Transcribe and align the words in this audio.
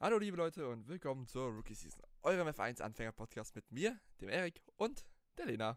Hallo 0.00 0.16
liebe 0.16 0.36
Leute 0.36 0.68
und 0.68 0.86
willkommen 0.86 1.26
zur 1.26 1.48
Rookie 1.48 1.74
Season, 1.74 2.00
eurem 2.22 2.46
F1 2.46 2.80
Anfänger 2.80 3.10
Podcast 3.10 3.56
mit 3.56 3.68
mir, 3.72 3.98
dem 4.20 4.28
Erik 4.28 4.62
und 4.76 5.04
der 5.36 5.46
Lena. 5.46 5.76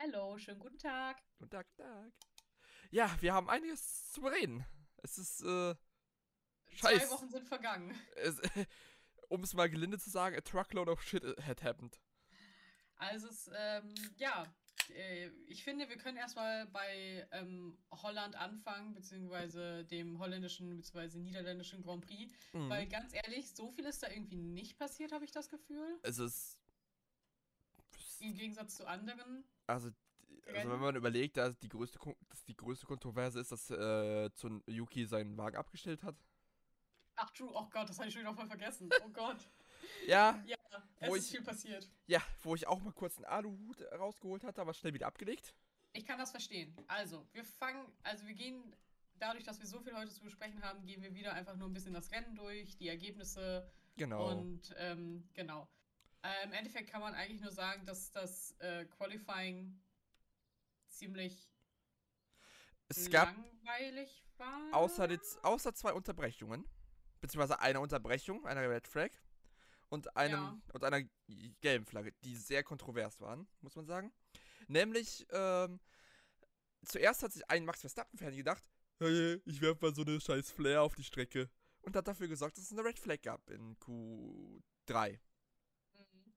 Hallo, 0.00 0.36
schönen 0.36 0.58
guten 0.58 0.78
Tag. 0.78 1.22
Guten 1.38 1.50
Tag, 1.50 1.72
Tag. 1.76 2.12
Ja, 2.90 3.16
wir 3.20 3.32
haben 3.32 3.48
einiges 3.48 4.10
zu 4.10 4.22
bereden. 4.22 4.66
Es 5.04 5.16
ist 5.16 5.42
äh 5.42 5.76
scheiße. 6.70 7.06
Zwei 7.06 7.10
Wochen 7.10 7.30
sind 7.30 7.46
vergangen. 7.46 7.96
um 9.28 9.44
es 9.44 9.54
mal 9.54 9.70
gelinde 9.70 10.00
zu 10.00 10.10
sagen, 10.10 10.36
a 10.36 10.40
truckload 10.40 10.90
of 10.90 11.00
shit 11.00 11.22
had 11.46 11.62
happened. 11.62 12.00
Also 12.96 13.28
es, 13.28 13.48
ähm, 13.54 13.94
ja, 14.16 14.42
äh, 14.42 14.46
ich 15.46 15.64
finde, 15.64 15.88
wir 15.88 15.96
können 15.96 16.16
erstmal 16.16 16.66
bei 16.66 17.26
ähm, 17.32 17.76
Holland 17.90 18.36
anfangen, 18.36 18.94
beziehungsweise 18.94 19.84
dem 19.84 20.18
holländischen 20.18 20.76
beziehungsweise 20.76 21.18
niederländischen 21.18 21.82
Grand 21.82 22.06
Prix. 22.06 22.32
Mhm. 22.52 22.68
Weil 22.68 22.86
ganz 22.86 23.12
ehrlich, 23.14 23.50
so 23.50 23.70
viel 23.70 23.84
ist 23.84 24.02
da 24.02 24.08
irgendwie 24.08 24.36
nicht 24.36 24.78
passiert, 24.78 25.12
habe 25.12 25.24
ich 25.24 25.32
das 25.32 25.48
Gefühl. 25.48 25.98
Es 26.02 26.18
ist. 26.18 26.58
Im 28.20 28.34
Gegensatz 28.34 28.76
zu 28.76 28.86
anderen. 28.86 29.44
Also, 29.66 29.90
also 30.46 30.70
wenn 30.70 30.80
man 30.80 30.96
überlegt, 30.96 31.36
dass 31.36 31.58
die 31.58 31.68
größte, 31.68 31.98
dass 32.28 32.44
die 32.44 32.56
größte 32.56 32.86
Kontroverse 32.86 33.40
ist, 33.40 33.52
dass 33.52 33.70
äh, 33.70 34.28
Yuki 34.66 35.06
seinen 35.06 35.36
Wagen 35.38 35.56
abgestellt 35.56 36.02
hat. 36.02 36.16
Ach, 37.16 37.30
true. 37.30 37.50
Oh 37.52 37.68
Gott, 37.70 37.88
das 37.88 37.98
habe 37.98 38.08
ich 38.08 38.14
schon 38.14 38.22
wieder 38.22 38.34
voll 38.34 38.46
vergessen. 38.46 38.88
Oh 39.04 39.08
Gott. 39.10 39.48
Ja. 40.06 40.42
Ja, 40.46 40.56
es 40.98 41.08
ist 41.14 41.24
ich, 41.26 41.30
viel 41.30 41.42
passiert. 41.42 41.90
Ja, 42.06 42.22
wo 42.42 42.54
ich 42.54 42.66
auch 42.66 42.80
mal 42.80 42.92
kurz 42.92 43.16
einen 43.16 43.26
Aluhut 43.26 43.80
rausgeholt 43.92 44.44
hatte, 44.44 44.60
aber 44.60 44.74
schnell 44.74 44.94
wieder 44.94 45.06
abgelegt. 45.06 45.54
Ich 45.92 46.04
kann 46.04 46.18
das 46.18 46.30
verstehen. 46.30 46.76
Also, 46.86 47.26
wir 47.32 47.44
fangen, 47.44 47.84
also 48.02 48.26
wir 48.26 48.34
gehen, 48.34 48.76
dadurch, 49.18 49.44
dass 49.44 49.58
wir 49.58 49.66
so 49.66 49.80
viel 49.80 49.94
heute 49.94 50.12
zu 50.12 50.22
besprechen 50.22 50.62
haben, 50.62 50.84
gehen 50.84 51.02
wir 51.02 51.14
wieder 51.14 51.32
einfach 51.32 51.56
nur 51.56 51.68
ein 51.68 51.72
bisschen 51.72 51.94
das 51.94 52.10
Rennen 52.12 52.34
durch, 52.34 52.76
die 52.76 52.88
Ergebnisse. 52.88 53.70
Genau. 53.96 54.30
Und 54.30 54.74
ähm, 54.78 55.28
genau. 55.34 55.68
Äh, 56.22 56.44
Im 56.44 56.52
Endeffekt 56.52 56.90
kann 56.90 57.00
man 57.00 57.14
eigentlich 57.14 57.40
nur 57.40 57.52
sagen, 57.52 57.84
dass 57.86 58.12
das 58.12 58.52
äh, 58.58 58.84
Qualifying 58.84 59.80
ziemlich 60.88 61.50
es 62.88 63.08
langweilig 63.10 64.24
war. 64.36 64.68
Außer, 64.72 65.06
die, 65.06 65.18
außer 65.42 65.74
zwei 65.74 65.92
Unterbrechungen, 65.92 66.64
beziehungsweise 67.20 67.60
einer 67.60 67.80
Unterbrechung, 67.80 68.44
einer 68.46 68.68
Red 68.68 68.86
Flag, 68.86 69.10
und 69.90 70.16
einem 70.16 70.40
ja. 70.40 70.60
und 70.72 70.84
einer 70.84 71.02
gelben 71.60 71.84
Flagge, 71.84 72.12
die 72.24 72.36
sehr 72.36 72.62
kontrovers 72.62 73.20
waren, 73.20 73.46
muss 73.60 73.76
man 73.76 73.86
sagen. 73.86 74.12
Nämlich, 74.68 75.26
ähm, 75.30 75.80
zuerst 76.84 77.22
hat 77.22 77.32
sich 77.32 77.48
ein 77.50 77.64
Max 77.64 77.80
Verstappen-Fan 77.80 78.36
gedacht, 78.36 78.62
hey, 78.98 79.42
ich 79.44 79.60
werfe 79.60 79.84
mal 79.84 79.94
so 79.94 80.02
eine 80.02 80.20
scheiß 80.20 80.52
Flair 80.52 80.82
auf 80.82 80.94
die 80.94 81.04
Strecke. 81.04 81.50
Und 81.82 81.96
hat 81.96 82.06
dafür 82.06 82.28
gesorgt, 82.28 82.56
dass 82.56 82.64
es 82.64 82.72
eine 82.72 82.84
Red 82.84 82.98
Flag 82.98 83.20
gab 83.22 83.48
in 83.50 83.76
Q3. 83.78 85.18
Mhm. 85.94 86.34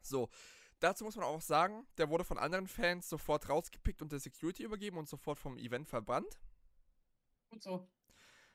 So, 0.00 0.30
dazu 0.78 1.04
muss 1.04 1.16
man 1.16 1.24
auch 1.24 1.42
sagen, 1.42 1.86
der 1.98 2.08
wurde 2.08 2.24
von 2.24 2.38
anderen 2.38 2.68
Fans 2.68 3.08
sofort 3.08 3.48
rausgepickt 3.48 4.00
und 4.02 4.12
der 4.12 4.20
Security 4.20 4.62
übergeben 4.62 4.96
und 4.96 5.08
sofort 5.08 5.38
vom 5.38 5.58
Event 5.58 5.88
verbannt. 5.88 6.38
Gut 7.50 7.62
so. 7.62 7.88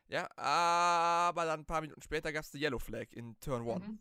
Ja, 0.07 0.29
aber 0.37 1.45
dann 1.45 1.61
ein 1.61 1.65
paar 1.65 1.81
Minuten 1.81 2.01
später 2.01 2.31
gab 2.31 2.43
es 2.43 2.51
die 2.51 2.59
Yellow 2.59 2.79
Flag 2.79 3.11
in 3.11 3.37
Turn 3.41 3.69
1. 3.69 3.85
Mhm. 3.85 3.99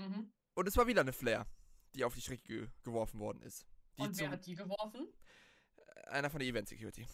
Mhm. 0.00 0.32
Und 0.54 0.68
es 0.68 0.76
war 0.76 0.86
wieder 0.86 1.00
eine 1.02 1.12
Flare, 1.12 1.46
die 1.94 2.04
auf 2.04 2.14
die 2.14 2.20
Strecke 2.20 2.42
ge 2.44 2.68
geworfen 2.82 3.20
worden 3.20 3.42
ist. 3.42 3.66
Die 3.96 4.02
Und 4.02 4.18
wer 4.18 4.30
hat 4.30 4.46
die 4.46 4.54
geworfen? 4.54 5.08
Einer 6.06 6.30
von 6.30 6.40
der 6.40 6.48
Event 6.48 6.68
Security. 6.68 7.06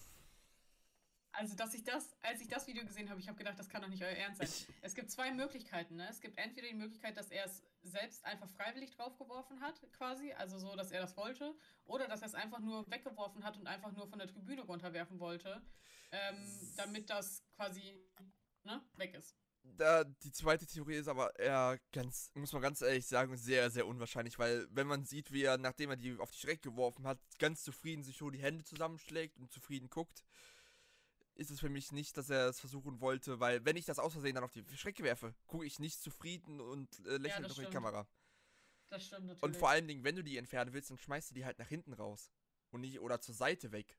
Also, 1.32 1.54
dass 1.54 1.74
ich 1.74 1.84
das, 1.84 2.16
als 2.22 2.40
ich 2.40 2.48
das 2.48 2.66
Video 2.66 2.82
gesehen 2.86 3.10
habe, 3.10 3.20
ich 3.20 3.28
habe 3.28 3.36
gedacht, 3.36 3.58
das 3.58 3.68
kann 3.68 3.82
doch 3.82 3.90
nicht 3.90 4.02
euer 4.02 4.08
Ernst 4.08 4.38
sein. 4.38 4.48
Ich 4.48 4.66
es 4.80 4.94
gibt 4.94 5.10
zwei 5.10 5.30
Möglichkeiten, 5.32 5.96
ne? 5.96 6.08
Es 6.08 6.22
gibt 6.22 6.38
entweder 6.38 6.66
die 6.66 6.74
Möglichkeit, 6.74 7.14
dass 7.18 7.30
er 7.30 7.44
es 7.44 7.62
selbst 7.82 8.24
einfach 8.24 8.48
freiwillig 8.48 8.92
draufgeworfen 8.92 9.60
hat, 9.60 9.78
quasi, 9.92 10.32
also 10.32 10.58
so, 10.58 10.74
dass 10.76 10.92
er 10.92 11.02
das 11.02 11.14
wollte, 11.18 11.54
oder 11.84 12.08
dass 12.08 12.22
er 12.22 12.28
es 12.28 12.34
einfach 12.34 12.60
nur 12.60 12.90
weggeworfen 12.90 13.44
hat 13.44 13.58
und 13.58 13.66
einfach 13.66 13.92
nur 13.92 14.08
von 14.08 14.18
der 14.18 14.28
Tribüne 14.28 14.62
runterwerfen 14.62 15.20
wollte, 15.20 15.60
ähm, 16.10 16.72
damit 16.78 17.10
das 17.10 17.44
quasi 17.54 18.02
ne, 18.64 18.82
weg 18.94 19.14
ist 19.14 19.36
da, 19.76 20.04
die 20.04 20.32
zweite 20.32 20.66
Theorie 20.66 20.96
ist 20.96 21.08
aber 21.08 21.38
eher 21.38 21.78
ganz, 21.92 22.30
muss 22.34 22.52
man 22.52 22.62
ganz 22.62 22.80
ehrlich 22.80 23.06
sagen, 23.06 23.36
sehr, 23.36 23.70
sehr 23.70 23.86
unwahrscheinlich, 23.86 24.38
weil 24.38 24.66
wenn 24.70 24.86
man 24.86 25.04
sieht, 25.04 25.32
wie 25.32 25.42
er, 25.42 25.58
nachdem 25.58 25.90
er 25.90 25.96
die 25.96 26.18
auf 26.18 26.30
die 26.30 26.38
Strecke 26.38 26.70
geworfen 26.70 27.06
hat, 27.06 27.18
ganz 27.38 27.62
zufrieden 27.62 28.02
sich 28.02 28.16
schon 28.16 28.32
die 28.32 28.42
Hände 28.42 28.64
zusammenschlägt 28.64 29.38
und 29.38 29.52
zufrieden 29.52 29.90
guckt, 29.90 30.24
ist 31.34 31.50
es 31.50 31.60
für 31.60 31.68
mich 31.68 31.92
nicht, 31.92 32.16
dass 32.16 32.30
er 32.30 32.48
es 32.48 32.60
versuchen 32.60 33.00
wollte, 33.00 33.40
weil 33.40 33.64
wenn 33.64 33.76
ich 33.76 33.84
das 33.84 33.98
aus 33.98 34.12
Versehen 34.12 34.34
dann 34.34 34.44
auf 34.44 34.52
die 34.52 34.64
Strecke 34.74 35.02
werfe, 35.02 35.34
gucke 35.46 35.66
ich 35.66 35.78
nicht 35.78 36.00
zufrieden 36.00 36.60
und 36.60 36.98
äh, 37.06 37.18
lächle 37.18 37.42
ja, 37.42 37.48
durch 37.48 37.58
die 37.58 37.66
Kamera. 37.66 38.08
Das 38.88 39.04
stimmt 39.04 39.26
natürlich. 39.26 39.42
Und 39.42 39.56
vor 39.56 39.68
allen 39.68 39.86
Dingen, 39.86 40.04
wenn 40.04 40.16
du 40.16 40.22
die 40.22 40.36
entfernen 40.38 40.72
willst, 40.72 40.90
dann 40.90 40.98
schmeißt 40.98 41.30
du 41.30 41.34
die 41.34 41.44
halt 41.44 41.58
nach 41.58 41.68
hinten 41.68 41.92
raus 41.92 42.30
und 42.70 42.80
nicht 42.80 43.00
oder 43.00 43.20
zur 43.20 43.34
Seite 43.34 43.72
weg. 43.72 43.98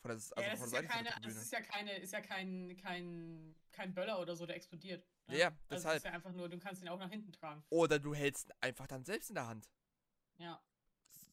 Von 0.00 0.10
der, 0.10 0.14
also 0.14 0.34
ja, 0.36 0.50
das, 0.50 0.60
von 0.60 0.70
der 0.70 0.80
ist 0.80 0.82
ja 0.82 0.82
keine, 0.82 1.10
das 1.22 1.36
ist 1.36 1.52
ja 1.52 1.60
keine, 1.60 1.96
ist 1.98 2.12
ja 2.12 2.20
kein, 2.20 2.76
kein, 2.76 3.54
kein 3.72 3.94
Böller 3.94 4.20
oder 4.20 4.36
so, 4.36 4.46
der 4.46 4.56
explodiert. 4.56 5.04
Ne? 5.26 5.38
Ja, 5.38 5.50
deshalb. 5.50 5.72
Also 5.72 5.88
das 5.88 5.96
ist 5.96 6.04
ja 6.04 6.12
einfach 6.12 6.32
nur, 6.32 6.48
du 6.48 6.58
kannst 6.58 6.82
ihn 6.82 6.88
auch 6.88 6.98
nach 6.98 7.10
hinten 7.10 7.32
tragen. 7.32 7.64
Oder 7.70 7.98
du 7.98 8.14
hältst 8.14 8.48
ihn 8.48 8.52
einfach 8.60 8.86
dann 8.86 9.04
selbst 9.04 9.30
in 9.30 9.34
der 9.34 9.46
Hand. 9.46 9.68
Ja. 10.38 10.62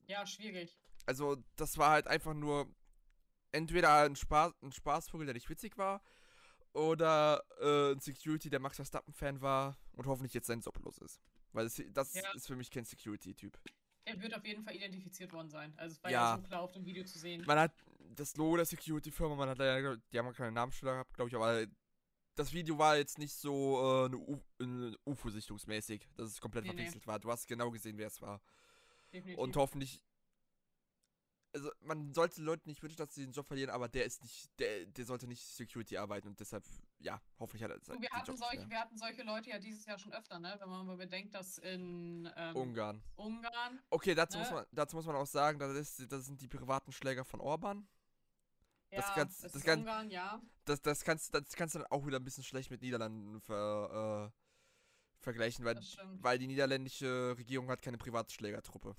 Ja, 0.08 0.26
schwierig. 0.26 0.78
Also, 1.06 1.38
das 1.56 1.78
war 1.78 1.92
halt 1.92 2.08
einfach 2.08 2.34
nur 2.34 2.74
entweder 3.52 4.04
ein, 4.04 4.16
Spaß, 4.16 4.54
ein 4.62 4.72
Spaßvogel, 4.72 5.26
der 5.26 5.34
nicht 5.34 5.50
witzig 5.50 5.78
war, 5.78 6.02
oder 6.74 7.44
äh, 7.62 7.94
ein 7.94 8.00
Security, 8.00 8.50
der 8.50 8.60
Max 8.60 8.76
Verstappen-Fan 8.76 9.42
war 9.42 9.78
und 9.94 10.08
hoffentlich 10.08 10.34
jetzt 10.34 10.48
sein 10.48 10.62
Job 10.62 10.78
los 10.84 10.98
ist. 10.98 11.22
Weil 11.54 11.66
das, 11.66 11.82
das 11.94 12.14
ja. 12.14 12.34
ist 12.34 12.48
für 12.48 12.56
mich 12.56 12.70
kein 12.70 12.84
Security-Typ. 12.84 13.58
Er 14.04 14.22
wird 14.22 14.36
auf 14.36 14.46
jeden 14.46 14.64
Fall 14.64 14.76
identifiziert 14.76 15.32
worden 15.32 15.50
sein. 15.50 15.74
Also 15.78 15.94
es 15.94 16.04
war 16.04 16.12
ja, 16.12 16.32
ja 16.32 16.36
so 16.36 16.44
klar 16.44 16.62
auf 16.62 16.74
dem 16.74 16.86
Video 16.86 17.04
zu 17.06 17.18
sehen. 17.18 17.44
Man 17.48 17.58
hat 17.58 17.72
das 18.16 18.36
Logo 18.36 18.58
der 18.58 18.66
Security-Firma, 18.66 19.36
man 19.36 19.50
hat 19.50 19.58
leider, 19.58 19.98
die 19.98 20.20
haben 20.20 20.32
keine 20.34 20.52
Namensschilder 20.52 20.94
gehabt, 20.94 21.14
glaube 21.14 21.30
ich, 21.30 21.36
aber 21.36 21.66
das 22.36 22.54
Video 22.54 22.78
war 22.78 22.98
jetzt 22.98 23.18
nicht 23.18 23.34
so 23.34 24.10
äh, 24.10 24.64
eine 24.64 24.98
UFO-sichtungsmäßig, 25.06 26.08
dass 26.16 26.30
es 26.30 26.42
komplett 26.42 26.66
nee, 26.66 26.72
verpixelt 26.72 27.04
nee. 27.04 27.08
war. 27.08 27.20
Du 27.20 27.32
hast 27.32 27.48
genau 27.48 27.72
gesehen, 27.72 27.98
wer 27.98 28.08
es 28.08 28.22
war. 28.22 28.42
Definitiv. 29.12 29.42
Und 29.42 29.56
hoffentlich. 29.56 30.02
Also, 31.54 31.72
man 31.80 32.14
sollte 32.14 32.42
Leuten 32.42 32.68
nicht 32.68 32.84
wünschen, 32.84 32.98
dass 32.98 33.16
sie 33.16 33.24
den 33.24 33.32
Job 33.32 33.48
verlieren, 33.48 33.70
aber 33.70 33.88
der 33.88 34.04
ist 34.04 34.22
nicht, 34.24 34.50
der, 34.60 34.88
der 34.88 35.06
sollte 35.06 35.26
nicht 35.26 35.42
Security 35.42 35.96
arbeiten 35.96 36.28
und 36.28 36.38
deshalb, 36.38 36.66
ja, 37.00 37.22
hoffentlich 37.40 37.64
hat 37.64 37.72
er 37.72 37.78
es. 37.78 37.88
Wir, 37.88 38.10
hatten 38.10 38.36
solche, 38.36 38.70
wir 38.70 38.78
hatten 38.78 38.98
solche 38.98 39.24
Leute 39.24 39.52
ja 39.52 39.60
dieses 39.60 39.86
Jahr 39.86 39.98
schon 39.98 40.12
öfter, 40.12 40.38
ne? 40.38 40.58
Wenn 40.60 40.68
man 40.68 40.86
mal 40.86 40.98
bedenkt, 40.98 41.34
dass 41.34 41.58
in 41.60 42.30
ähm, 42.36 42.56
Ungarn. 42.58 43.02
Ungarn. 43.16 43.80
Okay, 43.90 44.14
dazu, 44.14 44.38
ne? 44.38 44.44
muss 44.44 44.52
man, 44.52 44.66
dazu 44.74 44.98
muss 44.98 45.06
man 45.06 45.16
auch 45.16 45.28
sagen, 45.28 45.58
das, 45.58 45.72
ist, 45.78 46.12
das 46.12 46.26
sind 46.26 46.42
die 46.42 46.50
privaten 46.50 46.92
Schläger 46.92 47.24
von 47.24 47.40
Orban. 47.40 47.88
Das, 48.96 49.14
kannst, 49.14 49.44
das, 49.44 49.52
das, 49.52 49.64
kann, 49.64 49.80
Ungarn, 49.80 50.10
ja. 50.10 50.42
das, 50.66 50.82
das, 50.82 51.04
kannst, 51.04 51.34
das 51.34 51.50
kannst 51.56 51.76
du 51.76 51.80
dann 51.80 51.88
auch 51.92 52.06
wieder 52.06 52.18
ein 52.18 52.24
bisschen 52.24 52.44
schlecht 52.44 52.72
mit 52.72 52.82
Niederlanden 52.82 53.42
ver, 53.42 54.32
äh, 54.32 55.22
vergleichen, 55.24 55.66
weil, 55.66 55.80
weil 56.22 56.38
die 56.38 56.48
niederländische 56.48 57.36
Regierung 57.38 57.70
hat 57.70 57.82
keine 57.82 57.98
Privatschlägertruppe. 57.98 58.96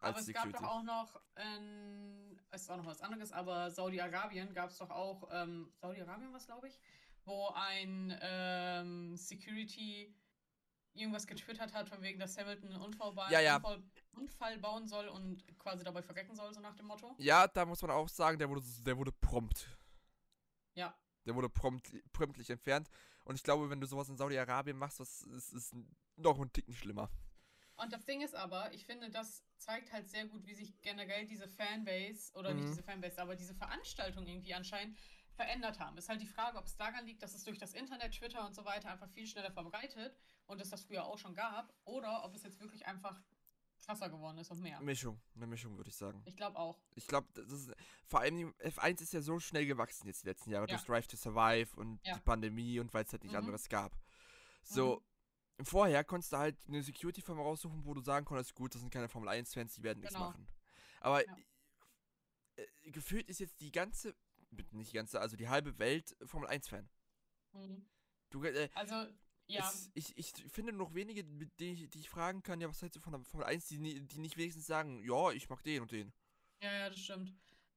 Aber 0.00 0.18
es 0.18 0.26
Security. 0.26 0.52
gab 0.52 0.62
doch 0.62 0.68
auch 0.68 0.82
noch, 0.82 1.20
es 2.50 2.62
ist 2.62 2.70
auch 2.70 2.78
noch 2.78 2.86
was 2.86 3.02
anderes, 3.02 3.32
aber 3.32 3.70
Saudi-Arabien 3.70 4.54
gab 4.54 4.70
es 4.70 4.78
doch 4.78 4.90
auch, 4.90 5.28
ähm, 5.30 5.72
Saudi-Arabien 5.76 6.32
was 6.32 6.46
glaube 6.46 6.68
ich, 6.68 6.78
wo 7.24 7.48
ein 7.54 8.18
ähm, 8.22 9.16
Security 9.16 10.14
irgendwas 10.94 11.26
getwittert 11.26 11.72
hat, 11.72 11.88
von 11.88 12.02
wegen, 12.02 12.18
dass 12.18 12.36
Hamilton 12.38 12.72
einen 12.72 12.82
Unfall, 12.82 13.14
ja, 13.30 13.40
ja. 13.40 13.56
Unfall, 13.56 13.82
Unfall, 14.12 14.58
bauen 14.58 14.86
soll 14.86 15.08
und 15.08 15.46
quasi 15.58 15.84
dabei 15.84 16.02
verrecken 16.02 16.34
soll, 16.34 16.52
so 16.52 16.60
nach 16.60 16.74
dem 16.74 16.86
Motto. 16.86 17.14
Ja, 17.18 17.46
da 17.46 17.64
muss 17.64 17.82
man 17.82 17.90
auch 17.90 18.08
sagen, 18.08 18.38
der 18.38 18.48
wurde, 18.48 18.62
der 18.84 18.96
wurde 18.96 19.12
prompt. 19.12 19.68
Ja. 20.74 20.96
Der 21.26 21.34
wurde 21.34 21.48
prompt, 21.48 21.92
promptlich 22.12 22.50
entfernt. 22.50 22.88
Und 23.24 23.34
ich 23.36 23.42
glaube, 23.42 23.70
wenn 23.70 23.80
du 23.80 23.86
sowas 23.86 24.08
in 24.08 24.16
Saudi-Arabien 24.16 24.76
machst, 24.76 25.00
das 25.00 25.22
ist, 25.22 25.52
ist 25.52 25.74
noch 26.16 26.38
ein 26.38 26.52
Ticken 26.52 26.74
schlimmer. 26.74 27.10
Und 27.76 27.92
das 27.92 28.04
Ding 28.04 28.20
ist 28.20 28.34
aber, 28.34 28.72
ich 28.74 28.84
finde, 28.84 29.08
das 29.08 29.42
zeigt 29.56 29.92
halt 29.92 30.08
sehr 30.08 30.26
gut, 30.26 30.46
wie 30.46 30.54
sich 30.54 30.78
generell 30.82 31.26
diese 31.26 31.48
Fanbase, 31.48 32.32
oder 32.34 32.50
mhm. 32.50 32.60
nicht 32.60 32.68
diese 32.70 32.82
Fanbase, 32.82 33.20
aber 33.20 33.36
diese 33.36 33.54
Veranstaltung 33.54 34.26
irgendwie 34.26 34.52
anscheinend 34.52 34.98
verändert 35.32 35.80
haben. 35.80 35.96
Ist 35.96 36.10
halt 36.10 36.20
die 36.20 36.26
Frage, 36.26 36.58
ob 36.58 36.66
es 36.66 36.76
daran 36.76 37.06
liegt, 37.06 37.22
dass 37.22 37.34
es 37.34 37.44
durch 37.44 37.56
das 37.56 37.72
Internet, 37.72 38.12
Twitter 38.12 38.44
und 38.44 38.54
so 38.54 38.66
weiter 38.66 38.90
einfach 38.90 39.08
viel 39.08 39.26
schneller 39.26 39.50
verbreitet 39.50 40.14
und 40.46 40.60
es 40.60 40.68
das 40.68 40.84
früher 40.84 41.04
auch 41.06 41.16
schon 41.18 41.34
gab, 41.34 41.72
oder 41.84 42.24
ob 42.24 42.34
es 42.34 42.42
jetzt 42.42 42.60
wirklich 42.60 42.86
einfach 42.86 43.22
krasser 43.80 44.08
geworden 44.08 44.38
ist 44.38 44.50
und 44.50 44.60
mehr. 44.60 44.80
Mischung, 44.80 45.20
eine 45.34 45.46
Mischung 45.46 45.76
würde 45.76 45.90
ich 45.90 45.96
sagen. 45.96 46.22
Ich 46.24 46.36
glaube 46.36 46.58
auch. 46.58 46.78
Ich 46.94 47.06
glaube, 47.06 47.28
vor 48.06 48.20
allem 48.20 48.54
F1 48.58 49.02
ist 49.02 49.12
ja 49.12 49.22
so 49.22 49.38
schnell 49.38 49.66
gewachsen 49.66 50.06
jetzt 50.06 50.22
die 50.24 50.28
letzten 50.28 50.50
Jahre 50.50 50.66
ja. 50.68 50.76
durch 50.76 50.86
Drive 50.86 51.06
to 51.06 51.16
Survive 51.16 51.74
und 51.76 52.00
ja. 52.06 52.14
die 52.14 52.20
Pandemie 52.20 52.80
und 52.80 52.92
weil 52.92 53.04
es 53.04 53.12
halt 53.12 53.22
nicht 53.22 53.32
mhm. 53.32 53.38
anderes 53.38 53.68
gab. 53.68 53.96
So, 54.62 55.02
mhm. 55.58 55.64
vorher 55.64 56.04
konntest 56.04 56.32
du 56.32 56.36
halt 56.38 56.56
eine 56.68 56.82
Security-Firma 56.82 57.42
raussuchen, 57.42 57.84
wo 57.84 57.94
du 57.94 58.00
sagen 58.00 58.24
konntest, 58.24 58.54
gut, 58.54 58.74
das 58.74 58.80
sind 58.80 58.92
keine 58.92 59.08
Formel 59.08 59.28
1-Fans, 59.28 59.74
die 59.74 59.82
werden 59.82 60.00
nichts 60.00 60.14
genau. 60.14 60.28
machen. 60.28 60.46
Aber 61.00 61.26
ja. 61.26 61.36
äh, 62.56 62.90
gefühlt 62.90 63.28
ist 63.28 63.40
jetzt 63.40 63.60
die 63.60 63.72
ganze 63.72 64.14
nicht 64.72 64.92
die 64.92 64.96
ganze, 64.96 65.20
also 65.20 65.36
die 65.36 65.48
halbe 65.48 65.78
Welt 65.78 66.16
Formel 66.24 66.48
1-Fan. 66.48 66.88
Mhm. 67.52 67.86
Du, 68.30 68.44
äh, 68.44 68.68
also, 68.74 69.06
Ja. 69.50 69.68
Es, 69.68 69.90
ich, 69.94 70.16
ich 70.16 70.32
finde 70.48 70.72
noch 70.72 70.94
wenige, 70.94 71.24
die 71.24 71.72
ich, 71.72 71.90
die 71.90 71.98
ich 72.00 72.10
fragen 72.10 72.42
kann, 72.42 72.60
ja, 72.60 72.68
was 72.68 72.80
hältst 72.82 72.96
du 72.96 73.00
von 73.00 73.12
der 73.12 73.24
Formel 73.24 73.46
1, 73.46 73.66
die, 73.66 74.00
die 74.06 74.18
nicht 74.18 74.36
wenigstens 74.36 74.66
sagen, 74.66 75.02
ja, 75.02 75.30
ich 75.32 75.48
mag 75.48 75.62
den 75.62 75.82
und 75.82 75.92
den. 75.92 76.12
Ja, 76.62 76.72
ja, 76.72 76.90
das 76.90 77.00
stimmt. 77.00 77.34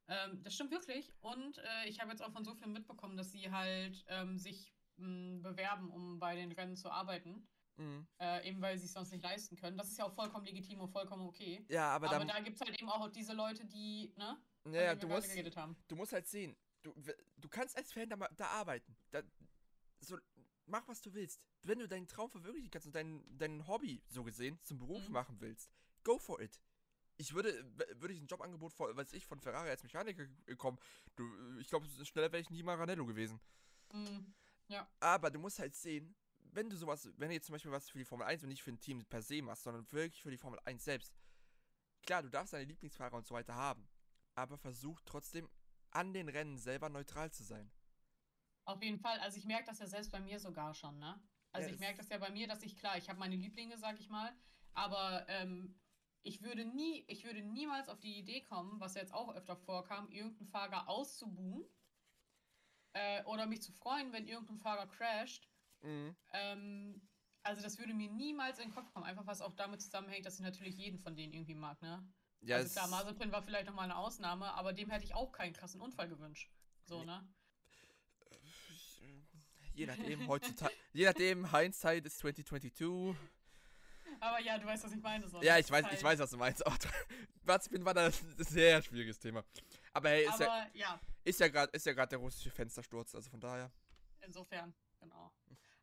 Ähm, 0.08 0.44
das 0.44 0.54
stimmt 0.54 0.72
wirklich. 0.72 1.14
Und 1.22 1.58
äh, 1.58 1.88
ich 1.88 2.00
habe 2.00 2.12
jetzt 2.12 2.22
auch 2.22 2.32
von 2.32 2.44
so 2.44 2.54
vielen 2.54 2.74
mitbekommen, 2.74 3.16
dass 3.16 3.32
sie 3.32 3.50
halt 3.50 4.04
ähm, 4.08 4.38
sich 4.38 4.74
mh, 4.98 5.06
hm, 5.06 5.42
bewerben, 5.42 5.90
um 5.90 6.20
bei 6.20 6.36
den 6.36 6.52
Rennen 6.52 6.76
zu 6.76 6.90
arbeiten. 6.90 7.48
Mhm. 7.78 8.06
Äh, 8.20 8.48
eben 8.48 8.62
weil 8.62 8.78
sie 8.78 8.86
es 8.86 8.94
sonst 8.94 9.12
nicht 9.12 9.24
leisten 9.24 9.56
können. 9.56 9.78
Das 9.78 9.90
ist 9.90 9.98
ja 9.98 10.06
auch 10.06 10.14
vollkommen 10.14 10.46
legitim 10.46 10.80
und 10.80 10.90
vollkommen 10.90 11.26
okay. 11.26 11.66
Ja, 11.70 11.96
aber, 11.96 12.12
aber 12.12 12.26
da 12.26 12.40
gibt 12.40 12.56
es 12.56 12.62
halt 12.62 12.80
eben 12.80 12.90
auch 12.90 13.10
diese 13.10 13.34
Leute, 13.34 13.66
die, 13.66 14.14
ne? 14.16 14.38
Ja, 14.66 14.82
ja 14.82 14.96
du, 14.96 15.08
musst, 15.08 15.30
du 15.88 15.96
musst 15.96 16.14
halt 16.14 16.28
sehen, 16.28 16.56
du, 16.84 16.94
du 17.38 17.50
kannst 17.50 17.76
als 17.76 17.92
Fan 17.92 18.10
da, 18.10 18.16
da 18.16 18.48
arbeiten. 18.48 18.96
Da, 19.10 19.24
so, 20.02 20.18
mach 20.66 20.88
was 20.88 21.02
du 21.02 21.14
willst. 21.14 21.40
Wenn 21.62 21.80
du 21.80 21.88
deinen 21.88 22.08
Traum 22.08 22.30
verwirklichen 22.30 22.72
kannst 22.72 22.88
und 22.88 22.96
dein, 22.96 23.24
dein 23.38 23.68
Hobby, 23.68 24.02
so 24.08 24.24
gesehen, 24.24 24.60
zum 24.64 24.80
Beruf 24.80 25.06
mhm. 25.08 25.14
machen 25.14 25.40
willst, 25.40 25.70
go 26.04 26.18
for 26.18 26.40
it. 26.42 26.60
Ich 27.18 27.34
würde, 27.34 27.64
würde 28.00 28.14
ich 28.14 28.22
ein 28.22 28.28
Jobangebot, 28.28 28.74
vor, 28.74 28.96
weiß 28.96 29.14
ich, 29.14 29.26
von 29.26 29.40
Ferrari 29.40 29.70
als 29.70 29.84
Mechaniker 29.84 30.26
bekommen, 30.46 30.80
du, 31.16 31.60
ich 31.60 31.68
glaube, 31.68 31.88
schneller 32.06 32.32
wäre 32.32 32.42
ich 32.42 32.50
nie 32.50 32.64
Maranello 32.64 33.06
gewesen. 33.06 33.40
Mhm. 33.94 34.34
Ja. 34.68 34.88
Aber 35.00 35.30
du 35.30 35.40
musst 35.40 35.60
halt 35.60 35.76
sehen, 35.76 36.16
wenn 36.40 36.70
du 36.70 36.76
sowas, 36.76 37.10
wenn 37.18 37.30
du 37.30 37.36
jetzt 37.36 37.48
zum 37.48 37.54
Beispiel 37.54 37.72
was 37.72 37.90
für 37.90 37.98
die 37.98 38.06
Formel 38.06 38.26
1 38.26 38.44
und 38.44 38.50
nicht 38.50 38.64
für 38.64 38.72
ein 38.72 38.80
Team 38.80 39.04
per 39.06 39.22
se 39.22 39.42
machst, 39.42 39.64
sondern 39.64 39.90
wirklich 39.92 40.22
für 40.22 40.32
die 40.32 40.38
Formel 40.38 40.60
1 40.66 40.84
selbst. 40.84 41.14
Klar, 42.06 42.24
du 42.24 42.30
darfst 42.30 42.54
deine 42.54 42.66
Lieblingsfahrer 42.66 43.16
und 43.16 43.26
so 43.26 43.34
weiter 43.34 43.56
haben, 43.56 43.88
aber 44.36 44.58
versuch 44.58 45.00
trotzdem 45.06 45.50
an 45.92 46.14
den 46.14 46.30
Rennen 46.30 46.58
selber 46.58 46.90
neutral 46.90 47.32
zu 47.32 47.44
sein. 47.44 47.72
Auf 48.66 48.82
jeden 48.82 49.00
Fall. 49.00 49.20
Also 49.20 49.38
ich 49.38 49.46
merke 49.46 49.66
das 49.66 49.80
ja 49.80 49.88
selbst 49.88 50.12
bei 50.12 50.20
mir 50.20 50.40
sogar 50.40 50.74
schon, 50.74 50.98
ne? 51.00 51.22
Also 51.52 51.70
ja, 51.70 51.74
ich 51.76 51.80
merke 51.80 51.98
das 51.98 52.10
ja 52.10 52.18
bei 52.18 52.32
mir, 52.32 52.48
dass 52.48 52.64
ich, 52.64 52.78
klar, 52.78 52.98
ich 52.98 53.10
habe 53.10 53.20
meine 53.20 53.36
Lieblinge, 53.36 53.78
sag 53.78 54.00
ich 54.00 54.10
mal, 54.10 54.34
aber 54.74 55.26
ähm, 55.30 55.80
ich 56.24 56.42
würde 56.42 56.66
nie, 56.66 57.04
ich 57.08 57.26
würde 57.26 57.42
niemals 57.42 57.90
auf 57.90 58.00
die 58.00 58.18
Idee 58.18 58.42
kommen, 58.42 58.80
was 58.80 58.96
jetzt 58.96 59.14
auch 59.14 59.36
öfter 59.36 59.56
vorkam, 59.56 60.10
irgendeinen 60.10 60.48
Fahrer 60.48 60.88
auszubuhen 60.88 61.64
äh, 62.94 63.24
oder 63.26 63.46
mich 63.46 63.62
zu 63.62 63.72
freuen, 63.72 64.12
wenn 64.14 64.28
irgendein 64.28 64.58
Fahrer 64.58 64.88
crasht. 64.88 65.48
Mhm. 65.82 66.16
Ähm, 66.32 67.08
also 67.44 67.62
das 67.62 67.78
würde 67.78 67.94
mir 67.94 68.10
niemals 68.10 68.58
in 68.58 68.70
den 68.70 68.74
Kopf 68.74 68.92
kommen, 68.94 69.06
einfach 69.06 69.28
was 69.28 69.42
auch 69.42 69.54
damit 69.54 69.82
zusammenhängt, 69.82 70.26
dass 70.26 70.36
ich 70.36 70.46
natürlich 70.46 70.78
jeden 70.78 71.00
von 71.00 71.16
denen 71.16 71.34
irgendwie 71.34 71.56
mag, 71.56 71.82
ne? 71.82 72.04
Ja, 72.42 72.58
also 72.58 72.72
klar, 72.72 72.88
Mazepin 72.88 73.32
war 73.32 73.42
vielleicht 73.42 73.68
nochmal 73.68 73.86
eine 73.86 73.98
Ausnahme, 73.98 74.54
aber 74.54 74.74
dem 74.74 74.90
hätte 74.90 75.06
ich 75.06 75.14
auch 75.14 75.32
keinen 75.32 75.54
krassen 75.54 75.82
Unfall 75.82 76.10
gewünscht. 76.10 76.52
So, 76.86 77.04
ne? 77.04 77.26
Je 79.74 79.86
nachdem, 79.86 80.28
heutzutage, 80.28 80.74
je 80.94 81.06
nachdem, 81.06 81.52
Hindsight 81.52 82.06
ist 82.06 82.20
2022. 82.20 83.16
Aber 84.20 84.40
ja, 84.40 84.58
du 84.58 84.66
weißt, 84.66 84.84
was 84.86 84.94
ich 84.94 85.02
meine. 85.02 85.28
So. 85.28 85.42
Ja, 85.42 85.58
ich 85.58 85.70
weiß, 85.70 85.84
halt 85.84 85.94
ich 85.96 86.04
weiß, 86.04 86.20
was 86.20 86.30
du 86.30 86.38
meinst. 86.38 86.66
Auch 86.66 86.78
Mazepin 87.44 87.84
war 87.84 87.94
da 87.94 88.06
ein 88.06 88.14
sehr 88.38 88.82
schwieriges 88.82 89.20
Thema. 89.20 89.44
Aber 89.92 90.10
hey, 90.10 90.24
ist 90.24 90.34
Aber, 90.36 90.46
ja, 90.46 90.68
ja. 90.74 91.02
Ist 91.24 91.40
ja 91.40 91.48
gerade 91.48 91.78
ja 91.78 92.06
der 92.06 92.20
russische 92.20 92.52
Fenstersturz, 92.52 93.16
also 93.16 93.30
von 93.30 93.40
daher. 93.40 93.72
Insofern, 94.22 94.74
genau. 95.00 95.34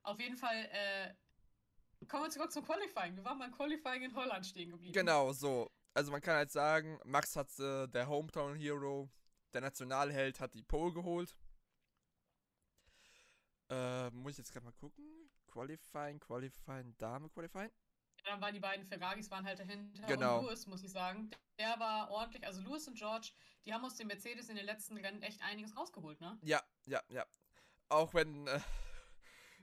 Auf 0.03 0.19
jeden 0.19 0.37
Fall, 0.37 0.69
äh, 0.73 2.07
kommen 2.07 2.25
wir 2.25 2.31
zurück 2.31 2.53
zum 2.53 2.65
Qualifying. 2.65 3.17
Wir 3.17 3.25
waren 3.25 3.39
beim 3.39 3.53
Qualifying 3.53 4.03
in 4.03 4.15
Holland 4.15 4.47
stehen 4.47 4.71
geblieben. 4.71 4.93
Genau, 4.93 5.33
so. 5.33 5.71
Also 5.93 6.11
man 6.11 6.21
kann 6.21 6.37
halt 6.37 6.51
sagen, 6.51 6.99
Max 7.05 7.37
hat 7.37 7.49
äh, 7.59 7.89
der 7.89 8.09
Hometown 8.09 8.55
Hero, 8.55 9.11
der 9.53 9.61
Nationalheld, 9.61 10.41
hat 10.41 10.55
die 10.55 10.63
Pole 10.63 10.93
geholt. 10.93 11.37
Äh, 13.71 14.11
muss 14.11 14.33
ich 14.33 14.39
jetzt 14.39 14.53
gerade 14.53 14.67
mal 14.67 14.73
gucken. 14.73 15.31
Qualifying, 15.47 16.19
Qualifying, 16.19 16.97
Dame 16.99 17.29
Qualifying. 17.29 17.71
Ja, 18.25 18.33
dann 18.33 18.41
waren 18.41 18.55
die 18.55 18.61
beiden 18.61 18.85
Ferraris 18.85 19.31
waren 19.31 19.47
halt 19.47 19.59
dahinter. 19.59 20.07
Genau. 20.07 20.39
Und 20.41 20.47
Lewis, 20.47 20.67
muss 20.67 20.83
ich 20.83 20.91
sagen, 20.91 21.31
der 21.59 21.79
war 21.79 22.11
ordentlich. 22.11 22.45
Also 22.47 22.61
Lewis 22.61 22.87
und 22.89 22.99
George, 22.99 23.31
die 23.65 23.73
haben 23.73 23.85
aus 23.85 23.97
dem 23.97 24.09
Mercedes 24.09 24.49
in 24.49 24.57
den 24.57 24.67
letzten 24.67 24.97
Rennen 24.97 25.23
echt 25.23 25.43
einiges 25.43 25.77
rausgeholt, 25.77 26.21
ne? 26.21 26.39
Ja, 26.43 26.63
ja, 26.87 27.01
ja. 27.09 27.25
Auch 27.89 28.13
wenn, 28.15 28.47
äh, 28.47 28.61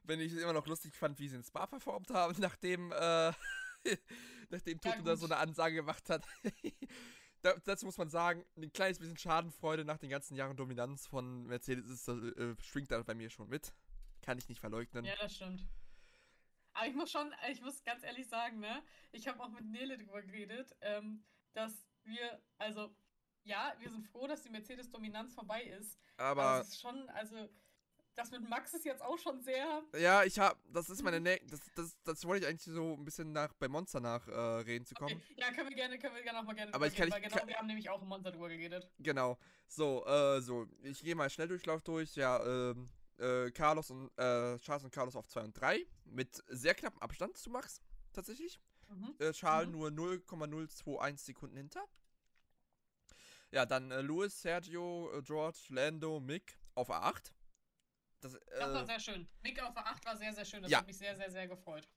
wenn 0.04 0.20
ich 0.20 0.34
es 0.34 0.42
immer 0.42 0.54
noch 0.54 0.68
lustig 0.68 0.96
fand, 0.96 1.20
wie 1.20 1.28
sie 1.28 1.36
in 1.36 1.44
Spa 1.44 1.68
performt 1.68 2.10
haben, 2.12 2.36
nachdem, 2.40 2.92
äh, 2.94 3.34
nachdem 4.50 4.80
Toto 4.82 4.98
ja, 4.98 5.04
da 5.04 5.16
so 5.16 5.26
eine 5.26 5.38
Ansage 5.38 5.76
gemacht 5.76 6.10
hat. 6.10 6.26
da, 7.42 7.54
dazu 7.66 7.86
muss 7.86 7.98
man 7.98 8.10
sagen, 8.10 8.46
ein 8.56 8.72
kleines 8.72 9.00
bisschen 9.00 9.18
Schadenfreude 9.18 9.86
nach 9.86 9.98
den 9.98 10.10
ganzen 10.10 10.36
Jahren 10.36 10.58
Dominanz 10.58 11.06
von 11.08 11.44
Mercedes 11.44 11.90
ist, 11.90 12.08
äh, 12.08 12.56
schwingt 12.62 12.92
da 12.92 13.02
bei 13.04 13.14
mir 13.14 13.30
schon 13.30 13.50
mit. 13.50 13.74
Kann 14.28 14.38
ich 14.38 14.50
nicht 14.50 14.60
verleugnen. 14.60 15.06
Ja, 15.06 15.16
das 15.22 15.38
stimmt. 15.38 15.66
Aber 16.74 16.86
ich 16.86 16.94
muss 16.94 17.10
schon, 17.10 17.34
ich 17.50 17.62
muss 17.62 17.82
ganz 17.86 18.04
ehrlich 18.04 18.28
sagen, 18.28 18.60
ne, 18.60 18.84
ich 19.14 19.26
habe 19.26 19.42
auch 19.42 19.48
mit 19.48 19.64
Nele 19.64 19.98
drüber 19.98 20.22
geredet, 20.22 20.76
ähm, 20.82 21.24
dass 21.54 21.72
wir, 22.04 22.44
also, 22.58 22.94
ja, 23.46 23.74
wir 23.80 23.90
sind 23.90 24.06
froh, 24.06 24.28
dass 24.28 24.44
die 24.44 24.50
Mercedes-Dominanz 24.50 25.34
vorbei 25.34 25.64
ist. 25.64 25.98
Aber. 26.18 26.44
aber 26.44 26.62
es 26.62 26.68
ist 26.68 26.82
schon, 26.82 27.08
also, 27.12 27.48
das 28.16 28.30
mit 28.32 28.50
Max 28.50 28.74
ist 28.74 28.84
jetzt 28.84 29.02
auch 29.02 29.18
schon 29.18 29.40
sehr. 29.40 29.82
Ja, 29.98 30.26
ich 30.26 30.38
habe, 30.40 30.60
das 30.74 30.90
ist 30.90 31.02
meine, 31.04 31.22
ne 31.22 31.40
das, 31.50 31.62
das, 31.74 31.98
das 32.04 32.26
wollte 32.26 32.44
ich 32.44 32.50
eigentlich 32.50 32.64
so 32.64 32.96
ein 32.96 33.06
bisschen 33.06 33.32
nach 33.32 33.54
bei 33.54 33.70
Monster 33.70 34.02
nachreden 34.02 34.84
äh, 34.84 34.86
zu 34.86 34.94
kommen. 34.94 35.16
Okay. 35.16 35.36
Ja, 35.38 35.54
können 35.54 35.70
wir 35.70 35.76
gerne, 35.78 35.98
können 35.98 36.16
wir 36.16 36.24
gerne 36.24 36.40
auch 36.40 36.44
mal 36.44 36.54
gerne. 36.54 36.74
Aber 36.74 36.88
ich 36.88 36.96
kann, 36.96 37.08
nicht, 37.08 37.24
genau, 37.24 37.34
kann, 37.38 37.48
wir 37.48 37.56
haben 37.56 37.68
nämlich 37.68 37.90
auch 37.90 38.02
im 38.02 38.10
Monster 38.10 38.34
drüber 38.34 38.50
geredet. 38.50 38.92
Genau. 39.00 39.38
So, 39.68 40.06
äh, 40.06 40.42
so, 40.42 40.68
ich 40.82 41.02
gehe 41.02 41.16
mal 41.16 41.30
Schnelldurchlauf 41.30 41.82
durch. 41.82 42.18
Ja, 42.18 42.44
ähm, 42.44 42.90
äh, 43.18 43.52
Carlos 43.52 43.90
und 43.90 44.10
äh, 44.18 44.58
Charles 44.60 44.84
und 44.84 44.92
Carlos 44.92 45.16
auf 45.16 45.28
2 45.28 45.42
und 45.44 45.54
3 45.60 45.86
mit 46.06 46.44
sehr 46.48 46.76
knappem 46.76 47.02
Abstand 47.02 47.38
zu 47.38 47.50
Max 47.50 47.82
tatsächlich. 48.14 48.60
Mhm. 48.90 49.16
Äh, 49.20 49.32
Charles 49.34 49.68
mhm. 49.68 49.74
nur 49.74 49.92
0,021 49.92 51.26
Sekunden 51.26 51.58
hinter. 51.58 51.84
Ja, 53.52 53.66
dann 53.66 53.92
äh, 53.92 54.02
Louis, 54.02 54.42
Sergio, 54.42 55.12
äh, 55.14 55.22
George, 55.22 55.60
Lando, 55.70 56.20
Mick 56.20 56.60
auf 56.76 56.90
A8. 56.90 57.32
Das, 58.20 58.36
äh, 58.36 58.40
das, 58.52 58.74
war 58.74 58.86
sehr 58.86 59.00
schön. 59.00 59.28
Mick 59.42 59.62
auf 59.62 59.76
A8 59.76 60.06
war 60.06 60.18
sehr, 60.18 60.34
sehr 60.34 60.46
schön. 60.46 60.62
Das 60.62 60.72
ja. 60.72 60.80
hat 60.80 60.88
mich 60.88 60.98
sehr, 60.98 61.16
sehr, 61.16 61.32
sehr 61.32 61.48
gefreut. 61.48 61.88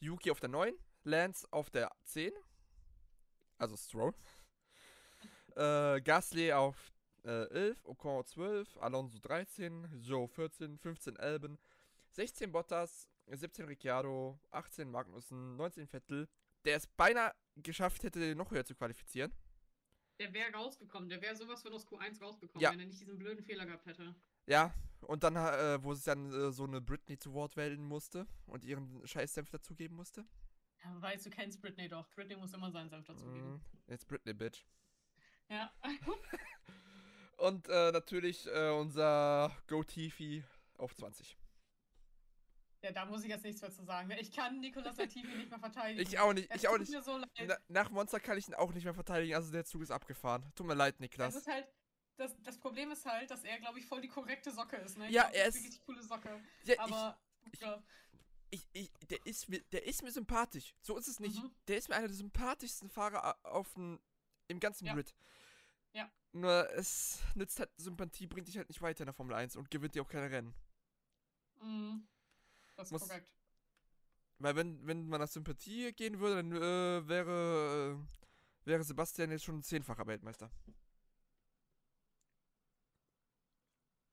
Yuki 0.00 0.30
auf 0.30 0.40
der 0.40 0.48
9, 0.50 0.74
Lance 1.04 1.46
auf 1.50 1.70
der 1.70 1.90
10. 2.04 2.32
Also 3.58 3.76
Stroll. 3.76 4.14
äh, 5.56 6.00
Gasly 6.02 6.52
auf 6.52 6.92
äh, 7.28 7.44
11, 7.50 7.84
Ocon 7.84 8.24
12, 8.24 8.78
Alonso 8.78 9.18
13, 9.18 10.00
Joe 10.00 10.26
14, 10.26 10.78
15 10.78 11.16
Alben, 11.18 11.58
16 12.12 12.50
Bottas, 12.50 13.08
17 13.26 13.66
Ricciardo, 13.66 14.40
18 14.50 14.90
Magnussen, 14.90 15.56
19 15.56 15.86
Vettel, 15.86 16.28
der 16.64 16.76
es 16.76 16.86
beinahe 16.86 17.34
geschafft 17.56 18.02
hätte, 18.02 18.34
noch 18.34 18.50
höher 18.50 18.64
zu 18.64 18.74
qualifizieren. 18.74 19.32
Der 20.18 20.32
wäre 20.32 20.52
rausgekommen, 20.52 21.08
der 21.08 21.20
wäre 21.20 21.36
sowas 21.36 21.62
von 21.62 21.72
aus 21.72 21.86
Q1 21.86 22.20
rausgekommen, 22.20 22.60
ja. 22.60 22.72
wenn 22.72 22.80
er 22.80 22.86
nicht 22.86 23.00
diesen 23.00 23.18
blöden 23.18 23.44
Fehler 23.44 23.66
gehabt 23.66 23.86
hätte. 23.86 24.14
Ja, 24.46 24.74
und 25.02 25.22
dann, 25.22 25.36
äh, 25.36 25.82
wo 25.82 25.92
es 25.92 26.02
dann 26.02 26.32
äh, 26.32 26.50
so 26.50 26.64
eine 26.64 26.80
Britney 26.80 27.18
zu 27.18 27.32
Wort 27.34 27.56
wählen 27.56 27.84
musste 27.84 28.26
und 28.46 28.64
ihren 28.64 29.06
Scheißsenf 29.06 29.50
dazugeben 29.50 29.96
musste. 29.96 30.24
Ja, 30.82 31.00
weißt 31.00 31.26
du, 31.26 31.30
kennst 31.30 31.60
Britney 31.60 31.88
doch. 31.88 32.08
Britney 32.10 32.36
muss 32.36 32.52
immer 32.52 32.70
seinen 32.70 32.88
Senf 32.88 33.06
dazugeben. 33.06 33.54
Mm, 33.54 33.60
jetzt 33.88 34.08
Britney, 34.08 34.32
Bitch. 34.32 34.64
Ja. 35.48 35.72
Und 37.38 37.68
äh, 37.68 37.92
natürlich 37.92 38.46
äh, 38.48 38.70
unser 38.70 39.56
Go-Tifi 39.68 40.44
auf 40.76 40.94
20. 40.94 41.38
Ja, 42.82 42.92
da 42.92 43.06
muss 43.06 43.22
ich 43.22 43.28
jetzt 43.28 43.44
nichts 43.44 43.60
mehr 43.60 43.72
zu 43.72 43.84
sagen. 43.84 44.10
Ich 44.20 44.30
kann 44.30 44.60
Nicolas 44.60 44.96
Latifi 44.96 45.36
nicht 45.36 45.50
mehr 45.50 45.58
verteidigen. 45.58 46.00
Ich 46.00 46.18
auch 46.18 46.32
nicht. 46.32 46.48
Es 46.50 46.62
ich 46.62 46.68
auch 46.68 46.78
nicht. 46.78 46.92
So 46.92 47.20
Na, 47.46 47.56
nach 47.68 47.90
Monster 47.90 48.20
kann 48.20 48.38
ich 48.38 48.46
ihn 48.46 48.54
auch 48.54 48.72
nicht 48.72 48.84
mehr 48.84 48.94
verteidigen. 48.94 49.34
Also 49.34 49.50
der 49.50 49.64
Zug 49.64 49.82
ist 49.82 49.90
abgefahren. 49.90 50.44
Tut 50.54 50.66
mir 50.66 50.74
leid, 50.74 51.00
Niklas. 51.00 51.34
Das 51.34 51.42
ist 51.42 51.52
halt. 51.52 51.66
Das, 52.16 52.36
das 52.42 52.58
Problem 52.58 52.90
ist 52.90 53.06
halt, 53.06 53.30
dass 53.30 53.44
er, 53.44 53.58
glaube 53.60 53.78
ich, 53.78 53.86
voll 53.86 54.00
die 54.00 54.08
korrekte 54.08 54.50
Socke 54.50 54.76
ist. 54.76 54.98
Ne? 54.98 55.06
Ich 55.06 55.14
ja, 55.14 55.22
glaub, 55.22 55.34
er 55.34 55.46
ist. 55.46 55.54
Wirklich 55.54 55.80
coole 55.82 56.02
Socke. 56.02 56.40
Ja, 56.64 56.74
aber. 56.78 57.18
Ich, 57.52 57.60
ja. 57.60 57.82
ich, 58.50 58.66
ich, 58.72 58.92
der, 59.08 59.24
ist 59.24 59.48
mir, 59.48 59.60
der 59.72 59.86
ist 59.86 60.02
mir 60.02 60.10
sympathisch. 60.10 60.74
So 60.80 60.96
ist 60.96 61.08
es 61.08 61.20
nicht. 61.20 61.40
Mhm. 61.40 61.50
Der 61.66 61.78
ist 61.78 61.88
mir 61.88 61.96
einer 61.96 62.08
der 62.08 62.16
sympathischsten 62.16 62.90
Fahrer 62.90 63.36
auf 63.44 63.72
den, 63.74 64.00
im 64.48 64.60
ganzen 64.60 64.86
ja. 64.86 64.94
Grid. 64.94 65.14
Nur 66.32 66.70
es 66.74 67.22
nützt 67.34 67.58
halt, 67.58 67.70
Sympathie 67.76 68.26
bringt 68.26 68.48
dich 68.48 68.56
halt 68.56 68.68
nicht 68.68 68.82
weiter 68.82 69.00
in 69.00 69.06
der 69.06 69.14
Formel 69.14 69.34
1 69.34 69.56
und 69.56 69.70
gewinnt 69.70 69.94
dir 69.94 70.02
auch 70.02 70.08
keine 70.08 70.30
Rennen. 70.30 70.54
Mhm. 71.60 72.06
Das 72.76 72.88
ist 72.88 72.92
Muss, 72.92 73.02
korrekt. 73.02 73.34
Weil 74.38 74.54
wenn, 74.54 74.86
wenn 74.86 75.08
man 75.08 75.20
nach 75.20 75.28
Sympathie 75.28 75.92
gehen 75.92 76.20
würde, 76.20 76.36
dann 76.36 76.52
äh, 76.52 77.08
wäre, 77.08 77.98
äh, 77.98 78.66
wäre 78.66 78.84
Sebastian 78.84 79.30
jetzt 79.30 79.44
schon 79.44 79.58
ein 79.58 79.62
zehnfacher 79.62 80.06
Weltmeister. 80.06 80.50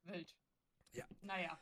Wild. 0.05 0.35
Ja. 0.93 1.05
Naja. 1.21 1.59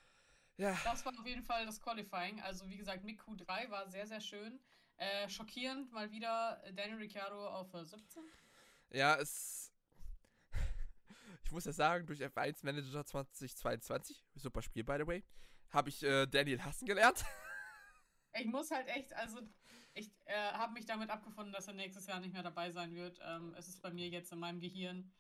Ja. 0.58 0.78
Das 0.84 1.04
war 1.06 1.18
auf 1.18 1.26
jeden 1.26 1.44
Fall 1.44 1.66
das 1.66 1.82
Qualifying. 1.82 2.40
Also 2.42 2.70
wie 2.70 2.78
gesagt, 2.78 3.04
mit 3.04 3.20
Q3 3.20 3.70
war 3.70 3.90
sehr, 3.90 4.08
sehr 4.08 4.22
schön. 4.22 4.60
Äh, 4.98 5.28
schockierend 5.28 5.92
mal 5.92 6.12
wieder 6.12 6.62
Daniel 6.74 6.98
Ricciardo 6.98 7.48
auf 7.48 7.72
17. 7.72 8.24
Ja, 8.92 9.16
es 9.16 9.63
ich 11.44 11.52
muss 11.52 11.66
ja 11.66 11.74
sagen, 11.74 12.06
durch 12.06 12.22
F1 12.22 12.64
Manager 12.64 13.06
2022, 13.06 14.24
super 14.36 14.62
Spiel, 14.62 14.84
by 14.84 14.98
the 15.00 15.08
way, 15.08 15.24
habe 15.70 15.90
ich 15.90 16.04
äh, 16.04 16.26
Daniel 16.28 16.64
hassen 16.64 16.86
gelernt. 16.86 17.24
ich 18.34 18.46
muss 18.46 18.72
halt 18.72 18.88
echt, 18.88 19.14
also 19.14 19.42
ich 19.94 20.12
äh, 20.26 20.52
habe 20.54 20.74
mich 20.74 20.86
damit 20.86 21.10
abgefunden, 21.10 21.54
dass 21.54 21.68
er 21.68 21.74
nächstes 21.74 22.08
Jahr 22.08 22.20
nicht 22.20 22.34
mehr 22.34 22.44
dabei 22.44 22.72
sein 22.72 22.94
wird. 22.96 23.20
Ähm, 23.24 23.54
es 23.58 23.68
ist 23.68 23.82
bei 23.82 23.92
mir 23.92 24.08
jetzt 24.10 24.32
in 24.32 24.40
meinem 24.40 24.60
Gehirn 24.60 25.14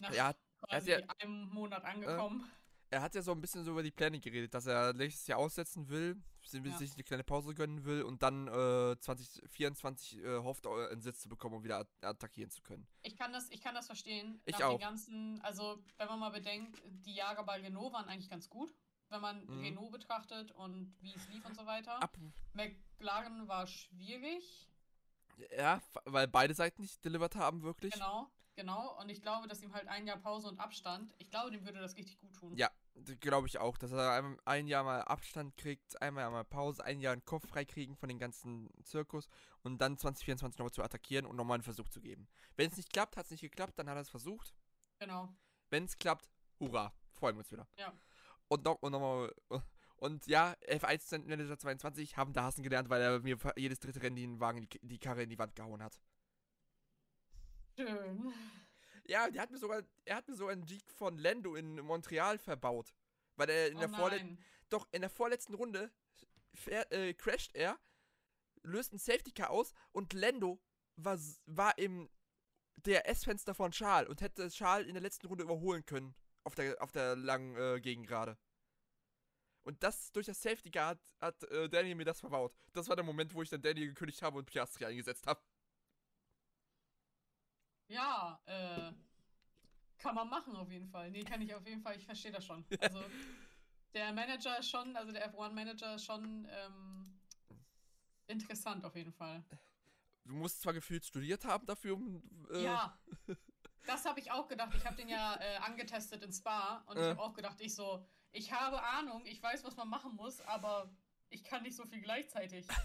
nach 0.00 0.14
ja, 0.14 0.34
quasi 0.62 0.92
ja, 0.92 0.98
einem 1.18 1.48
Monat 1.48 1.84
angekommen. 1.84 2.40
Äh, 2.42 2.63
er 2.94 3.02
hat 3.02 3.14
ja 3.16 3.22
so 3.22 3.32
ein 3.32 3.40
bisschen 3.40 3.64
so 3.64 3.72
über 3.72 3.82
die 3.82 3.90
Pläne 3.90 4.20
geredet, 4.20 4.54
dass 4.54 4.66
er 4.66 4.92
nächstes 4.92 5.26
Jahr 5.26 5.40
aussetzen 5.40 5.88
will, 5.88 6.16
ja. 6.52 6.78
sich 6.78 6.94
eine 6.94 7.02
kleine 7.02 7.24
Pause 7.24 7.52
gönnen 7.52 7.84
will 7.84 8.02
und 8.02 8.22
dann 8.22 8.46
äh, 8.46 8.96
2024 9.00 10.18
äh, 10.18 10.38
hofft, 10.38 10.66
einen 10.66 11.00
Sitz 11.00 11.20
zu 11.20 11.28
bekommen, 11.28 11.56
um 11.56 11.64
wieder 11.64 11.88
attackieren 12.02 12.50
zu 12.50 12.62
können. 12.62 12.86
Ich 13.02 13.16
kann 13.16 13.32
das, 13.32 13.50
ich 13.50 13.60
kann 13.60 13.74
das 13.74 13.86
verstehen. 13.86 14.40
Ich 14.44 14.58
Nach 14.58 14.66
auch. 14.66 14.78
Den 14.78 14.80
ganzen, 14.80 15.40
also 15.42 15.82
wenn 15.96 16.06
man 16.06 16.20
mal 16.20 16.30
bedenkt, 16.30 16.80
die 16.84 17.14
Jahre 17.14 17.44
bei 17.44 17.60
Renault 17.60 17.92
waren 17.92 18.06
eigentlich 18.06 18.30
ganz 18.30 18.48
gut 18.48 18.72
wenn 19.10 19.20
man 19.20 19.44
mhm. 19.46 19.60
Renault 19.60 19.92
betrachtet 19.92 20.50
und 20.52 20.92
wie 21.00 21.14
es 21.14 21.28
lief 21.28 21.44
und 21.44 21.54
so 21.54 21.66
weiter. 21.66 22.02
Ab 22.02 22.16
McLaren 22.52 23.46
war 23.46 23.66
schwierig. 23.68 24.68
Ja, 25.56 25.80
weil 26.04 26.26
beide 26.26 26.52
Seiten 26.54 26.82
nicht 26.82 27.04
delivered 27.04 27.36
haben, 27.36 27.62
wirklich. 27.62 27.92
Genau, 27.92 28.28
genau. 28.56 28.98
Und 29.00 29.10
ich 29.10 29.22
glaube, 29.22 29.46
dass 29.46 29.62
ihm 29.62 29.72
halt 29.72 29.86
ein 29.86 30.06
Jahr 30.06 30.16
Pause 30.16 30.48
und 30.48 30.58
Abstand, 30.58 31.14
ich 31.18 31.30
glaube, 31.30 31.52
dem 31.52 31.64
würde 31.64 31.78
das 31.78 31.96
richtig 31.96 32.18
gut 32.18 32.34
tun. 32.34 32.56
Ja, 32.56 32.70
glaube 33.20 33.48
ich 33.48 33.58
auch, 33.58 33.76
dass 33.76 33.92
er 33.92 34.36
ein 34.44 34.66
Jahr 34.66 34.84
mal 34.84 35.02
Abstand 35.02 35.56
kriegt, 35.56 36.00
einmal 36.00 36.30
mal 36.30 36.44
Pause, 36.44 36.84
ein 36.84 37.00
Jahr 37.00 37.12
einen 37.12 37.24
Kopf 37.24 37.48
freikriegen 37.48 37.96
von 37.96 38.08
dem 38.08 38.18
ganzen 38.18 38.70
Zirkus 38.84 39.28
und 39.62 39.80
dann 39.80 39.98
2024 39.98 40.58
nochmal 40.58 40.72
zu 40.72 40.82
attackieren 40.82 41.26
und 41.26 41.36
nochmal 41.36 41.56
einen 41.56 41.62
Versuch 41.62 41.88
zu 41.88 42.00
geben. 42.00 42.28
Wenn 42.56 42.70
es 42.70 42.76
nicht 42.76 42.92
klappt, 42.92 43.16
hat 43.16 43.24
es 43.24 43.30
nicht 43.32 43.40
geklappt, 43.40 43.78
dann 43.78 43.88
hat 43.88 43.96
er 43.96 44.02
es 44.02 44.10
versucht. 44.10 44.54
Genau. 45.00 45.28
Wenn 45.70 45.84
es 45.84 45.96
klappt, 45.96 46.30
hurra, 46.60 46.94
freuen 47.12 47.36
wir 47.36 47.40
uns 47.40 47.50
wieder. 47.50 47.68
Ja. 47.76 47.92
Und 48.48 48.64
noch, 48.64 48.76
und 48.80 48.92
nochmal. 48.92 49.34
Und 49.96 50.26
ja, 50.26 50.54
F1 50.68 51.26
Manager 51.26 51.58
22 51.58 52.16
haben 52.16 52.32
da 52.32 52.44
hassen 52.44 52.62
gelernt, 52.62 52.90
weil 52.90 53.00
er 53.00 53.20
mir 53.20 53.38
jedes 53.56 53.80
dritte 53.80 54.02
Rennen 54.02 54.16
den 54.16 54.40
Wagen, 54.40 54.68
die 54.82 54.98
Karre 54.98 55.22
in 55.22 55.30
die 55.30 55.38
Wand 55.38 55.56
gehauen 55.56 55.82
hat. 55.82 55.98
Schön. 57.76 58.32
Ja, 59.06 59.30
der 59.30 59.42
hat 59.42 59.50
mir 59.50 59.58
sogar, 59.58 59.82
er 60.04 60.16
hat 60.16 60.28
mir 60.28 60.34
sogar 60.34 60.52
einen 60.52 60.66
Jeep 60.66 60.88
von 60.90 61.18
Lando 61.18 61.54
in 61.56 61.76
Montreal 61.80 62.38
verbaut. 62.38 62.94
Weil 63.36 63.50
er 63.50 63.68
in 63.68 63.76
oh 63.76 63.80
der 63.80 63.88
vorletzten. 63.90 64.38
Doch, 64.70 64.88
in 64.92 65.02
der 65.02 65.10
vorletzten 65.10 65.54
Runde 65.54 65.92
fährt, 66.54 66.90
äh, 66.92 67.12
crasht 67.14 67.54
er, 67.54 67.78
löst 68.62 68.92
ein 68.92 68.98
Safety 68.98 69.30
Car 69.32 69.50
aus 69.50 69.72
und 69.92 70.12
Lando 70.14 70.60
war, 70.96 71.18
war 71.46 71.76
im 71.78 72.08
DRS-Fenster 72.78 73.54
von 73.54 73.72
Charles 73.72 74.08
und 74.08 74.20
hätte 74.20 74.48
Charles 74.48 74.88
in 74.88 74.94
der 74.94 75.02
letzten 75.02 75.26
Runde 75.26 75.44
überholen 75.44 75.84
können 75.84 76.14
auf 76.44 76.54
der, 76.54 76.80
auf 76.82 76.92
der 76.92 77.16
langen 77.16 77.56
äh, 77.56 77.80
Gegengrade. 77.80 78.38
Und 79.64 79.82
das 79.82 80.12
durch 80.12 80.26
das 80.26 80.40
Safety 80.42 80.70
Guard 80.70 81.00
hat, 81.20 81.42
hat 81.42 81.50
äh, 81.50 81.68
Daniel 81.68 81.94
mir 81.94 82.04
das 82.04 82.20
verbaut. 82.20 82.54
Das 82.72 82.88
war 82.88 82.96
der 82.96 83.04
Moment, 83.04 83.34
wo 83.34 83.42
ich 83.42 83.48
dann 83.48 83.62
Daniel 83.62 83.88
gekündigt 83.88 84.22
habe 84.22 84.38
und 84.38 84.44
Piastri 84.44 84.84
eingesetzt 84.84 85.26
habe. 85.26 85.40
Ja, 87.88 88.40
äh, 88.46 88.92
kann 89.98 90.14
man 90.14 90.28
machen 90.28 90.56
auf 90.56 90.70
jeden 90.70 90.88
Fall. 90.88 91.10
Nee, 91.10 91.24
kann 91.24 91.40
ich 91.42 91.54
auf 91.54 91.66
jeden 91.66 91.80
Fall, 91.80 91.96
ich 91.96 92.04
verstehe 92.04 92.32
das 92.32 92.44
schon. 92.44 92.64
Also, 92.80 93.02
der 93.94 94.12
Manager 94.12 94.58
ist 94.58 94.70
schon, 94.70 94.96
also 94.96 95.12
der 95.12 95.32
F1-Manager 95.32 95.94
ist 95.94 96.04
schon 96.04 96.48
ähm, 96.50 97.20
interessant 98.26 98.84
auf 98.84 98.96
jeden 98.96 99.12
Fall. 99.12 99.44
Du 100.24 100.34
musst 100.34 100.62
zwar 100.62 100.72
gefühlt 100.72 101.04
studiert 101.04 101.44
haben 101.44 101.66
dafür, 101.66 101.94
um. 101.94 102.22
Äh, 102.50 102.64
ja. 102.64 102.98
Das 103.86 104.06
habe 104.06 104.18
ich 104.18 104.30
auch 104.30 104.48
gedacht. 104.48 104.74
Ich 104.74 104.84
habe 104.86 104.96
den 104.96 105.08
ja 105.08 105.38
äh, 105.40 105.56
angetestet 105.56 106.22
in 106.22 106.32
Spa 106.32 106.82
und 106.86 106.96
äh. 106.96 107.02
ich 107.02 107.10
habe 107.10 107.20
auch 107.20 107.34
gedacht, 107.34 107.60
ich 107.60 107.74
so, 107.74 108.06
ich 108.32 108.52
habe 108.52 108.82
Ahnung, 108.82 109.22
ich 109.26 109.42
weiß, 109.42 109.62
was 109.64 109.76
man 109.76 109.88
machen 109.88 110.16
muss, 110.16 110.40
aber 110.40 110.90
ich 111.28 111.44
kann 111.44 111.62
nicht 111.62 111.76
so 111.76 111.84
viel 111.84 112.00
gleichzeitig. 112.00 112.66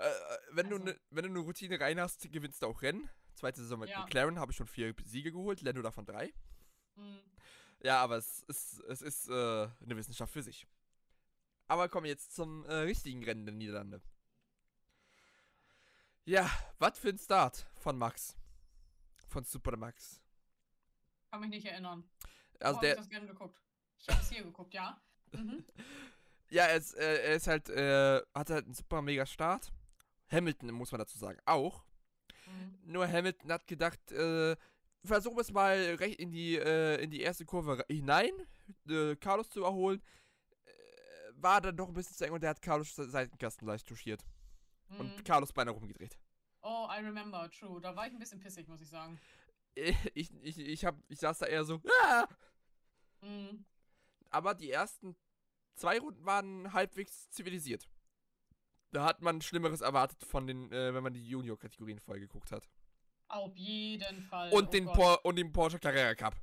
Äh, 0.00 0.06
äh, 0.06 0.38
wenn, 0.52 0.66
also. 0.66 0.78
du 0.78 0.84
ne, 0.84 1.00
wenn 1.10 1.24
du 1.24 1.30
eine 1.30 1.40
Routine 1.40 1.80
rein 1.80 1.98
hast, 1.98 2.30
gewinnst 2.30 2.62
du 2.62 2.66
auch 2.66 2.82
Rennen. 2.82 3.10
Zweite 3.38 3.60
Saison 3.60 3.78
mit 3.78 3.90
ja. 3.90 4.00
McLaren 4.00 4.38
habe 4.38 4.50
ich 4.50 4.56
schon 4.56 4.66
vier 4.66 4.92
Siege 5.04 5.30
geholt, 5.30 5.62
Lando 5.62 5.80
davon 5.80 6.04
drei. 6.04 6.32
Mhm. 6.96 7.20
Ja, 7.80 8.02
aber 8.02 8.16
es 8.16 8.42
ist, 8.48 8.80
es 8.80 9.00
ist 9.00 9.28
äh, 9.28 9.32
eine 9.32 9.96
Wissenschaft 9.96 10.32
für 10.32 10.42
sich. 10.42 10.66
Aber 11.68 11.88
kommen 11.88 12.04
wir 12.04 12.10
jetzt 12.10 12.34
zum 12.34 12.64
äh, 12.64 12.74
richtigen 12.74 13.22
Rennen 13.22 13.46
der 13.46 13.54
Niederlande. 13.54 14.02
Ja, 16.24 16.50
was 16.80 16.98
für 16.98 17.10
ein 17.10 17.18
Start 17.18 17.66
von 17.76 17.96
Max 17.96 18.36
von 19.28 19.44
Supermax. 19.44 20.20
Kann 21.30 21.40
mich 21.40 21.50
nicht 21.50 21.66
erinnern. 21.66 22.08
Also 22.60 22.80
der. 22.80 22.94
Ich 22.94 22.98
das 22.98 23.08
gerne 23.08 23.26
geguckt. 23.26 23.62
Ich 23.98 24.08
habe 24.08 24.20
es 24.20 24.28
hier 24.30 24.42
geguckt, 24.42 24.74
ja. 24.74 25.00
Mhm. 25.32 25.64
ja, 26.50 26.64
er 26.64 26.76
ist, 26.76 26.94
äh, 26.94 27.22
er 27.22 27.34
ist 27.36 27.46
halt, 27.46 27.68
äh, 27.68 28.20
hat 28.34 28.50
halt 28.50 28.64
einen 28.64 28.74
super 28.74 29.02
mega 29.02 29.26
Start. 29.26 29.70
Hamilton, 30.30 30.72
muss 30.72 30.90
man 30.90 30.98
dazu 30.98 31.18
sagen, 31.18 31.38
auch. 31.44 31.84
Mhm. 32.58 32.92
Nur 32.92 33.08
Hamilton 33.08 33.52
hat 33.52 33.66
gedacht, 33.66 34.12
äh, 34.12 34.56
versuchen 35.04 35.38
es 35.38 35.52
mal 35.52 35.76
recht 35.98 36.18
in 36.18 36.30
die, 36.30 36.56
äh, 36.56 37.02
in 37.02 37.10
die 37.10 37.20
erste 37.20 37.44
Kurve 37.44 37.84
hinein, 37.88 38.32
äh, 38.88 39.16
Carlos 39.16 39.48
zu 39.48 39.60
überholen. 39.60 40.02
Äh, 40.64 40.70
war 41.34 41.60
dann 41.60 41.76
doch 41.76 41.88
ein 41.88 41.94
bisschen 41.94 42.16
zu 42.16 42.26
eng 42.26 42.32
und 42.32 42.42
der 42.42 42.50
hat 42.50 42.62
Carlos 42.62 42.94
Seitenkasten 42.94 43.66
leicht 43.66 43.86
touchiert. 43.86 44.24
Mhm. 44.88 45.00
Und 45.00 45.24
Carlos 45.24 45.52
beinahe 45.52 45.74
rumgedreht. 45.74 46.18
Oh, 46.62 46.88
I 46.90 47.00
remember, 47.04 47.48
true. 47.50 47.80
Da 47.80 47.94
war 47.94 48.06
ich 48.06 48.12
ein 48.12 48.18
bisschen 48.18 48.40
pissig, 48.40 48.68
muss 48.68 48.80
ich 48.80 48.88
sagen. 48.88 49.18
Ich, 49.74 50.32
ich, 50.42 50.58
ich, 50.58 50.84
hab, 50.84 50.96
ich 51.08 51.20
saß 51.20 51.38
da 51.38 51.46
eher 51.46 51.64
so. 51.64 51.80
Ah! 52.02 52.26
Mhm. 53.20 53.64
Aber 54.30 54.54
die 54.54 54.70
ersten 54.70 55.16
zwei 55.74 55.98
Runden 55.98 56.24
waren 56.24 56.72
halbwegs 56.72 57.30
zivilisiert. 57.30 57.88
Da 58.90 59.04
hat 59.04 59.20
man 59.20 59.40
Schlimmeres 59.40 59.80
erwartet 59.80 60.24
von 60.24 60.46
den, 60.46 60.72
äh, 60.72 60.94
wenn 60.94 61.02
man 61.02 61.12
die 61.12 61.26
Junior-Kategorien 61.26 61.98
voll 61.98 62.20
geguckt 62.20 62.50
hat. 62.52 62.68
Auf 63.28 63.54
jeden 63.56 64.22
Fall. 64.22 64.50
Und, 64.50 64.68
oh 64.68 64.70
den, 64.70 64.86
Por 64.86 65.24
und 65.24 65.36
den 65.36 65.52
Porsche 65.52 65.78
Carrera 65.78 66.14
Cup. 66.14 66.34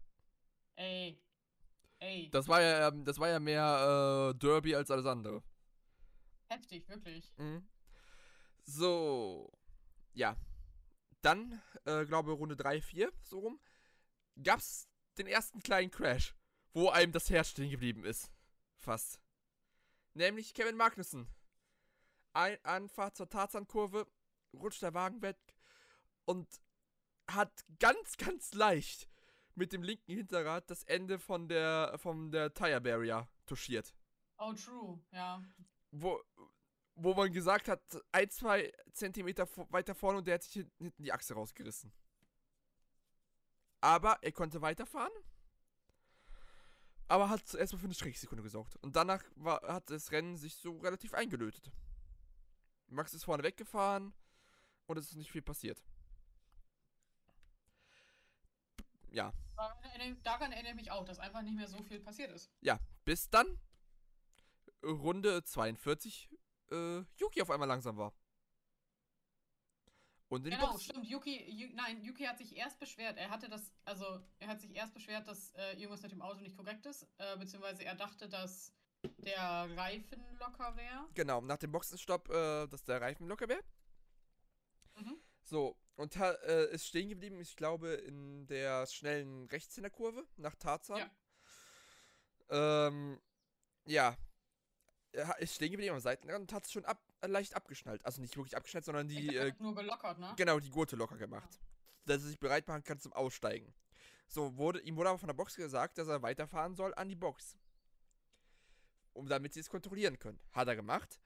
Ey. 0.75 1.19
Ey. 1.99 2.29
Das 2.29 2.47
war 2.47 2.61
ja, 2.61 2.89
ähm, 2.89 3.03
das 3.03 3.17
war 3.17 3.29
ja 3.29 3.39
mehr 3.39 4.33
äh, 4.33 4.37
Derby 4.37 4.75
als 4.75 4.91
alles 4.91 5.05
andere. 5.05 5.41
Heftig, 6.47 6.87
wirklich. 6.87 7.33
Mhm. 7.37 7.67
So 8.63 9.51
ja, 10.15 10.35
dann, 11.21 11.61
äh, 11.85 12.05
glaube 12.05 12.31
Runde 12.31 12.55
3, 12.55 12.81
4, 12.81 13.11
so 13.21 13.39
rum, 13.39 13.59
gab's 14.41 14.87
den 15.17 15.27
ersten 15.27 15.61
kleinen 15.61 15.91
Crash, 15.91 16.35
wo 16.73 16.89
einem 16.89 17.11
das 17.11 17.29
Herz 17.29 17.49
stehen 17.49 17.69
geblieben 17.69 18.03
ist. 18.05 18.31
Fast. 18.77 19.19
Nämlich 20.13 20.53
Kevin 20.53 20.77
Magnussen. 20.77 21.27
Ein 22.35 22.57
Anfahrt 22.65 23.15
zur 23.15 23.29
Tarzankurve, 23.29 24.07
rutscht 24.53 24.81
der 24.81 24.93
Wagen 24.93 25.21
weg 25.21 25.37
und 26.25 26.45
hat 27.31 27.63
ganz, 27.79 28.17
ganz 28.17 28.53
leicht 28.53 29.09
mit 29.55 29.71
dem 29.71 29.83
linken 29.83 30.11
Hinterrad 30.11 30.69
das 30.69 30.83
Ende 30.83 31.17
von 31.17 31.47
der, 31.47 31.97
von 31.97 32.31
der 32.31 32.53
Tire 32.53 32.81
Barrier 32.81 33.29
touchiert. 33.45 33.95
Oh, 34.37 34.51
true, 34.51 34.99
ja. 35.13 35.41
Wo, 35.91 36.21
wo 36.95 37.13
man 37.13 37.31
gesagt 37.31 37.69
hat, 37.69 37.81
ein, 38.11 38.29
zwei 38.29 38.69
Zentimeter 38.91 39.47
weiter 39.69 39.95
vorne 39.95 40.17
und 40.17 40.27
der 40.27 40.33
hat 40.33 40.43
sich 40.43 40.67
hinten 40.77 41.03
die 41.03 41.13
Achse 41.13 41.35
rausgerissen. 41.35 41.93
Aber 43.79 44.17
er 44.21 44.33
konnte 44.33 44.61
weiterfahren. 44.61 45.13
Aber 47.07 47.29
hat 47.29 47.53
erstmal 47.53 47.79
für 47.79 47.85
eine 47.85 47.93
Schrägsekunde 47.93 48.43
gesorgt. 48.43 48.75
Und 48.81 48.97
danach 48.97 49.23
war, 49.35 49.61
hat 49.61 49.89
das 49.89 50.11
Rennen 50.11 50.35
sich 50.35 50.55
so 50.55 50.79
relativ 50.79 51.13
eingelötet. 51.13 51.71
Max 52.87 53.13
ist 53.13 53.23
vorne 53.23 53.43
weggefahren 53.43 54.13
und 54.87 54.97
es 54.97 55.09
ist 55.09 55.15
nicht 55.15 55.31
viel 55.31 55.41
passiert. 55.41 55.83
Ja. 59.11 59.33
Daran 60.23 60.51
erinnere 60.51 60.71
ich 60.71 60.75
mich 60.75 60.91
auch, 60.91 61.05
dass 61.05 61.19
einfach 61.19 61.41
nicht 61.41 61.55
mehr 61.55 61.67
so 61.67 61.81
viel 61.83 61.99
passiert 61.99 62.31
ist. 62.31 62.51
Ja, 62.61 62.79
bis 63.05 63.29
dann 63.29 63.59
Runde 64.83 65.43
42 65.43 66.29
äh, 66.71 67.01
Yuki 67.15 67.41
auf 67.41 67.49
einmal 67.49 67.67
langsam 67.67 67.97
war. 67.97 68.13
Und 70.27 70.45
in 70.45 70.51
genau, 70.51 70.77
stimmt. 70.77 71.05
Yuki, 71.05 71.49
Yu, 71.49 71.69
nein, 71.75 72.03
Yuki 72.03 72.23
hat 72.25 72.37
sich 72.37 72.55
erst 72.55 72.79
beschwert. 72.79 73.17
Er 73.17 73.29
hatte 73.29 73.47
das, 73.47 73.71
also 73.85 74.19
er 74.39 74.47
hat 74.47 74.59
sich 74.59 74.75
erst 74.75 74.93
beschwert, 74.93 75.27
dass 75.27 75.51
äh, 75.51 75.73
irgendwas 75.73 76.01
mit 76.01 76.11
dem 76.11 76.21
Auto 76.21 76.41
nicht 76.41 76.57
korrekt 76.57 76.85
ist, 76.87 77.07
äh, 77.19 77.37
beziehungsweise 77.37 77.85
er 77.85 77.95
dachte, 77.95 78.27
dass 78.27 78.73
der 79.19 79.69
Reifen 79.77 80.23
locker 80.39 80.75
wäre. 80.75 81.07
Genau, 81.13 81.41
nach 81.41 81.57
dem 81.57 81.71
Boxenstopp, 81.71 82.29
äh, 82.29 82.67
dass 82.67 82.83
der 82.83 83.01
Reifen 83.01 83.27
locker 83.27 83.47
wäre. 83.47 83.61
Mhm. 84.95 85.17
So, 85.43 85.77
und 85.95 86.15
äh, 86.15 86.71
ist 86.71 86.87
stehen 86.87 87.09
geblieben, 87.09 87.39
ich 87.39 87.55
glaube, 87.55 87.89
in 87.89 88.47
der 88.47 88.85
schnellen 88.87 89.45
Rechtshänderkurve 89.47 90.25
nach 90.37 90.55
Tarzan. 90.55 90.97
Ja. 92.49 92.87
Ähm, 92.87 93.19
ja, 93.85 94.17
ist 95.39 95.55
stehen 95.55 95.71
geblieben 95.71 95.95
am 95.95 96.01
Seitenrand 96.01 96.41
und 96.41 96.53
hat 96.53 96.65
es 96.65 96.71
schon 96.71 96.85
ab, 96.85 97.01
leicht 97.21 97.55
abgeschnallt. 97.55 98.05
Also 98.05 98.21
nicht 98.21 98.35
wirklich 98.35 98.57
abgeschnallt, 98.57 98.85
sondern 98.85 99.07
die. 99.07 99.35
Äh, 99.35 99.53
nur 99.59 99.75
gelockert, 99.75 100.19
ne? 100.19 100.33
Genau, 100.35 100.59
die 100.59 100.69
Gurte 100.69 100.95
locker 100.95 101.17
gemacht. 101.17 101.49
Ja. 101.53 101.59
Dass 102.05 102.23
er 102.23 102.29
sich 102.29 102.39
bereit 102.39 102.67
machen 102.67 102.83
kann 102.83 102.99
zum 102.99 103.13
Aussteigen. 103.13 103.73
So, 104.27 104.57
wurde, 104.57 104.81
ihm 104.81 104.95
wurde 104.95 105.09
aber 105.09 105.19
von 105.19 105.27
der 105.27 105.33
Box 105.33 105.55
gesagt, 105.55 105.97
dass 105.97 106.07
er 106.07 106.21
weiterfahren 106.21 106.75
soll 106.75 106.93
an 106.95 107.09
die 107.09 107.15
Box. 107.15 107.57
Um 109.15 109.27
damit 109.27 109.53
sie 109.53 109.61
es 109.61 109.69
kontrollieren 109.69 110.19
können. 110.19 110.39
Hat 110.51 110.67
er 110.67 110.75
gemacht. 110.75 111.19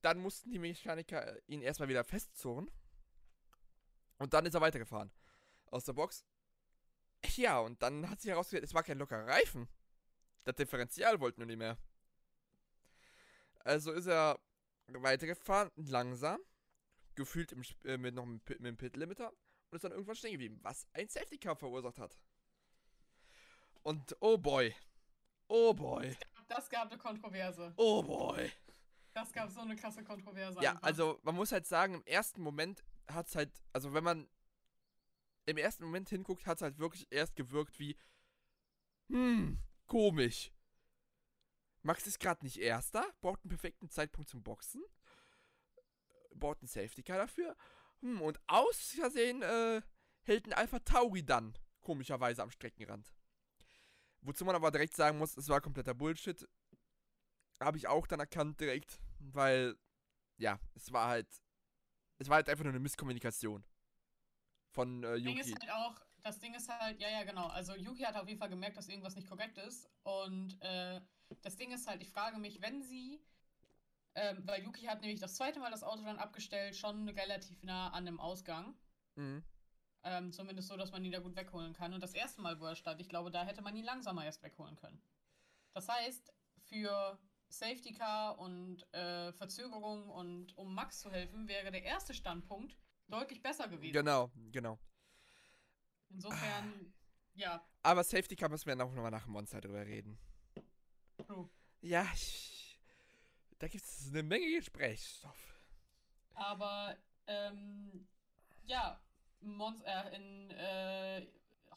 dann 0.00 0.18
mussten 0.18 0.50
die 0.50 0.58
Mechaniker 0.58 1.38
ihn 1.46 1.62
erstmal 1.62 1.88
wieder 1.88 2.04
festzurren. 2.04 2.70
Und 4.18 4.34
dann 4.34 4.46
ist 4.46 4.54
er 4.54 4.60
weitergefahren. 4.60 5.10
Aus 5.66 5.84
der 5.84 5.92
Box. 5.92 6.24
Ja, 7.36 7.58
und 7.60 7.80
dann 7.82 8.08
hat 8.10 8.20
sich 8.20 8.30
herausgestellt, 8.30 8.64
es 8.64 8.74
war 8.74 8.82
kein 8.82 8.98
lockerer 8.98 9.26
Reifen. 9.26 9.68
Das 10.44 10.56
Differential 10.56 11.20
wollte 11.20 11.40
nur 11.40 11.46
nicht 11.46 11.58
mehr. 11.58 11.78
Also 13.60 13.92
ist 13.92 14.06
er 14.06 14.38
weitergefahren, 14.88 15.70
langsam, 15.76 16.38
gefühlt 17.14 17.52
im, 17.52 17.62
äh, 17.84 17.96
mit 17.96 18.14
noch 18.14 18.26
mit, 18.26 18.46
mit 18.48 18.66
dem 18.66 18.76
Pit-Limiter 18.76 19.32
und 19.70 19.76
ist 19.76 19.84
dann 19.84 19.92
irgendwann 19.92 20.16
stehen 20.16 20.32
geblieben, 20.32 20.58
was 20.62 20.86
ein 20.92 21.08
Safety-Car 21.08 21.56
verursacht 21.56 21.98
hat. 21.98 22.18
Und 23.82 24.16
oh 24.20 24.36
boy. 24.36 24.74
Oh 25.48 25.72
boy. 25.72 26.14
Das 26.48 26.68
gab 26.68 26.90
eine 26.90 26.98
Kontroverse. 26.98 27.72
Oh 27.76 28.02
boy. 28.02 28.50
Das 29.12 29.32
gab 29.32 29.48
so 29.50 29.60
eine 29.60 29.76
krasse 29.76 30.02
Kontroverse. 30.02 30.60
Ja, 30.60 30.72
einfach. 30.72 30.82
also 30.82 31.20
man 31.22 31.36
muss 31.36 31.52
halt 31.52 31.66
sagen, 31.66 31.94
im 31.94 32.04
ersten 32.04 32.42
Moment 32.42 32.84
hat 33.06 33.28
es 33.28 33.36
halt, 33.36 33.50
also 33.72 33.94
wenn 33.94 34.04
man 34.04 34.28
im 35.46 35.56
ersten 35.56 35.84
Moment 35.84 36.08
hinguckt, 36.08 36.46
hat 36.46 36.58
es 36.58 36.62
halt 36.62 36.78
wirklich 36.78 37.06
erst 37.10 37.36
gewirkt 37.36 37.78
wie, 37.78 37.96
hm, 39.08 39.58
komisch. 39.86 40.50
Max 41.82 42.06
ist 42.06 42.18
gerade 42.18 42.44
nicht 42.44 42.56
Erster, 42.58 43.04
braucht 43.20 43.42
einen 43.42 43.50
perfekten 43.50 43.90
Zeitpunkt 43.90 44.30
zum 44.30 44.42
Boxen, 44.42 44.82
braucht 46.34 46.60
einen 46.60 46.68
Safety 46.68 47.02
Car 47.02 47.18
dafür. 47.18 47.56
Hm, 48.00 48.20
und 48.22 48.40
aus 48.46 48.92
Versehen 48.92 49.42
äh, 49.42 49.82
hält 50.22 50.46
ein 50.46 50.54
Alpha 50.54 50.78
Tauri 50.80 51.24
dann, 51.24 51.56
komischerweise 51.82 52.42
am 52.42 52.50
Streckenrand. 52.50 53.12
Wozu 54.24 54.44
man 54.44 54.56
aber 54.56 54.70
direkt 54.70 54.96
sagen 54.96 55.18
muss, 55.18 55.36
es 55.36 55.48
war 55.48 55.60
kompletter 55.60 55.94
Bullshit. 55.94 56.48
Habe 57.60 57.76
ich 57.76 57.86
auch 57.86 58.06
dann 58.06 58.20
erkannt 58.20 58.58
direkt, 58.58 58.98
weil, 59.18 59.76
ja, 60.38 60.58
es 60.74 60.92
war 60.92 61.08
halt, 61.08 61.28
es 62.18 62.28
war 62.28 62.36
halt 62.36 62.48
einfach 62.48 62.64
nur 62.64 62.72
eine 62.72 62.80
Misskommunikation 62.80 63.64
von 64.70 65.04
äh, 65.04 65.16
Yuki. 65.16 65.36
Das 65.36 65.46
Ding 65.46 65.54
ist 65.54 65.60
halt 65.60 65.70
auch, 65.72 66.00
das 66.22 66.38
Ding 66.38 66.54
ist 66.54 66.68
halt, 66.68 67.00
ja, 67.00 67.08
ja, 67.10 67.24
genau. 67.24 67.48
Also 67.48 67.74
Yuki 67.74 68.02
hat 68.02 68.16
auf 68.16 68.26
jeden 68.26 68.40
Fall 68.40 68.48
gemerkt, 68.48 68.78
dass 68.78 68.88
irgendwas 68.88 69.14
nicht 69.14 69.28
korrekt 69.28 69.58
ist. 69.58 69.90
Und 70.04 70.60
äh, 70.62 71.02
das 71.42 71.56
Ding 71.56 71.70
ist 71.70 71.86
halt, 71.86 72.00
ich 72.00 72.10
frage 72.10 72.38
mich, 72.38 72.62
wenn 72.62 72.82
sie, 72.82 73.22
ähm, 74.14 74.42
weil 74.46 74.62
Yuki 74.62 74.86
hat 74.86 75.02
nämlich 75.02 75.20
das 75.20 75.34
zweite 75.34 75.60
Mal 75.60 75.70
das 75.70 75.82
Auto 75.82 76.02
dann 76.02 76.18
abgestellt, 76.18 76.76
schon 76.76 77.10
relativ 77.10 77.62
nah 77.62 77.90
an 77.90 78.06
dem 78.06 78.18
Ausgang. 78.18 78.74
Mhm. 79.16 79.44
Ähm, 80.06 80.32
zumindest 80.32 80.68
so, 80.68 80.76
dass 80.76 80.92
man 80.92 81.02
ihn 81.02 81.12
da 81.12 81.18
gut 81.18 81.34
wegholen 81.34 81.72
kann. 81.72 81.94
Und 81.94 82.02
das 82.02 82.12
erste 82.12 82.42
Mal, 82.42 82.60
wo 82.60 82.66
er 82.66 82.76
stand, 82.76 83.00
ich 83.00 83.08
glaube, 83.08 83.30
da 83.30 83.44
hätte 83.44 83.62
man 83.62 83.74
ihn 83.74 83.84
langsamer 83.84 84.24
erst 84.24 84.42
wegholen 84.42 84.76
können. 84.76 85.02
Das 85.72 85.88
heißt, 85.88 86.30
für 86.60 87.18
Safety 87.48 87.94
Car 87.94 88.38
und 88.38 88.82
äh, 88.92 89.32
Verzögerung 89.32 90.10
und 90.10 90.56
um 90.58 90.74
Max 90.74 91.00
zu 91.00 91.10
helfen, 91.10 91.48
wäre 91.48 91.70
der 91.70 91.82
erste 91.82 92.12
Standpunkt 92.12 92.76
deutlich 93.08 93.42
besser 93.42 93.66
gewesen. 93.68 93.94
Genau, 93.94 94.30
genau. 94.52 94.78
Insofern, 96.10 96.92
ah. 96.92 96.92
ja. 97.34 97.68
Aber 97.82 98.04
Safety 98.04 98.36
Car 98.36 98.50
müssen 98.50 98.66
wir 98.66 98.74
auch 98.84 98.92
nochmal 98.92 99.10
nach 99.10 99.24
dem 99.24 99.32
Monster 99.32 99.60
drüber 99.60 99.86
reden. 99.86 100.18
Oh. 101.30 101.48
Ja, 101.80 102.06
ich, 102.14 102.78
da 103.58 103.68
gibt 103.68 103.84
es 103.84 104.08
eine 104.10 104.22
Menge 104.22 104.50
Gesprächsstoff. 104.50 105.62
Aber, 106.34 106.96
ähm, 107.26 108.06
ja, 108.64 109.00
Monster 109.44 110.12
äh, 110.12 110.16
in 110.16 110.50
äh, 110.50 111.26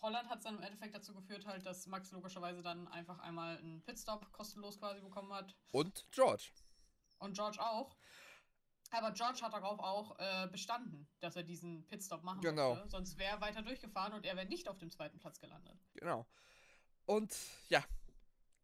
Holland 0.01 0.29
hat 0.29 0.39
es 0.39 0.43
dann 0.43 0.57
im 0.57 0.63
Endeffekt 0.63 0.95
dazu 0.95 1.13
geführt, 1.13 1.45
halt, 1.45 1.65
dass 1.65 1.88
Max 1.88 2.12
logischerweise 2.12 2.62
dann 2.62 2.88
einfach 2.88 3.19
einmal 3.19 3.57
einen 3.57 3.81
Pitstop 3.83 4.31
kostenlos 4.31 4.79
quasi 4.79 5.01
bekommen 5.01 5.33
hat. 5.33 5.55
Und 5.71 6.07
George. 6.12 6.51
Und 7.19 7.36
George 7.36 7.59
auch. 7.59 7.95
Aber 8.91 9.12
George 9.12 9.41
hat 9.41 9.53
darauf 9.53 9.79
auch 9.79 10.17
äh, 10.19 10.47
bestanden, 10.47 11.07
dass 11.19 11.36
er 11.36 11.43
diesen 11.43 11.86
Pitstop 11.88 12.24
machen 12.24 12.41
genau. 12.41 12.75
möchte. 12.75 12.89
Sonst 12.89 13.17
wäre 13.17 13.36
er 13.36 13.41
weiter 13.41 13.62
durchgefahren 13.62 14.13
und 14.13 14.25
er 14.25 14.36
wäre 14.36 14.47
nicht 14.47 14.69
auf 14.69 14.77
dem 14.77 14.91
zweiten 14.91 15.19
Platz 15.19 15.39
gelandet. 15.39 15.77
Genau. 15.95 16.25
Und 17.06 17.36
ja, 17.69 17.84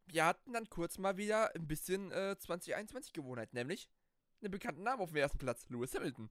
wir 0.06 0.26
hatten 0.26 0.54
dann 0.54 0.70
kurz 0.70 0.98
mal 0.98 1.18
wieder 1.18 1.54
ein 1.56 1.68
bisschen 1.68 2.12
äh, 2.12 2.38
2021 2.38 3.14
Gewohnheit, 3.14 3.54
nämlich 3.54 3.90
einen 4.42 4.52
bekannten 4.52 4.84
Namen 4.84 5.02
auf 5.02 5.10
dem 5.10 5.18
ersten 5.18 5.38
Platz, 5.38 5.68
Lewis 5.70 5.94
Hamilton. 5.94 6.30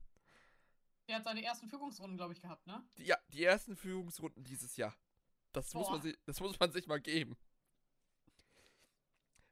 Er 1.07 1.17
hat 1.17 1.25
seine 1.25 1.43
ersten 1.43 1.67
Führungsrunden, 1.67 2.17
glaube 2.17 2.33
ich, 2.33 2.41
gehabt, 2.41 2.65
ne? 2.65 2.83
Ja, 2.97 3.17
die 3.29 3.43
ersten 3.43 3.75
Führungsrunden 3.75 4.43
dieses 4.43 4.77
Jahr. 4.77 4.95
Das, 5.51 5.73
muss 5.73 5.89
man, 5.89 6.01
sich, 6.01 6.17
das 6.25 6.39
muss 6.39 6.59
man 6.59 6.71
sich 6.71 6.87
mal 6.87 7.01
geben. 7.01 7.37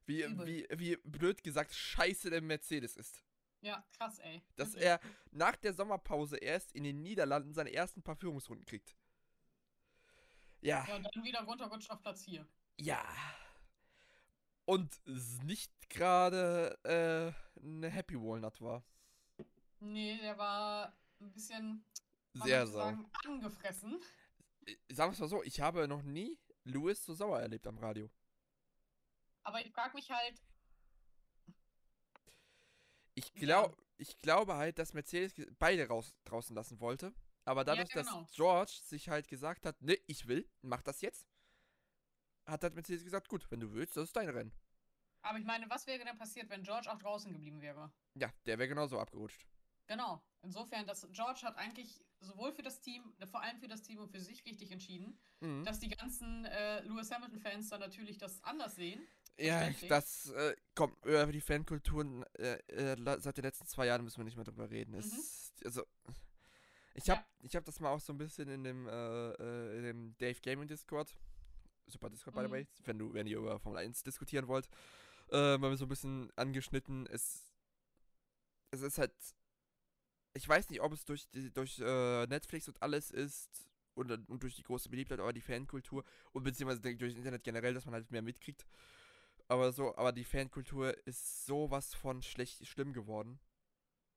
Wie, 0.06 0.26
wie, 0.46 0.68
wie 0.72 0.96
blöd 1.04 1.44
gesagt 1.44 1.74
scheiße 1.74 2.30
der 2.30 2.42
Mercedes 2.42 2.98
ist. 2.98 3.24
Ja, 3.62 3.86
krass, 3.96 4.18
ey. 4.20 4.42
Dass 4.56 4.76
okay. 4.76 4.84
er 4.86 5.00
nach 5.32 5.56
der 5.56 5.74
Sommerpause 5.74 6.38
erst 6.38 6.72
in 6.72 6.84
den 6.84 7.02
Niederlanden 7.02 7.54
seine 7.54 7.72
ersten 7.72 8.02
paar 8.02 8.16
Führungsrunden 8.16 8.66
kriegt. 8.66 8.96
Ja. 10.62 10.86
Ja, 10.88 10.96
und 10.96 11.04
dann 11.04 11.24
wieder 11.24 11.42
runterrutscht 11.44 11.90
auf 11.92 12.02
Platz 12.02 12.24
4. 12.26 12.48
Ja. 12.78 13.04
Und 14.66 15.00
nicht 15.44 15.72
gerade 15.90 16.78
äh, 16.84 17.62
eine 17.64 17.90
Happy 17.90 18.16
Walnut 18.20 18.60
war. 18.62 18.84
Nee, 19.80 20.18
der 20.20 20.38
war 20.38 20.94
ein 21.22 21.32
bisschen 21.32 21.86
sehr 22.34 22.68
sauer. 22.68 22.98
angefressen. 23.26 24.00
Äh, 24.66 24.76
sagen 24.94 25.12
wir 25.12 25.14
es 25.14 25.20
mal 25.20 25.28
so, 25.28 25.44
ich 25.44 25.62
habe 25.62 25.88
noch 25.88 26.04
nie 26.04 26.38
Louis 26.64 27.04
so 27.04 27.14
sauer 27.14 27.40
erlebt 27.40 27.68
am 27.68 27.78
Radio. 27.78 28.10
Aber 29.44 29.66
ich 29.66 29.72
frage 29.72 29.96
mich 29.96 30.10
halt, 30.10 30.42
ich, 33.16 33.34
glaub, 33.34 33.78
ja. 33.78 33.84
ich 33.98 34.18
glaube 34.20 34.56
halt, 34.56 34.80
dass 34.80 34.94
Mercedes 34.94 35.34
beide 35.60 35.88
raus, 35.88 36.14
draußen 36.26 36.56
lassen 36.56 36.80
wollte. 36.80 37.14
Aber 37.44 37.64
dadurch, 37.64 37.90
ja, 37.90 38.04
genau. 38.04 38.22
dass 38.22 38.32
George 38.32 38.80
sich 38.84 39.10
halt 39.10 39.28
gesagt 39.28 39.66
hat, 39.66 39.82
ne, 39.82 39.98
ich 40.08 40.28
will, 40.28 40.48
mach 40.62 40.84
das 40.84 41.02
jetzt, 41.02 41.26
hat 42.46 42.64
halt 42.64 42.76
Mercedes 42.76 43.04
gesagt, 43.04 43.30
gut, 43.30 43.50
wenn 43.50 43.60
du 43.60 43.74
willst, 43.74 43.98
das 43.98 44.06
ist 44.06 44.16
dein 44.16 44.30
Rennen. 44.30 44.54
Aber 45.24 45.38
ich 45.38 45.46
meine, 45.46 45.70
was 45.70 45.86
wäre 45.88 46.04
denn 46.04 46.18
passiert, 46.18 46.50
wenn 46.50 46.64
George 46.64 46.92
auch 46.92 46.98
draußen 46.98 47.32
geblieben 47.32 47.62
wäre? 47.62 47.92
Ja, 48.16 48.32
der 48.46 48.58
wäre 48.58 48.70
genauso 48.70 49.00
abgerutscht. 49.00 49.46
Genau. 49.92 50.24
Insofern, 50.42 50.88
dass 50.88 51.06
George 51.12 51.42
hat 51.44 51.58
eigentlich 51.58 52.02
sowohl 52.22 52.54
für 52.54 52.62
das 52.62 52.80
Team, 52.80 53.14
vor 53.30 53.42
allem 53.42 53.60
für 53.60 53.68
das 53.68 53.82
Team 53.82 54.00
und 54.00 54.10
für 54.10 54.22
sich 54.22 54.46
richtig 54.46 54.72
entschieden, 54.72 55.20
mhm. 55.42 55.66
dass 55.66 55.80
die 55.80 55.90
ganzen 55.90 56.46
äh, 56.46 56.82
Lewis 56.84 57.12
Hamilton-Fans 57.12 57.68
dann 57.68 57.82
natürlich 57.82 58.18
das 58.18 58.42
anders 58.42 58.76
sehen. 58.76 59.06
Ja, 59.38 59.70
das 59.90 60.30
äh, 60.30 60.56
kommt 60.76 60.96
über 61.04 61.26
die 61.34 61.42
Fankulturen 61.42 62.24
äh, 62.38 62.54
äh, 62.70 63.20
seit 63.20 63.36
den 63.36 63.44
letzten 63.44 63.66
zwei 63.68 63.88
Jahren 63.88 64.06
müssen 64.06 64.18
wir 64.18 64.24
nicht 64.24 64.38
mehr 64.38 64.46
drüber 64.46 64.70
reden. 64.70 64.94
Mhm. 64.94 65.00
Es, 65.00 65.52
also, 65.66 65.84
ich 66.94 67.10
habe 67.10 67.22
ja. 67.42 67.50
hab 67.56 67.66
das 67.66 67.82
mal 67.82 67.90
auch 67.90 68.00
so 68.00 68.14
ein 68.14 68.18
bisschen 68.18 68.48
in 68.48 68.64
dem, 68.64 68.88
äh, 68.88 68.92
äh, 68.92 69.78
in 69.78 69.84
dem 69.84 70.18
Dave 70.20 70.40
Gaming 70.42 70.70
Discord, 70.70 71.18
super 71.88 72.10
Discord 72.10 72.34
by 72.34 72.44
the 72.44 72.48
mhm. 72.48 72.52
way, 72.52 72.68
wenn 72.86 72.98
du, 72.98 73.14
wenn 73.14 73.28
ihr 73.28 73.40
über 73.40 73.60
Formel 73.60 73.80
1 73.80 74.04
diskutieren 74.04 74.48
wollt, 74.48 74.70
äh, 75.32 75.58
mal 75.58 75.76
so 75.76 75.84
ein 75.84 75.90
bisschen 75.90 76.32
angeschnitten. 76.38 77.08
Es, 77.08 77.52
es 78.72 78.82
ist 78.82 78.98
halt, 78.98 79.14
ich 80.34 80.48
weiß 80.48 80.70
nicht, 80.70 80.82
ob 80.82 80.94
es 80.94 81.06
durch, 81.06 81.28
durch 81.54 81.80
äh, 81.80 82.28
Netflix 82.28 82.68
und 82.68 82.82
alles 82.82 83.12
ist 83.12 83.70
und, 83.96 84.12
und 84.30 84.44
durch 84.44 84.56
die 84.56 84.64
große 84.64 84.90
Beliebtheit, 84.90 85.20
aber 85.20 85.34
die 85.34 85.42
Fankultur 85.42 86.04
und 86.32 86.44
beziehungsweise 86.44 86.82
durch 86.82 86.98
das 86.98 87.18
Internet 87.18 87.44
generell, 87.44 87.74
dass 87.74 87.86
man 87.86 87.96
halt 87.96 88.10
mehr 88.12 88.22
mitkriegt 88.22 88.66
aber 89.52 89.74
so, 89.74 89.94
aber 89.98 90.14
die 90.14 90.24
Fankultur 90.24 90.96
ist 91.06 91.46
sowas 91.46 91.94
von 91.94 92.22
schlecht 92.22 92.66
schlimm 92.66 92.94
geworden. 92.94 93.38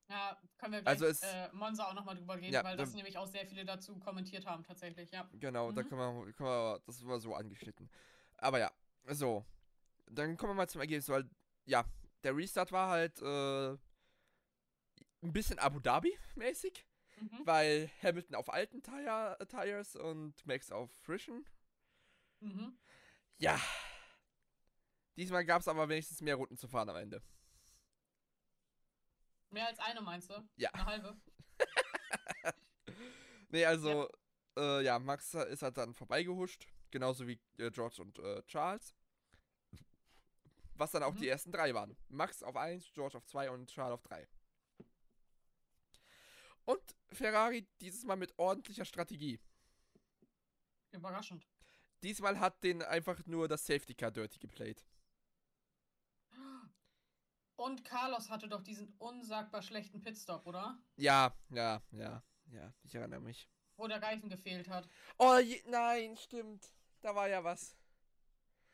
Ja, 0.08 0.40
können 0.58 0.74
wir 0.74 0.82
gleich 0.82 0.92
also 0.92 1.06
es, 1.06 1.22
äh, 1.22 1.48
Monza 1.52 1.88
auch 1.88 1.94
nochmal 1.94 2.14
drüber 2.14 2.36
reden, 2.36 2.52
ja, 2.52 2.62
weil 2.62 2.76
das 2.76 2.90
dann, 2.90 2.96
nämlich 2.98 3.18
auch 3.18 3.26
sehr 3.26 3.44
viele 3.44 3.64
dazu 3.64 3.98
kommentiert 3.98 4.46
haben, 4.46 4.62
tatsächlich, 4.62 5.10
ja. 5.10 5.28
Genau, 5.32 5.72
mhm. 5.72 5.74
da 5.74 5.82
können 5.82 5.98
wir, 5.98 6.32
können 6.34 6.48
wir, 6.48 6.80
das 6.86 7.04
war 7.04 7.18
so 7.18 7.34
angeschnitten. 7.34 7.90
Aber 8.38 8.60
ja, 8.60 8.70
so. 9.08 9.44
Dann 10.06 10.36
kommen 10.36 10.50
wir 10.50 10.54
mal 10.54 10.68
zum 10.68 10.82
Ergebnis, 10.82 11.08
weil, 11.08 11.28
ja, 11.64 11.84
der 12.22 12.36
Restart 12.36 12.70
war 12.70 12.90
halt, 12.90 13.20
äh, 13.20 13.76
ein 15.24 15.32
bisschen 15.32 15.58
Abu 15.58 15.80
Dhabi-mäßig, 15.80 16.84
mhm. 17.20 17.40
weil 17.44 17.90
Hamilton 18.02 18.36
auf 18.36 18.52
alten 18.52 18.82
Tire, 18.82 19.38
Tires 19.48 19.96
und 19.96 20.34
Max 20.46 20.70
auf 20.70 20.90
frischen. 21.02 21.44
Mhm. 22.40 22.78
Ja, 23.38 23.60
Diesmal 25.16 25.44
gab 25.44 25.60
es 25.60 25.68
aber 25.68 25.88
wenigstens 25.88 26.20
mehr 26.20 26.34
Runden 26.34 26.56
zu 26.56 26.66
fahren 26.66 26.88
am 26.88 26.96
Ende. 26.96 27.22
Mehr 29.50 29.68
als 29.68 29.78
eine, 29.78 30.00
meinst 30.00 30.30
du? 30.30 30.48
Ja. 30.56 30.70
Eine 30.70 30.86
halbe? 30.86 31.16
nee, 33.50 33.64
also, 33.64 34.08
ja. 34.56 34.78
Äh, 34.78 34.84
ja, 34.84 34.98
Max 34.98 35.34
ist 35.34 35.62
halt 35.62 35.76
dann 35.76 35.94
vorbeigehuscht. 35.94 36.66
Genauso 36.90 37.26
wie 37.26 37.40
äh, 37.58 37.70
George 37.70 38.02
und 38.02 38.18
äh, 38.18 38.42
Charles. 38.46 38.94
Was 40.74 40.90
dann 40.90 41.04
auch 41.04 41.14
mhm. 41.14 41.18
die 41.18 41.28
ersten 41.28 41.52
drei 41.52 41.72
waren. 41.74 41.96
Max 42.08 42.42
auf 42.42 42.56
1, 42.56 42.92
George 42.92 43.16
auf 43.16 43.24
2 43.26 43.50
und 43.50 43.70
Charles 43.70 43.94
auf 43.94 44.02
3. 44.02 44.26
Und 46.64 46.80
Ferrari 47.12 47.66
dieses 47.80 48.04
Mal 48.04 48.16
mit 48.16 48.38
ordentlicher 48.38 48.84
Strategie. 48.84 49.40
Überraschend. 50.92 51.46
Diesmal 52.02 52.38
hat 52.38 52.62
den 52.62 52.82
einfach 52.82 53.24
nur 53.26 53.48
das 53.48 53.66
Safety 53.66 53.94
Car 53.94 54.10
dirty 54.10 54.38
geplayt. 54.38 54.84
Und 57.56 57.84
Carlos 57.84 58.30
hatte 58.30 58.48
doch 58.48 58.62
diesen 58.62 58.92
unsagbar 58.98 59.62
schlechten 59.62 60.00
Pitstop, 60.00 60.46
oder? 60.46 60.78
Ja, 60.96 61.34
ja, 61.50 61.82
ja, 61.92 62.22
ja, 62.46 62.74
ich 62.82 62.94
erinnere 62.94 63.20
mich. 63.20 63.48
Wo 63.76 63.86
der 63.86 64.02
Reifen 64.02 64.28
gefehlt 64.28 64.68
hat. 64.68 64.88
Oh, 65.18 65.38
je, 65.38 65.62
nein, 65.66 66.16
stimmt. 66.16 66.72
Da 67.00 67.14
war 67.14 67.28
ja 67.28 67.42
was. 67.42 67.76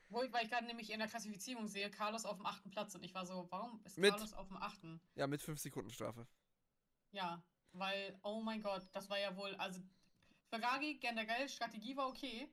Wo 0.09 0.23
ich, 0.23 0.33
weil 0.33 0.45
ich 0.45 0.51
gerade 0.51 0.67
nämlich 0.67 0.91
in 0.91 0.99
der 0.99 1.09
Klassifizierung 1.09 1.69
sehe, 1.69 1.91
Carlos 1.91 2.25
auf 2.25 2.37
dem 2.37 2.47
achten 2.47 2.71
Platz 2.71 2.95
und 2.95 3.05
ich 3.05 3.15
war 3.15 3.27
so, 3.27 3.47
warum 3.51 3.81
ist 3.85 3.97
mit, 3.97 4.11
Carlos 4.11 4.33
auf 4.33 4.49
dem 4.49 4.57
achten? 4.57 5.01
Ja, 5.15 5.27
mit 5.27 5.41
5 5.41 5.61
Sekunden 5.61 5.91
Strafe. 5.91 6.27
Ja, 7.13 7.43
weil, 7.73 8.19
oh 8.23 8.41
mein 8.41 8.63
Gott, 8.63 8.89
das 8.93 9.09
war 9.09 9.19
ja 9.19 9.35
wohl, 9.37 9.55
also 9.57 9.81
Ferrari 10.49 10.95
generell, 10.95 11.49
Strategie 11.49 11.97
war 11.97 12.09
okay. 12.09 12.53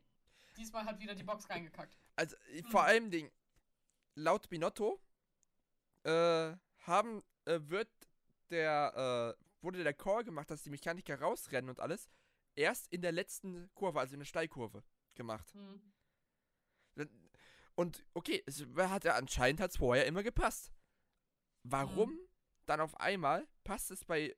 Diesmal 0.56 0.86
hat 0.86 1.00
wieder 1.00 1.16
die 1.16 1.24
Box 1.24 1.50
reingekackt. 1.50 1.98
Also, 2.16 2.36
hm. 2.48 2.64
vor 2.66 2.84
allem 2.84 3.12
Ding, 3.12 3.32
laut 4.16 4.50
Binotto 4.50 5.00
äh, 6.04 6.56
haben, 6.80 7.24
äh, 7.46 7.60
wird 7.62 7.90
der, 8.50 9.36
äh, 9.38 9.44
wurde 9.62 9.84
der 9.84 9.94
Call 9.94 10.24
gemacht, 10.24 10.50
dass 10.50 10.64
die 10.64 10.70
Mechaniker 10.70 11.20
rausrennen 11.20 11.70
und 11.70 11.80
alles, 11.80 12.10
erst 12.56 12.88
in 12.92 13.02
der 13.02 13.12
letzten 13.12 13.70
Kurve, 13.74 14.00
also 14.00 14.14
in 14.14 14.20
der 14.20 14.26
Steilkurve, 14.26 14.84
gemacht. 15.16 15.54
Hm. 15.54 15.82
Und 17.76 18.04
okay, 18.16 18.42
es 18.48 18.66
hat 18.76 19.04
ja 19.04 19.16
anscheinend 19.16 19.62
hat 19.62 19.76
vorher 19.76 20.08
immer 20.08 20.24
gepasst. 20.24 20.72
Warum 21.62 22.10
hm. 22.10 22.20
dann 22.66 22.82
auf 22.82 23.00
einmal 23.00 23.48
passt 23.64 23.92
es 23.92 24.04
bei 24.04 24.36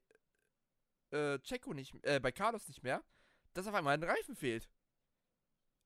äh, 1.12 1.40
Checo 1.40 1.74
nicht, 1.74 1.94
äh, 2.04 2.20
bei 2.20 2.32
Carlos 2.32 2.68
nicht 2.68 2.84
mehr, 2.84 3.04
dass 3.54 3.68
auf 3.68 3.74
einmal 3.74 3.96
ein 3.96 4.04
Reifen 4.04 4.36
fehlt? 4.36 4.70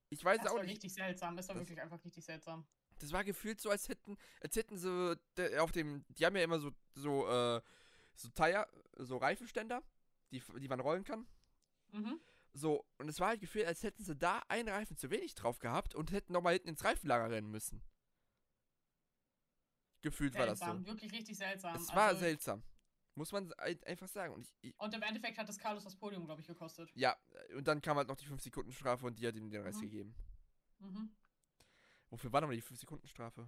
Ich 0.09 0.23
weiß 0.23 0.39
das 0.41 0.51
auch 0.51 0.55
war 0.55 0.63
nicht. 0.63 0.73
richtig 0.73 0.93
seltsam, 0.93 1.35
das 1.35 1.47
war 1.47 1.55
das, 1.55 1.63
wirklich 1.63 1.81
einfach 1.81 2.03
richtig 2.03 2.23
seltsam. 2.23 2.65
Das 2.99 3.11
war 3.11 3.23
gefühlt 3.23 3.59
so, 3.59 3.69
als 3.69 3.89
hätten, 3.89 4.17
als 4.41 4.55
hätten 4.55 4.77
sie 4.77 5.17
auf 5.57 5.71
dem, 5.71 6.05
die 6.09 6.25
haben 6.25 6.35
ja 6.35 6.43
immer 6.43 6.59
so, 6.59 6.71
so, 6.93 7.27
äh, 7.27 7.61
so 8.15 8.29
Tire, 8.29 8.67
so 8.97 9.17
Reifenständer, 9.17 9.81
die, 10.31 10.43
die 10.59 10.67
man 10.67 10.79
rollen 10.79 11.03
kann. 11.03 11.25
Mhm. 11.91 12.19
So, 12.53 12.85
und 12.99 13.09
es 13.09 13.19
war 13.19 13.29
halt 13.29 13.41
gefühlt, 13.41 13.65
als 13.65 13.81
hätten 13.81 14.03
sie 14.03 14.15
da 14.15 14.41
einen 14.47 14.69
Reifen 14.69 14.95
zu 14.95 15.09
wenig 15.09 15.33
drauf 15.33 15.57
gehabt 15.57 15.95
und 15.95 16.11
hätten 16.11 16.33
nochmal 16.33 16.53
hinten 16.53 16.69
ins 16.69 16.83
Reifenlager 16.83 17.31
rennen 17.31 17.49
müssen. 17.49 17.81
Gefühlt 20.03 20.33
seltsam, 20.33 20.67
war 20.67 20.75
das 20.75 20.83
so. 20.83 20.87
wirklich 20.87 21.11
richtig 21.11 21.37
seltsam. 21.37 21.75
Es 21.75 21.89
war 21.89 22.09
also, 22.09 22.19
seltsam. 22.19 22.61
Muss 23.15 23.31
man 23.31 23.53
einfach 23.53 24.07
sagen. 24.07 24.33
Und, 24.33 24.41
ich, 24.41 24.53
ich, 24.61 24.79
und, 24.79 24.93
im 24.93 25.01
Endeffekt 25.03 25.37
hat 25.37 25.47
das 25.47 25.59
Carlos 25.59 25.83
das 25.83 25.95
Podium, 25.95 26.25
glaube 26.25 26.41
ich, 26.41 26.47
gekostet. 26.47 26.89
Ja, 26.95 27.15
und 27.55 27.67
dann 27.67 27.81
kam 27.81 27.97
halt 27.97 28.07
noch 28.07 28.15
die 28.15 28.25
5-Sekunden-Strafe 28.25 29.05
und 29.05 29.19
die 29.19 29.27
hat 29.27 29.35
ihm 29.35 29.49
den 29.49 29.61
Rest 29.61 29.79
mhm. 29.79 29.83
gegeben. 29.83 30.15
Mhm. 30.79 31.15
Wofür 32.09 32.31
war 32.31 32.41
nochmal 32.41 32.55
die 32.55 32.63
5-Sekunden-Strafe? 32.63 33.47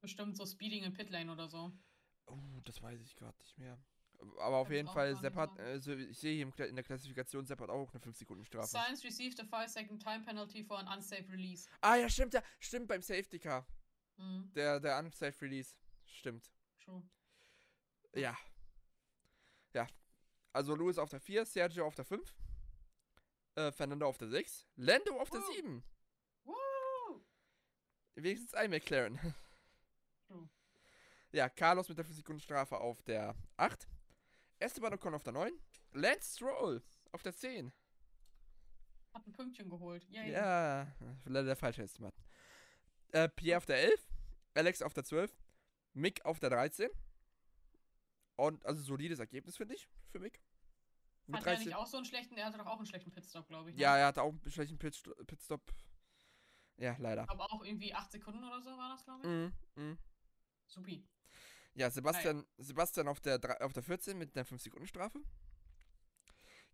Bestimmt 0.00 0.36
so 0.36 0.44
Speeding 0.44 0.84
in 0.84 0.92
Pitlane 0.92 1.32
oder 1.32 1.48
so. 1.48 1.72
Oh, 2.26 2.60
das 2.64 2.82
weiß 2.82 3.00
ich 3.00 3.16
gerade 3.16 3.38
nicht 3.38 3.56
mehr. 3.56 3.78
Aber 4.38 4.58
auf 4.58 4.70
jeden 4.70 4.88
Fall, 4.88 5.16
Sepp 5.16 5.34
hat, 5.34 5.58
also 5.58 5.94
ich 5.94 6.18
sehe 6.18 6.36
hier 6.36 6.68
in 6.68 6.76
der 6.76 6.84
Klassifikation, 6.84 7.44
Sepp 7.44 7.60
hat 7.60 7.70
auch 7.70 7.92
eine 7.92 8.02
5-Sekunden-Strafe. 8.02 8.68
Science 8.68 9.04
received 9.04 9.40
a 9.40 9.44
5-second 9.44 10.00
time 10.00 10.22
penalty 10.24 10.62
for 10.62 10.78
an 10.78 10.86
unsafe 10.86 11.30
release. 11.32 11.68
Ah 11.80 11.96
ja, 11.96 12.08
stimmt, 12.08 12.34
ja, 12.34 12.42
stimmt, 12.60 12.88
beim 12.88 13.02
Safety 13.02 13.38
Car. 13.38 13.66
Mhm. 14.16 14.52
Der, 14.54 14.78
der 14.78 14.98
unsafe 14.98 15.40
release. 15.42 15.74
Stimmt. 16.04 16.52
True. 16.84 17.02
Ja. 18.14 18.36
Ja. 19.74 19.86
Also 20.52 20.74
Louis 20.74 20.98
auf 20.98 21.10
der 21.10 21.20
4, 21.20 21.46
Sergio 21.46 21.86
auf 21.86 21.94
der 21.94 22.04
5, 22.04 22.34
äh, 23.54 23.72
Fernando 23.72 24.06
auf 24.06 24.18
der 24.18 24.28
6, 24.28 24.66
Lando 24.76 25.18
auf 25.20 25.30
der 25.30 25.42
7. 25.42 25.84
Wenigstens 28.14 28.54
ein 28.54 28.70
McLaren. 28.70 29.18
True. 30.26 30.48
Ja, 31.32 31.48
Carlos 31.48 31.88
mit 31.88 31.96
der 31.96 32.04
5-Sekunden-Strafe 32.04 32.78
auf 32.78 33.02
der 33.02 33.34
8. 33.56 33.88
Esteban 34.58 34.92
Ocon 34.92 35.14
auf 35.14 35.22
der 35.22 35.32
9. 35.32 35.52
Lance 35.92 36.36
Stroll 36.36 36.82
auf 37.10 37.22
der 37.22 37.34
10. 37.34 37.72
Hat 39.14 39.26
ein 39.26 39.32
Pünktchen 39.32 39.70
geholt. 39.70 40.04
Yay. 40.10 40.32
Ja, 40.32 40.86
leider 41.24 41.46
der 41.46 41.56
falsche 41.56 41.82
Esteban. 41.82 42.12
Äh, 43.12 43.28
Pierre 43.30 43.58
auf 43.58 43.66
der 43.66 43.78
11. 43.78 44.00
Alex 44.54 44.82
auf 44.82 44.92
der 44.92 45.04
12. 45.04 45.32
Mick 45.94 46.24
auf 46.24 46.38
der 46.38 46.50
13. 46.50 46.90
Und 48.42 48.66
also 48.66 48.82
solides 48.82 49.20
Ergebnis, 49.20 49.56
finde 49.56 49.76
ich, 49.76 49.88
für 50.10 50.18
Mick. 50.18 50.40
Mit 51.26 51.36
hat 51.36 51.46
13. 51.46 51.60
er 51.60 51.66
nicht 51.66 51.76
auch 51.76 51.86
so 51.86 51.96
einen 51.96 52.06
schlechten, 52.06 52.36
er 52.36 52.46
hatte 52.46 52.58
doch 52.58 52.66
auch 52.66 52.78
einen 52.78 52.86
schlechten 52.86 53.12
Pitstop, 53.12 53.46
glaube 53.46 53.70
ich. 53.70 53.76
Ne? 53.76 53.82
Ja, 53.82 53.96
er 53.96 54.06
hatte 54.06 54.20
auch 54.20 54.32
einen 54.32 54.50
schlechten 54.50 54.76
Pitstop. 54.78 55.72
Ja, 56.76 56.96
leider. 56.98 57.30
Aber 57.30 57.52
auch 57.52 57.64
irgendwie 57.64 57.94
8 57.94 58.10
Sekunden 58.10 58.42
oder 58.42 58.60
so 58.60 58.70
war 58.70 58.88
das, 58.90 59.04
glaube 59.04 59.52
ich. 59.76 59.80
Mm, 59.80 59.80
mm. 59.80 59.98
Supi. 60.66 61.06
Ja, 61.74 61.88
Sebastian, 61.88 62.38
Nein. 62.38 62.46
Sebastian 62.58 63.06
auf 63.06 63.20
der, 63.20 63.38
auf 63.64 63.72
der 63.74 63.84
14 63.84 64.18
mit 64.18 64.36
einer 64.36 64.44
5-Sekunden-Strafe. 64.44 65.22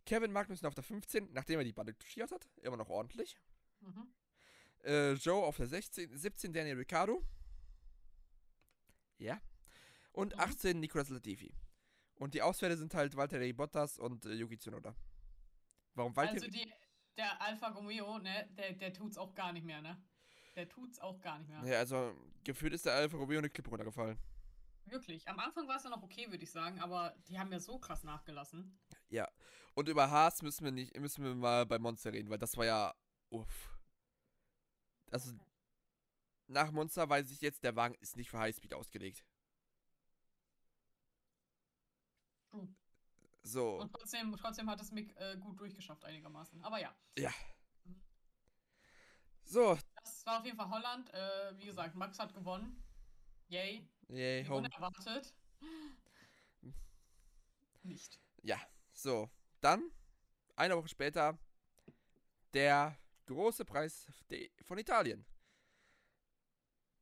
Kevin 0.07 0.31
Magnussen 0.31 0.67
auf 0.67 0.73
der 0.73 0.83
15, 0.83 1.33
nachdem 1.33 1.59
er 1.59 1.65
die 1.65 1.73
Bande 1.73 1.95
touchiert 1.95 2.31
hat. 2.31 2.49
Immer 2.63 2.77
noch 2.77 2.89
ordentlich. 2.89 3.37
Mhm. 3.81 4.11
Äh, 4.83 5.13
Joe 5.13 5.45
auf 5.45 5.57
der 5.57 5.67
16, 5.67 6.17
17 6.17 6.51
Daniel 6.51 6.77
Ricciardo. 6.77 7.23
Ja. 9.19 9.39
Und 10.11 10.35
mhm. 10.35 10.41
18 10.41 10.79
Nicolas 10.79 11.09
Latifi. 11.09 11.53
Und 12.15 12.33
die 12.33 12.41
Ausfälle 12.41 12.75
sind 12.75 12.93
halt 12.93 13.15
Valtteri 13.15 13.53
Bottas 13.53 13.97
und 13.97 14.25
äh, 14.25 14.33
Yuki 14.33 14.57
Tsunoda. 14.57 14.95
Warum 15.93 16.15
Valtteri? 16.15 16.37
Also 16.37 16.47
die, 16.51 16.71
der 17.17 17.41
Alfa 17.41 17.69
Romeo, 17.69 18.19
ne, 18.19 18.49
der, 18.57 18.73
der 18.73 18.93
tut's 18.93 19.17
auch 19.17 19.33
gar 19.33 19.53
nicht 19.53 19.65
mehr, 19.65 19.81
ne? 19.81 20.01
Der 20.55 20.67
tut's 20.67 20.99
auch 20.99 21.21
gar 21.21 21.39
nicht 21.39 21.49
mehr. 21.49 21.63
Ja, 21.63 21.79
also 21.79 22.13
gefühlt 22.43 22.73
ist 22.73 22.85
der 22.85 22.93
Alfa 22.93 23.17
Romeo 23.17 23.37
eine 23.39 23.49
Klippe 23.49 23.69
runtergefallen. 23.69 24.19
Wirklich. 24.85 25.27
Am 25.27 25.39
Anfang 25.39 25.67
war 25.67 25.77
es 25.77 25.83
ja 25.83 25.89
noch 25.89 26.01
okay, 26.01 26.29
würde 26.29 26.43
ich 26.43 26.51
sagen, 26.51 26.79
aber 26.79 27.15
die 27.27 27.39
haben 27.39 27.51
ja 27.51 27.59
so 27.59 27.77
krass 27.79 28.03
nachgelassen. 28.03 28.77
Ja. 29.09 29.27
Und 29.75 29.87
über 29.87 30.09
Haas 30.09 30.41
müssen 30.41 30.65
wir 30.65 30.71
nicht, 30.71 30.97
müssen 30.99 31.23
wir 31.23 31.35
mal 31.35 31.65
bei 31.65 31.79
Monster 31.79 32.11
reden, 32.11 32.29
weil 32.29 32.37
das 32.37 32.57
war 32.57 32.65
ja. 32.65 32.93
Uff. 33.29 33.77
Also. 35.11 35.33
Nach 36.47 36.71
Monster 36.71 37.07
weiß 37.07 37.29
ich 37.31 37.41
jetzt, 37.41 37.63
der 37.63 37.75
Wagen 37.75 37.95
ist 37.99 38.17
nicht 38.17 38.29
für 38.29 38.39
Highspeed 38.39 38.73
ausgelegt. 38.73 39.23
True. 42.49 42.67
So. 43.43 43.79
Und 43.79 43.91
trotzdem, 43.91 44.35
trotzdem 44.37 44.69
hat 44.69 44.81
es 44.81 44.91
Mick 44.91 45.15
äh, 45.17 45.37
gut 45.37 45.59
durchgeschafft, 45.59 46.03
einigermaßen. 46.03 46.61
Aber 46.63 46.79
ja. 46.79 46.93
Ja. 47.17 47.31
Mhm. 47.83 48.01
So. 49.43 49.77
Das 49.95 50.25
war 50.25 50.39
auf 50.39 50.45
jeden 50.45 50.57
Fall 50.57 50.69
Holland. 50.69 51.13
Äh, 51.13 51.57
wie 51.57 51.65
gesagt, 51.65 51.95
Max 51.95 52.19
hat 52.19 52.33
gewonnen. 52.33 52.83
Yay. 53.47 53.87
Yay, 54.09 54.45
home. 54.45 54.67
Unerwartet. 54.67 55.33
Nicht. 57.83 58.19
Ja, 58.43 58.59
so. 58.93 59.29
Dann, 59.61 59.91
eine 60.55 60.77
Woche 60.77 60.89
später, 60.89 61.37
der 62.53 62.97
große 63.25 63.65
Preis 63.65 64.07
von 64.61 64.77
Italien. 64.77 65.25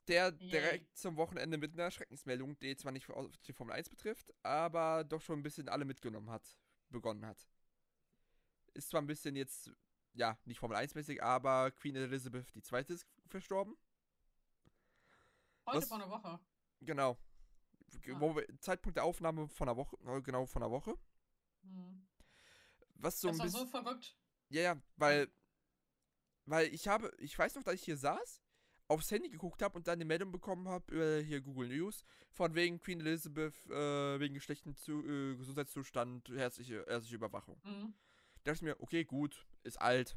Der 0.08 0.32
direkt 0.32 0.98
zum 0.98 1.18
Wochenende 1.18 1.58
mit 1.58 1.74
einer 1.74 1.92
Schreckensmeldung, 1.92 2.58
die 2.60 2.76
zwar 2.78 2.92
nicht 2.92 3.08
die 3.46 3.54
Formel 3.54 3.76
1 3.76 3.90
betrifft, 3.90 4.34
aber 4.44 5.04
doch 5.04 5.22
schon 5.22 5.40
ein 5.40 5.44
bisschen 5.44 5.68
alle 5.70 5.86
mitgenommen 5.86 6.30
hat, 6.30 6.58
begonnen 6.90 7.26
hat. 7.26 7.48
Ist 8.74 8.90
zwar 8.90 9.02
ein 9.02 9.08
bisschen 9.08 9.36
jetzt, 9.36 9.72
ja, 10.14 10.38
nicht 10.46 10.60
Formel 10.60 10.78
1-mäßig, 10.78 11.22
aber 11.22 11.72
Queen 11.72 11.96
Elizabeth 11.96 12.48
II. 12.56 12.86
ist 12.88 13.06
verstorben. 13.28 13.76
Heute 15.66 15.78
Was, 15.80 15.88
vor 15.88 15.98
einer 15.98 16.10
Woche. 16.10 16.40
Genau. 16.82 17.18
Ah. 17.92 18.20
Wo 18.20 18.36
wir, 18.36 18.46
Zeitpunkt 18.60 18.98
der 18.98 19.04
Aufnahme 19.04 19.48
von 19.50 19.68
einer 19.68 19.78
Woche, 19.78 19.98
äh, 20.06 20.22
genau 20.22 20.46
von 20.46 20.64
einer 20.64 20.72
Woche. 20.72 20.98
Hm. 21.64 22.08
Was 22.96 23.20
so 23.20 23.28
das 23.28 23.40
ein 23.40 23.46
bisschen. 23.46 23.60
so 23.60 23.68
verrückt. 23.68 24.18
Ja, 24.50 24.62
ja, 24.62 24.82
weil. 24.96 25.32
Weil 26.46 26.74
ich 26.74 26.88
habe, 26.88 27.14
ich 27.18 27.38
weiß 27.38 27.56
noch, 27.56 27.64
dass 27.64 27.74
ich 27.74 27.84
hier 27.84 27.98
saß, 27.98 28.42
aufs 28.88 29.12
Handy 29.12 29.30
geguckt 29.30 29.62
habe 29.62 29.78
und 29.78 29.88
dann 29.88 29.94
eine 29.96 30.06
Meldung 30.06 30.32
bekommen 30.32 30.68
habe 30.68 30.94
über 30.94 31.20
hier 31.20 31.42
Google 31.42 31.68
News, 31.68 32.04
von 32.32 32.56
wegen 32.56 32.80
Queen 32.80 33.00
Elizabeth, 33.00 33.54
äh, 33.70 34.20
wegen 34.20 34.40
schlechten 34.40 34.76
Zu 34.76 35.06
äh, 35.06 35.36
Gesundheitszustand, 35.36 36.30
herzliche, 36.30 36.86
ärztliche 36.88 37.16
Überwachung. 37.16 37.60
Mhm. 37.64 37.94
Da 38.44 38.52
dachte 38.52 38.58
ich 38.58 38.62
mir, 38.62 38.80
okay, 38.80 39.04
gut, 39.04 39.46
ist 39.64 39.82
alt, 39.82 40.16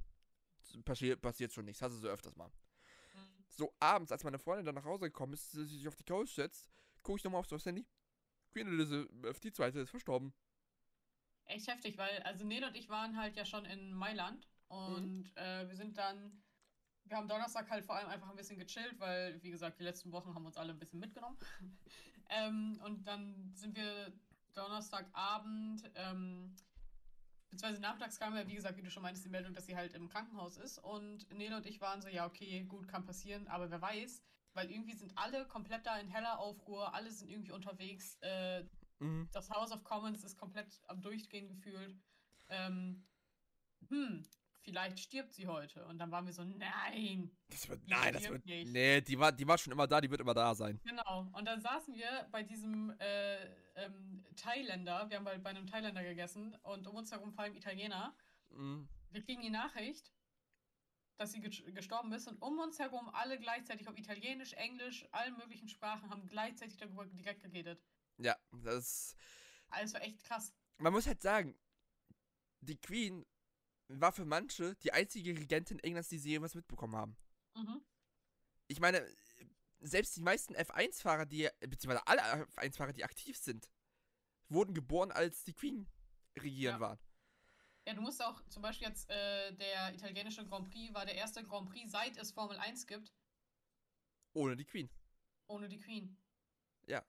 passiert, 0.84 1.20
passiert 1.20 1.52
schon 1.52 1.64
nichts, 1.64 1.82
hast 1.82 1.94
du 1.94 1.98
so 1.98 2.08
öfters 2.08 2.36
mal. 2.36 2.48
Mhm. 2.48 3.44
So 3.48 3.74
abends, 3.80 4.12
als 4.12 4.22
meine 4.24 4.38
Freundin 4.38 4.66
dann 4.66 4.76
nach 4.76 4.84
Hause 4.84 5.06
gekommen 5.06 5.32
ist, 5.32 5.50
sich 5.50 5.88
auf 5.88 5.96
die 5.96 6.04
Couch 6.04 6.30
setzt, 6.30 6.68
gucke 7.02 7.18
ich 7.18 7.24
nochmal 7.24 7.40
aufs 7.40 7.66
Handy. 7.66 7.86
Queen 8.52 8.68
Elizabeth, 8.68 9.42
die 9.42 9.52
zweite, 9.52 9.80
ist 9.80 9.90
verstorben. 9.90 10.32
Echt 11.46 11.66
heftig, 11.66 11.98
weil, 11.98 12.22
also 12.22 12.44
Nele 12.44 12.68
und 12.68 12.76
ich 12.76 12.88
waren 12.88 13.16
halt 13.16 13.36
ja 13.36 13.44
schon 13.44 13.64
in 13.64 13.92
Mailand 13.92 14.46
und 14.68 15.24
mhm. 15.24 15.36
äh, 15.36 15.68
wir 15.68 15.74
sind 15.74 15.98
dann, 15.98 16.40
wir 17.04 17.16
haben 17.16 17.28
Donnerstag 17.28 17.68
halt 17.70 17.84
vor 17.84 17.96
allem 17.96 18.08
einfach 18.08 18.30
ein 18.30 18.36
bisschen 18.36 18.58
gechillt, 18.58 18.98
weil, 18.98 19.42
wie 19.42 19.50
gesagt, 19.50 19.78
die 19.80 19.84
letzten 19.84 20.12
Wochen 20.12 20.34
haben 20.34 20.46
uns 20.46 20.56
alle 20.56 20.72
ein 20.72 20.78
bisschen 20.78 21.00
mitgenommen. 21.00 21.36
ähm, 22.30 22.80
und 22.84 23.06
dann 23.06 23.52
sind 23.54 23.76
wir 23.76 24.12
Donnerstagabend, 24.54 25.90
ähm, 25.94 26.54
beziehungsweise 27.50 27.82
nachmittags 27.82 28.18
kam 28.18 28.36
ja, 28.36 28.46
wie 28.46 28.54
gesagt, 28.54 28.76
wie 28.76 28.82
du 28.82 28.90
schon 28.90 29.02
meintest, 29.02 29.24
die 29.24 29.30
Meldung, 29.30 29.54
dass 29.54 29.66
sie 29.66 29.76
halt 29.76 29.94
im 29.94 30.08
Krankenhaus 30.08 30.56
ist. 30.56 30.78
Und 30.78 31.30
Nele 31.32 31.56
und 31.56 31.66
ich 31.66 31.80
waren 31.80 32.00
so, 32.00 32.08
ja, 32.08 32.26
okay, 32.26 32.62
gut, 32.64 32.88
kann 32.88 33.04
passieren, 33.04 33.48
aber 33.48 33.70
wer 33.70 33.82
weiß, 33.82 34.22
weil 34.54 34.70
irgendwie 34.70 34.94
sind 34.94 35.16
alle 35.16 35.46
komplett 35.46 35.86
da 35.86 35.98
in 35.98 36.08
heller 36.08 36.38
Aufruhr, 36.38 36.94
alle 36.94 37.10
sind 37.10 37.28
irgendwie 37.28 37.52
unterwegs. 37.52 38.18
Äh, 38.20 38.64
mhm. 38.98 39.28
Das 39.32 39.50
House 39.50 39.72
of 39.72 39.84
Commons 39.84 40.24
ist 40.24 40.36
komplett 40.36 40.80
am 40.86 41.00
Durchgehen 41.02 41.48
gefühlt. 41.48 41.96
Ähm, 42.48 43.04
hm, 43.88 44.24
vielleicht 44.60 44.98
stirbt 44.98 45.32
sie 45.34 45.46
heute. 45.46 45.84
Und 45.86 45.98
dann 45.98 46.10
waren 46.10 46.26
wir 46.26 46.32
so, 46.32 46.44
nein. 46.44 47.30
Das 47.48 47.68
wird, 47.68 47.86
nein, 47.86 48.12
das 48.12 48.28
wird 48.28 48.44
nicht. 48.44 48.72
Nee, 48.72 49.00
die 49.00 49.18
war, 49.18 49.32
die 49.32 49.46
war 49.46 49.58
schon 49.58 49.72
immer 49.72 49.86
da, 49.86 50.00
die 50.00 50.10
wird 50.10 50.20
immer 50.20 50.34
da 50.34 50.54
sein. 50.54 50.80
Genau. 50.84 51.28
Und 51.32 51.44
dann 51.46 51.60
saßen 51.60 51.94
wir 51.94 52.28
bei 52.30 52.42
diesem 52.42 52.94
äh, 52.98 53.44
ähm, 53.76 54.24
Thailänder, 54.36 55.08
wir 55.08 55.16
haben 55.16 55.24
bei, 55.24 55.38
bei 55.38 55.50
einem 55.50 55.66
Thailänder 55.66 56.02
gegessen 56.02 56.54
und 56.62 56.86
um 56.86 56.96
uns 56.96 57.10
herum 57.10 57.32
fallen 57.32 57.54
Italiener. 57.54 58.14
Mhm. 58.50 58.88
Wir 59.10 59.22
kriegen 59.22 59.42
die 59.42 59.50
Nachricht, 59.50 60.12
dass 61.16 61.32
sie 61.32 61.40
gestorben 61.40 62.12
ist 62.12 62.28
und 62.28 62.40
um 62.40 62.58
uns 62.58 62.78
herum 62.78 63.08
alle 63.10 63.38
gleichzeitig 63.38 63.88
auf 63.88 63.98
Italienisch, 63.98 64.52
Englisch, 64.54 65.06
allen 65.12 65.36
möglichen 65.36 65.68
Sprachen 65.68 66.08
haben 66.10 66.26
gleichzeitig 66.26 66.78
darüber 66.78 67.04
direkt 67.06 67.42
geredet. 67.42 67.82
Ja, 68.18 68.36
das. 68.50 69.16
Alles 69.68 69.94
war 69.94 70.02
echt 70.02 70.22
krass. 70.24 70.54
Man 70.78 70.92
muss 70.92 71.06
halt 71.06 71.20
sagen, 71.20 71.58
die 72.60 72.78
Queen 72.78 73.26
war 73.98 74.12
für 74.12 74.24
manche 74.24 74.74
die 74.76 74.92
einzige 74.92 75.30
Regentin 75.30 75.78
Englands, 75.80 76.08
die 76.08 76.18
sie 76.18 76.30
jemals 76.30 76.54
mitbekommen 76.54 76.96
haben. 76.96 77.16
Mhm. 77.56 77.82
Ich 78.68 78.80
meine, 78.80 79.04
selbst 79.80 80.16
die 80.16 80.22
meisten 80.22 80.54
F1-Fahrer, 80.54 81.26
die, 81.26 81.48
beziehungsweise 81.60 82.06
alle 82.06 82.22
F1-Fahrer, 82.22 82.92
die 82.92 83.04
aktiv 83.04 83.36
sind, 83.36 83.68
wurden 84.48 84.74
geboren, 84.74 85.10
als 85.10 85.44
die 85.44 85.54
Queen 85.54 85.88
regieren 86.38 86.74
ja. 86.74 86.80
waren. 86.80 86.98
Ja, 87.86 87.94
du 87.94 88.02
musst 88.02 88.22
auch, 88.22 88.42
zum 88.48 88.62
Beispiel 88.62 88.88
jetzt, 88.88 89.08
äh, 89.10 89.52
der 89.54 89.94
italienische 89.94 90.46
Grand 90.46 90.70
Prix 90.70 90.92
war 90.94 91.06
der 91.06 91.14
erste 91.14 91.42
Grand 91.42 91.70
Prix, 91.70 91.90
seit 91.90 92.16
es 92.18 92.30
Formel 92.30 92.58
1 92.58 92.86
gibt. 92.86 93.12
Ohne 94.32 94.54
die 94.54 94.64
Queen. 94.64 94.90
Ohne 95.46 95.68
die 95.68 95.78
Queen. 95.78 96.16
Ja. 96.86 97.04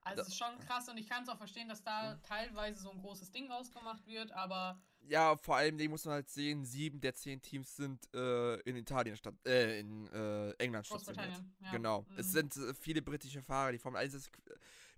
Also 0.00 0.22
es 0.22 0.28
ist 0.28 0.36
schon 0.36 0.58
krass 0.60 0.88
und 0.88 0.96
ich 0.96 1.08
kann 1.08 1.22
es 1.22 1.28
auch 1.28 1.38
verstehen, 1.38 1.68
dass 1.68 1.82
da 1.82 2.14
mhm. 2.14 2.22
teilweise 2.22 2.82
so 2.82 2.90
ein 2.90 2.98
großes 2.98 3.30
Ding 3.30 3.50
rausgemacht 3.50 4.06
wird, 4.06 4.32
aber. 4.32 4.82
Ja, 5.08 5.36
vor 5.36 5.56
allem 5.56 5.76
muss 5.90 6.04
man 6.04 6.14
halt 6.14 6.28
sehen, 6.28 6.64
sieben 6.64 7.00
der 7.00 7.14
zehn 7.14 7.40
Teams 7.40 7.76
sind 7.76 8.14
äh, 8.14 8.56
in 8.60 8.76
Italien 8.76 9.16
statt, 9.16 9.34
äh, 9.46 9.80
in 9.80 10.06
äh, 10.08 10.50
England 10.58 10.86
stationiert. 10.86 11.42
Ja. 11.60 11.70
Genau. 11.70 12.02
Mhm. 12.02 12.18
Es 12.18 12.32
sind 12.32 12.56
äh, 12.56 12.74
viele 12.74 13.00
britische 13.00 13.42
Fahrer. 13.42 13.72
Die 13.72 13.78
Formel 13.78 14.00
1 14.00 14.14
ist 14.14 14.30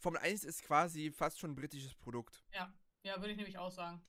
Formel 0.01 0.21
1 0.21 0.45
ist 0.45 0.63
quasi 0.63 1.11
fast 1.11 1.39
schon 1.39 1.53
ein 1.53 1.55
britisches 1.55 1.95
Produkt. 1.95 2.43
Ja, 2.53 2.73
ja, 3.05 3.17
würde 3.19 3.31
ich 3.31 3.37
nämlich 3.37 3.59
auch 3.59 3.71
sagen. 3.71 4.03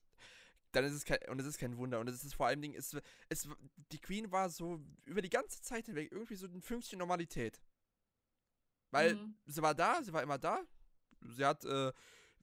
Dann 0.72 0.86
ist 0.86 0.94
es 0.94 1.06
kein, 1.06 1.20
und 1.30 1.40
es 1.40 1.46
ist 1.46 1.60
kein 1.60 1.78
Wunder. 1.78 2.00
Und 2.00 2.08
es 2.08 2.24
ist 2.24 2.34
vor 2.34 2.48
allem, 2.48 2.64
es, 2.64 2.98
es, 3.28 3.48
die 3.92 4.00
Queen 4.00 4.32
war 4.32 4.50
so 4.50 4.80
über 5.06 5.22
die 5.22 5.30
ganze 5.30 5.62
Zeit 5.62 5.86
hinweg 5.86 6.12
irgendwie 6.12 6.36
so 6.36 6.48
ein 6.48 6.62
Fünkchen 6.62 6.98
Normalität. 6.98 7.62
Weil 8.90 9.16
mhm. 9.16 9.36
sie 9.46 9.62
war 9.62 9.76
da, 9.76 10.02
sie 10.02 10.14
war 10.14 10.24
immer 10.24 10.38
da, 10.38 10.62
sie 11.22 11.46
hat 11.46 11.64
äh, 11.66 11.92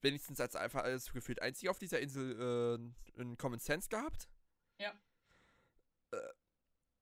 wenigstens 0.03 0.41
als 0.41 0.57
einfach 0.57 0.85
alles 0.85 1.13
gefühlt 1.13 1.41
einzig 1.43 1.69
auf 1.69 1.79
dieser 1.79 2.01
Insel 2.01 2.93
äh, 3.17 3.21
einen 3.21 3.37
Common 3.37 3.59
Sense 3.59 3.89
gehabt. 3.89 4.29
Ja. 4.81 4.93
Äh, 6.13 6.19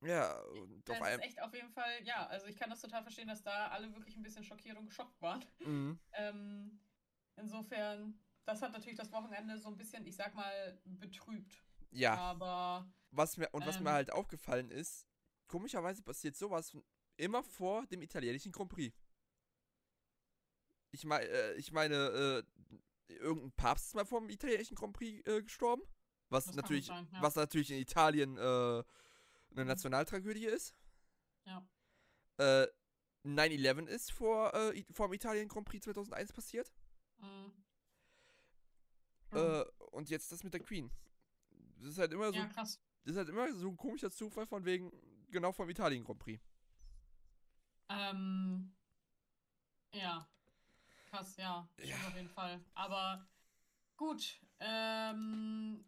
ja, 0.02 0.38
und 0.40 0.88
auf 0.90 1.02
einem. 1.02 1.20
ist 1.20 1.26
echt 1.26 1.42
auf 1.42 1.54
jeden 1.54 1.70
Fall, 1.70 2.02
ja, 2.04 2.26
also 2.26 2.46
ich 2.46 2.56
kann 2.56 2.70
das 2.70 2.80
total 2.80 3.02
verstehen, 3.02 3.28
dass 3.28 3.42
da 3.42 3.68
alle 3.68 3.92
wirklich 3.94 4.16
ein 4.16 4.22
bisschen 4.22 4.44
schockiert 4.44 4.76
und 4.76 4.86
geschockt 4.86 5.20
waren. 5.22 5.44
Mhm. 5.60 5.98
Ähm, 6.12 6.80
insofern, 7.36 8.18
das 8.44 8.62
hat 8.62 8.72
natürlich 8.72 8.98
das 8.98 9.10
Wochenende 9.10 9.58
so 9.58 9.68
ein 9.68 9.76
bisschen, 9.76 10.06
ich 10.06 10.16
sag 10.16 10.34
mal, 10.34 10.78
betrübt. 10.84 11.62
Ja. 11.90 12.16
Aber. 12.16 12.86
Was 13.10 13.36
mir, 13.36 13.48
und 13.52 13.66
was 13.66 13.76
ähm, 13.78 13.84
mir 13.84 13.92
halt 13.92 14.12
aufgefallen 14.12 14.70
ist, 14.70 15.06
komischerweise 15.48 16.02
passiert 16.02 16.36
sowas 16.36 16.76
immer 17.16 17.42
vor 17.42 17.86
dem 17.86 18.02
italienischen 18.02 18.52
Grand 18.52 18.70
Prix. 18.70 18.94
Ich, 20.90 21.04
mein, 21.04 21.22
äh, 21.22 21.54
ich 21.54 21.72
meine, 21.72 21.94
äh, 21.94 22.42
irgendein 23.08 23.52
Papst 23.52 23.86
ist 23.86 23.94
mal 23.94 24.04
vor 24.04 24.20
dem 24.20 24.30
italienischen 24.30 24.74
Grand 24.74 24.92
Prix 24.92 25.26
äh, 25.26 25.42
gestorben. 25.42 25.82
Was 26.28 26.52
natürlich, 26.54 26.86
sein, 26.86 27.08
ja. 27.12 27.22
was 27.22 27.36
natürlich 27.36 27.70
in 27.70 27.78
Italien 27.78 28.36
äh, 28.36 28.40
eine 28.40 28.84
mhm. 29.50 29.66
Nationaltragödie 29.66 30.46
ist. 30.46 30.74
Ja. 31.44 31.66
Äh, 32.38 32.66
9-11 33.24 33.86
ist 33.86 34.12
vor, 34.12 34.54
äh, 34.54 34.84
vor 34.92 35.08
dem 35.08 35.14
Italien 35.14 35.48
Grand 35.48 35.66
Prix 35.66 35.84
2001 35.84 36.32
passiert. 36.32 36.72
Mhm. 37.18 37.52
Äh, 39.32 39.64
und 39.92 40.10
jetzt 40.10 40.32
das 40.32 40.42
mit 40.42 40.54
der 40.54 40.60
Queen. 40.60 40.90
Das 41.78 41.90
ist 41.90 41.98
halt 41.98 42.12
immer 42.12 42.32
so. 42.32 42.38
Ja, 42.38 42.46
krass. 42.46 42.80
Das 43.04 43.12
ist 43.12 43.18
halt 43.18 43.28
immer 43.28 43.52
so 43.52 43.68
ein 43.68 43.76
komischer 43.76 44.10
Zufall 44.10 44.46
von 44.46 44.64
wegen 44.64 44.90
genau 45.30 45.52
vom 45.52 45.68
Italien 45.68 46.04
Grand 46.04 46.18
Prix. 46.18 46.42
Ähm. 47.88 48.74
Ja 49.92 50.28
krass, 51.16 51.36
ja. 51.36 51.68
ja. 51.82 51.96
Auf 52.06 52.14
jeden 52.14 52.28
Fall. 52.28 52.60
Aber 52.74 53.26
gut. 53.96 54.40
Ähm, 54.58 55.84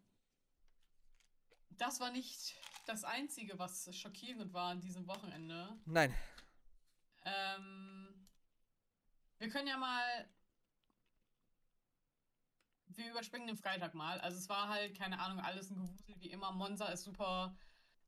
das 1.71 1.99
war 1.99 2.11
nicht 2.11 2.55
das 2.85 3.03
Einzige, 3.03 3.57
was 3.57 3.95
schockierend 3.95 4.53
war 4.53 4.71
an 4.71 4.81
diesem 4.81 5.07
Wochenende. 5.07 5.77
Nein. 5.85 6.13
Ähm, 7.23 8.27
wir 9.37 9.49
können 9.49 9.67
ja 9.67 9.77
mal. 9.77 10.29
Wir 12.87 13.11
überspringen 13.11 13.47
den 13.47 13.57
Freitag 13.57 13.93
mal. 13.93 14.19
Also 14.19 14.37
es 14.37 14.49
war 14.49 14.67
halt, 14.67 14.97
keine 14.97 15.19
Ahnung, 15.19 15.39
alles 15.39 15.69
ein 15.69 15.75
Gewusel 15.75 16.19
wie 16.19 16.31
immer. 16.31 16.51
Monza 16.51 16.87
ist 16.87 17.05
super, 17.05 17.55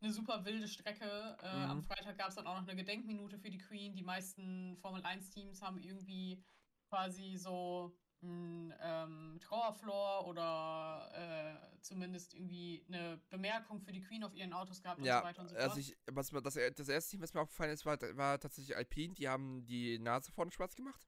eine 0.02 0.12
super 0.12 0.44
wilde 0.44 0.68
Strecke. 0.68 1.38
Äh, 1.42 1.56
mhm. 1.56 1.72
Am 1.72 1.84
Freitag 1.84 2.18
gab 2.18 2.30
es 2.30 2.36
dann 2.36 2.46
auch 2.46 2.60
noch 2.60 2.68
eine 2.68 2.76
Gedenkminute 2.76 3.40
für 3.40 3.50
die 3.50 3.60
Queen. 3.60 3.96
Die 3.96 4.04
meisten 4.04 4.76
Formel 4.78 5.02
1-Teams 5.04 5.62
haben 5.62 5.78
irgendwie 5.78 6.44
quasi 6.92 7.38
so 7.38 7.96
ein 8.22 8.74
ähm, 8.82 9.40
Trauerflor 9.42 10.28
oder 10.28 11.10
äh, 11.14 11.82
zumindest 11.82 12.36
irgendwie 12.36 12.86
eine 12.88 13.20
Bemerkung 13.30 13.82
für 13.82 13.92
die 13.92 14.02
Queen 14.02 14.24
auf 14.24 14.36
ihren 14.36 14.54
Autos 14.54 14.82
gehabt 14.82 15.02
ja, 15.02 15.18
und 15.18 15.22
so 15.22 15.28
weiter 15.28 15.42
und 15.42 15.48
so 15.48 15.56
fort. 15.56 15.70
Also 15.70 15.80
ich, 15.80 15.98
was, 16.12 16.30
das, 16.30 16.60
das 16.76 16.90
erste 16.90 17.12
Team, 17.12 17.22
was 17.22 17.34
mir 17.34 17.42
aufgefallen 17.42 17.72
ist, 17.72 17.86
war, 17.86 17.98
war 18.16 18.40
tatsächlich 18.40 18.76
Alpine. 18.76 19.16
Die 19.16 19.28
haben 19.28 19.66
die 19.66 19.98
Nase 19.98 20.32
vorne 20.32 20.52
schwarz 20.52 20.76
gemacht. 20.76 21.08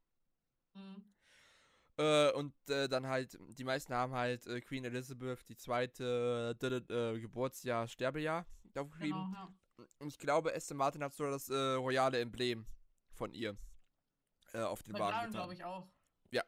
Mhm. 0.73 1.03
Äh, 1.97 2.31
und 2.31 2.55
äh, 2.69 2.87
dann 2.87 3.05
halt, 3.05 3.37
die 3.49 3.63
meisten 3.63 3.93
haben 3.93 4.13
halt 4.13 4.47
äh, 4.47 4.61
Queen 4.61 4.85
Elizabeth, 4.85 5.47
die 5.47 5.57
zweite 5.57 6.55
äh, 6.59 7.19
Geburtsjahr, 7.19 7.87
Sterbejahr 7.87 8.47
aufgeschrieben. 8.75 9.25
Genau, 9.27 9.33
ja. 9.33 9.53
Und 9.99 10.07
ich 10.07 10.17
glaube, 10.17 10.55
Aston 10.55 10.77
Martin 10.77 11.03
hat 11.03 11.13
so 11.13 11.29
das 11.29 11.49
äh, 11.49 11.73
royale 11.73 12.19
Emblem 12.19 12.65
von 13.11 13.33
ihr 13.33 13.55
äh, 14.53 14.61
auf 14.61 14.83
den 14.83 14.97
Wagen 14.97 15.31
glaube 15.31 15.53
ich 15.53 15.63
auch. 15.63 15.87
Ja. 16.31 16.43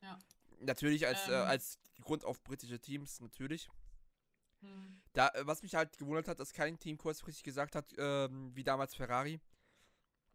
Ja. 0.00 0.18
Natürlich 0.60 1.06
als, 1.06 1.28
äh, 1.28 1.32
ähm. 1.32 1.34
äh, 1.34 1.46
als 1.46 1.78
Grund 2.00 2.24
auf 2.24 2.42
britische 2.42 2.80
Teams, 2.80 3.20
natürlich. 3.20 3.68
Hm. 4.60 5.02
Da, 5.12 5.28
äh, 5.28 5.46
was 5.46 5.62
mich 5.62 5.74
halt 5.74 5.98
gewundert 5.98 6.28
hat, 6.28 6.40
dass 6.40 6.52
kein 6.52 6.78
Team 6.78 6.96
kurzfristig 6.98 7.42
gesagt 7.42 7.74
hat, 7.74 7.92
ähm, 7.98 8.54
wie 8.54 8.64
damals 8.64 8.94
Ferrari, 8.94 9.40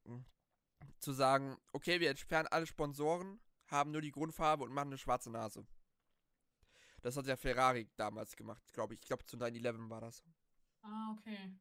hm, 0.06 0.26
zu 1.00 1.14
sagen, 1.14 1.58
okay, 1.74 2.00
wir 2.00 2.10
entsperren 2.10 2.48
alle 2.48 2.66
Sponsoren, 2.66 3.40
haben 3.68 3.92
nur 3.92 4.02
die 4.02 4.12
Grundfarbe 4.12 4.64
und 4.64 4.74
machen 4.74 4.90
eine 4.90 4.98
schwarze 4.98 5.30
Nase. 5.30 5.66
Das 7.02 7.16
hat 7.16 7.28
ja 7.28 7.38
Ferrari 7.38 7.90
damals 7.96 8.36
gemacht, 8.36 8.74
glaube 8.74 8.94
ich. 8.94 9.02
Ich 9.02 9.08
glaube, 9.08 9.26
zu 9.26 9.38
9-11 9.38 9.90
war 9.90 10.02
das. 10.02 10.24
Ah, 10.82 11.16
okay. 11.18 11.56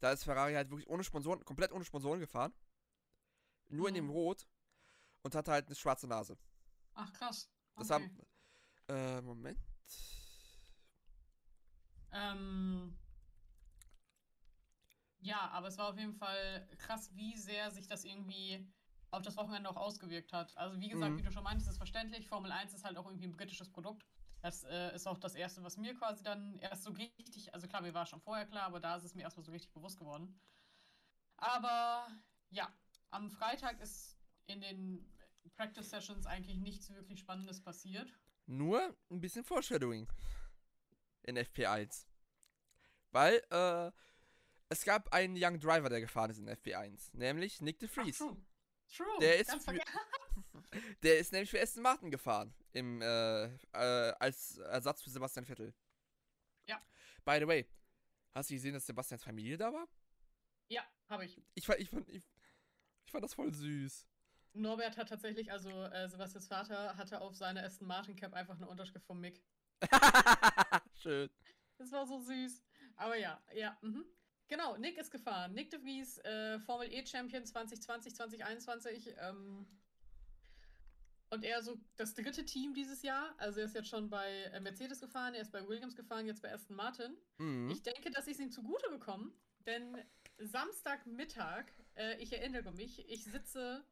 Da 0.00 0.12
ist 0.12 0.24
Ferrari 0.24 0.54
halt 0.54 0.70
wirklich 0.70 0.88
ohne 0.88 1.04
Sponsoren, 1.04 1.44
komplett 1.44 1.72
ohne 1.72 1.84
Sponsoren 1.84 2.20
gefahren. 2.20 2.52
Nur 3.68 3.88
mhm. 3.88 3.88
in 3.88 3.94
dem. 3.94 4.10
Rot. 4.10 4.46
Und 5.22 5.34
hatte 5.34 5.50
halt 5.50 5.66
eine 5.66 5.74
schwarze 5.74 6.06
Nase. 6.06 6.38
Ach, 6.94 7.12
krass. 7.12 7.50
Okay. 7.74 7.80
Das 7.80 7.90
haben. 7.90 8.18
Äh, 8.88 9.20
Moment. 9.20 9.58
Ähm. 12.12 12.96
Ja, 15.20 15.50
aber 15.50 15.68
es 15.68 15.76
war 15.76 15.88
auf 15.88 15.98
jeden 15.98 16.14
Fall 16.14 16.68
krass, 16.78 17.10
wie 17.14 17.36
sehr 17.36 17.70
sich 17.70 17.88
das 17.88 18.04
irgendwie 18.04 18.66
auf 19.10 19.22
das 19.22 19.36
Wochenende 19.36 19.68
auch 19.68 19.76
ausgewirkt 19.76 20.32
hat. 20.32 20.56
Also 20.56 20.80
wie 20.80 20.88
gesagt, 20.88 21.12
mhm. 21.12 21.18
wie 21.18 21.22
du 21.22 21.32
schon 21.32 21.42
meintest, 21.42 21.68
ist 21.68 21.76
verständlich. 21.76 22.28
Formel 22.28 22.52
1 22.52 22.74
ist 22.74 22.84
halt 22.84 22.96
auch 22.96 23.06
irgendwie 23.06 23.26
ein 23.26 23.36
britisches 23.36 23.70
Produkt. 23.70 24.06
Das 24.40 24.62
äh, 24.64 24.94
ist 24.94 25.08
auch 25.08 25.18
das 25.18 25.34
Erste, 25.34 25.62
was 25.64 25.76
mir 25.76 25.94
quasi 25.94 26.22
dann 26.22 26.58
erst 26.58 26.84
so 26.84 26.90
richtig, 26.92 27.52
also 27.52 27.66
klar, 27.66 27.82
mir 27.82 27.94
war 27.94 28.06
schon 28.06 28.20
vorher 28.20 28.46
klar, 28.46 28.64
aber 28.64 28.78
da 28.78 28.96
ist 28.96 29.04
es 29.04 29.14
mir 29.14 29.22
erstmal 29.22 29.44
so 29.44 29.50
richtig 29.50 29.72
bewusst 29.72 29.98
geworden. 29.98 30.38
Aber 31.36 32.06
ja, 32.50 32.72
am 33.10 33.30
Freitag 33.30 33.80
ist 33.80 34.16
in 34.46 34.60
den 34.60 35.12
Practice 35.56 35.90
Sessions 35.90 36.26
eigentlich 36.26 36.58
nichts 36.58 36.90
wirklich 36.90 37.20
Spannendes 37.20 37.62
passiert. 37.62 38.12
Nur 38.46 38.96
ein 39.10 39.20
bisschen 39.20 39.44
Foreshadowing 39.44 40.08
in 41.24 41.36
FP1. 41.36 42.06
Weil, 43.10 43.42
äh, 43.50 43.90
es 44.68 44.84
gab 44.84 45.12
einen 45.12 45.36
Young 45.36 45.58
Driver, 45.58 45.88
der 45.88 46.00
gefahren 46.00 46.30
ist 46.30 46.38
in 46.38 46.48
FP1, 46.48 47.10
nämlich 47.12 47.60
Nick 47.60 47.78
de 47.78 47.88
Vries. 47.88 48.18
True. 48.18 48.36
True. 48.94 49.18
Der 49.20 49.38
ist, 49.38 49.50
für, 49.50 49.78
der 51.02 51.18
ist 51.18 51.32
nämlich 51.32 51.50
für 51.50 51.60
Aston 51.60 51.82
Martin 51.82 52.10
gefahren, 52.10 52.54
im, 52.72 53.02
äh, 53.02 53.44
äh, 53.44 54.14
als 54.18 54.58
Ersatz 54.58 55.02
für 55.02 55.10
Sebastian 55.10 55.44
Vettel. 55.44 55.74
Ja. 56.66 56.82
By 57.24 57.38
the 57.38 57.46
way, 57.46 57.68
hast 58.34 58.50
du 58.50 58.54
gesehen, 58.54 58.74
dass 58.74 58.86
Sebastians 58.86 59.22
Familie 59.22 59.56
da 59.56 59.72
war? 59.72 59.88
Ja, 60.68 60.86
habe 61.08 61.24
ich. 61.24 61.42
Ich, 61.54 61.68
ich, 61.68 61.92
ich, 62.08 62.24
Ich 63.08 63.12
fand 63.12 63.24
das 63.24 63.32
voll 63.32 63.50
süß. 63.50 64.06
Norbert 64.52 64.98
hat 64.98 65.08
tatsächlich, 65.08 65.50
also 65.50 65.70
äh, 65.70 66.10
Sebastians 66.10 66.46
Vater 66.46 66.94
hatte 66.98 67.22
auf 67.22 67.34
seiner 67.34 67.64
Aston 67.64 67.88
Martin 67.88 68.14
Cap 68.14 68.34
einfach 68.34 68.56
eine 68.56 68.68
Unterschrift 68.68 69.06
von 69.06 69.18
Mick. 69.18 69.40
Schön. 71.02 71.30
Das 71.78 71.90
war 71.90 72.06
so 72.06 72.20
süß. 72.20 72.62
Aber 72.96 73.16
ja, 73.16 73.42
ja. 73.54 73.78
Mhm. 73.80 74.04
Genau, 74.48 74.76
Nick 74.76 74.98
ist 74.98 75.10
gefahren. 75.10 75.54
Nick 75.54 75.70
de 75.70 75.80
Vries, 75.80 76.18
äh, 76.18 76.60
Formel 76.60 76.92
E 76.92 77.06
Champion 77.06 77.46
2020, 77.46 78.14
2021. 78.14 79.14
Ähm, 79.22 79.66
und 81.30 81.44
er 81.46 81.62
so 81.62 81.80
das 81.96 82.12
dritte 82.12 82.44
Team 82.44 82.74
dieses 82.74 83.00
Jahr. 83.00 83.34
Also 83.38 83.60
er 83.60 83.66
ist 83.66 83.74
jetzt 83.74 83.88
schon 83.88 84.10
bei 84.10 84.30
äh, 84.52 84.60
Mercedes 84.60 85.00
gefahren, 85.00 85.32
er 85.32 85.40
ist 85.40 85.52
bei 85.52 85.66
Williams 85.66 85.96
gefahren, 85.96 86.26
jetzt 86.26 86.42
bei 86.42 86.52
Aston 86.52 86.76
Martin. 86.76 87.16
Mhm. 87.38 87.70
Ich 87.70 87.82
denke, 87.82 88.10
dass 88.10 88.26
ich 88.26 88.34
es 88.34 88.40
ihm 88.40 88.50
zugute 88.50 88.90
bekomme, 88.90 89.32
denn 89.64 89.96
Samstagmittag, 90.36 91.72
äh, 91.98 92.16
ich 92.18 92.32
erinnere 92.32 92.72
mich, 92.72 93.08
ich 93.08 93.24
sitze 93.24 93.84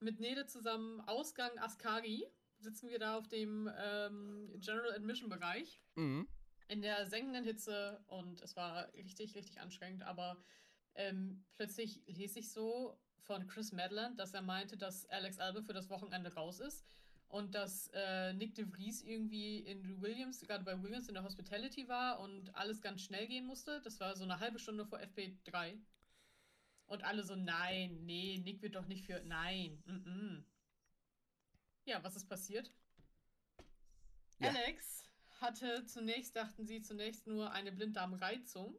mit 0.00 0.18
Nede 0.18 0.46
zusammen 0.46 1.00
Ausgang 1.02 1.56
Askari, 1.58 2.26
sitzen 2.58 2.88
wir 2.88 2.98
da 2.98 3.16
auf 3.16 3.28
dem 3.28 3.70
ähm, 3.78 4.50
General 4.56 4.92
Admission 4.92 5.28
Bereich. 5.28 5.80
Mhm. 5.94 6.26
In 6.68 6.80
der 6.80 7.06
senkenden 7.06 7.44
Hitze 7.44 8.02
und 8.06 8.40
es 8.40 8.56
war 8.56 8.92
richtig, 8.94 9.34
richtig 9.34 9.60
anstrengend, 9.60 10.02
aber 10.02 10.42
ähm, 10.94 11.44
plötzlich 11.56 12.02
lese 12.06 12.38
ich 12.38 12.50
so 12.50 12.98
von 13.20 13.46
Chris 13.46 13.72
Madland, 13.72 14.18
dass 14.18 14.32
er 14.32 14.42
meinte, 14.42 14.76
dass 14.76 15.06
Alex 15.06 15.38
Albon 15.38 15.64
für 15.64 15.72
das 15.74 15.90
Wochenende 15.90 16.32
raus 16.34 16.60
ist 16.60 16.84
und 17.28 17.54
dass 17.54 17.90
äh, 17.92 18.32
Nick 18.32 18.54
de 18.54 18.64
Vries 18.64 19.02
irgendwie 19.02 19.58
in 19.58 20.00
Williams, 20.00 20.40
gerade 20.40 20.64
bei 20.64 20.80
Williams 20.82 21.08
in 21.08 21.14
der 21.14 21.24
Hospitality 21.24 21.88
war 21.88 22.20
und 22.20 22.54
alles 22.54 22.80
ganz 22.80 23.02
schnell 23.02 23.26
gehen 23.26 23.46
musste. 23.46 23.80
Das 23.82 24.00
war 24.00 24.16
so 24.16 24.24
eine 24.24 24.40
halbe 24.40 24.58
Stunde 24.58 24.86
vor 24.86 25.00
FP3. 25.00 25.78
Und 26.86 27.02
alle 27.04 27.24
so, 27.24 27.34
nein, 27.34 28.04
nee, 28.04 28.38
Nick 28.44 28.62
wird 28.62 28.74
doch 28.74 28.86
nicht 28.86 29.06
für. 29.06 29.22
Nein. 29.24 29.82
Mm 29.86 29.92
-mm. 29.92 30.44
Ja, 31.86 32.02
was 32.02 32.16
ist 32.16 32.28
passiert? 32.28 32.72
Ja. 34.38 34.48
Alex 34.48 35.08
hatte 35.40 35.84
zunächst, 35.86 36.36
dachten 36.36 36.66
sie, 36.66 36.82
zunächst 36.82 37.26
nur 37.26 37.52
eine 37.52 37.72
Blinddarmreizung. 37.72 38.78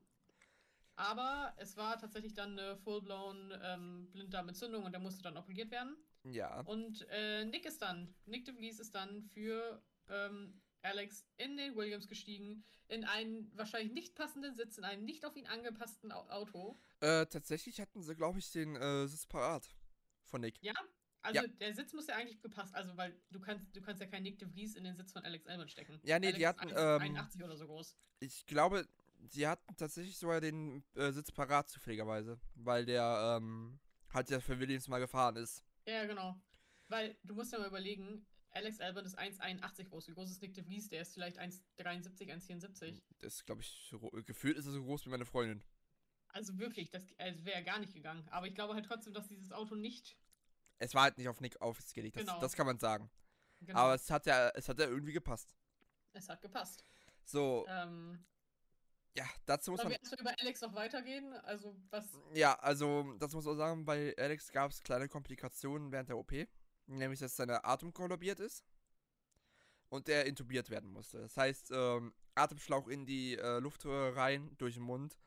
Aber 0.96 1.54
es 1.58 1.76
war 1.76 1.98
tatsächlich 2.00 2.34
dann 2.34 2.58
eine 2.58 2.78
full-blown 2.78 3.54
ähm, 3.62 4.10
Blinddarmentzündung 4.12 4.86
und 4.86 4.94
er 4.94 5.00
musste 5.00 5.24
dann 5.24 5.38
operiert 5.38 5.70
werden. 5.72 5.98
Ja. 6.24 6.62
Und 6.62 7.06
äh, 7.10 7.46
Nick 7.46 7.66
ist 7.66 7.82
dann, 7.82 8.16
Nick 8.26 8.46
de 8.46 8.56
Vries 8.56 8.80
ist 8.80 8.96
dann 8.96 9.22
für 9.22 9.84
ähm, 10.10 10.62
Alex 10.86 11.26
in 11.38 11.58
den 11.58 11.76
Williams 11.76 12.08
gestiegen, 12.08 12.64
in 12.88 13.04
einen 13.04 13.52
wahrscheinlich 13.58 13.92
nicht 13.92 14.16
passenden 14.16 14.56
Sitz, 14.56 14.78
in 14.78 14.84
einem 14.84 15.04
nicht 15.04 15.26
auf 15.26 15.36
ihn 15.36 15.48
angepassten 15.48 16.12
Auto. 16.12 16.80
Äh, 17.02 17.26
tatsächlich 17.26 17.82
hatten 17.82 18.02
sie, 18.02 18.16
glaube 18.16 18.40
ich, 18.40 18.52
den 18.52 18.76
äh, 18.76 19.08
Sitz 19.08 19.26
parat 19.26 19.68
von 20.24 20.42
Nick. 20.42 20.56
Ja, 20.62 20.74
also 21.22 21.42
ja. 21.42 21.48
der 21.48 21.74
Sitz 21.74 21.94
muss 21.94 22.08
ja 22.08 22.16
eigentlich 22.16 22.42
gepasst, 22.42 22.76
also 22.76 22.96
weil 22.98 23.20
du 23.32 23.40
kannst, 23.40 23.76
du 23.76 23.82
kannst 23.82 24.02
ja 24.02 24.08
keinen 24.08 24.24
Nick 24.24 24.38
de 24.38 24.48
Vries 24.48 24.76
in 24.76 24.84
den 24.84 24.96
Sitz 24.96 25.12
von 25.12 25.24
Alex 25.24 25.48
Albon 25.48 25.68
stecken. 25.68 26.00
Ja, 26.04 26.20
nee, 26.20 26.28
Alex 26.28 26.40
die 26.40 26.48
hatten. 26.48 26.70
Ähm, 26.70 27.02
81 27.02 27.44
oder 27.44 27.58
so 27.58 27.66
groß. 27.66 27.98
Ich 28.20 28.46
glaube, 28.46 28.88
sie 29.28 29.48
hatten 29.48 29.76
tatsächlich 29.76 30.18
sogar 30.18 30.40
den 30.40 30.84
äh, 30.94 31.12
Sitz 31.12 31.32
parat 31.32 31.68
zufälligerweise, 31.68 32.40
weil 32.54 32.86
der 32.86 33.38
ähm, 33.38 33.80
halt 34.14 34.30
ja 34.30 34.40
für 34.40 34.60
Williams 34.60 34.88
mal 34.88 35.00
gefahren 35.00 35.36
ist. 35.36 35.64
Ja, 35.88 36.06
genau. 36.06 36.40
Weil 36.88 37.18
du 37.24 37.34
musst 37.34 37.52
ja 37.52 37.60
mal 37.60 37.68
überlegen, 37.68 38.26
Alex 38.56 38.80
Albon 38.80 39.06
ist 39.06 39.20
1,81 39.20 39.90
groß. 39.90 40.08
Wie 40.08 40.14
groß 40.14 40.32
ist 40.32 40.42
Nick 40.42 40.54
de 40.54 40.64
Vries? 40.64 40.88
Der 40.88 41.02
ist 41.02 41.14
vielleicht 41.14 41.38
1,73, 41.38 42.32
1,74. 42.32 43.02
Das 43.20 43.46
glaube 43.46 43.62
ich, 43.62 43.94
gefühlt 44.26 44.58
ist 44.58 44.66
er 44.66 44.72
so 44.72 44.84
groß 44.84 45.06
wie 45.06 45.10
meine 45.10 45.26
Freundin. 45.26 45.62
Also 46.30 46.58
wirklich, 46.58 46.90
das 46.90 47.04
also 47.18 47.44
wäre 47.44 47.64
gar 47.64 47.80
nicht 47.80 47.94
gegangen. 47.94 48.26
Aber 48.30 48.48
ich 48.48 48.56
glaube 48.56 48.74
halt 48.74 48.86
trotzdem, 48.86 49.14
dass 49.14 49.28
dieses 49.28 49.52
Auto 49.52 49.76
nicht. 49.76 50.18
Es 50.78 50.94
war 50.94 51.04
halt 51.04 51.18
nicht 51.18 51.28
auf 51.28 51.42
Nick 51.42 51.62
aufgelegt, 51.62 52.16
das, 52.16 52.26
genau. 52.26 52.40
das 52.40 52.54
kann 52.54 52.66
man 52.66 52.80
sagen. 52.80 53.12
Genau. 53.60 53.78
Aber 53.78 53.96
es 53.96 54.10
hat 54.10 54.26
ja, 54.26 54.50
es 54.50 54.70
hat 54.70 54.80
ja 54.80 54.88
irgendwie 54.88 55.14
gepasst. 55.14 55.54
Es 56.14 56.30
hat 56.30 56.42
gepasst. 56.42 56.86
So. 57.26 57.66
Ähm, 57.68 58.24
ja, 59.18 59.26
dazu 59.46 59.72
muss 59.72 59.84
man. 59.84 59.92
wir 59.92 60.20
über 60.20 60.34
Alex 60.40 60.62
noch 60.62 60.74
weitergehen? 60.74 61.34
Also, 61.44 61.76
was. 61.90 62.06
Ja, 62.34 62.54
also, 62.60 63.16
das 63.20 63.34
muss 63.34 63.46
man 63.46 63.58
sagen, 63.58 63.86
bei 63.86 64.14
Alex 64.18 64.52
gab 64.52 64.72
es 64.72 64.82
kleine 64.82 65.10
Komplikationen 65.10 65.92
während 65.92 66.10
der 66.10 66.18
OP. 66.18 66.32
Nämlich, 66.88 67.20
dass 67.20 67.36
seine 67.36 67.64
Atem 67.64 67.94
kollabiert 67.94 68.40
ist. 68.40 68.64
Und 69.90 70.08
der 70.08 70.26
intubiert 70.26 70.70
werden 70.70 70.92
musste. 70.92 71.20
Das 71.20 71.38
heißt, 71.38 71.72
ähm, 71.72 72.14
Atemschlauch 72.34 72.88
in 72.88 73.06
die 73.06 73.38
äh, 73.38 73.60
Luftröhre 73.60 74.16
rein, 74.16 74.56
durch 74.58 74.76
den 74.76 74.84
Mund. 74.84 75.18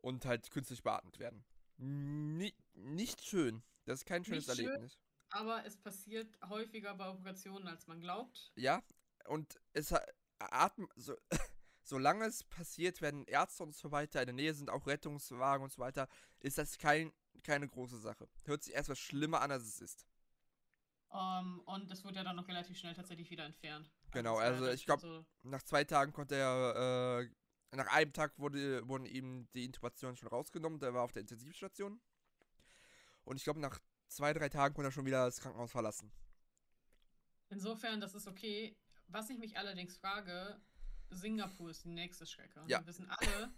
Und 0.00 0.24
halt 0.24 0.50
künstlich 0.50 0.82
beatmet 0.82 1.18
werden. 1.18 1.44
Nie, 1.78 2.54
nicht 2.74 3.24
schön. 3.24 3.62
Das 3.84 4.00
ist 4.00 4.06
kein 4.06 4.24
schönes 4.24 4.46
nicht 4.48 4.58
Erlebnis. 4.58 4.92
Schön, 4.92 5.00
aber 5.30 5.64
es 5.64 5.76
passiert 5.76 6.38
häufiger 6.48 6.94
bei 6.94 7.08
Operationen, 7.08 7.66
als 7.68 7.86
man 7.86 8.00
glaubt. 8.00 8.52
Ja, 8.56 8.82
und 9.26 9.60
es 9.72 9.92
hat. 9.92 10.04
Atmen. 10.50 10.88
So, 10.96 11.16
solange 11.82 12.26
es 12.26 12.44
passiert, 12.44 13.00
wenn 13.00 13.24
Ärzte 13.26 13.62
und 13.62 13.74
so 13.74 13.90
weiter 13.90 14.20
in 14.20 14.26
der 14.26 14.34
Nähe 14.34 14.54
sind, 14.54 14.70
auch 14.70 14.86
Rettungswagen 14.86 15.64
und 15.64 15.72
so 15.72 15.80
weiter, 15.80 16.08
ist 16.40 16.58
das 16.58 16.78
kein, 16.78 17.12
keine 17.42 17.68
große 17.68 17.98
Sache. 17.98 18.28
Hört 18.44 18.62
sich 18.62 18.74
erstmal 18.74 18.96
schlimmer 18.96 19.40
an, 19.40 19.50
als 19.50 19.64
es 19.64 19.80
ist. 19.80 20.06
Um, 21.12 21.18
ähm, 21.18 21.60
und 21.66 21.90
das 21.90 22.04
wurde 22.04 22.16
ja 22.16 22.24
dann 22.24 22.36
noch 22.36 22.48
relativ 22.48 22.78
schnell 22.78 22.94
tatsächlich 22.94 23.30
wieder 23.30 23.44
entfernt. 23.44 23.92
Genau, 24.12 24.38
also, 24.38 24.64
also 24.64 24.74
ich 24.74 24.86
glaube, 24.86 25.02
so 25.02 25.26
nach 25.42 25.62
zwei 25.62 25.84
Tagen 25.84 26.12
konnte 26.12 26.36
er, 26.36 27.20
äh, 27.20 27.76
nach 27.76 27.88
einem 27.88 28.14
Tag 28.14 28.38
wurde, 28.38 28.86
wurden 28.88 29.04
ihm 29.04 29.46
die 29.52 29.66
Intubationen 29.66 30.16
schon 30.16 30.28
rausgenommen, 30.28 30.80
der 30.80 30.94
war 30.94 31.02
auf 31.02 31.12
der 31.12 31.20
Intensivstation. 31.20 32.00
Und 33.24 33.36
ich 33.36 33.44
glaube, 33.44 33.60
nach 33.60 33.78
zwei, 34.08 34.32
drei 34.32 34.48
Tagen 34.48 34.74
konnte 34.74 34.88
er 34.88 34.92
schon 34.92 35.04
wieder 35.04 35.26
das 35.26 35.38
Krankenhaus 35.38 35.70
verlassen. 35.70 36.10
Insofern, 37.50 38.00
das 38.00 38.14
ist 38.14 38.26
okay. 38.26 38.74
Was 39.08 39.28
ich 39.28 39.38
mich 39.38 39.58
allerdings 39.58 39.98
frage, 39.98 40.62
Singapur 41.10 41.70
ist 41.70 41.84
die 41.84 41.90
nächste 41.90 42.24
Strecke. 42.24 42.64
Ja. 42.68 42.80
Wir 42.80 42.86
wissen 42.86 43.10
alle, 43.10 43.52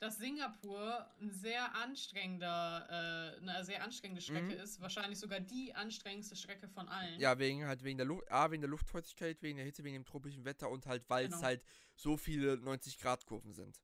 dass 0.00 0.16
Singapur 0.16 1.06
ein 1.20 1.30
sehr 1.30 1.74
anstrengender, 1.74 3.36
äh, 3.36 3.40
eine 3.40 3.64
sehr 3.64 3.84
anstrengende 3.84 4.22
Strecke 4.22 4.54
mhm. 4.54 4.62
ist. 4.62 4.80
Wahrscheinlich 4.80 5.18
sogar 5.18 5.40
die 5.40 5.74
anstrengendste 5.74 6.36
Strecke 6.36 6.68
von 6.68 6.88
allen. 6.88 7.20
Ja, 7.20 7.38
wegen 7.38 7.66
halt 7.66 7.84
wegen 7.84 7.98
der 7.98 8.06
Luft, 8.06 8.30
A, 8.32 8.50
wegen 8.50 8.62
der 8.62 8.70
Luftfeuchtigkeit, 8.70 9.42
wegen 9.42 9.58
der 9.58 9.66
Hitze, 9.66 9.84
wegen 9.84 9.94
dem 9.94 10.06
tropischen 10.06 10.46
Wetter 10.46 10.70
und 10.70 10.86
halt, 10.86 11.08
weil 11.08 11.26
genau. 11.26 11.36
es 11.36 11.42
halt 11.42 11.62
so 11.96 12.16
viele 12.16 12.54
90-Grad-Kurven 12.54 13.52
sind. 13.52 13.78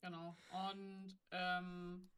Genau. 0.00 0.34
Und 0.50 1.18
ähm, 1.30 2.08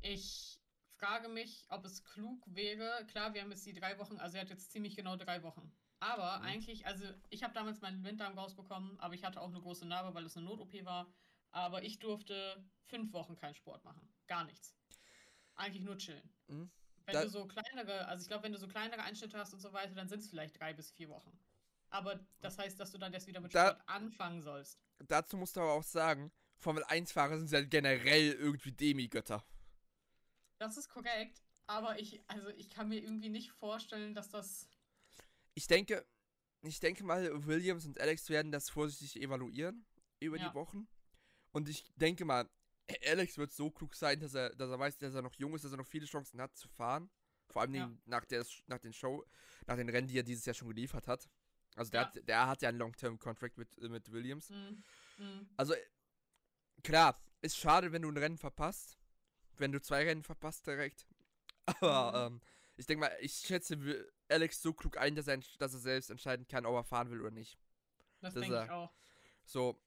ich 0.00 0.58
frage 0.96 1.28
mich, 1.28 1.64
ob 1.68 1.84
es 1.84 2.02
klug 2.02 2.42
wäre. 2.46 3.06
Klar, 3.12 3.32
wir 3.32 3.42
haben 3.42 3.50
jetzt 3.52 3.64
die 3.64 3.74
drei 3.74 3.96
Wochen, 3.98 4.18
also 4.18 4.36
er 4.36 4.42
hat 4.42 4.50
jetzt 4.50 4.72
ziemlich 4.72 4.96
genau 4.96 5.14
drei 5.14 5.44
Wochen. 5.44 5.72
Aber 6.00 6.40
mhm. 6.40 6.46
eigentlich, 6.46 6.84
also 6.84 7.04
ich 7.30 7.44
habe 7.44 7.54
damals 7.54 7.80
meinen 7.80 8.02
Blinddarm 8.02 8.36
rausbekommen, 8.36 8.98
aber 8.98 9.14
ich 9.14 9.22
hatte 9.22 9.40
auch 9.40 9.50
eine 9.50 9.60
große 9.60 9.86
Narbe, 9.86 10.14
weil 10.14 10.26
es 10.26 10.36
eine 10.36 10.46
Not-OP 10.46 10.84
war. 10.84 11.06
Aber 11.52 11.82
ich 11.82 11.98
durfte 11.98 12.64
fünf 12.84 13.12
Wochen 13.12 13.36
keinen 13.36 13.54
Sport 13.54 13.84
machen. 13.84 14.08
Gar 14.26 14.44
nichts. 14.44 14.74
Eigentlich 15.54 15.82
nur 15.82 15.96
chillen. 15.98 16.28
Mhm. 16.48 16.70
Wenn 17.04 17.14
da 17.14 17.22
du 17.22 17.28
so 17.28 17.46
kleinere, 17.46 18.06
also 18.06 18.22
ich 18.22 18.28
glaube, 18.28 18.44
wenn 18.44 18.52
du 18.52 18.58
so 18.58 18.68
kleinere 18.68 19.02
Einschnitte 19.02 19.38
hast 19.38 19.52
und 19.52 19.60
so 19.60 19.72
weiter, 19.72 19.94
dann 19.94 20.08
sind 20.08 20.20
es 20.20 20.28
vielleicht 20.28 20.58
drei 20.58 20.72
bis 20.72 20.90
vier 20.92 21.08
Wochen. 21.08 21.38
Aber 21.90 22.20
das 22.40 22.58
heißt, 22.58 22.78
dass 22.80 22.90
du 22.90 22.98
dann 22.98 23.12
erst 23.12 23.26
wieder 23.26 23.40
mit 23.40 23.54
da, 23.54 23.70
Sport 23.70 23.88
anfangen 23.88 24.40
sollst. 24.40 24.78
Dazu 24.98 25.36
musst 25.36 25.56
du 25.56 25.60
aber 25.60 25.72
auch 25.72 25.82
sagen, 25.82 26.32
Formel 26.56 26.84
1-Fahrer 26.84 27.38
sind 27.38 27.50
ja 27.50 27.62
generell 27.62 28.32
irgendwie 28.32 28.72
Demigötter. 28.72 29.44
Das 30.58 30.76
ist 30.76 30.88
korrekt, 30.88 31.42
aber 31.66 31.98
ich, 31.98 32.22
also 32.28 32.48
ich 32.50 32.70
kann 32.70 32.88
mir 32.88 33.00
irgendwie 33.00 33.28
nicht 33.28 33.50
vorstellen, 33.50 34.14
dass 34.14 34.30
das 34.30 34.68
ich 35.54 35.66
denke, 35.66 36.06
ich 36.62 36.80
denke 36.80 37.04
mal, 37.04 37.46
Williams 37.46 37.86
und 37.86 38.00
Alex 38.00 38.28
werden 38.30 38.52
das 38.52 38.70
vorsichtig 38.70 39.20
evaluieren 39.20 39.84
über 40.20 40.38
ja. 40.38 40.48
die 40.48 40.54
Wochen. 40.54 40.88
Und 41.52 41.68
ich 41.68 41.84
denke 41.96 42.24
mal, 42.24 42.48
Alex 43.06 43.38
wird 43.38 43.52
so 43.52 43.70
klug 43.70 43.94
sein, 43.94 44.20
dass 44.20 44.34
er, 44.34 44.50
dass 44.50 44.70
er 44.70 44.78
weiß, 44.78 44.98
dass 44.98 45.14
er 45.14 45.22
noch 45.22 45.34
jung 45.34 45.54
ist, 45.54 45.64
dass 45.64 45.72
er 45.72 45.78
noch 45.78 45.86
viele 45.86 46.06
Chancen 46.06 46.40
hat 46.40 46.56
zu 46.56 46.68
fahren. 46.68 47.10
Vor 47.48 47.62
allem 47.62 47.74
ja. 47.74 47.92
nach, 48.06 48.24
der, 48.24 48.44
nach 48.66 48.78
den 48.78 48.92
Show, 48.92 49.24
nach 49.66 49.76
den 49.76 49.88
Rennen, 49.88 50.08
die 50.08 50.18
er 50.18 50.22
dieses 50.22 50.44
Jahr 50.46 50.54
schon 50.54 50.68
geliefert 50.68 51.06
hat. 51.06 51.28
Also 51.74 51.90
der, 51.90 52.00
ja. 52.00 52.06
hat, 52.06 52.28
der 52.28 52.46
hat 52.48 52.62
ja 52.62 52.68
einen 52.68 52.78
Long-Term-Contract 52.78 53.58
mit, 53.58 53.78
mit 53.82 54.10
Williams. 54.10 54.50
Mhm. 54.50 54.82
Mhm. 55.18 55.48
Also 55.56 55.74
klar, 56.82 57.20
ist 57.40 57.56
schade, 57.56 57.92
wenn 57.92 58.02
du 58.02 58.08
ein 58.08 58.16
Rennen 58.16 58.38
verpasst. 58.38 58.98
Wenn 59.58 59.72
du 59.72 59.80
zwei 59.80 60.04
Rennen 60.04 60.22
verpasst 60.22 60.66
direkt. 60.66 61.06
Aber 61.80 62.30
mhm. 62.30 62.36
ähm, 62.36 62.42
ich 62.76 62.86
denke 62.86 63.00
mal, 63.00 63.16
ich 63.20 63.34
schätze 63.34 63.78
Alex 64.28 64.62
so 64.62 64.72
klug 64.72 64.96
ein, 64.96 65.14
dass 65.14 65.28
er, 65.28 65.38
dass 65.58 65.74
er 65.74 65.80
selbst 65.80 66.10
entscheiden 66.10 66.46
kann, 66.48 66.66
ob 66.66 66.74
er 66.74 66.84
fahren 66.84 67.10
will 67.10 67.20
oder 67.20 67.30
nicht. 67.30 67.58
Das 68.20 68.34
denke 68.34 68.64
ich 68.64 68.70
auch. 68.70 68.92
So, 69.44 69.80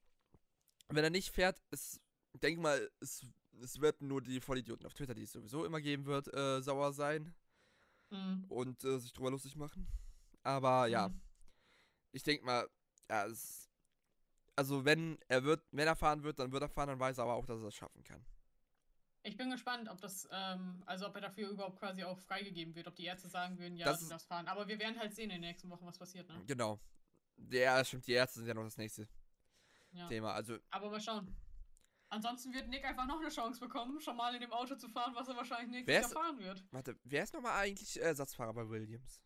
wenn 0.89 1.03
er 1.03 1.09
nicht 1.09 1.29
fährt, 1.29 1.61
ist, 1.71 2.01
denke 2.33 2.61
mal, 2.61 2.89
es, 2.99 3.25
es 3.61 3.79
wird 3.81 4.01
nur 4.01 4.21
die 4.21 4.39
Vollidioten 4.39 4.86
auf 4.86 4.93
Twitter, 4.93 5.13
die 5.13 5.23
es 5.23 5.31
sowieso 5.31 5.65
immer 5.65 5.81
geben 5.81 6.05
wird, 6.05 6.33
äh, 6.33 6.61
sauer 6.61 6.93
sein 6.93 7.33
mhm. 8.09 8.45
und 8.49 8.83
äh, 8.83 8.99
sich 8.99 9.13
drüber 9.13 9.31
lustig 9.31 9.55
machen. 9.55 9.88
Aber 10.43 10.88
ja, 10.88 11.09
mhm. 11.09 11.21
ich 12.11 12.23
denke 12.23 12.45
mal, 12.45 12.69
ja, 13.09 13.25
es, 13.25 13.69
also 14.55 14.86
wenn 14.86 15.17
er 15.27 15.43
wird, 15.43 15.63
wenn 15.71 15.88
er 15.88 15.95
fahren 15.95 16.23
wird, 16.23 16.39
dann 16.39 16.51
wird 16.51 16.63
er 16.63 16.69
fahren, 16.69 16.89
dann 16.89 16.99
weiß 16.99 17.17
er 17.17 17.23
aber 17.23 17.33
auch, 17.33 17.45
dass 17.45 17.61
er 17.61 17.67
es 17.67 17.75
schaffen 17.75 18.03
kann. 18.03 18.23
Ich 19.23 19.38
bin 19.38 19.49
gespannt, 19.49 19.89
ob 19.89 19.99
das, 20.01 20.27
ähm, 20.31 20.83
also 20.86 21.07
ob 21.07 21.15
er 21.15 21.21
dafür 21.21 21.49
überhaupt 21.49 21.79
quasi 21.79 22.03
auch 22.03 22.19
freigegeben 22.19 22.75
wird, 22.75 22.88
ob 22.88 22.95
die 22.95 23.05
Ärzte 23.05 23.27
sagen 23.27 23.57
würden, 23.57 23.75
ja, 23.75 23.88
das, 23.88 24.07
das 24.07 24.23
fahren. 24.23 24.47
Aber 24.47 24.67
wir 24.67 24.77
werden 24.77 24.99
halt 24.99 25.15
sehen 25.15 25.31
in 25.31 25.41
den 25.41 25.49
nächsten 25.49 25.67
Wochen, 25.71 25.86
was 25.86 25.97
passiert, 25.97 26.29
ne? 26.29 26.43
Genau. 26.45 26.79
Ja, 27.49 27.83
stimmt, 27.83 28.05
die 28.05 28.11
Ärzte 28.11 28.39
sind 28.39 28.47
ja 28.47 28.53
noch 28.53 28.63
das 28.63 28.77
nächste 28.77 29.07
ja. 29.95 30.07
Thema. 30.07 30.33
Also. 30.33 30.57
Aber 30.69 30.89
mal 30.89 31.01
schauen. 31.01 31.35
Ansonsten 32.09 32.53
wird 32.53 32.69
Nick 32.69 32.85
einfach 32.85 33.07
noch 33.07 33.19
eine 33.19 33.29
Chance 33.29 33.59
bekommen, 33.59 33.99
schon 33.99 34.15
mal 34.15 34.33
in 34.35 34.41
dem 34.41 34.51
Auto 34.51 34.75
zu 34.75 34.87
fahren, 34.89 35.13
was 35.15 35.27
er 35.27 35.35
wahrscheinlich 35.35 35.85
nächstes 35.85 36.13
Jahr 36.13 36.23
fahren 36.23 36.39
wird. 36.39 36.63
Warte, 36.71 36.97
wer 37.03 37.23
ist 37.23 37.33
nochmal 37.33 37.59
eigentlich 37.59 37.99
Ersatzfahrer 37.99 38.53
bei 38.53 38.69
Williams? 38.69 39.21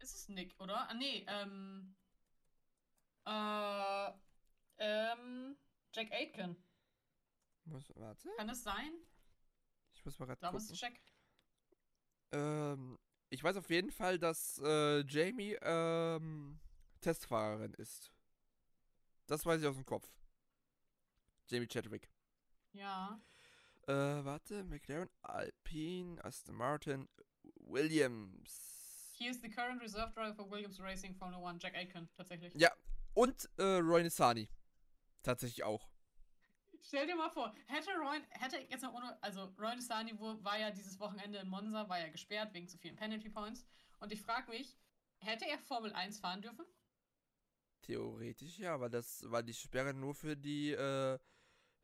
Ist 0.00 0.14
es 0.14 0.28
Nick, 0.28 0.54
oder? 0.60 0.88
Ah, 0.88 0.94
nee, 0.94 1.24
ähm. 1.26 1.96
Äh. 3.26 4.12
Ähm. 4.78 5.56
Jack 5.92 6.12
Aitken. 6.12 6.56
Muss, 7.64 7.90
warte. 7.96 8.28
Kann 8.36 8.48
es 8.50 8.62
sein? 8.62 8.92
Ich 9.94 10.04
muss 10.04 10.18
mal 10.18 10.26
gerade 10.26 10.40
gucken. 10.40 10.58
Ist 10.58 10.80
Jack. 10.80 11.00
Ähm, 12.32 12.98
ich 13.30 13.42
weiß 13.42 13.56
auf 13.56 13.70
jeden 13.70 13.90
Fall, 13.90 14.18
dass 14.18 14.60
äh, 14.62 15.00
Jamie 15.06 15.56
ähm, 15.62 16.60
Testfahrerin 17.00 17.72
ist. 17.74 18.13
Das 19.26 19.46
weiß 19.46 19.60
ich 19.60 19.66
aus 19.66 19.76
dem 19.76 19.86
Kopf. 19.86 20.10
Jamie 21.46 21.66
Chadwick. 21.66 22.10
Ja. 22.72 23.20
Äh, 23.86 23.92
warte, 23.92 24.64
McLaren, 24.64 25.10
Alpine, 25.22 26.22
Aston 26.24 26.54
Martin, 26.54 27.08
Williams. 27.56 29.12
He 29.16 29.28
is 29.28 29.40
the 29.40 29.48
current 29.48 29.80
reserve 29.80 30.12
driver 30.14 30.34
for 30.34 30.50
Williams 30.50 30.80
Racing 30.80 31.14
Formula 31.14 31.40
One, 31.40 31.58
Jack 31.60 31.74
Aitken, 31.76 32.08
tatsächlich. 32.16 32.52
Ja, 32.54 32.70
und 33.14 33.48
äh, 33.58 33.78
Roy 33.78 34.02
Nissani. 34.02 34.48
Tatsächlich 35.22 35.62
auch. 35.64 35.88
Stell 36.82 37.06
dir 37.06 37.16
mal 37.16 37.30
vor, 37.30 37.54
hätte 37.66 37.90
Roy, 37.92 38.20
hätte 38.30 38.58
jetzt 38.68 38.82
noch 38.82 38.92
ohne, 38.92 39.16
also 39.22 39.44
Roy 39.58 39.74
Nissani 39.76 40.18
war 40.18 40.58
ja 40.58 40.70
dieses 40.70 40.98
Wochenende 40.98 41.38
in 41.38 41.48
Monza, 41.48 41.88
war 41.88 41.98
ja 41.98 42.08
gesperrt 42.08 42.52
wegen 42.52 42.68
zu 42.68 42.76
vielen 42.76 42.96
Penalty 42.96 43.30
Points. 43.30 43.64
Und 44.00 44.12
ich 44.12 44.20
frage 44.20 44.50
mich, 44.50 44.76
hätte 45.18 45.46
er 45.46 45.58
Formel 45.58 45.92
1 45.92 46.18
fahren 46.18 46.42
dürfen? 46.42 46.66
Theoretisch 47.84 48.58
ja, 48.58 48.80
weil 48.80 48.88
das, 48.88 49.22
weil 49.26 49.42
die 49.42 49.52
Sperre 49.52 49.92
nur 49.92 50.14
für 50.14 50.34
die, 50.34 50.70
äh, 50.70 51.18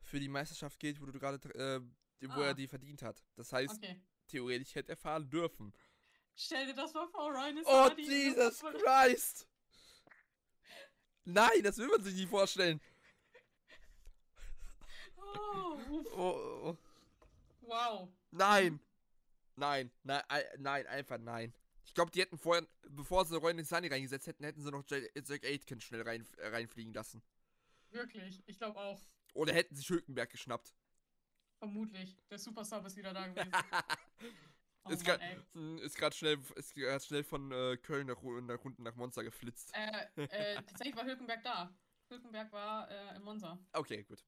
für 0.01 0.19
die 0.19 0.29
Meisterschaft 0.29 0.79
gilt, 0.79 0.99
wo 0.99 1.05
du 1.05 1.11
gerade, 1.11 1.37
äh, 1.53 1.79
wo 2.27 2.41
ah. 2.41 2.47
er 2.47 2.53
die 2.55 2.67
verdient 2.67 3.03
hat. 3.03 3.23
Das 3.35 3.53
heißt, 3.53 3.75
okay. 3.75 4.01
theoretisch 4.27 4.73
hätte 4.73 4.93
er 4.93 4.97
fahren 4.97 5.29
dürfen. 5.29 5.71
Stell 6.35 6.65
dir 6.65 6.73
das 6.73 6.91
mal 6.95 7.07
vor, 7.07 7.31
Ryan 7.31 7.57
ist 7.57 7.67
Oh, 7.67 7.91
Jesus 7.95 8.61
Christ! 8.61 9.47
Nein, 11.23 11.61
das 11.61 11.77
will 11.77 11.87
man 11.87 12.01
sich 12.03 12.15
nicht 12.15 12.29
vorstellen. 12.29 12.81
Oh, 15.17 15.77
oh, 15.91 16.07
oh. 16.15 16.77
Wow. 17.61 18.09
Nein. 18.31 18.79
Nein, 19.55 19.91
nein, 20.01 20.23
nein, 20.57 20.87
einfach 20.87 21.19
nein. 21.19 21.53
Ich 21.91 21.95
glaube, 21.95 22.09
die 22.09 22.21
hätten 22.21 22.37
vorher, 22.37 22.65
bevor 22.87 23.25
sie 23.25 23.35
Roy 23.35 23.51
Sunny 23.65 23.89
reingesetzt 23.89 24.25
hätten, 24.25 24.45
hätten 24.45 24.61
sie 24.61 24.71
noch 24.71 24.85
Jack 24.87 25.43
Aitken 25.43 25.81
schnell 25.81 26.03
rein, 26.03 26.25
äh, 26.37 26.47
reinfliegen 26.47 26.93
lassen. 26.93 27.21
Wirklich, 27.89 28.41
ich 28.45 28.57
glaube 28.57 28.79
auch. 28.79 29.01
Oder 29.33 29.53
hätten 29.53 29.75
sie 29.75 29.83
Schülkenberg 29.83 30.29
geschnappt. 30.29 30.73
Vermutlich. 31.59 32.15
Der 32.29 32.39
Superstar 32.39 32.85
ist 32.85 32.95
wieder 32.95 33.13
da 33.13 33.27
gewesen. 33.27 33.51
oh 34.85 34.89
ist 34.89 35.03
gerade 35.03 36.15
schnell, 36.15 36.39
ist 36.55 36.75
grad 36.75 37.03
schnell 37.03 37.25
von 37.25 37.51
äh, 37.51 37.75
Köln 37.75 38.07
nach, 38.07 38.21
nach 38.21 38.63
unten 38.63 38.83
nach 38.83 38.95
Monza 38.95 39.21
geflitzt. 39.21 39.73
Äh, 39.73 40.23
äh, 40.23 40.55
tatsächlich 40.65 40.95
war 40.95 41.03
Hülkenberg 41.03 41.43
da. 41.43 41.75
Hülkenberg 42.07 42.53
war 42.53 42.89
äh, 42.89 43.17
in 43.17 43.21
Monza. 43.21 43.59
Okay, 43.73 44.03
gut. 44.03 44.23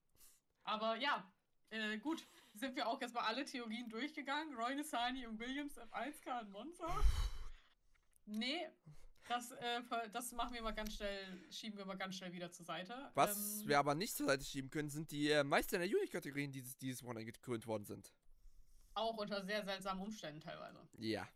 Aber 0.66 0.98
ja, 0.98 1.32
äh, 1.70 1.98
gut. 1.98 2.28
Sind 2.56 2.76
wir 2.76 2.90
auch 2.90 3.00
jetzt 3.00 3.14
mal 3.14 3.24
alle 3.24 3.46
Theorien 3.46 3.88
durchgegangen? 3.88 4.54
Roy 4.54 4.76
Nissani 4.76 5.26
und 5.26 5.40
Williams 5.40 5.80
F1 5.80 6.42
in 6.42 6.52
Monza? 6.52 6.88
Nee, 8.26 8.68
das, 9.28 9.52
äh, 9.52 9.82
das 10.12 10.32
machen 10.34 10.54
wir 10.54 10.62
mal 10.62 10.74
ganz 10.74 10.96
schnell, 10.96 11.50
schieben 11.50 11.78
wir 11.78 11.86
mal 11.86 11.98
ganz 11.98 12.16
schnell 12.16 12.32
wieder 12.34 12.52
zur 12.52 12.66
Seite. 12.66 13.12
Was 13.14 13.62
ähm, 13.62 13.70
wir 13.70 13.80
aber 13.80 13.96
nicht 13.96 14.16
zur 14.16 14.28
Seite 14.28 14.44
schieben 14.44 14.70
können, 14.70 14.90
sind 14.90 15.12
die 15.12 15.30
äh, 15.30 15.44
Meister 15.44 15.78
in 15.78 15.82
der 15.82 15.90
Juni-Kategorien, 15.90 16.52
die 16.52 16.62
dieses, 16.62 17.04
Wochenende 17.04 17.32
gekrönt 17.32 17.66
worden 17.66 17.86
sind. 17.86 18.14
Auch 18.94 19.18
unter 19.18 19.44
sehr 19.44 19.64
seltsamen 19.64 20.04
Umständen 20.04 20.42
teilweise. 20.42 20.88
Ja. 20.98 21.28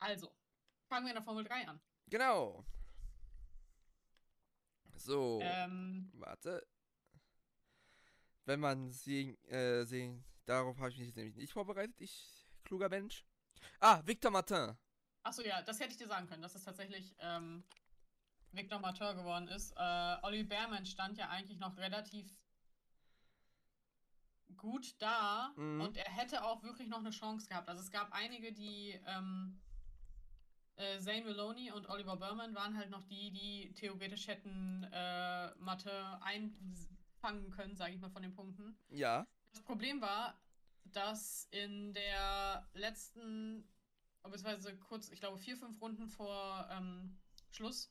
Also, 0.00 0.30
fangen 0.88 1.06
wir 1.06 1.10
in 1.10 1.16
der 1.16 1.24
Formel 1.24 1.44
3 1.44 1.68
an. 1.68 1.80
Genau. 2.08 2.64
So. 4.94 5.40
Ähm, 5.42 6.10
warte. 6.14 6.66
Wenn 8.44 8.60
man 8.60 8.90
sie, 8.90 9.36
äh, 9.48 9.84
sehen, 9.84 10.24
darauf 10.46 10.78
habe 10.78 10.90
ich 10.90 10.98
mich 10.98 11.14
nämlich 11.14 11.36
nicht 11.36 11.52
vorbereitet, 11.52 12.00
ich, 12.00 12.46
kluger 12.64 12.88
Mensch. 12.88 13.27
Ah, 13.80 14.00
Victor 14.04 14.30
Martin. 14.30 14.76
Achso, 15.22 15.42
ja, 15.42 15.62
das 15.62 15.80
hätte 15.80 15.90
ich 15.90 15.98
dir 15.98 16.08
sagen 16.08 16.26
können, 16.26 16.42
dass 16.42 16.54
es 16.54 16.64
tatsächlich 16.64 17.14
ähm, 17.20 17.64
Victor 18.52 18.78
Martin 18.78 19.16
geworden 19.16 19.48
ist. 19.48 19.72
Äh, 19.76 20.16
Olli 20.22 20.44
Behrmann 20.44 20.86
stand 20.86 21.18
ja 21.18 21.28
eigentlich 21.28 21.58
noch 21.58 21.76
relativ 21.76 22.26
gut 24.56 24.94
da 24.98 25.52
mhm. 25.56 25.80
und 25.80 25.96
er 25.96 26.10
hätte 26.10 26.44
auch 26.44 26.62
wirklich 26.62 26.88
noch 26.88 26.98
eine 26.98 27.10
Chance 27.10 27.46
gehabt. 27.46 27.68
Also 27.68 27.82
es 27.82 27.90
gab 27.90 28.12
einige, 28.12 28.52
die 28.52 29.00
ähm, 29.06 29.60
äh, 30.76 30.98
Zane 30.98 31.24
Maloney 31.24 31.70
und 31.70 31.88
Oliver 31.88 32.16
Berman 32.16 32.54
waren 32.54 32.76
halt 32.76 32.90
noch 32.90 33.04
die, 33.04 33.30
die 33.30 33.72
theoretisch 33.74 34.26
hätten 34.28 34.84
äh, 34.92 35.54
Mathe 35.56 35.92
einfangen 36.22 37.50
können, 37.50 37.76
sage 37.76 37.94
ich 37.94 38.00
mal, 38.00 38.10
von 38.10 38.22
den 38.22 38.34
Punkten. 38.34 38.76
Ja. 38.88 39.26
Das 39.52 39.62
Problem 39.62 40.00
war, 40.00 40.40
dass 40.92 41.48
in 41.50 41.92
der 41.92 42.68
letzten, 42.74 43.68
beziehungsweise 44.22 44.76
kurz, 44.78 45.10
ich 45.10 45.20
glaube 45.20 45.38
vier, 45.38 45.56
fünf 45.56 45.80
Runden 45.80 46.08
vor 46.08 46.68
ähm, 46.70 47.18
Schluss, 47.50 47.90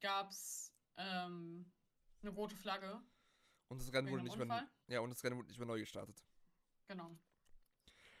gab 0.00 0.30
es 0.30 0.72
ähm, 0.96 1.70
eine 2.22 2.30
rote 2.30 2.56
Flagge. 2.56 3.00
Und 3.68 3.80
das 3.80 3.92
Rennen 3.92 4.10
wurde 4.10 4.24
nicht 4.24 4.36
mehr, 4.36 4.68
ja, 4.88 5.00
und 5.00 5.10
das 5.10 5.22
Rennen 5.22 5.36
wurde 5.36 5.48
nicht 5.48 5.58
mehr 5.58 5.66
neu 5.66 5.78
gestartet. 5.78 6.24
Genau. 6.88 7.16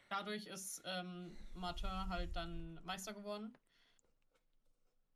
Dadurch 0.08 0.46
ist 0.46 0.82
ähm, 0.84 1.36
Martin 1.54 2.08
halt 2.08 2.34
dann 2.34 2.80
Meister 2.84 3.14
geworden. 3.14 3.56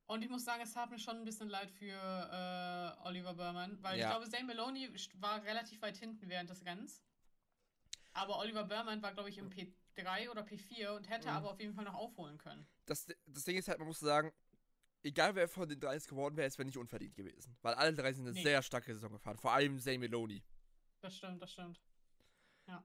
Und 0.07 0.23
ich 0.23 0.29
muss 0.29 0.45
sagen, 0.45 0.63
es 0.63 0.77
hat 0.77 0.91
mir 0.91 0.99
schon 0.99 1.17
ein 1.17 1.25
bisschen 1.25 1.49
leid 1.49 1.71
für 1.71 1.97
äh, 1.97 3.07
Oliver 3.07 3.35
Berman, 3.35 3.83
weil 3.83 3.99
ja. 3.99 4.07
ich 4.07 4.11
glaube, 4.11 4.31
Zane 4.31 4.45
Maloney 4.45 4.93
war 5.15 5.43
relativ 5.45 5.81
weit 5.83 5.97
hinten 5.97 6.29
während 6.29 6.51
des 6.51 6.65
Rennens. 6.65 7.03
Aber 8.15 8.39
Oliver 8.39 8.65
Berman 8.65 9.03
war, 9.03 9.12
glaube 9.12 9.29
ich, 9.29 9.39
im 9.39 9.51
P3 9.51 10.31
oder 10.31 10.43
P4 10.43 10.97
und 10.97 11.11
hätte 11.11 11.29
mhm. 11.29 11.35
aber 11.35 11.51
auf 11.51 11.61
jeden 11.61 11.75
Fall 11.75 11.85
noch 11.85 11.95
aufholen 11.95 12.39
können. 12.39 12.67
Das, 12.87 13.07
das 13.27 13.45
Ding 13.45 13.57
ist 13.57 13.69
halt, 13.69 13.79
man 13.79 13.89
muss 13.89 13.99
sagen, 13.99 14.33
egal 15.03 15.35
wer 15.35 15.49
von 15.49 15.69
den 15.69 15.81
drei 15.81 15.97
es 15.97 16.07
geworden 16.07 16.37
wäre, 16.37 16.47
es 16.47 16.57
wäre 16.57 16.67
nicht 16.67 16.79
unverdient 16.79 17.17
gewesen. 17.17 17.57
Weil 17.61 17.75
alle 17.75 17.93
drei 17.93 18.12
sind 18.12 18.27
eine 18.27 18.35
nee. 18.35 18.43
sehr 18.43 18.62
starke 18.62 18.95
Saison 18.95 19.12
gefahren. 19.12 19.37
Vor 19.37 19.53
allem 19.53 19.79
Zane 19.81 19.99
Meloni. 19.99 20.45
Das 21.01 21.17
stimmt, 21.17 21.43
das 21.43 21.53
stimmt. 21.53 21.81
Ja. 22.69 22.85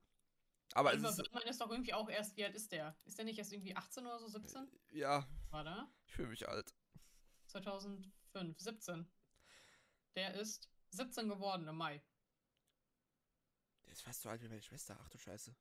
Aber 0.74 0.90
Oliver 0.90 1.14
Berman 1.14 1.48
ist 1.48 1.62
doch 1.62 1.70
irgendwie 1.70 1.94
auch 1.94 2.10
erst, 2.10 2.36
wie 2.36 2.46
alt 2.46 2.56
ist 2.56 2.72
der? 2.72 2.98
Ist 3.06 3.18
der 3.18 3.26
nicht 3.26 3.38
erst 3.38 3.54
irgendwie 3.54 3.76
18 3.76 4.06
oder 4.06 4.20
so, 4.20 4.28
17? 4.28 4.68
Ja. 4.92 5.28
War 5.52 5.64
der? 5.64 5.92
Ich 6.08 6.14
fühle 6.14 6.30
mich 6.30 6.48
alt. 6.48 6.74
2005, 7.48 8.60
17. 8.60 9.08
Der 10.16 10.34
ist 10.34 10.70
17 10.90 11.30
geworden 11.30 11.68
im 11.68 11.76
Mai 11.76 12.02
ist 14.00 14.06
fast 14.06 14.22
so 14.22 14.30
alt 14.30 14.42
wie 14.42 14.48
meine 14.48 14.62
Schwester. 14.62 14.98
Ach 15.02 15.10
du 15.10 15.18
Scheiße. 15.18 15.54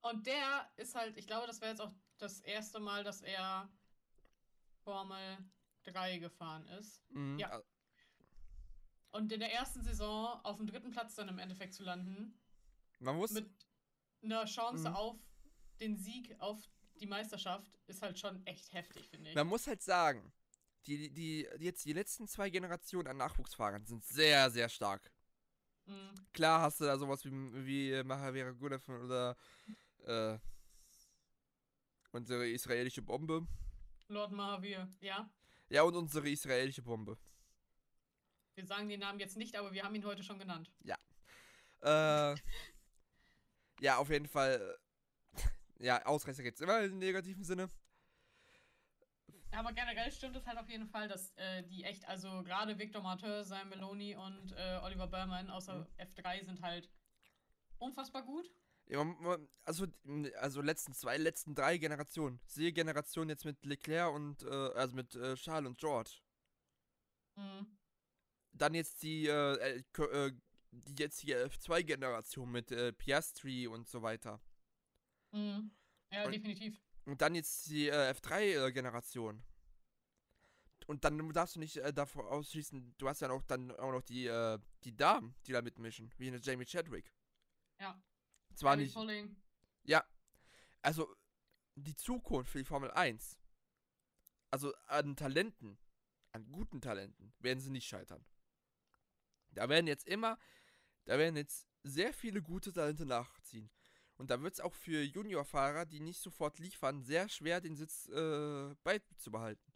Und 0.00 0.26
der 0.26 0.70
ist 0.76 0.94
halt, 0.94 1.16
ich 1.16 1.26
glaube, 1.26 1.46
das 1.46 1.60
wäre 1.60 1.70
jetzt 1.70 1.80
auch 1.80 1.92
das 2.18 2.40
erste 2.40 2.80
Mal, 2.80 3.04
dass 3.04 3.20
er 3.20 3.68
Formel 4.84 5.38
3 5.84 6.18
gefahren 6.18 6.66
ist. 6.66 7.08
Mhm. 7.10 7.38
Ja. 7.38 7.62
Und 9.10 9.32
in 9.32 9.40
der 9.40 9.52
ersten 9.52 9.82
Saison 9.82 10.40
auf 10.44 10.56
dem 10.56 10.66
dritten 10.66 10.90
Platz 10.90 11.14
dann 11.14 11.28
im 11.28 11.38
Endeffekt 11.38 11.74
zu 11.74 11.82
landen. 11.82 12.38
Man 12.98 13.16
muss. 13.16 13.30
Mit 13.30 13.48
einer 14.22 14.44
Chance 14.44 14.90
mhm. 14.90 14.96
auf 14.96 15.16
den 15.80 15.96
Sieg, 15.96 16.34
auf 16.40 16.60
die 16.96 17.06
Meisterschaft, 17.06 17.78
ist 17.86 18.02
halt 18.02 18.18
schon 18.18 18.44
echt 18.46 18.72
heftig, 18.72 19.08
finde 19.08 19.30
ich. 19.30 19.36
Man 19.36 19.46
muss 19.46 19.66
halt 19.66 19.82
sagen, 19.82 20.32
die, 20.86 21.12
die, 21.12 21.48
jetzt 21.60 21.84
die 21.84 21.92
letzten 21.92 22.26
zwei 22.26 22.50
Generationen 22.50 23.06
an 23.06 23.16
Nachwuchsfahrern 23.16 23.86
sind 23.86 24.04
sehr, 24.04 24.50
sehr 24.50 24.68
stark. 24.68 25.12
Mhm. 25.88 26.14
Klar 26.32 26.60
hast 26.60 26.80
du 26.80 26.84
da 26.84 26.96
sowas 26.98 27.24
wie, 27.24 27.30
wie 27.66 28.02
Mahavira 28.04 28.50
Gunev 28.52 28.86
oder 28.88 29.36
äh, 30.04 30.38
unsere 32.12 32.48
israelische 32.48 33.02
Bombe. 33.02 33.46
Lord 34.08 34.32
Mahavir, 34.32 34.88
ja. 35.00 35.30
Ja, 35.70 35.82
und 35.82 35.96
unsere 35.96 36.28
israelische 36.28 36.82
Bombe. 36.82 37.18
Wir 38.54 38.66
sagen 38.66 38.88
den 38.88 39.00
Namen 39.00 39.18
jetzt 39.20 39.36
nicht, 39.36 39.56
aber 39.56 39.72
wir 39.72 39.84
haben 39.84 39.94
ihn 39.94 40.04
heute 40.04 40.22
schon 40.22 40.38
genannt. 40.38 40.70
Ja. 40.82 40.96
Äh, 41.80 42.36
ja, 43.80 43.96
auf 43.96 44.10
jeden 44.10 44.28
Fall. 44.28 44.78
Ja, 45.78 46.04
Ausreißer 46.04 46.42
gibt 46.42 46.56
es 46.56 46.60
immer 46.60 46.82
im 46.82 46.98
negativen 46.98 47.44
Sinne. 47.44 47.70
Aber 49.52 49.72
generell 49.72 50.10
stimmt 50.12 50.36
es 50.36 50.46
halt 50.46 50.58
auf 50.58 50.68
jeden 50.68 50.86
Fall, 50.86 51.08
dass 51.08 51.32
äh, 51.36 51.62
die 51.64 51.84
echt, 51.84 52.06
also 52.06 52.42
gerade 52.42 52.78
Victor 52.78 53.02
Martin, 53.02 53.44
Sam 53.44 53.68
Meloni 53.70 54.14
und 54.14 54.52
äh, 54.52 54.80
Oliver 54.82 55.06
Berman 55.06 55.50
außer 55.50 55.78
mhm. 55.78 55.86
F3 55.98 56.44
sind 56.44 56.62
halt 56.62 56.90
unfassbar 57.78 58.22
gut. 58.22 58.50
Ja, 58.86 59.04
also, 59.64 59.86
also 60.40 60.62
letzten 60.62 60.94
zwei, 60.94 61.18
letzten 61.18 61.54
drei 61.54 61.76
Generationen. 61.76 62.40
Sehe 62.46 62.72
Generation 62.72 63.28
jetzt 63.28 63.44
mit 63.44 63.64
Leclerc 63.64 64.14
und, 64.14 64.42
äh, 64.44 64.48
also 64.48 64.96
mit 64.96 65.14
äh, 65.14 65.34
Charles 65.34 65.68
und 65.68 65.78
George. 65.78 66.20
Mhm. 67.36 67.78
Dann 68.52 68.74
jetzt 68.74 69.02
die, 69.02 69.26
äh, 69.26 69.82
äh 69.96 70.32
die 70.70 70.94
jetzige 71.02 71.46
F2-Generation 71.46 72.50
mit 72.50 72.70
äh, 72.72 72.92
Piastri 72.92 73.66
und 73.66 73.88
so 73.88 74.02
weiter. 74.02 74.40
Mhm. 75.32 75.70
Ja, 76.12 76.24
und, 76.24 76.32
definitiv. 76.32 76.80
Und 77.08 77.22
dann 77.22 77.34
jetzt 77.34 77.70
die 77.70 77.88
äh, 77.88 78.12
F3-Generation. 78.12 79.42
Und 80.86 81.04
dann 81.04 81.32
darfst 81.32 81.56
du 81.56 81.60
nicht 81.60 81.78
äh, 81.78 81.90
davor 81.90 82.30
ausschließen, 82.30 82.96
du 82.98 83.08
hast 83.08 83.20
ja 83.20 83.30
auch 83.30 83.42
dann 83.44 83.70
auch 83.72 83.92
noch 83.92 84.02
die, 84.02 84.26
äh, 84.26 84.58
die 84.84 84.94
Damen, 84.94 85.34
die 85.46 85.52
da 85.52 85.62
mitmischen, 85.62 86.12
wie 86.18 86.28
eine 86.28 86.36
Jamie 86.36 86.66
Chadwick. 86.66 87.10
Ja. 87.80 87.98
Zwar 88.54 88.76
nicht. 88.76 88.92
Falling. 88.92 89.34
Ja. 89.84 90.04
Also, 90.82 91.16
die 91.76 91.96
Zukunft 91.96 92.50
für 92.50 92.58
die 92.58 92.66
Formel 92.66 92.90
1. 92.90 93.38
Also 94.50 94.74
an 94.86 95.16
Talenten, 95.16 95.78
an 96.32 96.52
guten 96.52 96.82
Talenten, 96.82 97.32
werden 97.38 97.60
sie 97.60 97.70
nicht 97.70 97.88
scheitern. 97.88 98.22
Da 99.52 99.66
werden 99.70 99.86
jetzt 99.86 100.06
immer, 100.06 100.38
da 101.06 101.18
werden 101.18 101.36
jetzt 101.36 101.66
sehr 101.84 102.12
viele 102.12 102.42
gute 102.42 102.70
Talente 102.70 103.06
nachziehen. 103.06 103.70
Und 104.18 104.30
da 104.30 104.42
wird 104.42 104.54
es 104.54 104.60
auch 104.60 104.74
für 104.74 105.02
Juniorfahrer, 105.02 105.86
die 105.86 106.00
nicht 106.00 106.20
sofort 106.20 106.58
liefern, 106.58 107.02
sehr 107.02 107.28
schwer, 107.28 107.60
den 107.60 107.76
Sitz 107.76 108.06
äh, 108.08 108.74
beizubehalten. 108.82 109.72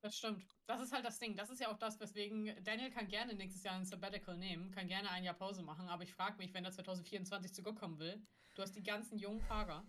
Das 0.00 0.16
stimmt. 0.16 0.44
Das 0.66 0.80
ist 0.80 0.92
halt 0.92 1.04
das 1.04 1.18
Ding. 1.18 1.34
Das 1.34 1.50
ist 1.50 1.60
ja 1.60 1.72
auch 1.72 1.78
das, 1.78 1.98
weswegen 1.98 2.54
Daniel 2.62 2.90
kann 2.90 3.08
gerne 3.08 3.34
nächstes 3.34 3.64
Jahr 3.64 3.74
ein 3.74 3.84
Sabbatical 3.84 4.36
nehmen, 4.36 4.70
kann 4.70 4.86
gerne 4.86 5.10
ein 5.10 5.24
Jahr 5.24 5.34
Pause 5.34 5.62
machen, 5.62 5.88
aber 5.88 6.04
ich 6.04 6.12
frage 6.12 6.36
mich, 6.36 6.54
wenn 6.54 6.64
er 6.64 6.72
2024 6.72 7.52
zurückkommen 7.52 7.98
will, 7.98 8.24
du 8.54 8.62
hast 8.62 8.76
die 8.76 8.82
ganzen 8.82 9.18
jungen 9.18 9.40
Fahrer. 9.40 9.84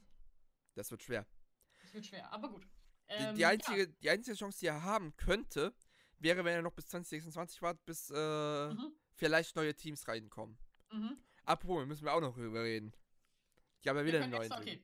Das 0.74 0.90
wird 0.90 1.04
schwer. 1.04 1.28
Das 1.82 1.94
wird 1.94 2.06
schwer, 2.06 2.32
aber 2.32 2.50
gut. 2.50 2.66
Ähm, 3.08 3.34
die, 3.34 3.40
die, 3.40 3.46
einzige, 3.46 3.82
ja. 3.82 3.94
die 4.02 4.10
einzige 4.10 4.38
Chance, 4.38 4.60
die 4.60 4.68
er 4.68 4.84
haben 4.84 5.16
könnte, 5.16 5.76
wäre, 6.18 6.44
wenn 6.44 6.56
er 6.56 6.62
noch 6.62 6.74
bis 6.74 6.88
2026 6.88 7.62
wartet, 7.62 7.86
bis 7.86 8.10
äh, 8.10 8.70
mhm. 8.70 8.94
vielleicht 9.14 9.56
neue 9.56 9.76
Teams 9.76 10.08
reinkommen. 10.08 10.58
Mhm. 10.92 11.18
Apropos, 11.44 11.86
müssen 11.86 12.06
wir 12.06 12.14
auch 12.14 12.22
noch 12.22 12.36
drüber 12.36 12.64
reden. 12.64 12.94
Ich 13.82 13.88
habe 13.88 14.00
ja 14.00 14.06
wieder 14.06 14.24
einen 14.24 14.32
neuen. 14.32 14.52
Okay. 14.52 14.84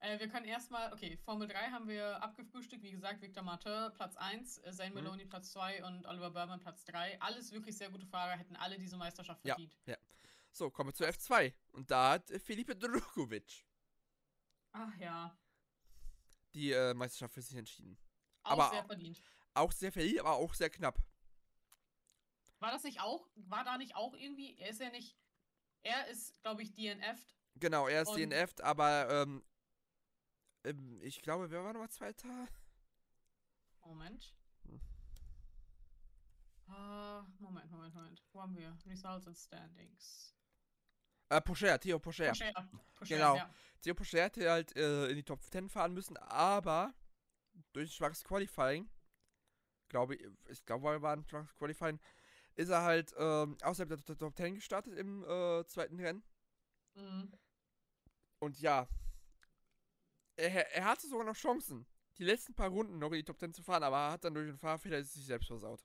Äh, 0.00 0.20
wir 0.20 0.28
können 0.28 0.46
erstmal, 0.46 0.92
okay, 0.92 1.16
Formel 1.16 1.48
3 1.48 1.70
haben 1.70 1.88
wir 1.88 2.22
abgefrühstückt. 2.22 2.82
Wie 2.82 2.92
gesagt, 2.92 3.20
Victor 3.20 3.42
Martin 3.42 3.92
Platz 3.94 4.16
1, 4.16 4.58
äh, 4.58 4.72
Zane 4.72 4.90
mhm. 4.90 4.96
Maloney 4.96 5.24
mhm. 5.24 5.28
Platz 5.28 5.50
2 5.52 5.84
und 5.84 6.06
Oliver 6.06 6.30
Berman 6.30 6.60
Platz 6.60 6.84
3. 6.84 7.20
Alles 7.20 7.50
wirklich 7.52 7.76
sehr 7.76 7.90
gute 7.90 8.06
Fahrer, 8.06 8.36
hätten 8.36 8.56
alle 8.56 8.78
diese 8.78 8.96
Meisterschaft 8.96 9.42
verdient. 9.42 9.76
Ja, 9.86 9.94
ja. 9.94 9.98
So, 10.52 10.70
kommen 10.70 10.90
wir 10.90 10.94
zu 10.94 11.04
F2. 11.04 11.52
Und 11.72 11.90
da 11.90 12.12
hat 12.12 12.30
äh, 12.30 12.38
Felipe 12.38 12.76
Drukovic. 12.76 13.64
Ach 14.72 14.96
ja. 14.98 15.36
Die 16.54 16.72
äh, 16.72 16.94
Meisterschaft 16.94 17.34
für 17.34 17.42
sich 17.42 17.56
entschieden. 17.56 17.98
Auch 18.42 18.52
aber 18.52 18.70
sehr 18.70 18.84
verdient. 18.84 19.22
Auch 19.54 19.72
sehr 19.72 19.92
verdient, 19.92 20.20
aber 20.20 20.36
auch 20.36 20.54
sehr 20.54 20.70
knapp. 20.70 20.98
War 22.60 22.70
das 22.70 22.82
nicht 22.84 23.00
auch, 23.00 23.28
war 23.34 23.64
da 23.64 23.78
nicht 23.78 23.94
auch 23.94 24.14
irgendwie, 24.14 24.56
er 24.58 24.70
ist 24.70 24.80
ja 24.80 24.90
nicht, 24.90 25.16
er 25.82 26.08
ist, 26.08 26.40
glaube 26.42 26.62
ich, 26.62 26.72
DNF'd. 26.74 27.37
Genau, 27.60 27.88
er 27.88 28.02
ist 28.02 28.14
DNF'd, 28.14 28.60
aber 28.60 29.08
ähm, 29.10 29.42
ähm, 30.64 31.00
ich 31.02 31.22
glaube, 31.22 31.50
wer 31.50 31.64
war 31.64 31.72
nochmal 31.72 31.90
Zweiter? 31.90 32.48
Moment. 33.84 34.34
Hm. 34.64 34.80
Uh, 36.68 37.22
Moment, 37.38 37.70
Moment, 37.70 37.94
Moment. 37.94 38.22
Wo 38.32 38.42
haben 38.42 38.56
wir? 38.56 38.76
Results 38.86 39.26
and 39.26 39.36
Standings. 39.36 40.34
Äh, 41.30 41.40
Pocher, 41.40 41.78
Theo 41.78 41.98
Pocher. 41.98 42.28
Pocher. 42.28 42.52
Pocher 42.94 43.16
genau. 43.16 43.36
Ja. 43.36 43.54
Theo 43.82 43.94
Pocher 43.94 44.22
hätte 44.22 44.50
halt 44.50 44.76
äh, 44.76 45.08
in 45.08 45.16
die 45.16 45.22
Top 45.22 45.42
10 45.42 45.68
fahren 45.68 45.94
müssen, 45.94 46.16
aber 46.16 46.94
durch 47.72 47.94
schwaches 47.94 48.24
Qualifying, 48.24 48.88
glaube 49.88 50.16
ich, 50.16 50.26
ich 50.48 50.64
glaube, 50.64 50.90
er 50.90 51.02
war 51.02 51.14
ein 51.14 51.24
schwaches 51.26 51.54
Qualifying, 51.56 52.00
ist 52.56 52.70
er 52.70 52.82
halt 52.82 53.14
ähm, 53.18 53.56
außerhalb 53.62 54.04
der 54.04 54.16
Top 54.16 54.36
10 54.36 54.56
gestartet 54.56 54.98
im 54.98 55.22
äh, 55.24 55.64
zweiten 55.66 56.00
Rennen. 56.00 56.24
Mhm. 56.94 57.32
Und 58.40 58.60
ja, 58.60 58.88
er, 60.36 60.74
er 60.74 60.84
hatte 60.84 61.06
sogar 61.08 61.26
noch 61.26 61.36
Chancen, 61.36 61.86
die 62.18 62.24
letzten 62.24 62.54
paar 62.54 62.68
Runden 62.68 62.98
noch 62.98 63.08
in 63.08 63.18
die 63.18 63.24
Top 63.24 63.38
10 63.38 63.52
zu 63.52 63.62
fahren, 63.62 63.82
aber 63.82 63.96
er 63.96 64.12
hat 64.12 64.24
dann 64.24 64.34
durch 64.34 64.46
den 64.46 64.58
Fahrfehler 64.58 65.02
sich 65.02 65.24
selbst 65.26 65.48
versaut. 65.48 65.84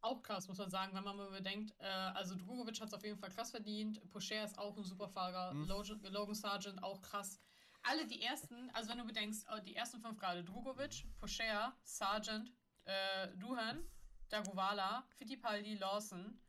Auch 0.00 0.20
krass, 0.20 0.48
muss 0.48 0.58
man 0.58 0.70
sagen, 0.70 0.94
wenn 0.94 1.04
man 1.04 1.16
mal 1.16 1.30
bedenkt. 1.30 1.74
Äh, 1.78 1.86
also 1.86 2.34
Drugovic 2.34 2.80
hat 2.80 2.88
es 2.88 2.94
auf 2.94 3.04
jeden 3.04 3.18
Fall 3.18 3.30
krass 3.30 3.52
verdient. 3.52 4.00
Pocher 4.10 4.44
ist 4.44 4.58
auch 4.58 4.76
ein 4.76 4.82
super 4.82 5.08
Fahrer. 5.08 5.54
Mhm. 5.54 5.68
Logan, 5.68 6.02
Logan 6.10 6.34
Sargent 6.34 6.82
auch 6.82 7.00
krass. 7.00 7.40
Alle 7.84 8.06
die 8.06 8.20
ersten, 8.22 8.70
also 8.70 8.90
wenn 8.90 8.98
du 8.98 9.04
bedenkst, 9.04 9.46
äh, 9.48 9.62
die 9.62 9.76
ersten 9.76 10.00
fünf 10.00 10.18
gerade, 10.18 10.42
Drugovic, 10.42 11.06
Pocher, 11.20 11.76
Sargent, 11.84 12.52
äh, 12.84 13.28
Duhan, 13.36 13.84
Dagovala, 14.28 15.06
Fittipaldi, 15.18 15.74
Lawson, 15.74 16.40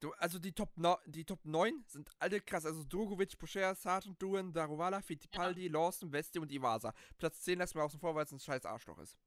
Du, 0.00 0.12
also 0.14 0.38
die 0.38 0.52
Top, 0.52 0.76
no, 0.78 0.96
die 1.04 1.24
Top 1.24 1.44
9 1.44 1.84
sind 1.86 2.10
alle 2.18 2.40
krass. 2.40 2.64
Also 2.64 2.82
Drogovic, 2.84 3.38
Pocher, 3.38 3.74
Sargent, 3.74 4.20
Duen, 4.20 4.50
Daruvala, 4.52 5.02
Fittipaldi, 5.02 5.66
ja. 5.66 5.72
Lawson, 5.72 6.10
Westi 6.10 6.38
und 6.38 6.50
Iwasa. 6.50 6.94
Platz 7.18 7.42
10 7.42 7.58
lassen 7.58 7.74
wir 7.74 7.84
außen 7.84 8.00
vor, 8.00 8.14
weil 8.14 8.24
es 8.24 8.32
ein 8.32 8.40
scheiß 8.40 8.64
Arschloch 8.64 8.98
ist. 8.98 9.18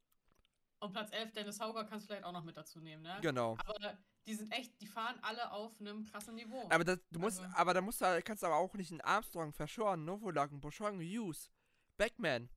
Und 0.80 0.92
Platz 0.92 1.12
11, 1.12 1.32
Dennis 1.32 1.60
Hauger 1.60 1.86
kannst 1.86 2.06
du 2.06 2.08
vielleicht 2.08 2.26
auch 2.26 2.32
noch 2.32 2.44
mit 2.44 2.58
dazu 2.58 2.82
nehmen, 2.82 3.04
ne? 3.04 3.18
Genau. 3.22 3.56
Aber 3.66 3.98
die 4.26 4.34
sind 4.34 4.52
echt, 4.52 4.82
die 4.82 4.88
fahren 4.88 5.18
alle 5.22 5.52
auf 5.52 5.80
einem 5.80 6.04
krassen 6.04 6.36
Niveau. 6.36 6.68
Aber 6.70 6.84
das, 6.84 7.00
du 7.12 7.20
musst, 7.20 7.40
also, 7.40 7.56
aber 7.56 7.74
da 7.74 7.82
musst 7.82 8.02
du, 8.02 8.22
kannst 8.24 8.42
du 8.42 8.48
aber 8.48 8.58
auch 8.58 8.74
nicht 8.74 8.92
in 8.92 9.00
Armstrong, 9.00 9.54
Verschoren, 9.54 10.04
Novolagen, 10.04 10.60
Boschong, 10.60 11.00
Hughes, 11.00 11.52
Backman. 11.98 12.50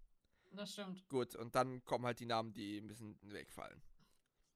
Das 0.52 0.72
stimmt. 0.72 1.06
Gut, 1.08 1.36
und 1.36 1.54
dann 1.54 1.84
kommen 1.84 2.06
halt 2.06 2.18
die 2.18 2.26
Namen, 2.26 2.52
die 2.54 2.78
ein 2.78 2.86
bisschen 2.86 3.18
wegfallen. 3.22 3.82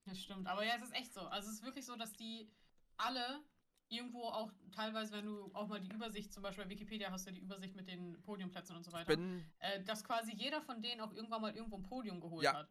Das 0.06 0.18
stimmt. 0.18 0.46
Aber 0.46 0.64
ja, 0.64 0.76
es 0.76 0.82
ist 0.82 0.94
echt 0.94 1.12
so. 1.12 1.20
Also 1.20 1.48
es 1.48 1.56
ist 1.56 1.64
wirklich 1.64 1.84
so, 1.84 1.94
dass 1.94 2.12
die 2.14 2.50
alle 2.96 3.42
irgendwo 3.90 4.22
auch 4.22 4.50
teilweise, 4.72 5.12
wenn 5.12 5.26
du 5.26 5.50
auch 5.52 5.66
mal 5.66 5.80
die 5.80 5.92
Übersicht, 5.92 6.32
zum 6.32 6.42
Beispiel 6.42 6.64
bei 6.64 6.70
Wikipedia 6.70 7.10
hast 7.10 7.26
du 7.26 7.32
die 7.32 7.40
Übersicht 7.40 7.74
mit 7.76 7.88
den 7.88 8.20
Podiumplätzen 8.22 8.76
und 8.76 8.84
so 8.84 8.92
weiter, 8.92 9.18
äh, 9.58 9.82
dass 9.84 10.04
quasi 10.04 10.32
jeder 10.32 10.62
von 10.62 10.80
denen 10.80 11.00
auch 11.00 11.12
irgendwann 11.12 11.42
mal 11.42 11.54
irgendwo 11.54 11.76
ein 11.76 11.82
Podium 11.82 12.20
geholt 12.20 12.44
ja. 12.44 12.54
hat. 12.54 12.70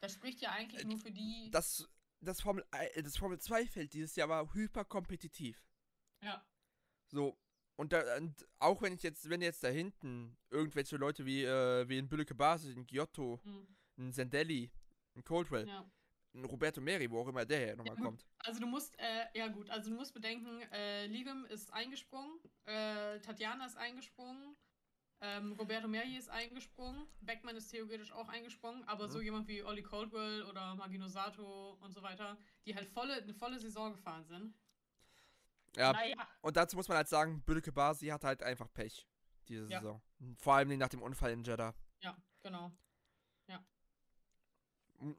Das 0.00 0.12
spricht 0.12 0.40
ja 0.40 0.50
eigentlich 0.50 0.84
äh, 0.84 0.86
nur 0.86 0.98
für 0.98 1.10
die. 1.10 1.50
Das, 1.50 1.88
das 2.20 2.40
Formel, 2.40 2.64
das 3.02 3.16
Formel 3.16 3.38
2 3.38 3.66
Feld 3.66 3.92
dieses 3.94 4.14
Jahr 4.16 4.28
war 4.28 4.52
hyper 4.52 4.84
kompetitiv. 4.84 5.64
Ja. 6.22 6.44
So. 7.06 7.38
Und, 7.76 7.92
da, 7.92 8.16
und, 8.18 8.46
auch 8.58 8.82
wenn 8.82 8.92
ich 8.92 9.02
jetzt, 9.02 9.28
wenn 9.30 9.40
jetzt 9.40 9.64
da 9.64 9.68
hinten 9.68 10.36
irgendwelche 10.50 10.96
Leute 10.98 11.24
wie, 11.24 11.42
äh, 11.44 11.88
wie 11.88 11.98
in 11.98 12.08
Bülleke 12.08 12.34
Basis, 12.34 12.76
in 12.76 12.86
Giotto, 12.86 13.40
mhm. 13.44 13.66
in 13.96 14.12
Sendelli, 14.12 14.70
in 15.14 15.24
Coldwell, 15.24 15.66
ja. 15.66 15.90
Roberto 16.34 16.80
Meri, 16.80 17.10
wo 17.10 17.20
auch 17.20 17.28
immer 17.28 17.44
der 17.44 17.58
her 17.58 17.76
nochmal 17.76 17.96
ja, 17.96 18.02
kommt. 18.02 18.24
Also 18.38 18.60
du 18.60 18.66
musst, 18.66 18.98
äh, 18.98 19.26
ja 19.34 19.48
gut, 19.48 19.68
also 19.70 19.90
du 19.90 19.96
musst 19.96 20.14
bedenken, 20.14 20.62
äh, 20.72 21.06
Ligem 21.06 21.44
ist 21.46 21.72
eingesprungen, 21.72 22.38
äh, 22.64 23.20
Tatjana 23.20 23.66
ist 23.66 23.76
eingesprungen, 23.76 24.56
ähm, 25.20 25.52
Roberto 25.52 25.88
Meri 25.88 26.16
ist 26.16 26.30
eingesprungen, 26.30 27.06
Beckmann 27.20 27.56
ist 27.56 27.68
theoretisch 27.68 28.12
auch 28.12 28.28
eingesprungen, 28.28 28.82
aber 28.88 29.06
mhm. 29.06 29.10
so 29.10 29.20
jemand 29.20 29.46
wie 29.46 29.62
Olli 29.62 29.82
Caldwell 29.82 30.42
oder 30.44 30.74
Magino 30.74 31.06
Sato 31.06 31.78
und 31.80 31.92
so 31.92 32.02
weiter, 32.02 32.38
die 32.66 32.74
halt 32.74 32.88
volle, 32.88 33.14
eine 33.14 33.34
volle 33.34 33.58
Saison 33.58 33.92
gefahren 33.92 34.24
sind. 34.24 34.54
Ja, 35.76 35.92
naja. 35.92 36.16
und 36.42 36.56
dazu 36.56 36.76
muss 36.76 36.88
man 36.88 36.98
halt 36.98 37.08
sagen, 37.08 37.42
Bülke 37.44 37.72
Basi 37.72 38.08
hat 38.08 38.24
halt 38.24 38.42
einfach 38.42 38.70
Pech 38.72 39.06
diese 39.48 39.68
ja. 39.68 39.80
Saison. 39.80 40.02
Vor 40.38 40.54
allem 40.54 40.76
nach 40.76 40.88
dem 40.88 41.02
Unfall 41.02 41.32
in 41.32 41.44
Jeddah. 41.44 41.74
Ja, 42.00 42.16
genau 42.42 42.72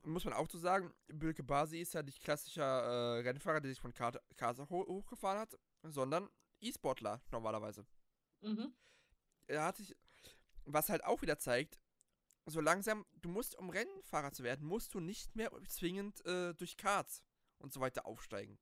muss 0.04 0.26
man 0.26 0.34
auch 0.34 0.50
so 0.50 0.58
sagen, 0.58 0.94
Bülke 1.08 1.44
Basi 1.44 1.80
ist 1.80 1.94
ja 1.94 2.04
nicht 2.04 2.24
klassischer 2.24 2.64
äh, 2.64 3.20
Rennfahrer, 3.22 3.62
der 3.62 3.72
sich 3.72 3.82
von 3.82 3.94
Kasa 3.94 4.70
ho 4.70 4.86
hochgefahren 4.88 5.40
hat, 5.40 5.58
sondern 5.84 6.30
E-Sportler 6.62 7.22
normalerweise. 7.32 7.86
Mhm. 8.42 8.74
Er 9.48 9.66
hat 9.66 9.78
sich, 9.78 9.96
was 10.66 10.90
halt 10.90 11.04
auch 11.04 11.22
wieder 11.22 11.38
zeigt, 11.38 11.80
so 12.46 12.62
langsam, 12.62 13.06
du 13.14 13.30
musst, 13.30 13.56
um 13.56 13.70
Rennfahrer 13.70 14.32
zu 14.32 14.44
werden, 14.44 14.68
musst 14.68 14.94
du 14.94 15.00
nicht 15.00 15.36
mehr 15.36 15.52
zwingend 15.68 16.26
äh, 16.26 16.54
durch 16.54 16.78
Karts 16.78 17.24
und 17.58 17.74
so 17.74 17.80
weiter 17.80 18.06
aufsteigen. 18.06 18.60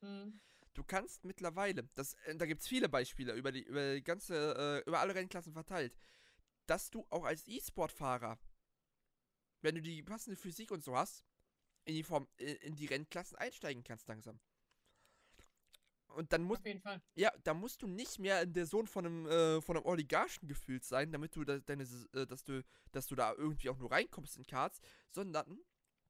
Mhm. 0.00 0.40
Du 0.74 0.84
kannst 0.84 1.24
mittlerweile, 1.24 1.88
das, 1.94 2.14
äh, 2.24 2.36
da 2.36 2.46
gibt 2.46 2.62
es 2.62 2.68
viele 2.68 2.88
Beispiele 2.88 3.34
über 3.34 3.50
die, 3.50 3.62
über 3.62 3.94
die 3.94 4.04
ganze, 4.04 4.82
äh, 4.84 4.88
über 4.88 5.00
alle 5.00 5.14
Rennklassen 5.14 5.52
verteilt, 5.52 5.96
dass 6.66 6.90
du 6.90 7.06
auch 7.10 7.24
als 7.24 7.46
E-Sport-Fahrer 7.46 8.38
wenn 9.62 9.74
du 9.74 9.82
die 9.82 10.02
passende 10.02 10.36
Physik 10.36 10.70
und 10.70 10.84
so 10.84 10.96
hast, 10.96 11.24
in 11.84 11.94
die 11.94 12.02
Form, 12.02 12.28
in 12.36 12.76
die 12.76 12.86
Rennklassen 12.86 13.38
einsteigen 13.38 13.82
kannst 13.82 14.08
langsam. 14.08 14.38
Und 16.08 16.32
dann 16.32 16.42
musst. 16.42 16.62
Ja, 17.14 17.32
da 17.44 17.54
musst 17.54 17.82
du 17.82 17.86
nicht 17.86 18.18
mehr 18.18 18.46
der 18.46 18.66
Sohn 18.66 18.86
von 18.86 19.06
einem, 19.06 19.26
äh, 19.26 19.60
von 19.60 19.76
einem 19.76 19.86
Oligarchen 19.86 20.48
gefühlt 20.48 20.84
sein, 20.84 21.12
damit 21.12 21.36
du 21.36 21.44
da, 21.44 21.58
deine, 21.58 21.84
äh, 22.12 22.26
dass 22.26 22.44
du, 22.44 22.64
dass 22.92 23.06
du 23.06 23.14
da 23.14 23.34
irgendwie 23.34 23.68
auch 23.68 23.78
nur 23.78 23.92
reinkommst 23.92 24.36
in 24.36 24.46
Cards, 24.46 24.80
sondern 25.10 25.60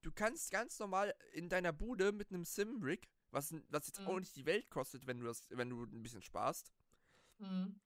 du 0.02 0.12
kannst 0.12 0.50
ganz 0.50 0.78
normal 0.78 1.14
in 1.32 1.48
deiner 1.48 1.72
Bude 1.72 2.12
mit 2.12 2.30
einem 2.30 2.44
Sim-Rig, 2.44 3.08
was, 3.30 3.54
was 3.68 3.88
jetzt 3.88 4.00
mhm. 4.00 4.06
auch 4.06 4.18
nicht 4.18 4.36
die 4.36 4.46
Welt 4.46 4.70
kostet, 4.70 5.06
wenn 5.06 5.18
du 5.18 5.26
das, 5.26 5.42
wenn 5.50 5.70
du 5.70 5.82
ein 5.82 6.02
bisschen 6.02 6.22
sparst, 6.22 6.72
mhm. 7.38 7.80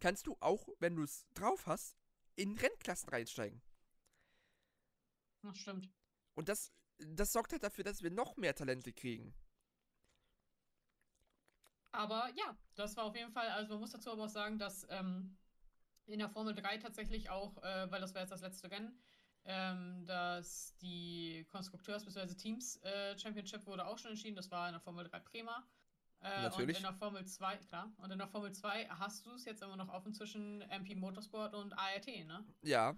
kannst 0.00 0.26
du 0.26 0.36
auch, 0.40 0.68
wenn 0.80 0.96
du 0.96 1.04
es 1.04 1.26
drauf 1.34 1.66
hast, 1.66 1.96
in 2.36 2.58
Rennklassen 2.58 3.08
reinsteigen. 3.08 3.62
Das 5.44 5.58
stimmt. 5.58 5.90
Und 6.34 6.48
das, 6.48 6.72
das 6.98 7.32
sorgt 7.32 7.52
halt 7.52 7.62
dafür, 7.62 7.84
dass 7.84 8.02
wir 8.02 8.10
noch 8.10 8.36
mehr 8.36 8.54
Talente 8.54 8.92
kriegen. 8.92 9.34
Aber 11.92 12.28
ja, 12.34 12.56
das 12.74 12.96
war 12.96 13.04
auf 13.04 13.14
jeden 13.14 13.30
Fall, 13.30 13.48
also 13.50 13.74
man 13.74 13.80
muss 13.80 13.92
dazu 13.92 14.10
aber 14.10 14.24
auch 14.24 14.28
sagen, 14.28 14.58
dass 14.58 14.84
ähm, 14.90 15.36
in 16.06 16.18
der 16.18 16.28
Formel 16.28 16.54
3 16.54 16.78
tatsächlich 16.78 17.30
auch, 17.30 17.56
äh, 17.62 17.90
weil 17.90 18.00
das 18.00 18.14
war 18.14 18.22
jetzt 18.22 18.32
das 18.32 18.40
letzte 18.40 18.70
Rennen, 18.70 19.00
ähm, 19.44 20.04
dass 20.06 20.76
die 20.78 21.46
Konstrukteurs- 21.50 22.04
bzw. 22.04 22.34
Teams-Championship 22.34 23.62
äh, 23.62 23.66
wurde 23.66 23.86
auch 23.86 23.98
schon 23.98 24.10
entschieden. 24.10 24.34
Das 24.34 24.50
war 24.50 24.66
in 24.68 24.72
der 24.72 24.80
Formel 24.80 25.04
3 25.04 25.20
Prima. 25.20 25.64
Äh, 26.20 26.42
Natürlich. 26.42 26.76
Und 26.76 26.76
in 26.76 26.82
der 26.82 26.94
Formel 26.94 27.26
2, 27.26 27.58
klar. 27.58 27.92
Und 27.98 28.10
in 28.10 28.18
der 28.18 28.28
Formel 28.28 28.52
2 28.52 28.88
hast 28.88 29.26
du 29.26 29.34
es 29.34 29.44
jetzt 29.44 29.62
immer 29.62 29.76
noch 29.76 29.90
offen 29.90 30.14
zwischen 30.14 30.62
MP 30.62 30.94
Motorsport 30.94 31.54
und 31.54 31.74
ART, 31.74 32.06
ne? 32.06 32.44
Ja. 32.62 32.96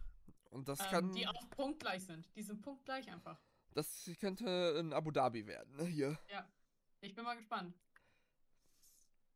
Und 0.51 0.69
das 0.69 0.81
ähm, 0.81 0.87
kann. 0.91 1.13
Die 1.13 1.27
auch 1.27 1.51
punktgleich 1.51 2.05
sind. 2.05 2.29
Die 2.37 2.43
sind 2.43 2.63
punktgleich 2.63 3.11
einfach. 3.11 3.41
Das 3.75 4.11
könnte 4.21 4.77
in 4.79 4.93
Abu 4.93 5.11
Dhabi 5.11 5.47
werden, 5.47 5.77
ne? 5.77 5.85
Hier. 5.85 6.19
Ja. 6.31 6.49
Ich 7.01 7.15
bin 7.15 7.25
mal 7.25 7.37
gespannt. 7.37 7.75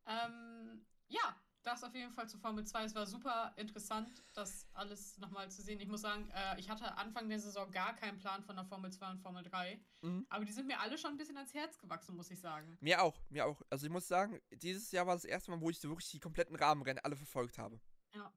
Ähm, 0.07 0.85
ja, 1.07 1.35
das 1.63 1.83
auf 1.83 1.93
jeden 1.93 2.11
Fall 2.11 2.27
zu 2.27 2.37
Formel 2.37 2.65
2. 2.65 2.85
Es 2.85 2.95
war 2.95 3.05
super 3.05 3.53
interessant, 3.55 4.23
das 4.33 4.67
alles 4.73 5.17
nochmal 5.19 5.49
zu 5.51 5.61
sehen. 5.61 5.79
Ich 5.79 5.87
muss 5.87 6.01
sagen, 6.01 6.29
äh, 6.31 6.59
ich 6.59 6.69
hatte 6.69 6.97
Anfang 6.97 7.29
der 7.29 7.39
Saison 7.39 7.69
gar 7.71 7.95
keinen 7.95 8.17
Plan 8.17 8.43
von 8.43 8.55
der 8.55 8.65
Formel 8.65 8.91
2 8.91 9.11
und 9.11 9.19
Formel 9.19 9.43
3. 9.43 9.79
Mhm. 10.01 10.25
Aber 10.29 10.45
die 10.45 10.51
sind 10.51 10.67
mir 10.67 10.79
alle 10.79 10.97
schon 10.97 11.11
ein 11.11 11.17
bisschen 11.17 11.37
ans 11.37 11.53
Herz 11.53 11.77
gewachsen, 11.77 12.15
muss 12.15 12.31
ich 12.31 12.39
sagen. 12.39 12.77
Mir 12.81 13.01
auch, 13.01 13.21
mir 13.29 13.45
auch. 13.45 13.61
Also 13.69 13.85
ich 13.85 13.91
muss 13.91 14.07
sagen, 14.07 14.39
dieses 14.51 14.91
Jahr 14.91 15.05
war 15.05 15.13
das 15.13 15.25
erste 15.25 15.51
Mal, 15.51 15.61
wo 15.61 15.69
ich 15.69 15.79
so 15.79 15.89
wirklich 15.89 16.09
die 16.09 16.19
kompletten 16.19 16.55
Rahmenrennen 16.55 17.03
alle 17.03 17.15
verfolgt 17.15 17.57
habe. 17.57 17.79
Ja. 18.15 18.33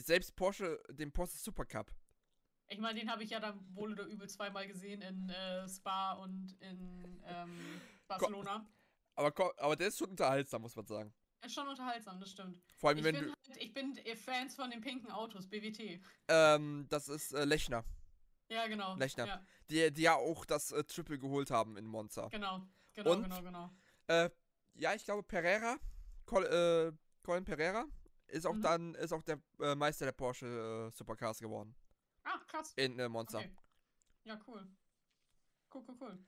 Selbst 0.00 0.34
Porsche, 0.36 0.80
den 0.90 1.12
Porsche 1.12 1.38
Supercup. 1.38 1.92
Ich 2.68 2.78
meine, 2.78 2.98
den 2.98 3.10
habe 3.10 3.22
ich 3.22 3.30
ja 3.30 3.40
dann 3.40 3.64
wohl 3.74 3.92
oder 3.92 4.04
übel 4.04 4.28
zweimal 4.28 4.66
gesehen 4.66 5.00
in 5.02 5.28
äh, 5.30 5.68
Spa 5.68 6.14
und 6.14 6.56
in 6.60 7.22
ähm, 7.24 7.80
Barcelona. 8.08 8.66
Aber, 9.14 9.32
aber 9.58 9.76
der 9.76 9.88
ist 9.88 9.98
schon 9.98 10.10
unterhaltsam, 10.10 10.62
muss 10.62 10.76
man 10.76 10.86
sagen. 10.86 11.14
Ist 11.44 11.54
schon 11.54 11.68
unterhaltsam, 11.68 12.18
das 12.18 12.30
stimmt. 12.32 12.60
Vor 12.76 12.90
allem, 12.90 12.98
ich 12.98 13.04
wenn 13.04 13.14
bin 13.14 13.24
du. 13.24 13.30
Halt, 13.30 13.62
ich 13.62 13.72
bin 13.72 13.98
Fans 14.16 14.56
von 14.56 14.70
den 14.70 14.80
pinken 14.80 15.10
Autos, 15.10 15.48
BWT. 15.48 16.00
Ähm, 16.28 16.86
das 16.88 17.08
ist 17.08 17.32
äh, 17.32 17.44
Lechner. 17.44 17.84
Ja, 18.48 18.66
genau. 18.66 18.96
Lechner. 18.96 19.26
Ja. 19.26 19.46
Die, 19.70 19.92
die 19.92 20.02
ja 20.02 20.14
auch 20.14 20.44
das 20.44 20.72
äh, 20.72 20.84
Triple 20.84 21.18
geholt 21.18 21.50
haben 21.50 21.76
in 21.76 21.86
Monza. 21.86 22.28
Genau, 22.28 22.62
genau, 22.94 23.12
Und, 23.12 23.22
genau, 23.24 23.42
genau. 23.42 23.70
Äh, 24.08 24.30
ja, 24.74 24.94
ich 24.94 25.04
glaube, 25.04 25.22
Pereira, 25.22 25.78
Col, 26.26 26.44
äh, 26.44 26.92
Colin 27.22 27.44
Pereira, 27.44 27.86
ist 28.28 28.46
auch 28.46 28.54
mhm. 28.54 28.62
dann, 28.62 28.94
ist 28.96 29.12
auch 29.12 29.22
der 29.22 29.40
äh, 29.60 29.74
Meister 29.74 30.04
der 30.04 30.12
Porsche 30.12 30.46
äh, 30.46 30.96
Supercars 30.96 31.38
geworden. 31.38 31.74
Ah, 32.24 32.38
krass. 32.46 32.72
In 32.76 32.98
äh, 32.98 33.08
Monza. 33.08 33.38
Okay. 33.38 33.56
Ja, 34.24 34.40
cool. 34.46 34.66
Cool, 35.72 35.84
cool, 35.88 35.96
cool. 36.00 36.18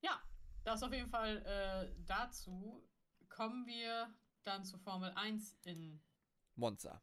Ja, 0.00 0.20
das 0.64 0.82
auf 0.82 0.92
jeden 0.92 1.08
Fall 1.08 1.44
äh, 1.46 2.02
dazu. 2.04 2.86
Kommen 3.28 3.66
wir 3.66 4.14
dann 4.44 4.64
zur 4.64 4.78
Formel 4.78 5.10
1 5.14 5.58
in 5.64 6.00
Monza. 6.54 7.02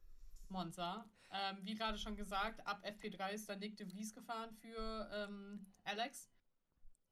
Monza. 0.50 1.10
Ähm, 1.32 1.58
wie 1.64 1.74
gerade 1.74 1.98
schon 1.98 2.16
gesagt, 2.16 2.66
ab 2.66 2.84
FP3 2.86 3.32
ist 3.32 3.50
dann 3.50 3.60
Nick 3.60 3.76
de 3.78 3.88
Vries 3.88 4.14
gefahren 4.14 4.54
für 4.54 5.10
ähm, 5.12 5.74
Alex. 5.84 6.30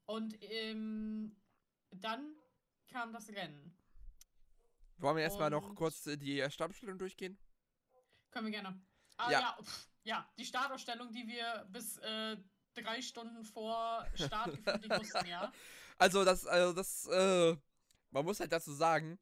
Und 0.06 0.36
ähm, 0.42 1.36
dann 1.90 2.36
kam 2.88 3.12
das 3.12 3.28
Rennen. 3.30 3.76
Wollen 4.98 5.16
wir 5.16 5.22
erstmal 5.22 5.50
noch 5.50 5.74
kurz 5.74 6.04
die 6.04 6.44
Startaufstellung 6.50 6.98
durchgehen? 6.98 7.38
Können 8.30 8.46
wir 8.46 8.52
gerne. 8.52 8.80
Ah 9.16 9.30
ja, 9.30 9.40
ja, 9.40 9.58
pff, 9.62 9.88
ja 10.04 10.32
die 10.38 10.44
Startausstellung, 10.44 11.12
die 11.12 11.26
wir 11.26 11.66
bis 11.70 11.98
äh, 11.98 12.36
drei 12.74 13.02
Stunden 13.02 13.44
vor 13.44 14.06
Start 14.14 14.56
gefühlt 14.64 14.90
wussten, 14.90 15.26
ja. 15.26 15.52
Also 15.98 16.24
das, 16.24 16.46
also 16.46 16.72
das, 16.72 17.06
äh, 17.06 17.56
man 18.10 18.24
muss 18.24 18.40
halt 18.40 18.52
dazu 18.52 18.72
sagen, 18.72 19.18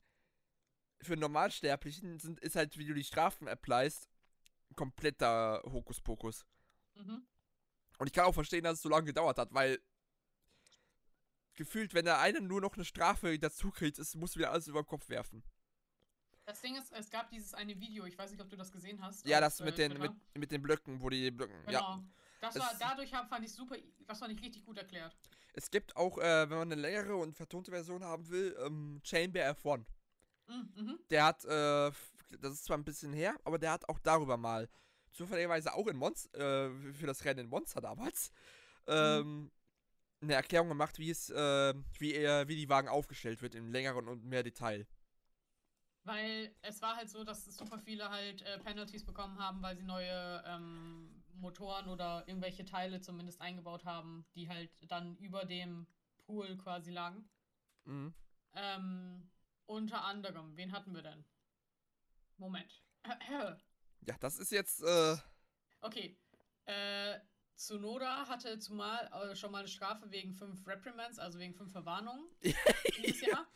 für 1.02 1.16
Normalsterblichen 1.16 2.18
sind, 2.20 2.40
ist 2.40 2.56
halt, 2.56 2.76
wie 2.78 2.86
du 2.86 2.94
die 2.94 3.04
Strafen 3.04 3.48
applyst, 3.48 4.08
kompletter 4.76 5.62
Hokuspokus. 5.64 6.46
Mhm. 6.94 7.26
Und 7.98 8.06
ich 8.06 8.12
kann 8.12 8.24
auch 8.24 8.34
verstehen, 8.34 8.64
dass 8.64 8.74
es 8.74 8.82
so 8.82 8.88
lange 8.88 9.06
gedauert 9.06 9.38
hat, 9.38 9.52
weil 9.52 9.78
gefühlt, 11.54 11.92
wenn 11.94 12.04
der 12.04 12.18
eine 12.18 12.40
nur 12.40 12.60
noch 12.60 12.74
eine 12.74 12.84
Strafe 12.84 13.38
dazu 13.38 13.70
kriegt, 13.70 13.98
ist, 13.98 14.14
musst 14.16 14.34
du 14.34 14.38
wieder 14.38 14.52
alles 14.52 14.68
über 14.68 14.82
den 14.82 14.86
Kopf 14.86 15.08
werfen. 15.08 15.42
Das 16.50 16.60
Ding 16.62 16.74
ist, 16.74 16.92
es 16.92 17.08
gab 17.08 17.30
dieses 17.30 17.54
eine 17.54 17.78
Video, 17.78 18.04
ich 18.06 18.18
weiß 18.18 18.32
nicht, 18.32 18.40
ob 18.40 18.50
du 18.50 18.56
das 18.56 18.72
gesehen 18.72 19.00
hast. 19.00 19.24
Ja, 19.24 19.40
das 19.40 19.60
mit 19.60 19.78
den, 19.78 19.96
mit, 19.96 20.10
mit 20.36 20.50
den 20.50 20.60
Blöcken, 20.60 21.00
wo 21.00 21.08
die 21.08 21.30
Blöcken, 21.30 21.54
genau. 21.64 21.78
ja. 21.78 22.04
Das 22.40 22.58
war, 22.58 22.72
dadurch 22.76 23.10
fand 23.10 23.44
ich 23.44 23.52
super, 23.52 23.76
das 24.08 24.18
fand 24.18 24.32
ich 24.32 24.42
richtig 24.42 24.64
gut 24.64 24.76
erklärt. 24.76 25.16
Es 25.52 25.70
gibt 25.70 25.94
auch, 25.94 26.18
äh, 26.18 26.50
wenn 26.50 26.58
man 26.58 26.72
eine 26.72 26.80
längere 26.80 27.14
und 27.14 27.36
vertonte 27.36 27.70
Version 27.70 28.02
haben 28.02 28.28
will, 28.30 28.56
ähm, 28.66 29.00
Chamber 29.04 29.48
F1. 29.52 29.84
Mhm, 30.48 30.72
mhm. 30.74 30.98
Der 31.08 31.24
hat, 31.24 31.44
äh, 31.44 31.92
das 32.40 32.52
ist 32.54 32.64
zwar 32.64 32.78
ein 32.78 32.84
bisschen 32.84 33.12
her, 33.12 33.36
aber 33.44 33.58
der 33.58 33.70
hat 33.70 33.88
auch 33.88 34.00
darüber 34.00 34.36
mal, 34.36 34.68
zufälligerweise 35.12 35.72
auch 35.72 35.86
in 35.86 35.96
Monster, 35.96 36.66
äh, 36.66 36.92
für 36.92 37.06
das 37.06 37.24
Rennen 37.24 37.44
in 37.44 37.48
Monster 37.48 37.80
damals, 37.80 38.32
ähm, 38.88 39.42
mhm. 39.42 39.50
eine 40.22 40.34
Erklärung 40.34 40.68
gemacht, 40.68 40.98
wie 40.98 41.10
es, 41.10 41.30
äh, 41.30 41.74
wie 42.00 42.12
er, 42.12 42.48
wie 42.48 42.56
die 42.56 42.68
Wagen 42.68 42.88
aufgestellt 42.88 43.40
wird, 43.40 43.54
in 43.54 43.70
längeren 43.70 44.08
und 44.08 44.24
mehr 44.24 44.42
Detail. 44.42 44.88
Weil 46.04 46.54
es 46.62 46.80
war 46.80 46.96
halt 46.96 47.10
so, 47.10 47.24
dass 47.24 47.44
super 47.44 47.78
viele 47.78 48.08
halt 48.08 48.42
äh, 48.42 48.58
Penalties 48.58 49.04
bekommen 49.04 49.38
haben, 49.38 49.62
weil 49.62 49.76
sie 49.76 49.82
neue 49.82 50.42
ähm, 50.46 51.22
Motoren 51.34 51.88
oder 51.88 52.26
irgendwelche 52.26 52.64
Teile 52.64 53.00
zumindest 53.00 53.40
eingebaut 53.40 53.84
haben, 53.84 54.26
die 54.34 54.48
halt 54.48 54.70
dann 54.88 55.16
über 55.16 55.44
dem 55.44 55.86
Pool 56.18 56.56
quasi 56.56 56.90
lagen. 56.90 57.28
Mhm. 57.84 58.14
Ähm, 58.54 59.30
unter 59.66 60.04
anderem, 60.04 60.56
wen 60.56 60.72
hatten 60.72 60.94
wir 60.94 61.02
denn? 61.02 61.24
Moment. 62.38 62.82
ja, 64.06 64.16
das 64.20 64.38
ist 64.38 64.52
jetzt. 64.52 64.82
Äh... 64.82 65.16
Okay. 65.80 66.18
Äh, 66.64 67.20
Tsunoda 67.56 68.26
hatte 68.26 68.58
zumal 68.58 69.10
äh, 69.12 69.36
schon 69.36 69.52
mal 69.52 69.58
eine 69.58 69.68
Strafe 69.68 70.10
wegen 70.10 70.32
fünf 70.32 70.66
Reprimands, 70.66 71.18
also 71.18 71.38
wegen 71.38 71.54
fünf 71.54 71.70
Verwarnungen 71.72 72.24
dieses 72.96 73.20
Jahr. 73.20 73.46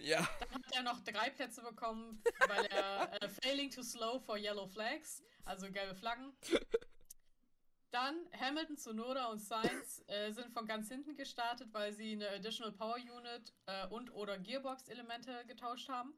Ja. 0.00 0.28
Dann 0.40 0.62
hat 0.62 0.72
er 0.74 0.82
noch 0.82 1.00
drei 1.00 1.30
Plätze 1.30 1.62
bekommen, 1.62 2.22
weil 2.46 2.64
er 2.66 3.22
äh, 3.22 3.28
failing 3.42 3.70
to 3.70 3.82
slow 3.82 4.20
for 4.20 4.36
yellow 4.36 4.66
flags, 4.66 5.22
also 5.44 5.70
gelbe 5.70 5.94
Flaggen. 5.94 6.32
Dann 7.90 8.16
Hamilton, 8.38 8.76
Sonoda 8.76 9.26
und 9.26 9.40
Sainz 9.40 10.04
äh, 10.08 10.30
sind 10.30 10.52
von 10.52 10.66
ganz 10.66 10.88
hinten 10.88 11.16
gestartet, 11.16 11.68
weil 11.72 11.92
sie 11.92 12.12
eine 12.12 12.28
Additional 12.30 12.72
Power 12.72 12.96
Unit 12.96 13.54
äh, 13.66 13.86
und 13.88 14.10
oder 14.12 14.38
Gearbox-Elemente 14.38 15.44
getauscht 15.46 15.88
haben. 15.88 16.12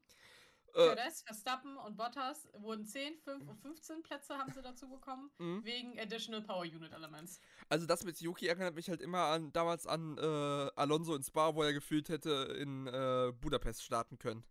Äh. 0.75 0.95
Perez, 0.95 1.23
Verstappen 1.23 1.77
und 1.79 1.97
Bottas 1.97 2.49
wurden 2.55 2.85
10, 2.85 3.19
5 3.19 3.49
und 3.49 3.61
15 3.61 4.03
Plätze 4.03 4.37
haben 4.37 4.53
sie 4.53 4.63
dazu 4.63 4.89
bekommen, 4.89 5.31
mhm. 5.39 5.65
wegen 5.65 5.99
Additional 5.99 6.43
Power 6.43 6.63
Unit 6.63 6.93
Elements. 6.93 7.41
Also 7.69 7.87
das 7.87 8.05
mit 8.05 8.21
Yuki 8.21 8.47
erinnert 8.47 8.75
mich 8.75 8.89
halt 8.89 9.01
immer 9.01 9.27
an 9.27 9.53
damals 9.53 9.87
an 9.87 10.19
äh, 10.19 10.71
Alonso 10.77 11.15
in 11.15 11.23
Spa, 11.23 11.55
wo 11.55 11.63
er 11.63 11.73
gefühlt 11.73 12.09
hätte 12.09 12.57
in 12.61 12.87
äh, 12.87 13.33
Budapest 13.41 13.83
starten 13.83 14.19
können. 14.19 14.45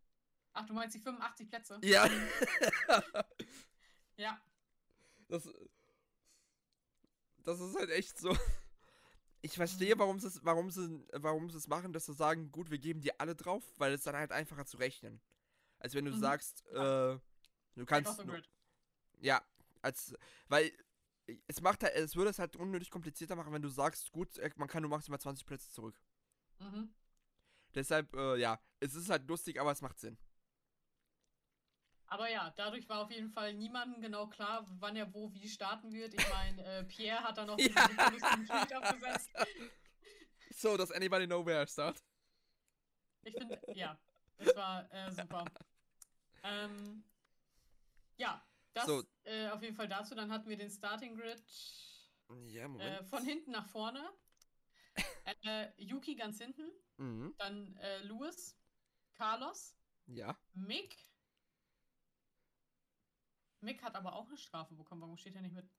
Ach, 0.54 0.66
du 0.66 0.74
meinst 0.74 0.96
die 0.96 1.00
85 1.00 1.50
Plätze? 1.50 1.80
Ja. 1.84 2.08
ja. 4.18 4.42
Das, 5.28 5.48
das 7.44 7.60
ist 7.60 7.78
halt 7.78 7.92
echt 7.92 8.18
so. 8.18 8.36
Ich 9.42 9.56
verstehe, 9.56 9.96
mhm. 9.96 10.00
warum 10.00 10.20
sie 10.20 10.30
warum 10.44 10.70
sie, 10.70 11.06
warum 11.14 11.50
sie 11.50 11.58
es 11.58 11.68
machen, 11.68 11.94
dass 11.94 12.08
sie 12.08 12.14
sagen, 12.14 12.52
gut, 12.52 12.72
wir 12.72 12.80
geben 12.80 13.02
dir 13.02 13.14
alle 13.20 13.36
drauf, 13.36 13.64
weil 13.78 13.94
es 13.94 14.04
dann 14.04 14.16
halt 14.16 14.32
einfacher 14.32 14.66
zu 14.66 14.78
rechnen. 14.78 15.22
Als 15.80 15.94
wenn 15.94 16.06
du 16.06 16.12
mhm. 16.12 16.20
sagst, 16.20 16.66
äh, 16.68 17.18
du 17.76 17.86
kannst. 17.86 18.24
Nur, 18.26 18.42
ja, 19.20 19.42
als. 19.82 20.16
Weil 20.48 20.72
es 21.48 21.62
macht 21.62 21.84
halt, 21.84 21.96
es 21.96 22.16
würde 22.16 22.32
es 22.32 22.40
halt 22.40 22.56
unnötig 22.56 22.90
komplizierter 22.90 23.36
machen, 23.36 23.54
wenn 23.54 23.62
du 23.62 23.70
sagst, 23.70 24.12
gut, 24.12 24.38
äh, 24.38 24.50
man 24.56 24.68
kann 24.68 24.82
nur 24.82 24.90
maximal 24.90 25.20
20 25.20 25.46
Plätze 25.46 25.72
zurück. 25.72 26.02
Mhm. 26.60 26.94
Deshalb, 27.76 28.14
äh, 28.16 28.38
ja, 28.38 28.60
es 28.80 28.96
ist 28.96 29.10
halt 29.10 29.28
lustig, 29.28 29.60
aber 29.60 29.72
es 29.72 29.82
macht 29.82 30.00
Sinn. 30.00 30.18
Aber 32.08 32.28
ja, 32.28 32.52
dadurch 32.56 32.90
war 32.90 33.02
auf 33.02 33.12
jeden 33.12 33.30
Fall 33.30 33.54
niemandem 33.54 34.02
genau 34.02 34.28
klar, 34.28 34.66
wann 34.80 34.96
er 34.96 35.14
wo 35.14 35.32
wie 35.34 35.48
starten 35.48 35.92
wird. 35.94 36.16
Ich 36.16 36.30
meine, 36.30 36.64
äh, 36.64 36.84
Pierre 36.88 37.24
hat 37.24 37.38
da 37.38 37.46
noch 37.46 37.60
ja. 37.60 37.84
abgesetzt. 37.84 39.30
So, 40.50 40.76
does 40.76 40.92
anybody 40.92 41.28
know 41.28 41.46
where 41.46 41.62
I 41.64 41.68
start? 41.68 42.04
Ich 43.24 43.36
finde, 43.36 43.62
ja. 43.74 43.98
Es 44.38 44.56
war 44.56 44.92
äh, 44.92 45.12
super. 45.12 45.46
Ähm, 46.44 47.04
ja, 48.18 48.46
das 48.74 48.86
so. 48.86 49.04
äh, 49.24 49.50
auf 49.50 49.62
jeden 49.62 49.76
Fall 49.76 49.88
dazu. 49.88 50.16
Dann 50.16 50.32
hatten 50.32 50.50
wir 50.50 50.58
den 50.58 50.70
Starting 50.70 51.16
Grid 51.16 51.42
ja, 52.48 52.66
äh, 52.76 53.04
von 53.04 53.24
hinten 53.24 53.52
nach 53.52 53.68
vorne. 53.68 54.08
äh, 55.44 55.68
Yuki 55.78 56.16
ganz 56.16 56.40
hinten. 56.40 56.70
Mhm. 56.98 57.34
Dann 57.38 57.76
äh, 57.78 58.04
Louis, 58.04 58.58
Carlos. 59.14 59.76
Ja. 60.08 60.38
Mick. 60.54 61.08
Mick 63.62 63.82
hat 63.84 63.96
aber 63.96 64.14
auch 64.14 64.28
eine 64.28 64.38
Strafe 64.38 64.76
bekommen. 64.76 65.02
Warum 65.02 65.18
steht 65.18 65.36
er 65.36 65.42
nicht 65.42 65.54
mit? 65.54 65.70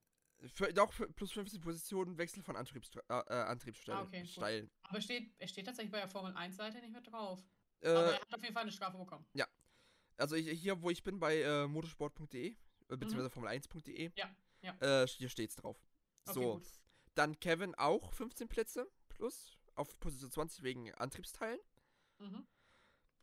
Für, 0.54 0.72
doch, 0.72 0.92
für 0.92 1.10
plus 1.12 1.32
15 1.32 1.60
Positionen 1.60 2.16
Wechsel 2.16 2.42
von 2.42 2.56
Antriebsstelle. 2.56 3.04
Äh, 3.08 3.22
äh, 3.28 3.42
Antriebsstelle. 3.42 3.98
Ah, 3.98 4.02
okay. 4.02 4.70
Aber 4.82 5.00
steht, 5.00 5.34
er 5.38 5.48
steht 5.48 5.66
tatsächlich 5.66 5.92
bei 5.92 5.98
der 5.98 6.08
Formel 6.08 6.32
1-Seite 6.34 6.80
nicht 6.80 6.92
mit 6.92 7.06
drauf. 7.10 7.44
Äh, 7.80 7.90
aber 7.90 8.12
er 8.12 8.20
hat 8.20 8.34
auf 8.34 8.42
jeden 8.42 8.54
Fall 8.54 8.62
eine 8.62 8.72
Strafe 8.72 8.96
bekommen. 8.96 9.26
Ja. 9.34 9.46
Also 10.20 10.36
ich, 10.36 10.48
hier, 10.60 10.80
wo 10.82 10.90
ich 10.90 11.02
bin, 11.02 11.18
bei 11.18 11.40
äh, 11.40 11.66
motorsport.de, 11.66 12.48
äh, 12.48 12.56
beziehungsweise 12.96 13.30
mhm. 13.34 13.46
Formel1.de, 13.46 14.12
ja, 14.16 14.30
ja. 14.62 15.02
Äh, 15.02 15.06
hier 15.06 15.28
steht's 15.28 15.56
drauf. 15.56 15.76
Okay, 16.26 16.34
so. 16.34 16.54
Gut. 16.54 16.66
Dann 17.14 17.38
Kevin 17.40 17.74
auch 17.74 18.12
15 18.12 18.48
Plätze 18.48 18.90
plus 19.08 19.58
auf 19.74 19.98
Position 19.98 20.30
20 20.30 20.62
wegen 20.62 20.94
Antriebsteilen. 20.94 21.58
Mhm. 22.18 22.46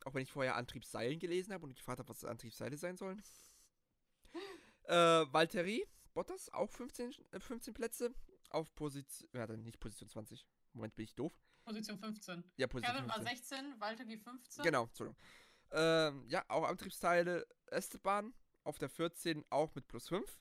Auch 0.06 0.14
wenn 0.14 0.24
ich 0.24 0.32
vorher 0.32 0.56
Antriebsseilen 0.56 1.20
gelesen 1.20 1.54
habe 1.54 1.66
und 1.66 1.76
gefragt 1.76 2.00
habe, 2.00 2.10
was 2.10 2.24
Antriebsseile 2.26 2.78
sein 2.78 2.98
sollen. 2.98 3.22
äh, 4.84 4.94
Valtteri 4.94 5.86
Bottas 6.14 6.52
auch 6.52 6.72
15, 6.72 7.14
äh, 7.32 7.40
15 7.40 7.74
Plätze 7.74 8.14
auf 8.50 8.74
Position. 8.76 9.30
Ja, 9.34 9.46
dann 9.46 9.64
nicht 9.64 9.80
Position 9.80 10.10
20. 10.10 10.46
Moment, 10.74 10.96
bin 10.96 11.04
ich 11.04 11.16
doof. 11.16 11.34
Position 11.64 12.00
15. 12.00 12.44
Ja, 12.58 12.68
Position 12.68 12.96
Kevin 12.96 13.10
15. 13.10 13.26
war 13.26 13.36
16, 13.36 13.80
Valtteri 13.80 14.18
15. 14.18 14.64
Genau, 14.64 14.84
Entschuldigung. 14.86 15.22
Ähm, 15.72 16.26
ja, 16.28 16.44
auch 16.48 16.64
Antriebsteile 16.64 17.46
Esteban 17.68 18.34
auf 18.64 18.78
der 18.78 18.90
14 18.90 19.46
auch 19.50 19.74
mit 19.76 19.88
plus 19.88 20.08
5. 20.10 20.40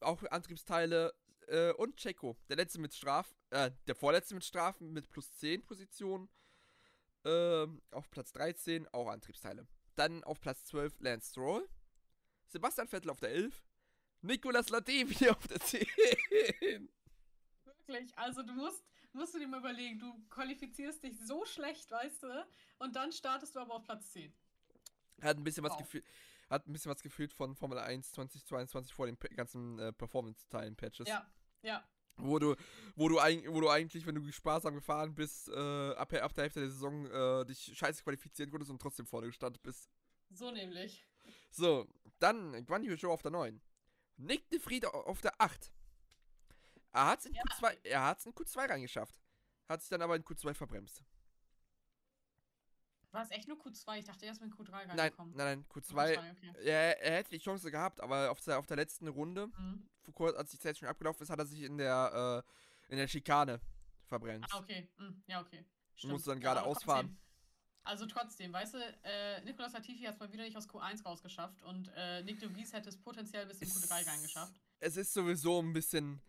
Auch 0.00 0.22
Antriebsteile 0.30 1.14
äh, 1.48 1.72
und 1.72 1.96
Checo, 1.96 2.36
der 2.48 2.56
letzte 2.56 2.80
mit 2.80 2.94
Strafen, 2.94 3.34
äh, 3.50 3.70
der 3.86 3.94
vorletzte 3.94 4.34
mit 4.34 4.44
Strafen 4.44 4.92
mit 4.92 5.10
plus 5.10 5.34
10 5.36 5.64
Positionen. 5.64 6.28
Ähm, 7.24 7.80
auf 7.92 8.10
Platz 8.10 8.32
13 8.32 8.88
auch 8.88 9.08
Antriebsteile. 9.08 9.66
Dann 9.94 10.24
auf 10.24 10.40
Platz 10.40 10.64
12 10.64 11.00
Lance 11.00 11.30
Stroll. 11.30 11.68
Sebastian 12.48 12.88
Vettel 12.88 13.10
auf 13.10 13.20
der 13.20 13.30
11. 13.30 13.62
Nicolas 14.22 14.70
Latifi 14.70 15.28
auf 15.30 15.46
der 15.46 15.60
10. 15.60 15.86
Wirklich, 17.64 18.18
also 18.18 18.42
du 18.42 18.52
musst, 18.54 18.82
musst 19.12 19.34
du 19.34 19.38
dir 19.38 19.48
mal 19.48 19.60
überlegen, 19.60 19.98
du 19.98 20.12
qualifizierst 20.28 21.02
dich 21.02 21.18
so 21.20 21.44
schlecht, 21.44 21.90
weißt 21.90 22.22
du, 22.22 22.46
und 22.78 22.96
dann 22.96 23.12
startest 23.12 23.54
du 23.54 23.60
aber 23.60 23.74
auf 23.74 23.84
Platz 23.84 24.12
10. 24.12 24.32
Hat 25.20 25.36
ein 25.36 25.44
bisschen 25.44 25.64
wow. 25.64 25.70
was 25.70 25.78
gefühlt, 25.78 26.04
hat 26.48 26.66
ein 26.66 26.72
bisschen 26.72 26.90
was 26.90 27.02
gefühlt 27.02 27.32
von 27.32 27.54
Formel 27.54 27.78
1 27.78 28.12
2022 28.12 28.92
vor 28.92 29.06
den 29.06 29.16
ganzen 29.34 29.78
äh, 29.78 29.92
Performance-Teilen-Patches. 29.92 31.08
Ja, 31.08 31.26
ja. 31.62 31.86
Wo 32.16 32.38
du, 32.38 32.54
wo 32.94 33.08
du, 33.08 33.16
wo 33.16 33.60
du 33.60 33.70
eigentlich, 33.70 34.06
wenn 34.06 34.14
du 34.14 34.32
sparsam 34.32 34.74
gefahren 34.74 35.14
bist, 35.14 35.48
äh, 35.48 35.94
ab, 35.94 36.12
ab 36.12 36.34
der 36.34 36.44
Hälfte 36.44 36.60
der 36.60 36.68
Saison 36.68 37.06
äh, 37.06 37.46
dich 37.46 37.72
scheiße 37.74 38.02
qualifizieren 38.02 38.50
konntest 38.50 38.70
und 38.70 38.80
trotzdem 38.80 39.06
vorne 39.06 39.28
gestartet 39.28 39.62
bist. 39.62 39.88
So 40.30 40.50
nämlich. 40.50 41.06
So, 41.50 41.88
dann 42.18 42.64
Guan 42.66 42.84
Yu 42.84 42.96
Show 42.96 43.10
auf 43.10 43.22
der 43.22 43.30
9. 43.30 43.60
Nick 44.18 44.50
de 44.50 44.60
Fried 44.60 44.86
auf 44.86 45.20
der 45.20 45.40
8. 45.40 45.72
Er 46.92 47.06
hat 47.06 47.20
es 47.20 47.26
in, 47.26 47.34
ja. 47.34 47.42
Q2, 47.42 48.26
in 48.26 48.32
Q2 48.32 48.68
reingeschafft. 48.68 49.20
Hat 49.68 49.80
sich 49.80 49.88
dann 49.88 50.02
aber 50.02 50.16
in 50.16 50.24
Q2 50.24 50.54
verbremst. 50.54 51.02
War 53.12 53.22
es 53.22 53.30
echt 53.30 53.46
nur 53.46 53.58
Q2? 53.58 53.98
Ich 53.98 54.04
dachte 54.06 54.24
erst 54.24 54.40
mit 54.40 54.52
Q3 54.52 54.88
reingekommen. 54.88 55.34
Nein, 55.36 55.58
nein, 55.58 55.58
nein, 55.58 55.66
Q2. 55.68 56.16
Q2 56.16 56.30
okay. 56.30 56.52
er, 56.64 57.02
er, 57.02 57.16
hätte 57.16 57.30
die 57.30 57.38
Chance 57.38 57.70
gehabt, 57.70 58.00
aber 58.00 58.30
auf 58.30 58.40
der, 58.40 58.58
auf 58.58 58.66
der 58.66 58.76
letzten 58.76 59.08
Runde, 59.08 59.48
mhm. 59.48 59.88
kurz, 60.14 60.36
als 60.36 60.50
die 60.50 60.58
Zeit 60.58 60.78
schon 60.78 60.88
abgelaufen 60.88 61.22
ist, 61.22 61.30
hat 61.30 61.38
er 61.38 61.46
sich 61.46 61.62
in 61.62 61.76
der, 61.76 62.44
äh, 62.88 62.92
in 62.92 62.98
der 62.98 63.08
Schikane 63.08 63.60
verbremst. 64.06 64.48
Ah, 64.52 64.58
okay. 64.58 64.88
Mhm. 64.98 65.22
Ja, 65.26 65.40
okay. 65.42 65.64
Stimmt. 65.94 66.14
Musste 66.14 66.30
dann 66.30 66.40
gerade 66.40 66.60
ja, 66.60 66.66
ausfahren. 66.66 67.18
Also 67.84 68.06
trotzdem, 68.06 68.52
weißt 68.52 68.74
du, 68.74 68.78
äh, 68.78 69.42
Nicolas 69.42 69.72
Latifi 69.72 70.04
hat 70.04 70.14
es 70.14 70.20
mal 70.20 70.32
wieder 70.32 70.44
nicht 70.44 70.56
aus 70.56 70.68
Q1 70.68 71.02
rausgeschafft 71.02 71.60
und 71.62 71.90
äh, 71.96 72.22
Nick 72.22 72.38
de 72.38 72.48
Vries 72.48 72.72
hätte 72.72 72.88
es 72.88 72.96
potenziell 72.96 73.44
bis 73.46 73.60
in 73.60 73.68
Q3 73.68 74.06
reingeschafft. 74.06 74.54
Es 74.78 74.96
ist 74.96 75.12
sowieso 75.12 75.60
ein 75.60 75.72
bisschen. 75.72 76.20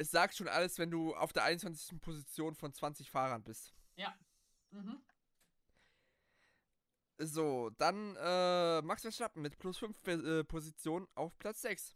Es 0.00 0.10
sagt 0.10 0.34
schon 0.34 0.48
alles, 0.48 0.78
wenn 0.78 0.90
du 0.90 1.14
auf 1.14 1.34
der 1.34 1.44
21. 1.44 2.00
Position 2.00 2.54
von 2.54 2.72
20 2.72 3.10
Fahrern 3.10 3.44
bist. 3.44 3.74
Ja. 3.96 4.18
Mhm. 4.70 4.98
So, 7.18 7.68
dann 7.76 8.16
äh, 8.16 8.80
Max 8.80 9.02
Verstappen 9.02 9.42
mit 9.42 9.58
plus 9.58 9.76
5 9.76 10.06
äh, 10.06 10.44
Positionen 10.44 11.06
auf 11.14 11.38
Platz 11.38 11.60
6. 11.60 11.94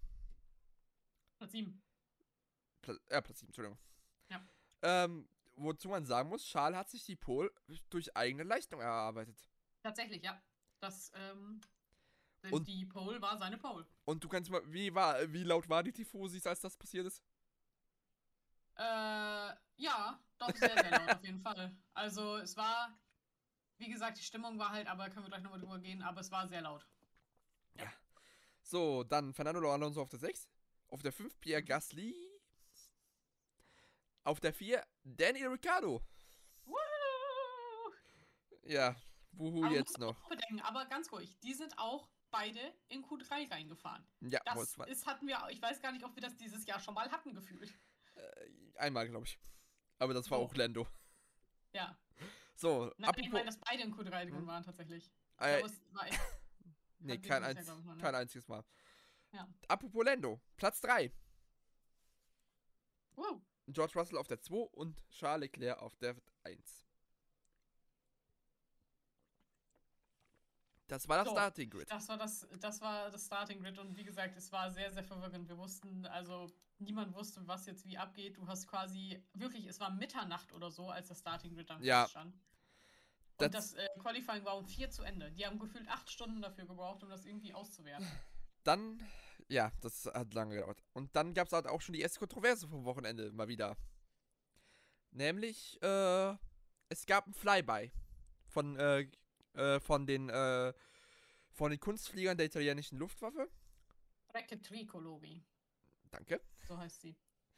Platz 1.38 1.52
7. 1.52 1.82
Pla 2.82 2.94
äh, 3.08 3.22
Platz 3.22 3.38
7, 3.38 3.48
Entschuldigung. 3.48 3.78
Ja. 4.28 4.46
Ähm, 4.82 5.26
wozu 5.56 5.88
man 5.88 6.04
sagen 6.04 6.28
muss, 6.28 6.44
Charles 6.44 6.76
hat 6.76 6.90
sich 6.90 7.06
die 7.06 7.16
Pole 7.16 7.50
durch 7.88 8.14
eigene 8.14 8.42
Leistung 8.42 8.82
erarbeitet. 8.82 9.48
Tatsächlich, 9.82 10.22
ja. 10.22 10.42
Das, 10.78 11.10
ähm, 11.14 11.58
und, 12.50 12.68
die 12.68 12.84
Pole 12.84 13.22
war 13.22 13.38
seine 13.38 13.56
Pole. 13.56 13.86
Und 14.04 14.22
du 14.22 14.28
kannst 14.28 14.50
mal, 14.50 14.60
wie 14.70 14.94
war, 14.94 15.32
wie 15.32 15.44
laut 15.44 15.70
war 15.70 15.82
die 15.82 15.92
Tifosis, 15.92 16.46
als 16.46 16.60
das 16.60 16.76
passiert 16.76 17.06
ist? 17.06 17.24
Äh, 18.76 19.54
ja, 19.76 20.20
doch 20.38 20.54
sehr, 20.56 20.74
sehr 20.74 20.90
laut 20.90 21.10
auf 21.10 21.24
jeden 21.24 21.40
Fall. 21.40 21.76
Also 21.94 22.36
es 22.38 22.56
war 22.56 22.96
wie 23.78 23.90
gesagt, 23.90 24.18
die 24.18 24.22
Stimmung 24.22 24.58
war 24.58 24.70
halt, 24.70 24.86
aber 24.86 25.08
können 25.10 25.24
wir 25.24 25.30
gleich 25.30 25.42
nochmal 25.42 25.60
drüber 25.60 25.78
gehen, 25.78 26.02
aber 26.02 26.20
es 26.20 26.30
war 26.30 26.46
sehr 26.46 26.62
laut. 26.62 26.86
Ja. 27.76 27.92
So, 28.62 29.04
dann 29.04 29.34
Fernando 29.34 29.70
Alonso 29.70 30.00
auf 30.02 30.08
der 30.08 30.20
6. 30.20 30.48
Auf 30.88 31.02
der 31.02 31.12
5 31.12 31.38
Pierre 31.40 31.62
mhm. 31.62 31.66
Gasly. 31.66 32.14
Auf 34.22 34.40
der 34.40 34.54
4 34.54 34.82
Daniel 35.02 35.48
Ricciardo. 35.48 36.02
Woo! 36.64 36.74
Ja, 38.62 38.96
wuhu 39.32 39.64
aber 39.64 39.74
jetzt 39.74 39.98
noch. 39.98 40.16
Bedenken, 40.28 40.60
aber 40.60 40.86
ganz 40.86 41.12
ruhig, 41.12 41.38
die 41.40 41.52
sind 41.52 41.78
auch 41.78 42.08
beide 42.30 42.60
in 42.88 43.04
Q3 43.04 43.50
reingefahren. 43.50 44.06
Ja, 44.20 44.40
das 44.44 44.76
ist, 44.86 45.06
hatten 45.06 45.26
wir, 45.26 45.38
ich 45.50 45.60
weiß 45.60 45.80
gar 45.80 45.92
nicht, 45.92 46.04
ob 46.04 46.14
wir 46.14 46.22
das 46.22 46.36
dieses 46.36 46.64
Jahr 46.64 46.80
schon 46.80 46.94
mal 46.94 47.10
hatten, 47.10 47.34
gefühlt. 47.34 47.74
Äh, 48.14 48.78
einmal, 48.78 49.08
glaube 49.08 49.26
ich. 49.26 49.38
Aber 49.98 50.14
das 50.14 50.30
war 50.30 50.40
oh. 50.40 50.44
auch 50.44 50.54
Lando. 50.54 50.86
Ja. 51.72 51.96
So, 52.54 52.92
Nein, 52.98 53.10
apropos, 53.10 53.26
ich 53.26 53.32
meine, 53.32 53.46
dass 53.46 53.58
beide 53.58 53.82
in 53.82 53.94
Q3 53.94 54.10
drin 54.10 54.36
hm? 54.36 54.46
waren 54.46 54.62
tatsächlich. 54.62 55.10
Äh, 55.38 55.58
glaube, 55.58 55.74
war 55.92 56.06
echt, 56.06 56.20
nee, 57.00 57.18
kein, 57.18 57.42
einz 57.42 57.66
ja, 57.66 57.74
ne? 57.74 57.96
kein 58.00 58.14
einziges 58.14 58.46
Mal. 58.46 58.64
Ja. 59.32 59.48
Apropos 59.66 60.04
Lando, 60.04 60.40
Platz 60.56 60.80
3. 60.80 61.12
Wow. 63.16 63.40
George 63.66 63.98
Russell 63.98 64.18
auf 64.18 64.28
der 64.28 64.40
2 64.40 64.56
und 64.72 65.00
Charles 65.10 65.40
Leclerc 65.40 65.80
auf 65.80 65.96
der 65.96 66.16
1. 66.44 66.83
Das 70.86 71.08
war 71.08 71.18
das 71.18 71.28
so, 71.28 71.34
Starting 71.34 71.70
Grid. 71.70 71.90
Das 71.90 72.08
war 72.08 72.18
das, 72.18 72.46
das 72.60 72.80
war 72.80 73.10
das 73.10 73.26
Starting 73.26 73.60
Grid 73.60 73.78
und 73.78 73.96
wie 73.96 74.04
gesagt, 74.04 74.36
es 74.36 74.52
war 74.52 74.70
sehr, 74.70 74.92
sehr 74.92 75.04
verwirrend. 75.04 75.48
Wir 75.48 75.56
wussten, 75.56 76.04
also 76.06 76.52
niemand 76.78 77.14
wusste, 77.14 77.46
was 77.46 77.66
jetzt 77.66 77.86
wie 77.86 77.96
abgeht. 77.96 78.36
Du 78.36 78.46
hast 78.46 78.66
quasi, 78.66 79.22
wirklich, 79.32 79.66
es 79.66 79.80
war 79.80 79.90
Mitternacht 79.90 80.52
oder 80.52 80.70
so, 80.70 80.90
als 80.90 81.08
das 81.08 81.20
Starting 81.20 81.54
Grid 81.54 81.70
dann 81.70 81.82
ja. 81.82 82.06
stand. 82.06 82.34
Und 83.36 83.54
das, 83.54 83.72
das 83.72 83.74
äh, 83.74 83.88
Qualifying 83.98 84.44
war 84.44 84.56
um 84.56 84.66
vier 84.66 84.90
zu 84.90 85.02
Ende. 85.02 85.32
Die 85.32 85.46
haben 85.46 85.58
gefühlt 85.58 85.88
acht 85.88 86.10
Stunden 86.10 86.42
dafür 86.42 86.66
gebraucht, 86.66 87.02
um 87.02 87.08
das 87.08 87.24
irgendwie 87.24 87.54
auszuwerten. 87.54 88.06
Dann, 88.62 89.02
ja, 89.48 89.72
das 89.80 90.06
hat 90.06 90.32
lange 90.34 90.54
gedauert. 90.54 90.82
Und 90.92 91.14
dann 91.16 91.34
gab 91.34 91.48
es 91.48 91.52
halt 91.52 91.66
auch 91.66 91.80
schon 91.80 91.94
die 91.94 92.00
erste 92.00 92.18
Kontroverse 92.18 92.68
vom 92.68 92.84
Wochenende 92.84 93.32
mal 93.32 93.48
wieder. 93.48 93.76
Nämlich, 95.10 95.82
äh, 95.82 96.34
es 96.88 97.06
gab 97.06 97.26
ein 97.26 97.34
Flyby 97.34 97.92
von, 98.46 98.76
äh, 98.76 99.10
äh, 99.54 99.80
von 99.80 100.06
den, 100.06 100.28
äh, 100.28 100.72
von 101.52 101.70
den 101.70 101.80
Kunstfliegern 101.80 102.36
der 102.36 102.46
italienischen 102.46 102.98
Luftwaffe. 102.98 103.48
Recke 104.32 104.60
Tricolori. 104.60 105.44
Danke. 106.10 106.40
So 106.66 106.76
heißt 106.76 107.00
sie. 107.00 107.16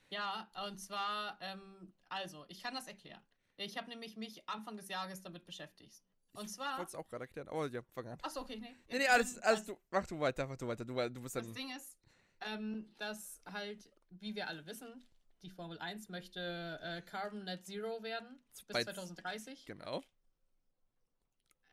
Ja, 0.09 0.51
und 0.66 0.78
zwar, 0.78 1.38
ähm, 1.40 1.92
also, 2.09 2.44
ich 2.49 2.62
kann 2.62 2.74
das 2.74 2.86
erklären. 2.86 3.22
Ich 3.57 3.76
habe 3.76 3.88
nämlich 3.88 4.16
mich 4.16 4.49
Anfang 4.49 4.76
des 4.76 4.88
Jahres 4.88 5.22
damit 5.22 5.44
beschäftigt. 5.44 6.05
Und 6.32 6.49
zwar. 6.49 6.72
Ich 6.72 6.78
wollte 6.78 6.88
es 6.90 6.94
auch 6.94 7.09
gerade 7.09 7.24
erklären, 7.24 7.49
aber 7.49 7.66
ja, 7.68 7.82
fang 7.82 8.07
an. 8.07 8.18
Achso, 8.22 8.40
okay, 8.40 8.59
nee. 8.61 8.76
Nee, 8.88 8.99
nee, 8.99 9.09
alles, 9.09 9.38
alles, 9.38 9.64
du, 9.64 9.78
mach 9.90 10.07
du 10.07 10.20
weiter, 10.20 10.47
mach 10.47 10.57
du 10.57 10.66
weiter. 10.66 10.84
Du, 10.84 10.94
du 10.94 11.22
bist 11.22 11.34
dann. 11.34 11.44
Das 11.44 11.55
Ding 11.55 11.74
ist, 11.74 11.97
ähm, 12.42 12.94
dass 12.99 13.40
halt, 13.47 13.90
wie 14.11 14.34
wir 14.34 14.49
alle 14.49 14.66
wissen, 14.66 15.07
die 15.42 15.51
Formel 15.51 15.78
1 15.78 16.11
möchte 16.11 16.78
äh, 16.82 17.03
Carbon 17.03 17.44
Net 17.44 17.64
Zero 17.64 18.03
werden 18.03 18.38
bis 18.51 18.82
2030. 18.82 19.64
Genau. 19.64 20.03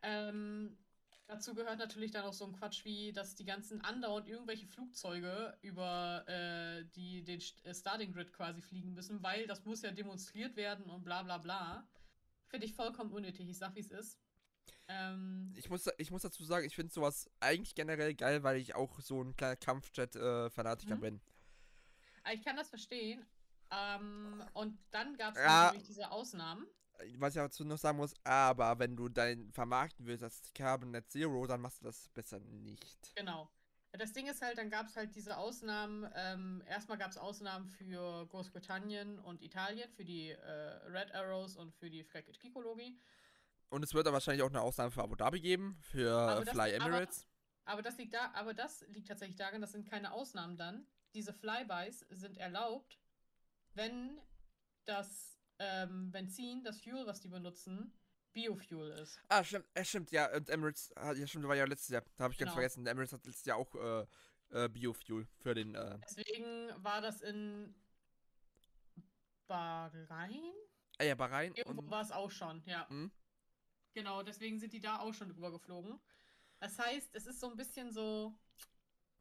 Ähm, 0.04 0.78
Dazu 1.28 1.56
gehört 1.56 1.80
natürlich 1.80 2.12
dann 2.12 2.26
auch 2.26 2.34
so 2.34 2.46
ein 2.46 2.54
Quatsch 2.54 2.84
wie, 2.84 3.14
dass 3.14 3.36
die 3.36 3.46
ganzen 3.46 3.82
andauernd 3.82 4.28
irgendwelche 4.28 4.68
Flugzeuge 4.68 5.58
über 5.62 6.28
äh, 6.28 6.86
die, 6.96 7.24
den 7.24 7.42
äh, 7.64 7.74
Starting 7.74 8.12
Grid 8.12 8.34
quasi 8.34 8.62
fliegen 8.62 8.94
müssen, 8.94 9.24
weil 9.24 9.48
das 9.48 9.64
muss 9.66 9.82
ja 9.82 9.92
demonstriert 9.92 10.56
werden 10.56 10.86
und 10.90 11.04
bla 11.04 11.24
bla 11.24 11.38
bla. 11.38 11.88
Finde 12.48 12.66
ich 12.66 12.76
vollkommen 12.76 13.12
unnötig. 13.12 13.50
Ich 13.50 13.58
sag, 13.58 13.74
wie 13.76 13.80
es 13.80 13.90
ist. 13.90 14.20
Ähm, 14.88 15.54
ich, 15.56 15.70
muss, 15.70 15.90
ich 15.98 16.12
muss 16.12 16.24
dazu 16.24 16.44
sagen, 16.44 16.68
ich 16.68 16.76
finde 16.76 16.94
sowas 16.94 17.30
eigentlich 17.40 17.74
generell 17.74 18.14
geil, 18.14 18.44
weil 18.44 18.58
ich 18.58 18.76
auch 18.76 19.00
so 19.00 19.24
ein 19.24 19.36
kleiner 19.36 19.56
Kampfjet-Fanatiker 19.56 20.96
äh, 20.96 20.98
bin. 20.98 21.22
Ich 22.34 22.44
kann 22.44 22.58
das 22.58 22.70
verstehen. 22.70 23.26
Ähm, 23.72 24.44
und 24.54 24.78
dann 24.92 25.16
gab 25.18 25.36
es 25.36 25.40
ja, 25.40 25.66
natürlich 25.66 25.88
diese 25.88 26.12
Ausnahmen. 26.12 26.68
Was 27.18 27.36
ich 27.36 27.42
dazu 27.42 27.64
noch 27.64 27.78
sagen 27.78 27.98
muss, 27.98 28.14
aber 28.24 28.80
wenn 28.80 28.96
du 28.96 29.10
dein 29.10 29.52
vermarkten 29.52 30.06
willst 30.06 30.24
als 30.24 30.42
Carbon 30.54 30.92
Net 30.92 31.10
Zero, 31.12 31.46
dann 31.48 31.62
machst 31.62 31.82
du 31.82 31.86
das 31.86 32.10
besser 32.10 32.40
nicht. 32.40 33.16
Genau. 33.16 33.50
Das 33.92 34.12
Ding 34.12 34.28
ist 34.28 34.42
halt, 34.42 34.58
dann 34.58 34.72
gab 34.72 34.88
es 34.88 34.96
halt 34.96 35.16
diese 35.16 35.38
Ausnahmen. 35.38 36.10
Ähm, 36.16 36.64
erstmal 36.68 36.98
gab 36.98 37.12
es 37.12 37.18
Ausnahmen 37.18 37.68
für 37.68 38.26
Großbritannien 38.28 39.20
und 39.20 39.44
Italien, 39.44 39.88
für 39.92 40.04
die 40.04 40.32
äh, 40.32 40.40
Red 40.88 41.14
Arrows 41.14 41.56
und 41.56 41.76
für 41.76 41.92
die 41.92 42.04
Frecket 42.04 42.40
Kikologie. 42.40 43.00
Und 43.70 43.84
es 43.84 43.94
wird 43.94 44.08
dann 44.08 44.14
wahrscheinlich 44.14 44.42
auch 44.42 44.50
eine 44.50 44.62
Ausnahme 44.62 44.90
für 44.90 45.04
Abu 45.04 45.16
Dhabi 45.16 45.42
geben, 45.42 45.78
für 45.82 46.44
Fly 46.48 46.72
Emirates. 46.72 47.28
Aber, 47.66 47.74
aber, 47.74 47.82
das 47.84 47.98
liegt 47.98 48.14
da, 48.16 48.32
aber 48.34 48.56
das 48.56 48.82
liegt 48.90 49.08
tatsächlich 49.08 49.38
daran, 49.38 49.62
das 49.62 49.72
sind 49.72 49.88
keine 49.88 50.12
Ausnahmen 50.12 50.58
dann. 50.58 50.88
Diese 51.14 51.34
Flybys 51.34 52.00
sind 52.10 52.38
erlaubt, 52.38 53.00
wenn 53.76 54.20
das 54.86 55.33
ähm, 55.60 56.12
Benzin, 56.12 56.64
das 56.64 56.82
Fuel, 56.82 57.06
was 57.06 57.22
die 57.22 57.28
benutzen, 57.28 57.94
Biofuel 58.34 58.92
ist. 58.92 59.20
Ah, 59.30 59.44
stimmt, 59.44 59.66
äh, 59.74 59.86
stimmt, 59.86 60.12
ja, 60.12 60.34
und 60.36 60.50
Emirates, 60.50 60.94
ja, 60.96 61.28
stimmt, 61.28 61.48
war 61.48 61.56
ja 61.56 61.66
letztes 61.66 61.90
Jahr, 61.90 62.04
da 62.16 62.24
habe 62.26 62.34
ich 62.34 62.38
genau. 62.38 62.50
ganz 62.50 62.56
vergessen, 62.56 62.88
Emirates 62.88 63.14
hat 63.14 63.26
letztes 63.26 63.46
Jahr 63.46 63.58
auch 63.58 63.76
äh, 63.76 64.06
äh, 64.54 64.70
Biofuel 64.70 65.28
für 65.42 65.54
den. 65.54 65.76
Äh 65.76 66.00
Deswegen 66.08 66.70
war 66.84 67.02
das 67.02 67.22
in 67.22 67.76
Bahrain? 69.48 70.54
Ah 71.00 71.04
ja, 71.04 71.16
Bahrain. 71.16 71.54
Irgendwo 71.56 71.90
war 71.90 72.02
es 72.02 72.12
auch 72.12 72.32
schon, 72.32 72.64
ja. 72.66 72.88
Hm? 72.90 73.12
Genau, 73.94 74.24
deswegen 74.24 74.60
sind 74.60 74.74
die 74.74 74.80
da 74.80 75.00
auch 75.00 75.14
schon 75.14 75.30
drüber 75.30 75.52
geflogen. 75.52 76.00
Das 76.60 76.80
heißt, 76.80 77.14
es 77.14 77.26
ist 77.28 77.40
so 77.40 77.50
ein 77.50 77.58
bisschen 77.58 77.92
so. 77.92 78.34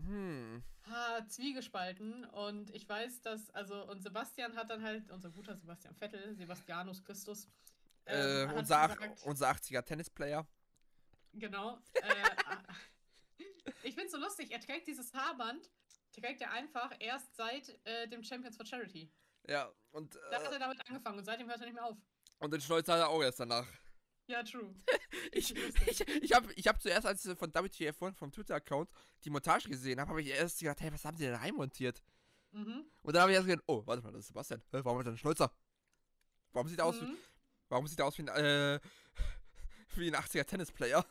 Hm. 0.06 0.62
Ha, 0.90 1.26
zwiegespalten 1.28 2.24
und 2.24 2.70
ich 2.74 2.88
weiß, 2.88 3.22
dass, 3.22 3.50
also, 3.50 3.88
und 3.88 4.02
Sebastian 4.02 4.56
hat 4.56 4.70
dann 4.70 4.82
halt, 4.82 5.10
unser 5.10 5.30
guter 5.30 5.56
Sebastian 5.56 5.94
Vettel, 5.94 6.34
Sebastianus 6.34 7.04
Christus, 7.04 7.48
ähm, 8.06 8.50
äh, 8.50 8.52
unser, 8.54 8.88
gesagt, 8.88 9.22
unser 9.24 9.50
80er 9.50 9.82
Tennisplayer. 9.82 10.46
Genau. 11.34 11.78
Äh, 11.94 12.30
ich 13.84 13.94
find's 13.94 14.12
so 14.12 14.18
lustig, 14.18 14.50
er 14.50 14.60
trägt 14.60 14.88
dieses 14.88 15.14
Haarband, 15.14 15.70
trägt 16.12 16.40
er 16.40 16.50
einfach 16.50 16.92
erst 16.98 17.34
seit 17.36 17.78
äh, 17.84 18.08
dem 18.08 18.22
Champions 18.24 18.56
for 18.56 18.66
Charity. 18.66 19.10
Ja, 19.48 19.72
und. 19.92 20.14
da 20.30 20.42
hat 20.42 20.52
er 20.52 20.58
damit 20.58 20.80
angefangen 20.88 21.18
und 21.18 21.24
seitdem 21.24 21.48
hört 21.48 21.60
er 21.60 21.66
nicht 21.66 21.74
mehr 21.74 21.84
auf. 21.84 21.96
Und 22.38 22.52
den 22.52 22.60
Schnäuzer 22.60 22.94
hat 22.94 23.00
er 23.00 23.08
auch 23.08 23.22
erst 23.22 23.40
danach. 23.40 23.66
Ja, 24.26 24.42
true. 24.42 24.74
ich 25.32 25.54
ich, 25.54 26.00
ich 26.00 26.32
habe 26.32 26.52
ich 26.54 26.66
hab 26.68 26.80
zuerst, 26.80 27.06
als 27.06 27.24
ich 27.24 27.36
von 27.36 27.52
WTF1 27.52 28.14
vom 28.14 28.32
Twitter-Account 28.32 28.90
die 29.24 29.30
Montage 29.30 29.68
gesehen 29.68 30.00
habe, 30.00 30.10
habe 30.10 30.22
ich 30.22 30.28
erst 30.28 30.60
gedacht, 30.60 30.80
hey, 30.80 30.92
was 30.92 31.04
haben 31.04 31.16
sie 31.16 31.24
denn 31.24 31.34
reinmontiert? 31.34 32.02
Mhm. 32.52 32.84
Und 33.02 33.14
dann 33.14 33.22
habe 33.22 33.32
ich 33.32 33.36
erst 33.36 33.46
gedacht, 33.46 33.64
oh, 33.66 33.82
warte 33.86 34.02
mal, 34.02 34.12
das 34.12 34.20
ist 34.20 34.28
Sebastian. 34.28 34.62
Warum 34.70 34.98
hat 34.98 35.06
er 35.06 35.10
einen 35.10 35.18
Schnäuzer? 35.18 35.52
Warum 36.52 36.68
sieht 36.68 36.78
er 36.78 36.84
aus, 36.86 37.00
mhm. 37.00 37.16
warum 37.68 37.86
sieht 37.86 37.98
er 37.98 38.06
aus 38.06 38.18
wie 38.18 38.22
ein, 38.22 38.28
äh, 38.28 38.80
wie 39.96 40.08
ein 40.08 40.14
80er 40.14 40.44
Tennisplayer? 40.44 41.04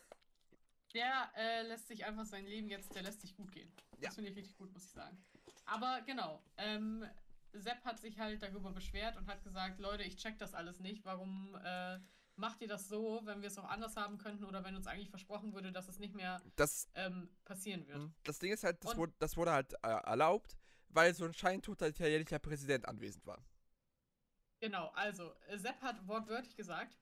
Der 0.94 1.32
äh, 1.36 1.62
lässt 1.64 1.88
sich 1.88 2.06
einfach 2.06 2.26
sein 2.26 2.46
Leben 2.46 2.70
jetzt, 2.70 2.94
der 2.96 3.04
lässt 3.04 3.22
sich 3.22 3.36
gut 3.36 3.52
gehen. 3.52 3.72
Das 3.92 4.02
ja. 4.02 4.12
finde 4.12 4.30
ich 4.30 4.38
richtig 4.38 4.58
gut, 4.58 4.72
muss 4.74 4.86
ich 4.86 4.92
sagen. 4.92 5.18
Aber 5.66 6.02
genau, 6.06 6.44
ähm, 6.58 7.06
Sepp 7.54 7.84
hat 7.86 8.00
sich 8.00 8.20
halt 8.20 8.42
darüber 8.44 8.72
beschwert 8.72 9.18
und 9.18 9.28
hat 9.28 9.44
gesagt, 9.44 9.80
Leute, 9.80 10.04
ich 10.04 10.18
check 10.18 10.38
das 10.38 10.54
alles 10.54 10.80
nicht, 10.80 11.06
warum 11.06 11.56
äh, 11.64 12.00
macht 12.42 12.62
ihr 12.62 12.68
das 12.68 12.90
so, 12.90 13.22
wenn 13.24 13.42
wir 13.42 13.48
es 13.48 13.58
auch 13.58 13.70
anders 13.70 13.96
haben 13.96 14.18
könnten 14.18 14.44
oder 14.44 14.64
wenn 14.66 14.76
uns 14.76 14.88
eigentlich 14.88 15.10
versprochen 15.10 15.54
würde, 15.54 15.72
dass 15.72 15.88
es 15.88 16.00
nicht 16.00 16.16
mehr 16.16 16.42
das, 16.58 16.90
ähm, 16.96 17.30
passieren 17.46 17.88
wird. 17.88 18.00
Hm, 18.00 18.14
das 18.24 18.40
Ding 18.40 18.52
ist 18.52 18.64
halt, 18.66 18.84
das, 18.84 18.98
wurde, 18.98 19.14
das 19.20 19.38
wurde, 19.38 19.52
halt 19.52 19.74
äh, 19.84 19.88
erlaubt, 19.88 20.58
weil 20.90 21.14
so 21.14 21.24
ein 21.24 21.34
scheintoter 21.34 21.88
italienischer 21.88 22.40
Präsident 22.40 22.86
anwesend 22.88 23.26
war. 23.26 23.42
Genau, 24.60 24.92
also 24.96 25.34
Sepp 25.56 25.82
hat 25.82 26.06
wortwörtlich 26.08 26.56
gesagt, 26.56 26.98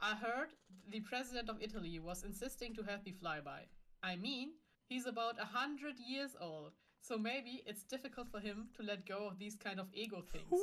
I 0.00 0.14
heard 0.20 0.56
the 0.88 1.00
president 1.00 1.50
of 1.50 1.60
Italy 1.60 2.00
was 2.02 2.22
insisting 2.22 2.74
to 2.74 2.82
have 2.84 3.02
the 3.04 3.12
flyby. 3.12 3.68
I 4.02 4.16
mean, 4.16 4.54
he's 4.88 5.06
about 5.06 5.38
a 5.38 5.46
hundred 5.46 5.98
years 5.98 6.36
old. 6.40 6.72
So 7.00 7.18
maybe 7.18 7.62
it's 7.66 7.84
difficult 7.84 8.28
for 8.28 8.40
him 8.40 8.68
to 8.76 8.82
let 8.82 9.06
go 9.06 9.28
of 9.28 9.38
these 9.38 9.56
kind 9.56 9.78
of 9.78 9.86
ego 9.92 10.22
things. 10.22 10.60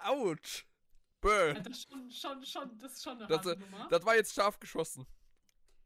Ouch! 0.00 0.66
Bäh. 1.20 1.54
Das 1.54 1.66
ist 1.66 1.90
schon, 1.90 2.10
schon, 2.10 2.44
schon, 2.44 2.78
das 2.78 2.92
ist 2.92 3.02
schon 3.02 3.18
eine 3.18 3.26
das, 3.26 3.44
Nummer. 3.44 3.88
Das 3.88 4.04
war 4.04 4.16
jetzt 4.16 4.34
scharf 4.34 4.58
geschossen. 4.58 5.06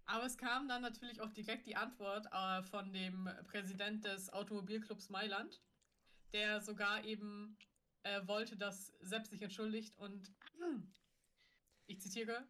Aber 0.06 0.24
es 0.24 0.36
kam 0.36 0.68
dann 0.68 0.82
natürlich 0.82 1.20
auch 1.20 1.30
direkt 1.30 1.66
die 1.66 1.76
Antwort 1.76 2.26
äh, 2.30 2.62
von 2.62 2.92
dem 2.92 3.28
Präsident 3.46 4.04
des 4.04 4.30
Automobilclubs 4.32 5.08
Mailand, 5.08 5.62
der 6.32 6.60
sogar 6.60 7.04
eben 7.04 7.56
äh, 8.02 8.20
wollte, 8.26 8.56
dass 8.56 8.92
Sepp 9.00 9.26
sich 9.26 9.40
entschuldigt 9.42 9.96
und 9.96 10.30
ich 11.86 12.00
zitiere: 12.00 12.46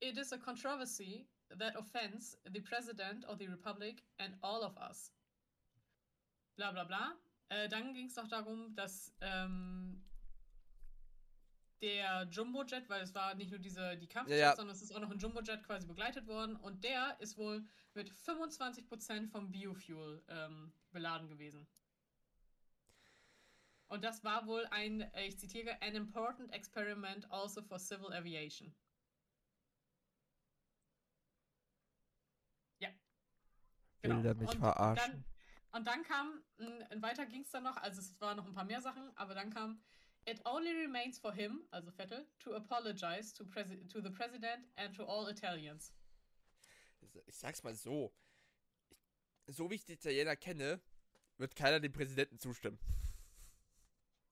It 0.00 0.16
is 0.16 0.32
a 0.32 0.38
controversy 0.38 1.28
that 1.58 1.76
offends 1.76 2.38
the 2.52 2.60
President 2.60 3.24
of 3.26 3.38
the 3.38 3.46
Republic 3.46 4.02
and 4.18 4.36
all 4.42 4.62
of 4.62 4.76
us. 4.78 5.12
Bla 6.56 6.72
bla 6.72 6.84
bla. 6.84 7.16
Äh, 7.48 7.68
dann 7.68 7.92
ging 7.92 8.06
es 8.06 8.16
noch 8.16 8.28
darum, 8.28 8.74
dass 8.74 9.14
ähm, 9.20 9.95
der 11.80 12.26
Jumbojet, 12.30 12.88
weil 12.88 13.02
es 13.02 13.14
war 13.14 13.34
nicht 13.34 13.50
nur 13.50 13.58
diese, 13.58 13.96
die 13.96 14.06
Kampfjet, 14.06 14.38
ja, 14.38 14.50
ja. 14.50 14.56
sondern 14.56 14.74
es 14.74 14.82
ist 14.82 14.94
auch 14.94 15.00
noch 15.00 15.10
ein 15.10 15.18
Jumbojet 15.18 15.62
quasi 15.62 15.86
begleitet 15.86 16.26
worden 16.26 16.56
und 16.56 16.84
der 16.84 17.16
ist 17.20 17.36
wohl 17.36 17.64
mit 17.94 18.10
25% 18.10 19.28
vom 19.28 19.50
Biofuel 19.50 20.22
ähm, 20.28 20.72
beladen 20.92 21.28
gewesen. 21.28 21.66
Und 23.88 24.02
das 24.02 24.24
war 24.24 24.46
wohl 24.46 24.66
ein, 24.70 25.00
äh, 25.14 25.26
ich 25.26 25.38
zitiere, 25.38 25.80
an 25.80 25.94
important 25.94 26.52
experiment 26.52 27.30
also 27.30 27.62
for 27.62 27.78
civil 27.78 28.12
aviation. 28.12 28.74
Ja. 32.78 32.90
Genau. 34.02 34.16
Will 34.16 34.22
der 34.22 34.34
mich 34.34 34.50
und 34.50 34.58
verarschen? 34.58 35.12
Dann, 35.12 35.80
und 35.80 35.86
dann 35.86 36.02
kam, 36.02 36.42
weiter 37.02 37.26
ging 37.26 37.42
es 37.42 37.50
dann 37.50 37.64
noch, 37.64 37.76
also 37.76 38.00
es 38.00 38.20
waren 38.20 38.36
noch 38.36 38.46
ein 38.46 38.54
paar 38.54 38.64
mehr 38.64 38.80
Sachen, 38.80 39.12
aber 39.16 39.34
dann 39.34 39.50
kam, 39.50 39.80
It 40.26 40.40
only 40.44 40.72
remains 40.72 41.18
for 41.20 41.32
him, 41.32 41.60
also 41.70 41.92
Vettel, 41.92 42.26
to 42.40 42.54
apologize 42.54 43.32
to, 43.34 43.44
to 43.44 44.00
the 44.00 44.10
president 44.10 44.66
and 44.76 44.92
to 44.96 45.04
all 45.04 45.28
Italians. 45.28 45.92
Ich 47.26 47.36
sag's 47.36 47.62
mal 47.62 47.74
so. 47.74 48.12
so 49.46 49.70
wie 49.70 49.76
ich 49.76 49.84
die 49.84 49.92
Italiener 49.92 50.34
kenne, 50.34 50.80
wird 51.38 51.54
keiner 51.54 51.78
dem 51.78 51.92
Präsidenten 51.92 52.40
zustimmen. 52.40 52.78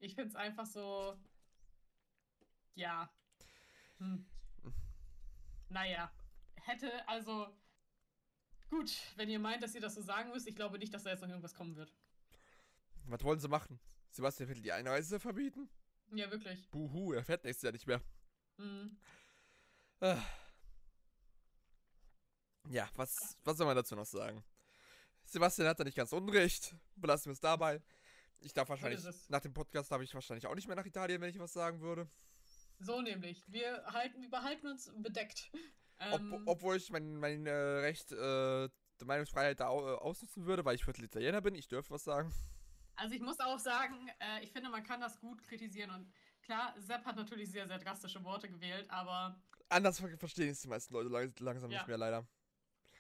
Ich 0.01 0.17
find's 0.17 0.35
einfach 0.35 0.67
so. 0.67 1.17
Ja. 2.75 3.09
Hm. 3.99 4.27
Naja. 5.69 6.11
Hätte, 6.57 7.09
also. 7.09 7.47
Gut, 8.69 8.91
wenn 9.15 9.29
ihr 9.29 9.39
meint, 9.39 9.63
dass 9.63 9.77
ihr 9.77 9.81
das 9.81 9.95
so 9.95 10.03
sagen 10.03 10.31
müsst, 10.31 10.49
ich 10.49 10.57
glaube 10.57 10.79
nicht, 10.79 10.93
dass 10.93 11.05
da 11.05 11.11
jetzt 11.11 11.21
noch 11.21 11.29
irgendwas 11.29 11.55
kommen 11.55 11.77
wird. 11.77 11.93
Was 13.07 13.23
wollen 13.23 13.39
sie 13.39 13.49
machen? 13.49 13.79
Sebastian 14.11 14.49
Vettel 14.49 14.63
die 14.63 14.73
Einreise 14.73 15.21
verbieten? 15.21 15.71
Ja, 16.13 16.31
wirklich. 16.31 16.71
Buhu, 16.71 17.13
er 17.13 17.25
fährt 17.25 17.45
nächstes 17.45 17.63
Jahr 17.63 17.73
nicht 17.73 17.87
mehr. 17.87 18.01
Mhm. 18.59 18.97
Äh. 20.01 20.17
Ja, 22.69 22.89
was, 22.95 23.37
was 23.45 23.57
soll 23.57 23.67
man 23.67 23.77
dazu 23.77 23.95
noch 23.95 24.07
sagen? 24.07 24.43
Sebastian 25.25 25.69
hat 25.69 25.81
da 25.81 25.85
nicht 25.85 25.97
ganz 25.97 26.13
unrecht. 26.13 26.75
Belassen 26.97 27.27
wir 27.27 27.33
es 27.33 27.41
dabei. 27.41 27.83
Ich 28.41 28.53
darf 28.53 28.69
wahrscheinlich, 28.69 29.03
nach 29.29 29.41
dem 29.41 29.55
Podcast 29.55 29.91
darf 29.91 30.03
ich 30.03 30.13
wahrscheinlich 30.15 30.47
auch 30.47 30.55
nicht 30.55 30.67
mehr 30.67 30.77
nach 30.77 30.87
Italien, 30.87 31.21
wenn 31.21 31.31
ich 31.31 31.39
was 31.39 31.53
sagen 31.53 31.81
würde. 31.81 32.09
So 32.79 33.01
nämlich. 33.01 33.43
Wir, 33.49 33.85
halten, 33.87 34.21
wir 34.21 34.31
behalten 34.31 34.67
uns 34.67 34.93
bedeckt. 34.97 35.51
Ob, 36.11 36.21
ähm, 36.21 36.43
obwohl 36.47 36.77
ich 36.77 36.91
mein, 36.91 37.17
mein 37.17 37.47
äh, 37.47 37.53
Recht 37.53 38.13
äh, 38.13 38.17
der 38.19 39.07
Meinungsfreiheit 39.07 39.61
da 39.61 39.71
äh, 39.71 39.97
ausnutzen 39.97 40.45
würde, 40.45 40.65
weil 40.65 40.75
ich 40.75 40.85
Viertel 40.85 41.05
Italiener 41.05 41.41
bin. 41.41 41.55
Ich 41.55 41.69
dürfte 41.69 41.93
was 41.93 42.05
sagen. 42.05 42.33
Also 42.97 43.15
ich 43.15 43.21
muss 43.21 43.41
auch 43.41 43.59
sagen, 43.59 44.09
äh, 44.21 44.43
ich 44.43 44.53
finde, 44.53 44.71
man 44.71 44.83
kann 44.83 45.01
das 45.01 45.19
gut 45.19 45.43
kritisieren 45.43 45.91
und 45.91 46.13
klar, 46.43 46.75
Sepp 46.79 47.05
hat 47.05 47.17
natürlich 47.17 47.51
sehr, 47.51 47.67
sehr 47.67 47.79
drastische 47.79 48.23
Worte 48.25 48.49
gewählt, 48.49 48.89
aber. 48.91 49.41
Anders 49.69 50.01
verstehen 50.19 50.51
es 50.51 50.61
die 50.61 50.69
meisten 50.69 50.95
Leute 50.95 51.43
langsam 51.43 51.71
ja. 51.71 51.79
nicht 51.79 51.89
mehr, 51.89 51.99
leider. 51.99 52.27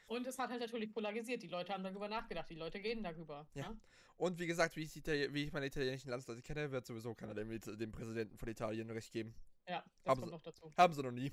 Und 0.06 0.26
es 0.26 0.38
hat 0.38 0.50
halt 0.50 0.60
natürlich 0.60 0.92
polarisiert. 0.92 1.42
Die 1.42 1.48
Leute 1.48 1.72
haben 1.72 1.82
darüber 1.82 2.08
nachgedacht, 2.08 2.48
die 2.50 2.56
Leute 2.56 2.80
gehen 2.80 3.02
darüber. 3.02 3.46
Ja. 3.54 3.62
ja? 3.62 3.76
Und 4.16 4.38
wie 4.38 4.46
gesagt, 4.46 4.76
wie 4.76 4.82
ich, 4.82 4.94
wie 4.94 5.44
ich 5.44 5.52
meine 5.52 5.66
italienischen 5.66 6.10
Landsleute 6.10 6.42
kenne, 6.42 6.70
wird 6.70 6.86
sowieso 6.86 7.14
keiner 7.14 7.34
dem, 7.34 7.58
dem 7.60 7.92
Präsidenten 7.92 8.36
von 8.36 8.48
Italien 8.48 8.90
recht 8.90 9.12
geben. 9.12 9.34
Ja, 9.68 9.82
das 10.02 10.10
haben 10.10 10.20
kommt 10.20 10.26
sie, 10.26 10.36
noch 10.36 10.42
dazu. 10.42 10.72
Haben 10.76 10.94
sie 10.94 11.02
noch 11.02 11.10
nie. 11.10 11.32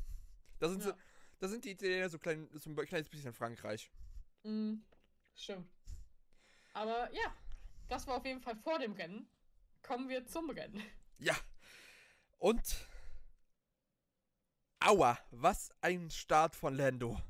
Da 0.59 0.69
sind, 0.69 0.83
ja. 0.83 0.91
sie, 0.91 0.97
da 1.39 1.47
sind 1.47 1.65
die 1.65 1.71
Italiener 1.71 2.09
so, 2.09 2.17
klein, 2.17 2.47
so 2.53 2.69
ein 2.69 2.75
kleines 2.75 3.09
bisschen 3.09 3.33
Frankreich. 3.33 3.91
Mhm, 4.43 4.83
stimmt. 5.35 5.69
Aber 6.73 7.13
ja, 7.13 7.35
das 7.91 8.07
war 8.07 8.17
auf 8.17 8.25
jeden 8.25 8.41
Fall 8.41 8.55
vor 8.55 8.79
dem 8.79 8.93
Rennen. 8.93 9.29
Kommen 9.81 10.09
wir 10.09 10.25
zum 10.25 10.49
Rennen. 10.49 10.81
Ja. 11.17 11.35
Und 12.37 12.87
Aua, 14.83 15.19
was 15.29 15.71
ein 15.81 16.09
Start 16.09 16.55
von 16.55 16.75
Lando. 16.75 17.21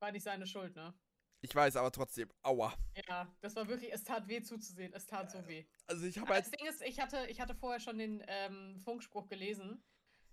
War 0.00 0.10
nicht 0.10 0.24
seine 0.24 0.44
Schuld, 0.44 0.74
ne? 0.74 0.92
Ich 1.40 1.54
weiß, 1.54 1.76
aber 1.76 1.92
trotzdem, 1.92 2.28
aua. 2.42 2.74
Ja, 3.06 3.32
das 3.40 3.54
war 3.54 3.68
wirklich, 3.68 3.92
es 3.92 4.02
tat 4.02 4.26
weh 4.26 4.42
zuzusehen. 4.42 4.92
Es 4.92 5.06
tat 5.06 5.30
so 5.30 5.46
weh. 5.46 5.66
Also 5.86 6.04
ich 6.04 6.18
habe 6.18 6.32
halt. 6.32 6.46
Das 6.46 6.50
Ding 6.50 6.66
ist, 6.66 6.82
ich 6.82 6.98
hatte, 6.98 7.26
ich 7.28 7.40
hatte 7.40 7.54
vorher 7.54 7.78
schon 7.78 7.98
den 7.98 8.24
ähm, 8.26 8.80
Funkspruch 8.80 9.28
gelesen, 9.28 9.80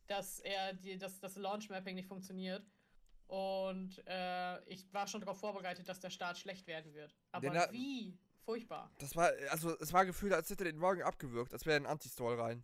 dass 0.07 0.39
er 0.39 0.73
die, 0.73 0.97
dass 0.97 1.19
das 1.19 1.35
Launch 1.35 1.69
Mapping 1.69 1.93
nicht 1.93 2.07
funktioniert. 2.07 2.65
Und 3.27 4.03
äh, 4.07 4.63
ich 4.65 4.91
war 4.93 5.07
schon 5.07 5.21
darauf 5.21 5.39
vorbereitet, 5.39 5.87
dass 5.89 5.99
der 5.99 6.09
Start 6.11 6.37
schlecht 6.37 6.67
werden 6.67 6.93
wird. 6.93 7.15
Aber 7.31 7.49
Den 7.49 7.73
wie? 7.73 8.17
Furchtbar. 8.43 8.91
Das 8.99 9.15
war, 9.15 9.31
also 9.49 9.75
es 9.79 9.91
war 9.91 10.05
gefühlt, 10.05 10.31
als 10.33 10.49
hätte 10.51 10.65
er 10.65 10.71
den 10.71 10.81
Wagen 10.81 11.01
abgewürgt, 11.01 11.51
als 11.53 11.65
wäre 11.65 11.77
ein 11.77 11.87
Anti-Stall 11.87 12.39
rein. 12.39 12.63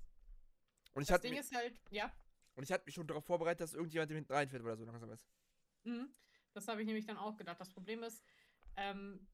Und 0.94 1.02
ich 1.02 1.08
Das 1.08 1.16
hatte 1.16 1.24
Ding 1.24 1.34
mi- 1.34 1.40
ist 1.40 1.56
halt, 1.56 1.80
ja, 1.90 2.12
und 2.56 2.64
ich 2.64 2.72
hatte 2.72 2.86
mich 2.86 2.94
schon 2.94 3.08
darauf 3.08 3.26
vorbereitet, 3.26 3.62
dass 3.62 3.74
irgendjemand 3.74 4.12
dem 4.12 4.18
hinten 4.18 4.34
reinfährt, 4.34 4.64
weil 4.64 4.74
er 4.74 4.78
so 4.78 4.86
langsam 4.86 5.10
ist. 5.10 5.26
mhm. 5.84 6.14
das 6.54 6.68
habe 6.68 6.82
ich 6.82 6.86
nämlich 6.86 7.06
dann 7.08 7.18
auch 7.18 7.36
gedacht. 7.36 7.60
Das 7.60 7.70
Problem 7.72 8.04
ist, 8.04 8.22
ähm, 8.76 9.28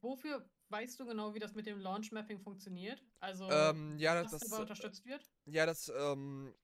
wofür 0.00 0.48
weißt 0.68 1.00
du 1.00 1.06
genau, 1.06 1.34
wie 1.34 1.40
das 1.40 1.54
mit 1.54 1.66
dem 1.66 1.80
Launch 1.80 2.12
Mapping 2.12 2.38
funktioniert? 2.38 3.02
Also, 3.18 3.50
Ähm, 3.50 3.98
ja, 3.98 4.22
was 4.22 4.30
das, 4.30 4.42
dabei 4.48 4.62
unterstützt 4.62 5.04
wird? 5.06 5.28
ja, 5.46 5.66
das, 5.66 5.88
ähm, 5.88 6.54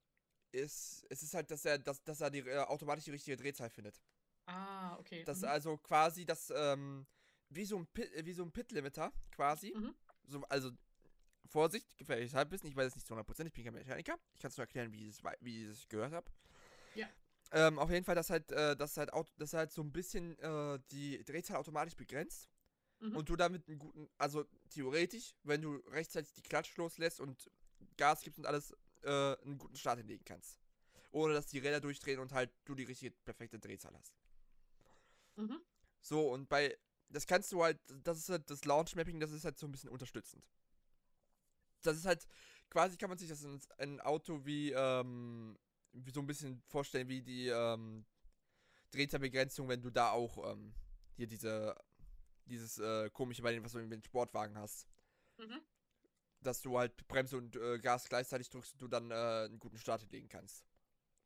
ist, 0.53 1.07
es 1.11 1.23
ist 1.23 1.35
halt, 1.35 1.51
dass 1.51 1.65
er, 1.65 1.79
dass, 1.79 2.03
dass 2.03 2.21
er 2.21 2.31
die 2.31 2.41
äh, 2.41 2.59
automatisch 2.59 3.05
die 3.05 3.11
richtige 3.11 3.37
Drehzahl 3.37 3.71
findet. 3.71 4.01
Ah, 4.47 4.97
okay. 4.99 5.25
Das 5.25 5.41
mhm. 5.41 5.49
also 5.49 5.77
quasi 5.79 6.25
das, 6.25 6.53
ähm, 6.55 7.07
wie 7.49 7.65
so 7.65 7.77
ein 7.77 7.87
Pit, 7.87 8.13
äh, 8.15 8.25
wie 8.25 8.33
so 8.33 8.43
ein 8.43 8.53
Pit-Limiter, 8.53 9.13
quasi. 9.31 9.75
Mhm. 9.77 9.95
So, 10.29 10.43
also, 10.49 10.71
Vorsicht, 11.49 11.97
gefährliches 11.97 12.35
Halbwissen, 12.35 12.69
ich 12.69 12.77
weiß 12.77 12.89
es 12.89 12.97
nicht 12.97 13.07
zu 13.07 13.15
100%, 13.15 13.47
ich 13.47 13.53
bin 13.53 13.65
kein 13.65 13.75
Mechaniker. 13.75 14.19
Ich 14.35 14.41
kann 14.41 14.51
es 14.51 14.57
nur 14.57 14.65
erklären, 14.65 14.93
wie 14.93 15.09
ich 15.09 15.19
es, 15.19 15.23
wie 15.41 15.65
ich 15.65 15.71
es 15.71 15.89
gehört 15.89 16.13
habe. 16.13 16.29
Ja. 16.95 17.09
Ähm, 17.53 17.79
auf 17.79 17.91
jeden 17.91 18.05
Fall, 18.05 18.17
dass 18.17 18.31
halt, 18.31 18.51
äh, 18.51 18.77
dass 18.77 18.97
halt, 18.97 19.11
dass 19.39 19.53
halt 19.53 19.73
so 19.73 19.83
ein 19.83 19.93
bisschen 19.93 20.39
äh, 20.41 20.81
die 20.91 21.23
Drehzahl 21.25 21.59
automatisch 21.59 21.95
begrenzt. 21.95 22.49
Mhm. 23.01 23.17
Und 23.17 23.29
du 23.29 23.37
damit 23.37 23.69
einen 23.69 23.79
guten, 23.79 24.09
also 24.19 24.45
theoretisch, 24.71 25.35
wenn 25.43 25.63
du 25.63 25.77
rechtzeitig 25.89 26.33
die 26.33 26.43
Klatsch 26.43 26.77
loslässt 26.77 27.21
und 27.21 27.51
Gas 27.97 28.23
gibst 28.23 28.39
und 28.39 28.47
alles, 28.47 28.75
äh, 29.03 29.37
einen 29.43 29.59
guten 29.59 29.77
Start 29.77 29.99
hinlegen 29.99 30.25
kannst. 30.25 30.59
Ohne 31.13 31.35
dass 31.35 31.47
die 31.47 31.59
Räder 31.59 31.81
durchdrehen 31.81 32.21
und 32.21 32.33
halt 32.33 32.51
du 32.65 32.75
die 32.75 32.85
richtige, 32.85 33.11
perfekte 33.25 33.59
Drehzahl 33.59 33.95
hast. 33.95 34.13
Mhm. 35.37 35.61
So, 36.01 36.31
und 36.31 36.49
bei, 36.49 36.77
das 37.09 37.27
kannst 37.27 37.53
du 37.53 37.63
halt, 37.63 37.79
das 38.05 38.19
ist 38.19 38.29
halt 38.29 38.51
das 38.51 38.65
Launch-Mapping, 38.65 39.21
das 39.21 39.33
ist 39.33 39.45
halt 39.45 39.59
so 39.59 39.67
ein 39.67 39.73
bisschen 39.73 39.91
unterstützend. 39.91 40.45
Das 41.83 41.97
ist 41.97 42.07
halt, 42.07 42.27
quasi 42.71 42.97
kann 42.97 43.09
man 43.09 43.19
sich 43.19 43.29
das 43.29 43.43
in 43.45 43.61
ein 43.79 44.01
Auto 44.01 44.45
wie, 44.45 44.73
ähm, 44.73 45.59
wie 45.93 46.11
so 46.11 46.21
ein 46.21 46.27
bisschen 46.27 46.63
vorstellen, 46.69 47.09
wie 47.09 47.23
die, 47.23 47.49
ähm, 47.49 48.05
Drehzahlbegrenzung, 48.91 49.69
wenn 49.69 49.83
du 49.83 49.91
da 49.91 50.11
auch, 50.11 50.53
ähm, 50.53 50.75
hier 51.17 51.27
diese, 51.27 51.77
dieses, 52.45 52.79
äh, 52.79 53.11
komische 53.11 53.43
bei 53.43 53.53
den, 53.53 53.65
was 53.65 53.73
du 53.73 53.79
in 53.79 53.91
den 53.91 54.03
Sportwagen 54.03 54.57
hast. 54.59 54.87
Mhm. 55.39 55.61
Dass 56.41 56.63
du 56.63 56.79
halt 56.79 57.07
Bremse 57.09 57.37
und 57.37 57.57
äh, 57.57 57.79
Gas 57.79 58.09
gleichzeitig 58.09 58.49
drückst 58.51 58.75
und 58.75 58.83
du 58.83 58.89
dann, 58.89 59.11
äh, 59.11 59.15
einen 59.47 59.59
guten 59.59 59.79
Start 59.79 60.03
hinlegen 60.03 60.29
kannst. 60.29 60.65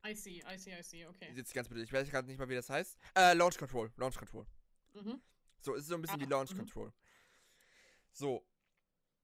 I 0.07 0.15
see, 0.15 0.43
I 0.51 0.57
see, 0.57 0.79
I 0.79 0.83
see, 0.83 1.07
okay. 1.07 1.33
Jetzt 1.35 1.53
ganz 1.53 1.69
bitte, 1.69 1.83
ich 1.83 1.93
weiß 1.93 2.09
gerade 2.11 2.27
nicht 2.27 2.39
mal, 2.39 2.49
wie 2.49 2.55
das 2.55 2.71
heißt. 2.71 2.97
Äh, 3.15 3.35
Launch 3.35 3.59
Control, 3.59 3.93
Launch 3.97 4.17
Control. 4.17 4.47
Mhm. 4.95 5.21
So, 5.61 5.75
es 5.75 5.83
ist 5.83 5.89
so 5.89 5.95
ein 5.95 6.03
bisschen 6.03 6.21
Ah, 6.21 6.25
wie 6.25 6.31
Launch 6.31 6.53
mhm. 6.53 6.59
Control. 6.59 6.93
So. 8.13 8.47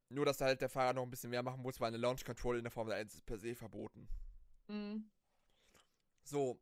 Nur, 0.09 0.24
dass 0.24 0.37
da 0.37 0.45
halt 0.45 0.61
der 0.61 0.68
Fahrer 0.68 0.93
noch 0.93 1.03
ein 1.03 1.11
bisschen 1.11 1.30
mehr 1.30 1.43
machen 1.43 1.62
muss, 1.62 1.80
weil 1.80 1.89
eine 1.89 1.97
Launch 1.97 2.24
Control 2.24 2.59
in 2.59 2.64
der 2.64 2.70
Formel 2.70 2.93
1 2.93 3.14
ist 3.14 3.26
per 3.26 3.39
se 3.39 3.55
verboten. 3.55 4.09
Mhm. 4.68 5.11
So. 6.22 6.61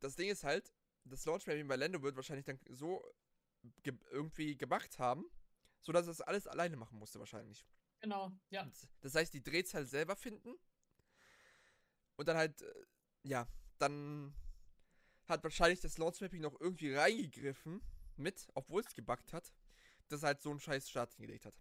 Das 0.00 0.14
Ding 0.14 0.30
ist 0.30 0.44
halt, 0.44 0.72
das 1.04 1.24
Launch 1.24 1.46
Mapping 1.46 1.66
bei 1.66 1.76
Lando 1.76 2.02
wird 2.02 2.16
wahrscheinlich 2.16 2.46
dann 2.46 2.60
so 2.70 3.02
ge 3.82 3.94
irgendwie 4.10 4.56
gemacht 4.56 4.98
haben, 4.98 5.24
so 5.80 5.92
dass 5.92 6.06
es 6.06 6.20
alles 6.20 6.46
alleine 6.46 6.76
machen 6.76 6.98
musste 6.98 7.18
wahrscheinlich. 7.18 7.66
Genau, 8.00 8.32
ja. 8.50 8.70
Das 9.00 9.14
heißt, 9.14 9.32
die 9.34 9.42
Drehzahl 9.42 9.86
selber 9.86 10.16
finden 10.16 10.54
und 12.16 12.28
dann 12.28 12.36
halt, 12.36 12.62
äh, 12.62 12.84
ja, 13.22 13.48
dann 13.78 14.34
hat 15.26 15.42
wahrscheinlich 15.42 15.80
das 15.80 15.98
Launch 15.98 16.20
Mapping 16.20 16.42
noch 16.42 16.60
irgendwie 16.60 16.94
reingegriffen 16.94 17.82
mit, 18.16 18.46
obwohl 18.54 18.82
es 18.82 18.94
gebackt 18.94 19.32
hat, 19.32 19.52
dass 20.08 20.22
er 20.22 20.28
halt 20.28 20.42
so 20.42 20.50
einen 20.50 20.60
scheiß 20.60 20.88
Start 20.88 21.12
hingelegt 21.14 21.46
hat. 21.46 21.54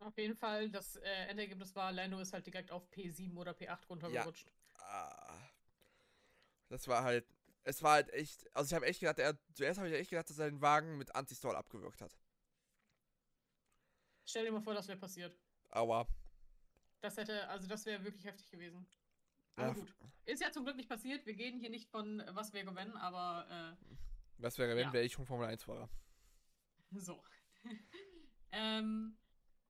Auf 0.00 0.16
jeden 0.18 0.36
Fall, 0.36 0.70
das 0.70 0.96
äh, 0.96 1.26
Endergebnis 1.28 1.74
war, 1.74 1.92
Lando 1.92 2.18
ist 2.18 2.32
halt 2.32 2.46
direkt 2.46 2.70
auf 2.70 2.86
P7 2.90 3.36
oder 3.36 3.52
P8 3.52 3.86
runtergerutscht. 3.88 4.50
Ah, 4.78 5.38
das 6.68 6.88
war 6.88 7.04
halt, 7.04 7.26
es 7.62 7.82
war 7.82 7.92
halt 7.92 8.12
echt, 8.12 8.54
also 8.54 8.68
ich 8.68 8.74
habe 8.74 8.86
echt 8.86 9.00
gedacht, 9.00 9.18
er, 9.18 9.38
zuerst 9.54 9.78
habe 9.78 9.88
ich 9.88 9.94
echt 9.94 10.10
gedacht, 10.10 10.28
dass 10.28 10.38
er 10.38 10.50
den 10.50 10.60
Wagen 10.60 10.98
mit 10.98 11.14
Anti-Stall 11.14 11.56
abgewürgt 11.56 12.02
hat. 12.02 12.18
Stell 14.24 14.44
dir 14.44 14.52
mal 14.52 14.60
vor, 14.62 14.74
das 14.74 14.88
wäre 14.88 14.98
passiert. 14.98 15.36
Aber, 15.70 16.06
Das 17.00 17.16
hätte, 17.16 17.48
also 17.48 17.66
das 17.66 17.84
wäre 17.84 18.02
wirklich 18.04 18.24
heftig 18.24 18.50
gewesen. 18.50 18.86
ja, 19.58 19.64
Aber 19.64 19.74
gut. 19.74 19.94
Ist 20.24 20.40
ja 20.40 20.50
zum 20.50 20.64
Glück 20.64 20.76
nicht 20.76 20.88
passiert. 20.88 21.26
Wir 21.26 21.34
gehen 21.34 21.58
hier 21.60 21.70
nicht 21.70 21.88
von, 21.90 22.20
äh, 22.20 22.34
was 22.34 22.52
wir 22.52 22.64
gewinnen, 22.64 22.96
aber 22.96 23.76
was 24.38 24.58
wäre, 24.58 24.76
wenn 24.76 24.84
Ja. 24.86 24.92
wäre 24.92 25.04
ich 25.04 25.12
schon 25.12 25.26
Formel 25.26 25.48
1-Fahrer? 25.48 25.88
äh, 26.92 26.98
so. 26.98 27.22
ähm, 28.52 29.16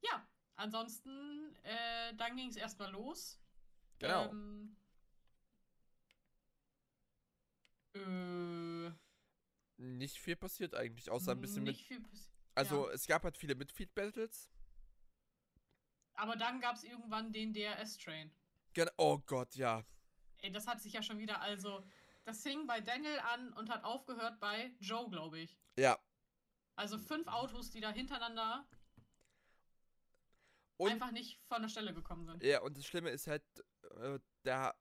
ja, 0.02 0.26
ansonsten, 0.56 1.54
äh, 1.62 2.14
dann 2.16 2.36
ging 2.36 2.48
es 2.48 2.56
erstmal 2.56 2.90
los. 2.92 3.40
Genau. 3.98 4.30
Ähm, 4.30 4.76
äh, 7.94 8.90
Nicht 9.76 10.18
viel 10.18 10.36
passiert 10.36 10.74
eigentlich, 10.74 11.10
außer 11.10 11.32
ein 11.32 11.40
bisschen 11.40 11.64
mit, 11.64 11.76
nicht 11.76 11.86
viel 11.86 12.00
passiert. 12.00 12.33
Also 12.54 12.88
ja. 12.88 12.94
es 12.94 13.06
gab 13.06 13.24
halt 13.24 13.36
viele 13.36 13.54
Midfield-Battles. 13.54 14.50
Aber 16.14 16.36
dann 16.36 16.60
gab 16.60 16.76
es 16.76 16.84
irgendwann 16.84 17.32
den 17.32 17.52
DRS-Train. 17.52 18.32
Oh 18.96 19.18
Gott, 19.26 19.54
ja. 19.56 19.84
Ey, 20.38 20.50
das 20.52 20.66
hat 20.66 20.80
sich 20.80 20.92
ja 20.92 21.02
schon 21.02 21.18
wieder, 21.18 21.40
also, 21.40 21.84
das 22.24 22.42
fing 22.42 22.66
bei 22.66 22.80
Daniel 22.80 23.18
an 23.20 23.52
und 23.54 23.70
hat 23.70 23.84
aufgehört 23.84 24.38
bei 24.40 24.74
Joe, 24.80 25.08
glaube 25.10 25.38
ich. 25.40 25.58
Ja. 25.76 25.98
Also 26.76 26.98
fünf 26.98 27.26
Autos, 27.28 27.70
die 27.70 27.80
da 27.80 27.90
hintereinander 27.90 28.66
Und, 30.76 30.90
einfach 30.90 31.12
nicht 31.12 31.40
von 31.46 31.62
der 31.62 31.68
Stelle 31.68 31.94
gekommen 31.94 32.26
sind. 32.26 32.42
ja, 32.42 32.60
und 32.62 32.76
das 32.76 32.84
Schlimme 32.86 33.10
ist 33.10 33.26
halt, 33.28 33.44
äh, 33.98 34.18
der, 34.44 34.74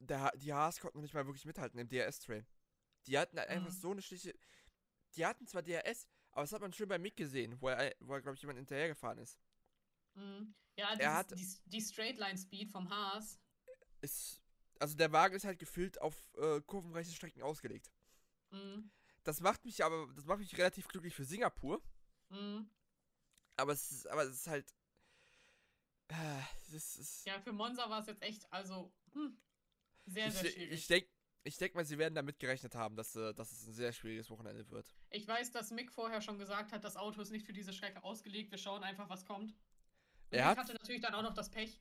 der, 0.00 0.32
die 0.36 0.52
Haas 0.52 0.80
konnten 0.80 1.00
nicht 1.00 1.14
mal 1.14 1.26
wirklich 1.26 1.44
mithalten 1.44 1.78
im 1.78 1.88
DRS-Train. 1.88 2.46
Die 3.06 3.18
hatten 3.18 3.38
halt 3.38 3.48
einfach 3.48 3.70
Mhm. 3.70 3.80
so 3.80 3.90
eine 3.92 4.02
schlichte, 4.02 4.34
die 5.14 5.24
hatten 5.24 5.46
zwar 5.46 5.62
DRS, 5.62 6.08
aber 6.36 6.42
das 6.42 6.52
hat 6.52 6.60
man 6.60 6.72
schön 6.72 6.86
bei 6.88 6.98
Mick 6.98 7.16
gesehen, 7.16 7.58
wo 7.60 7.68
er, 7.68 7.94
wo 8.00 8.12
er 8.12 8.20
glaube 8.20 8.34
ich, 8.36 8.42
jemand 8.42 8.58
hinterhergefahren 8.58 9.18
ist. 9.18 9.38
Mhm. 10.14 10.54
Ja, 10.78 10.90
Er 10.90 10.96
dieses, 10.96 11.12
hat- 11.14 11.38
die, 11.64 11.70
die 11.70 11.80
Straightline-Speed 11.80 12.70
vom 12.70 12.90
Haas. 12.90 13.40
Ist, 14.02 14.42
also 14.78 14.94
der 14.94 15.10
Wagen 15.12 15.34
ist 15.34 15.44
halt 15.46 15.58
gefühlt 15.58 15.98
auf 16.00 16.14
äh, 16.36 16.60
kurvenreiche 16.60 17.12
Strecken 17.14 17.42
ausgelegt. 17.42 17.90
Mhm. 18.50 18.90
Das 19.24 19.40
macht 19.40 19.64
mich 19.64 19.82
aber, 19.82 20.12
das 20.14 20.26
macht 20.26 20.38
mich 20.40 20.56
relativ 20.58 20.86
glücklich 20.88 21.14
für 21.14 21.24
Singapur. 21.24 21.82
Mhm. 22.28 22.68
Aber 23.56 23.72
es 23.72 23.90
ist, 23.90 24.06
aber 24.06 24.24
es 24.24 24.34
ist 24.34 24.46
halt. 24.46 24.74
Äh, 26.08 26.42
es 26.76 26.96
ist, 26.96 27.24
Ja, 27.26 27.40
für 27.40 27.52
Monza 27.52 27.88
war 27.88 28.00
es 28.00 28.06
jetzt 28.06 28.22
echt, 28.22 28.52
also, 28.52 28.92
hm, 29.12 29.40
sehr, 30.04 30.28
ich, 30.28 30.34
sehr 30.34 30.50
schwierig. 30.50 30.72
ich 30.72 30.86
denke, 30.86 31.08
ich 31.46 31.56
denk 31.58 31.74
mal, 31.74 31.84
sie 31.84 31.98
werden 31.98 32.14
damit 32.14 32.38
gerechnet 32.38 32.74
haben, 32.74 32.96
dass, 32.96 33.14
äh, 33.16 33.32
dass 33.34 33.52
es 33.52 33.66
ein 33.66 33.72
sehr 33.72 33.92
schwieriges 33.92 34.28
Wochenende 34.30 34.68
wird. 34.70 34.86
Ich 35.10 35.26
weiß, 35.26 35.50
dass 35.52 35.70
Mick 35.70 35.92
vorher 35.92 36.20
schon 36.20 36.38
gesagt 36.38 36.72
hat, 36.72 36.82
das 36.84 36.96
Auto 36.96 37.20
ist 37.20 37.30
nicht 37.30 37.46
für 37.46 37.52
diese 37.52 37.72
Strecke 37.72 38.02
ausgelegt. 38.02 38.50
Wir 38.50 38.58
schauen 38.58 38.82
einfach, 38.82 39.08
was 39.08 39.24
kommt. 39.24 39.52
Und 39.52 39.56
Er 40.30 40.38
Mick 40.38 40.44
hat- 40.50 40.58
hatte 40.58 40.72
natürlich 40.74 41.00
dann 41.02 41.14
auch 41.14 41.22
noch 41.22 41.34
das 41.34 41.50
Pech, 41.50 41.80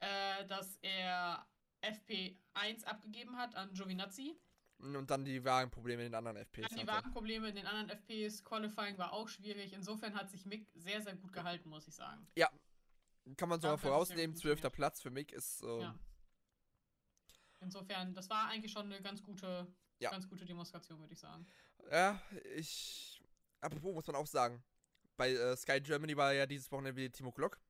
äh, 0.00 0.46
dass 0.46 0.76
er 0.82 1.46
FP1 1.82 2.84
abgegeben 2.84 3.36
hat 3.36 3.54
an 3.54 3.72
Giovinazzi. 3.72 4.36
Und 4.80 5.10
dann 5.10 5.24
die 5.24 5.44
Wagenprobleme 5.44 6.02
in 6.04 6.10
den 6.12 6.14
anderen 6.14 6.36
FPs. 6.36 6.68
Dann 6.68 6.78
die. 6.78 6.86
Wagenprobleme 6.86 7.48
in 7.48 7.54
den 7.56 7.66
anderen 7.66 7.88
FPs. 7.90 8.44
Qualifying 8.44 8.96
war 8.98 9.12
auch 9.12 9.28
schwierig. 9.28 9.72
Insofern 9.72 10.14
hat 10.14 10.30
sich 10.30 10.44
Mick 10.46 10.68
sehr, 10.74 11.02
sehr 11.02 11.16
gut 11.16 11.32
gehalten, 11.32 11.68
muss 11.68 11.88
ich 11.88 11.94
sagen. 11.96 12.28
Kann 13.36 13.48
man 13.48 13.60
so 13.60 13.68
Dafür 13.68 13.90
mal 13.90 13.96
hat 13.96 14.02
es 14.02 14.08
sehr 14.08 14.16
vorausnehmen, 14.16 14.36
zwölfter. 14.36 14.70
Platz 14.70 15.02
für 15.02 15.10
Mick 15.10 15.32
ist. 15.32 15.62
ähm, 15.62 15.80
Ja. 15.80 15.98
Insofern, 17.60 18.14
das 18.14 18.28
war 18.30 18.48
eigentlich 18.48 18.72
schon 18.72 18.86
eine 18.86 19.00
ganz 19.02 19.22
gute, 19.22 19.66
Ja. 19.98 20.10
ganz 20.10 20.28
gute 20.28 20.44
Demonstration, 20.44 20.98
würde 21.00 21.12
ich 21.12 21.18
sagen. 21.20 21.46
Ja, 21.90 22.20
ich. 22.56 23.20
Apropos 23.60 23.92
muss 23.92 24.06
man 24.06 24.16
auch 24.16 24.26
sagen, 24.26 24.62
bei 25.16 25.32
äh, 25.32 25.56
Sky 25.56 25.80
Germany 25.80 26.16
war 26.16 26.32
ja 26.32 26.46
dieses 26.46 26.70
Wochenende 26.70 26.94
wieder 26.96 27.12
Timo 27.12 27.32
Glock 27.32 27.60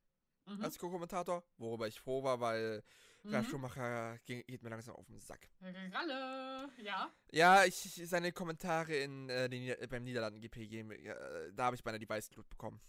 Mhm. 0.45 0.63
als 0.63 0.77
Co-Kommentator, 0.77 1.43
worüber 1.57 1.87
ich 1.87 1.99
froh 1.99 2.23
war, 2.23 2.39
weil 2.39 2.83
Ralf 3.25 3.47
Mhm. 3.47 3.51
Schumacher 3.51 4.17
ging, 4.25 4.43
geht 4.47 4.63
mir 4.63 4.69
langsam 4.69 4.95
auf 4.95 5.05
den 5.07 5.19
Sack. 5.19 5.49
Ralle, 5.61 6.69
ja. 6.81 7.11
Ja, 7.31 7.65
ich, 7.65 7.85
ich- 7.97 8.07
seine 8.09 8.31
Kommentare 8.31 8.95
in, 8.95 9.29
äh, 9.29 9.49
den, 9.49 9.61
Nieder- 9.63 9.87
beim 9.87 10.03
Niederlanden-GP, 10.03 10.57
äh, 10.91 11.51
da 11.53 11.65
habe 11.65 11.75
ich 11.75 11.83
beinahe 11.83 11.99
die 11.99 12.07
Weißglut 12.09 12.47
bekommen. 12.49 12.79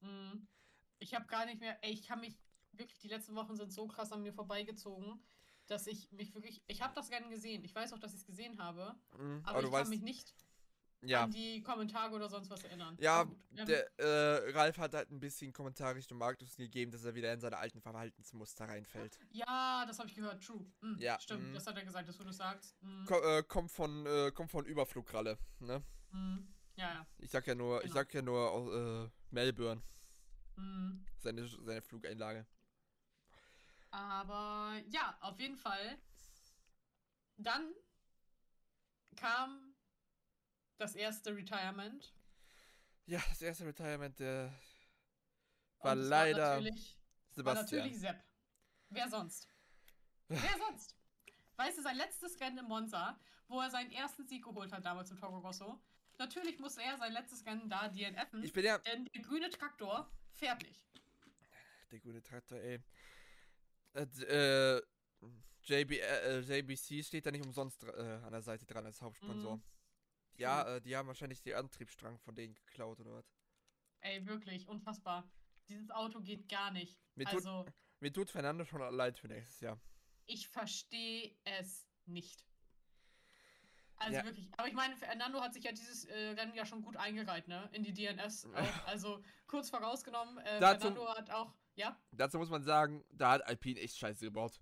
Mhm. 0.00 0.46
Ich 1.00 1.14
habe 1.14 1.26
gar 1.26 1.44
nicht 1.46 1.60
mehr, 1.60 1.76
ey, 1.84 1.92
ich 1.92 2.02
kann 2.06 2.20
mich 2.20 2.38
wirklich, 2.72 2.98
die 3.00 3.08
letzten 3.08 3.34
Wochen 3.34 3.56
sind 3.56 3.72
so 3.72 3.86
krass 3.86 4.10
an 4.12 4.22
mir 4.22 4.32
vorbeigezogen, 4.32 5.20
dass 5.66 5.86
ich 5.86 6.10
mich 6.12 6.34
wirklich. 6.34 6.62
Ich 6.66 6.82
habe 6.82 6.94
das 6.94 7.10
Rennen 7.10 7.30
gesehen. 7.30 7.64
Ich 7.64 7.74
weiß 7.74 7.92
auch, 7.92 7.98
dass 7.98 8.12
ich 8.12 8.20
es 8.20 8.26
gesehen 8.26 8.58
habe. 8.58 8.94
Mhm, 9.16 9.40
aber, 9.44 9.50
aber 9.50 9.58
ich 9.58 9.64
kann 9.64 9.72
weißt, 9.72 9.90
mich 9.90 10.02
nicht 10.02 10.34
ja. 11.02 11.24
an 11.24 11.30
die 11.30 11.62
Kommentare 11.62 12.14
oder 12.14 12.28
sonst 12.28 12.50
was 12.50 12.64
erinnern. 12.64 12.96
Ja, 13.00 13.26
der 13.50 13.98
äh, 13.98 14.50
Ralf 14.52 14.78
hat 14.78 14.94
halt 14.94 15.10
ein 15.10 15.20
bisschen 15.20 15.52
Kommentare 15.52 15.96
Richtung 15.96 16.18
Markus 16.18 16.56
gegeben, 16.56 16.90
dass 16.92 17.04
er 17.04 17.14
wieder 17.14 17.32
in 17.32 17.40
seine 17.40 17.56
alten 17.56 17.80
Verhaltensmuster 17.80 18.68
reinfällt. 18.68 19.18
Ja, 19.30 19.84
das 19.86 19.98
habe 19.98 20.08
ich 20.08 20.14
gehört. 20.14 20.42
True. 20.44 20.64
Mhm, 20.80 20.98
ja. 20.98 21.18
Stimmt, 21.20 21.48
mhm. 21.48 21.54
das 21.54 21.66
hat 21.66 21.76
er 21.76 21.84
gesagt, 21.84 22.08
dass 22.08 22.16
du 22.16 22.24
das 22.24 22.36
sagst. 22.36 22.82
Mhm. 22.82 23.04
Ko 23.06 23.20
äh, 23.20 23.42
kommt 23.42 23.70
von 23.70 24.06
äh, 24.06 24.30
kommt 24.32 24.50
von 24.50 24.64
Überflugralle, 24.64 25.38
ne? 25.60 25.82
Mhm. 26.10 26.48
Ja, 26.76 26.92
ja. 26.92 27.06
Ich 27.18 27.30
sag 27.30 27.46
ja 27.46 27.54
nur, 27.54 27.78
genau. 27.78 27.86
ich 27.86 27.92
sag 27.92 28.12
ja 28.12 28.22
nur 28.22 29.10
äh, 29.10 29.34
Melbourne. 29.34 29.82
Mhm. 30.56 31.04
Seine, 31.18 31.46
seine 31.46 31.82
Flugeinlage. 31.82 32.46
Aber 33.94 34.82
ja, 34.88 35.16
auf 35.20 35.38
jeden 35.38 35.56
Fall. 35.56 35.98
Dann 37.36 37.72
kam 39.14 39.76
das 40.78 40.96
erste 40.96 41.34
Retirement. 41.36 42.12
Ja, 43.06 43.22
das 43.28 43.40
erste 43.40 43.66
Retirement 43.66 44.18
der 44.18 44.52
war 45.78 45.94
leider 45.94 46.42
war 46.42 46.54
natürlich, 46.56 46.98
Sebastian. 47.30 47.44
War 47.44 47.62
natürlich 47.62 48.00
Sepp. 48.00 48.24
Wer 48.88 49.08
sonst? 49.08 49.48
Wer 50.28 50.58
sonst? 50.58 50.96
Weißt 51.56 51.78
du, 51.78 51.82
sein 51.82 51.96
letztes 51.96 52.40
Rennen 52.40 52.58
in 52.58 52.64
Monza, 52.64 53.20
wo 53.46 53.60
er 53.60 53.70
seinen 53.70 53.92
ersten 53.92 54.26
Sieg 54.26 54.42
geholt 54.42 54.72
hat 54.72 54.84
damals 54.84 55.10
im 55.12 55.18
Toro 55.18 55.38
Rosso. 55.38 55.80
Natürlich 56.18 56.58
musste 56.58 56.82
er 56.82 56.96
sein 56.96 57.12
letztes 57.12 57.46
Rennen 57.46 57.68
da 57.68 57.88
DNFen. 57.88 58.42
Ich 58.42 58.52
bin 58.52 58.64
ja. 58.64 58.78
Denn 58.78 59.04
der 59.04 59.22
grüne 59.22 59.50
Traktor 59.50 60.10
fährt 60.32 60.62
nicht. 60.62 60.84
Der 61.92 62.00
grüne 62.00 62.22
Traktor, 62.22 62.58
ey. 62.58 62.82
Äh, 63.94 64.02
äh 64.02 64.82
JB, 65.66 65.92
äh, 65.92 66.40
JBC 66.40 67.02
steht 67.02 67.24
da 67.24 67.30
nicht 67.30 67.44
umsonst 67.44 67.84
äh, 67.84 68.20
an 68.22 68.32
der 68.32 68.42
Seite 68.42 68.66
dran 68.66 68.84
als 68.84 69.00
Hauptsponsor. 69.00 69.56
Mhm. 69.56 69.62
Ja, 70.36 70.76
äh, 70.76 70.80
die 70.80 70.94
haben 70.96 71.08
wahrscheinlich 71.08 71.40
den 71.42 71.54
Antriebsstrang 71.54 72.18
von 72.18 72.34
denen 72.34 72.54
geklaut 72.54 73.00
oder 73.00 73.14
was. 73.14 73.32
Ey, 74.00 74.26
wirklich, 74.26 74.68
unfassbar. 74.68 75.26
Dieses 75.68 75.90
Auto 75.90 76.20
geht 76.20 76.48
gar 76.48 76.70
nicht. 76.70 76.98
Mir 77.14 77.26
also, 77.28 77.64
tut, 77.64 77.72
mir 78.00 78.12
tut 78.12 78.30
Fernando 78.30 78.64
schon 78.64 78.80
leid 78.94 79.18
für 79.18 79.28
nächstes 79.28 79.60
Jahr. 79.60 79.80
Ich 80.26 80.48
verstehe 80.48 81.34
es 81.44 81.86
nicht. 82.04 82.44
Also 83.96 84.16
ja. 84.18 84.24
wirklich. 84.24 84.50
Aber 84.58 84.68
ich 84.68 84.74
meine, 84.74 84.96
Fernando 84.96 85.40
hat 85.40 85.54
sich 85.54 85.64
ja 85.64 85.72
dieses 85.72 86.04
äh, 86.04 86.30
Rennen 86.30 86.54
ja 86.54 86.66
schon 86.66 86.82
gut 86.82 86.96
eingereiht, 86.96 87.48
ne? 87.48 87.68
In 87.72 87.84
die 87.84 87.94
DNS. 87.94 88.46
Auch. 88.46 88.86
Also 88.86 89.22
kurz 89.46 89.70
vorausgenommen, 89.70 90.38
äh, 90.38 90.58
Fernando 90.58 91.08
hat 91.08 91.30
auch. 91.30 91.54
Ja? 91.74 92.00
Dazu 92.12 92.38
muss 92.38 92.50
man 92.50 92.62
sagen, 92.62 93.04
da 93.10 93.32
hat 93.32 93.46
Alpine 93.46 93.80
echt 93.80 93.96
scheiße 93.96 94.24
gebaut. 94.24 94.60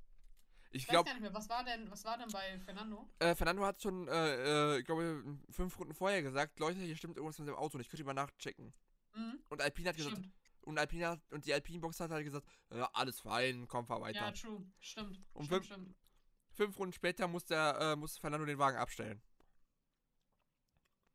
Ich 0.71 0.87
glaube. 0.87 1.11
Was 1.33 1.49
war 1.49 1.65
denn, 1.65 1.91
was 1.91 2.05
war 2.05 2.17
denn 2.17 2.29
bei 2.31 2.59
Fernando? 2.61 3.09
Äh, 3.19 3.35
Fernando 3.35 3.65
hat 3.65 3.83
schon, 3.83 4.09
äh, 4.09 4.77
äh, 4.77 4.79
ich 4.79 4.87
glaube, 4.87 5.23
fünf 5.51 5.79
Runden 5.79 5.95
vorher 5.95 6.23
gesagt, 6.23 6.59
Leute, 6.59 6.81
hier 6.81 6.97
stimmt 6.97 7.17
irgendwas 7.17 7.39
mit 7.39 7.49
dem 7.49 7.57
Auto 7.57 7.77
und 7.77 7.83
ich 7.83 7.89
könnte 7.89 8.05
mal 8.05 8.15
nachchecken. 8.15 8.73
Mhm. 9.15 9.43
Und 9.51 9.61
Alpine 9.61 9.91
hat 9.91 9.97
gesagt, 9.97 10.17
stimmt. 10.17 10.33
und 10.63 10.79
Alpine 10.79 11.09
hat, 11.09 11.21
und 11.31 11.45
die 11.45 11.53
Alpine-Box 11.53 12.01
hat 12.01 12.11
halt 12.11 12.25
gesagt, 12.25 12.47
ja, 12.71 12.89
alles 12.95 13.21
fein, 13.21 13.69
komm, 13.69 13.87
fahr 13.87 14.01
weiter. 14.01 14.21
Ja, 14.21 14.33
true, 14.33 14.65
stimmt. 14.81 15.21
Und 15.35 15.45
stimmt, 15.45 15.67
fünf, 15.67 15.67
stimmt. 15.67 15.97
fünf 16.53 16.79
Runden 16.79 16.93
später 16.95 17.29
musste, 17.29 17.55
äh, 17.55 17.95
musste 17.95 18.21
Fernando 18.21 18.47
den 18.47 18.59
Wagen 18.59 18.79
abstellen. 18.79 19.21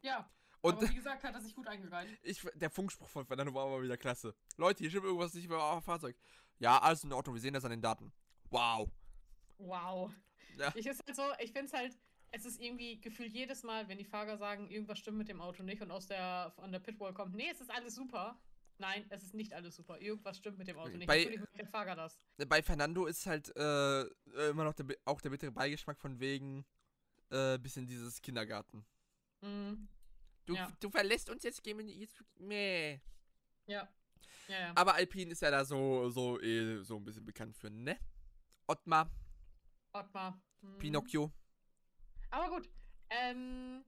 Ja. 0.02 0.30
Und 0.68 0.78
aber 0.78 0.89
wie 0.89 0.95
gesagt, 0.95 1.24
hat 1.24 1.34
er 1.34 1.41
sich 1.41 1.55
gut 1.55 1.68
eingereiht. 1.68 2.09
Ich, 2.24 2.41
der 2.55 2.70
Funkspruch 2.70 3.07
von 3.07 3.26
Fernando 3.26 3.53
war 3.53 3.65
aber 3.65 3.82
wieder 3.82 3.97
klasse. 3.97 4.36
Leute, 4.57 4.80
hier 4.80 4.89
stimmt 4.89 5.05
irgendwas 5.05 5.34
nicht 5.34 5.49
mehr 5.49 5.61
auf 5.61 5.80
dem 5.80 5.84
Fahrzeug. 5.84 6.18
Ja, 6.59 6.80
alles 6.80 7.03
in 7.03 7.13
Ordnung, 7.13 7.36
wir 7.36 7.41
sehen 7.41 7.53
das 7.53 7.65
an 7.65 7.72
den 7.72 7.82
Daten. 7.82 8.11
Wow. 8.49 8.89
Wow. 9.57 10.11
Ja. 10.57 10.72
Ich 10.76 10.86
ist 10.86 11.03
halt 11.05 11.15
so, 11.15 11.24
ich 11.39 11.51
finde 11.51 11.65
es 11.65 11.74
halt, 11.74 11.97
es 12.32 12.45
ist 12.45 12.59
irgendwie 12.59 12.99
gefühlt 12.99 13.32
jedes 13.32 13.63
Mal, 13.63 13.88
wenn 13.88 13.97
die 13.97 14.05
Fahrer 14.05 14.38
sagen, 14.38 14.68
irgendwas 14.70 14.99
stimmt 14.99 15.18
mit 15.18 15.30
dem 15.30 15.41
Auto 15.41 15.63
nicht 15.63 15.82
und 15.82 15.91
aus 15.91 16.07
der 16.07 16.51
von 16.55 16.72
der 16.72 16.80
Pitwall 16.80 17.13
kommt, 17.13 17.36
nee, 17.36 17.49
es 17.51 17.61
ist 17.61 17.72
alles 17.72 17.95
super. 17.95 18.39
Nein, 18.80 19.05
es 19.09 19.24
ist 19.24 19.34
nicht 19.34 19.53
alles 19.53 19.76
super. 19.76 19.99
Irgendwas 19.99 20.38
stimmt 20.38 20.59
mit 20.59 20.68
dem 20.68 20.78
Auto 20.78 20.95
nicht. 20.95 21.07
Bei, 21.07 21.24
Natürlich 21.24 21.41
der 21.57 21.68
Fahrer 21.68 21.95
das. 21.95 22.20
Bei 22.47 22.61
Fernando 22.61 23.07
ist 23.07 23.26
halt 23.26 23.55
äh, 23.57 24.01
immer 24.49 24.65
noch 24.65 24.74
der, 24.74 24.86
auch 25.05 25.20
der 25.20 25.32
bittere 25.32 25.51
Beigeschmack 25.51 25.99
von 25.99 26.20
wegen 26.20 26.63
äh, 27.32 27.57
bisschen 27.57 27.88
dieses 27.88 28.22
Kindergarten. 28.22 28.86
Mhm. 29.41 29.88
Du, 30.48 30.56
ja. 30.56 30.72
du 30.80 30.89
verlässt 30.89 31.30
uns 31.30 31.43
jetzt, 31.43 31.62
gehen 31.62 31.78
wir 31.78 31.86
jetzt. 31.86 32.24
Nee. 32.39 33.02
Ja. 33.66 33.88
Ja, 34.48 34.60
ja. 34.60 34.72
Aber 34.76 34.95
Alpine 34.95 35.32
ist 35.32 35.41
ja 35.41 35.52
da 35.52 35.66
so, 35.66 36.10
so, 36.10 36.39
eh, 36.39 36.82
so 36.84 36.95
ein 36.95 37.04
bisschen 37.04 37.26
bekannt 37.26 37.56
für, 37.56 37.70
ne? 37.70 38.00
Ottmar. 38.66 39.12
Ottmar. 39.91 40.41
Hm. 40.62 40.78
Pinocchio. 40.78 41.32
Aber 42.32 42.50
gut. 42.50 42.70
Ähm, 43.10 43.84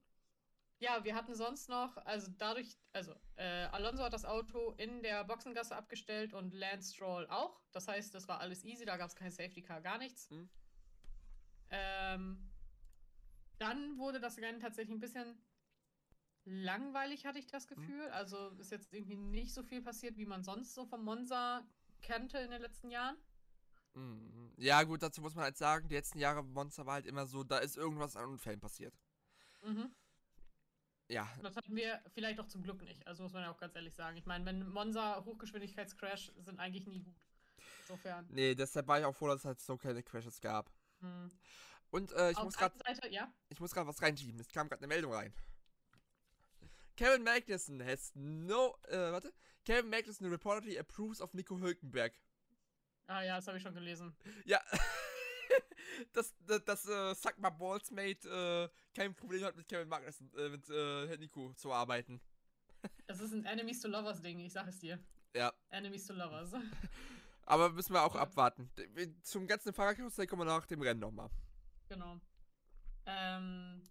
ja, 0.80 1.02
wir 1.02 1.14
hatten 1.14 1.34
sonst 1.34 1.70
noch, 1.70 1.96
also 2.04 2.30
dadurch, 2.36 2.78
also 2.92 3.14
äh, 3.36 3.64
Alonso 3.72 4.02
hat 4.02 4.12
das 4.12 4.26
Auto 4.26 4.72
in 4.72 5.02
der 5.02 5.24
Boxengasse 5.24 5.74
abgestellt 5.74 6.34
und 6.34 6.52
Lance 6.52 6.94
Stroll 6.94 7.26
auch. 7.28 7.58
Das 7.72 7.88
heißt, 7.88 8.14
das 8.14 8.28
war 8.28 8.40
alles 8.40 8.64
easy, 8.64 8.84
da 8.84 8.98
gab 8.98 9.08
es 9.08 9.16
kein 9.16 9.30
Safety 9.30 9.62
Car, 9.62 9.80
gar 9.80 9.96
nichts. 9.96 10.28
Hm. 10.28 10.50
Ähm, 11.70 12.50
dann 13.58 13.98
wurde 13.98 14.20
das 14.20 14.38
Rennen 14.38 14.60
tatsächlich 14.60 14.94
ein 14.94 15.00
bisschen 15.00 15.42
langweilig, 16.44 17.26
hatte 17.26 17.38
ich 17.38 17.46
das 17.46 17.68
hm. 17.68 17.76
Gefühl. 17.76 18.06
Hm. 18.06 18.12
Also 18.12 18.50
ist 18.58 18.70
jetzt 18.70 18.92
irgendwie 18.92 19.16
nicht 19.16 19.52
so 19.52 19.62
viel 19.62 19.82
passiert, 19.82 20.16
wie 20.16 20.26
man 20.26 20.42
sonst 20.42 20.74
so 20.74 20.86
vom 20.86 21.04
Monza 21.04 21.64
kannte 22.02 22.38
in 22.38 22.50
den 22.50 22.62
letzten 22.62 22.90
Jahren. 22.90 23.16
Mhm. 23.94 24.52
Ja, 24.56 24.82
gut, 24.84 25.02
dazu 25.02 25.20
muss 25.20 25.34
man 25.34 25.44
halt 25.44 25.56
sagen, 25.56 25.88
die 25.88 25.94
letzten 25.94 26.18
Jahre 26.18 26.44
Monster 26.44 26.86
war 26.86 26.94
halt 26.94 27.06
immer 27.06 27.26
so, 27.26 27.42
da 27.44 27.58
ist 27.58 27.76
irgendwas 27.76 28.16
an 28.16 28.26
Unfällen 28.26 28.60
passiert. 28.60 28.94
Mhm. 29.62 29.90
Ja. 31.08 31.28
Das 31.42 31.56
hatten 31.56 31.74
wir 31.74 32.00
vielleicht 32.14 32.38
auch 32.38 32.46
zum 32.46 32.62
Glück 32.62 32.82
nicht. 32.82 33.06
Also 33.06 33.24
muss 33.24 33.32
man 33.32 33.42
ja 33.42 33.50
auch 33.50 33.58
ganz 33.58 33.74
ehrlich 33.74 33.94
sagen. 33.94 34.16
Ich 34.16 34.26
meine, 34.26 34.44
wenn 34.46 34.68
Monza 34.68 35.24
Hochgeschwindigkeitscrash 35.24 36.32
sind 36.38 36.60
eigentlich 36.60 36.86
nie 36.86 37.00
gut. 37.00 37.16
Insofern. 37.82 38.26
Nee, 38.30 38.54
deshalb 38.54 38.86
war 38.86 39.00
ich 39.00 39.04
auch 39.04 39.14
froh, 39.14 39.26
dass 39.26 39.40
es 39.40 39.44
halt 39.44 39.60
so 39.60 39.76
keine 39.76 40.02
Crashes 40.04 40.40
gab. 40.40 40.70
Mhm. 41.00 41.30
Und 41.90 42.12
äh, 42.12 42.30
ich, 42.30 42.38
muss 42.38 42.56
grad, 42.56 42.72
ja? 43.10 43.32
ich 43.48 43.58
muss 43.58 43.72
gerade 43.72 43.88
was 43.88 44.00
reinschieben. 44.00 44.38
Es 44.38 44.48
kam 44.48 44.68
gerade 44.68 44.82
eine 44.82 44.86
Meldung 44.86 45.12
rein. 45.12 45.34
Kevin 47.00 47.24
Magnussen 47.24 47.82
has 47.82 48.12
no. 48.14 48.76
Äh, 48.88 49.10
warte. 49.10 49.32
Kevin 49.64 49.88
Magnussen 49.88 50.26
reportedly 50.26 50.78
approves 50.78 51.22
of 51.22 51.32
Nico 51.32 51.58
Hülkenberg. 51.58 52.12
Ah 53.06 53.22
ja, 53.22 53.36
das 53.36 53.46
habe 53.46 53.56
ich 53.56 53.62
schon 53.62 53.72
gelesen. 53.72 54.14
Ja. 54.44 54.60
dass 56.12 56.34
das, 56.46 56.62
das 56.66 56.86
äh, 56.86 57.14
Suck 57.14 57.38
My 57.38 57.50
Balls 57.50 57.90
Mate 57.90 58.28
äh, 58.28 58.94
kein 58.94 59.14
Problem 59.14 59.42
hat 59.44 59.56
mit 59.56 59.66
Kevin 59.66 59.88
Magnussen, 59.88 60.30
äh, 60.36 60.50
mit 60.50 60.68
äh, 60.68 61.16
Nico 61.16 61.54
zu 61.54 61.72
arbeiten. 61.72 62.20
Das 63.06 63.20
ist 63.20 63.32
ein 63.32 63.46
Enemies 63.46 63.80
to 63.80 63.88
Lovers 63.88 64.20
Ding, 64.20 64.38
ich 64.38 64.52
sag 64.52 64.68
es 64.68 64.78
dir. 64.78 64.98
Ja. 65.34 65.54
Enemies 65.70 66.06
to 66.06 66.12
Lovers. 66.12 66.52
Aber 67.46 67.70
müssen 67.70 67.94
wir 67.94 68.02
auch 68.02 68.14
ja. 68.14 68.20
abwarten. 68.20 68.70
Zum 69.22 69.46
ganzen 69.46 69.72
Fahrerkarussell 69.72 70.26
kommen 70.26 70.42
wir 70.42 70.52
nach 70.54 70.66
dem 70.66 70.82
Rennen 70.82 71.00
nochmal. 71.00 71.30
Genau. 71.88 72.20
Ähm, 73.06 73.88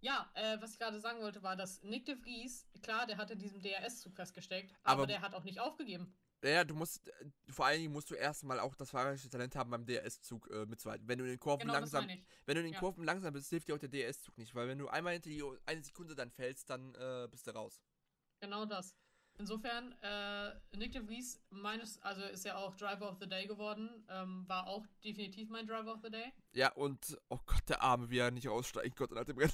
ja, 0.00 0.30
äh, 0.34 0.60
was 0.60 0.72
ich 0.72 0.78
gerade 0.78 1.00
sagen 1.00 1.20
wollte, 1.20 1.42
war, 1.42 1.56
dass 1.56 1.82
Nick 1.82 2.06
de 2.06 2.16
Vries, 2.16 2.66
klar, 2.82 3.06
der 3.06 3.16
hatte 3.16 3.36
diesem 3.36 3.60
DRS-Zug 3.60 4.14
festgesteckt, 4.14 4.72
aber, 4.82 5.02
aber, 5.02 5.06
der 5.06 5.22
hat 5.22 5.34
auch 5.34 5.44
nicht 5.44 5.60
aufgegeben. 5.60 6.14
Ja, 6.42 6.62
du 6.64 6.74
musst, 6.74 7.08
äh, 7.08 7.12
vor 7.50 7.66
allen 7.66 7.80
Dingen 7.80 7.92
musst 7.92 8.10
du 8.10 8.14
erstmal 8.14 8.60
auch 8.60 8.74
das 8.76 8.90
fahrerische 8.90 9.28
Talent 9.28 9.56
haben, 9.56 9.70
beim 9.70 9.84
DRS-Zug 9.84 10.48
äh, 10.50 10.66
mitzuhalten. 10.66 11.08
Wenn 11.08 11.18
du 11.18 11.24
in 11.24 11.30
den 11.30 11.40
Kurven 11.40 11.62
genau, 11.62 11.74
langsam, 11.74 12.06
wenn 12.06 12.54
du 12.54 12.60
in 12.60 12.66
den 12.66 12.74
ja. 12.74 12.78
Kurven 12.78 13.04
langsam 13.04 13.32
bist, 13.32 13.50
hilft 13.50 13.68
dir 13.68 13.74
auch 13.74 13.78
der 13.78 13.88
DRS-Zug 13.88 14.38
nicht, 14.38 14.54
weil 14.54 14.68
wenn 14.68 14.78
du 14.78 14.88
einmal 14.88 15.14
hinter 15.14 15.30
die 15.30 15.42
eine 15.66 15.82
Sekunde 15.82 16.14
dann 16.14 16.30
fällst, 16.30 16.70
dann 16.70 16.94
äh, 16.94 17.26
bist 17.28 17.46
du 17.46 17.50
raus. 17.50 17.80
Genau 18.40 18.64
das. 18.64 18.94
Insofern, 19.40 19.92
äh, 20.02 20.76
Nick 20.76 20.92
de 20.92 21.06
Vries, 21.06 21.40
meines, 21.50 22.02
also 22.02 22.22
ist 22.22 22.44
ja 22.44 22.56
auch 22.56 22.74
Driver 22.76 23.08
of 23.08 23.18
the 23.20 23.28
Day 23.28 23.46
geworden, 23.46 24.04
ähm, 24.08 24.48
war 24.48 24.66
auch 24.66 24.84
definitiv 25.04 25.48
mein 25.48 25.64
Driver 25.64 25.94
of 25.94 26.00
the 26.02 26.10
Day. 26.10 26.32
Ja, 26.54 26.72
und, 26.72 27.16
oh 27.28 27.38
Gott, 27.46 27.68
der 27.68 27.80
Arme, 27.80 28.10
wie 28.10 28.18
er 28.18 28.32
nicht 28.32 28.48
aussteigen 28.48 28.96
konnte 28.96 29.14
nach 29.14 29.24
dem 29.24 29.38
Rennen. 29.38 29.52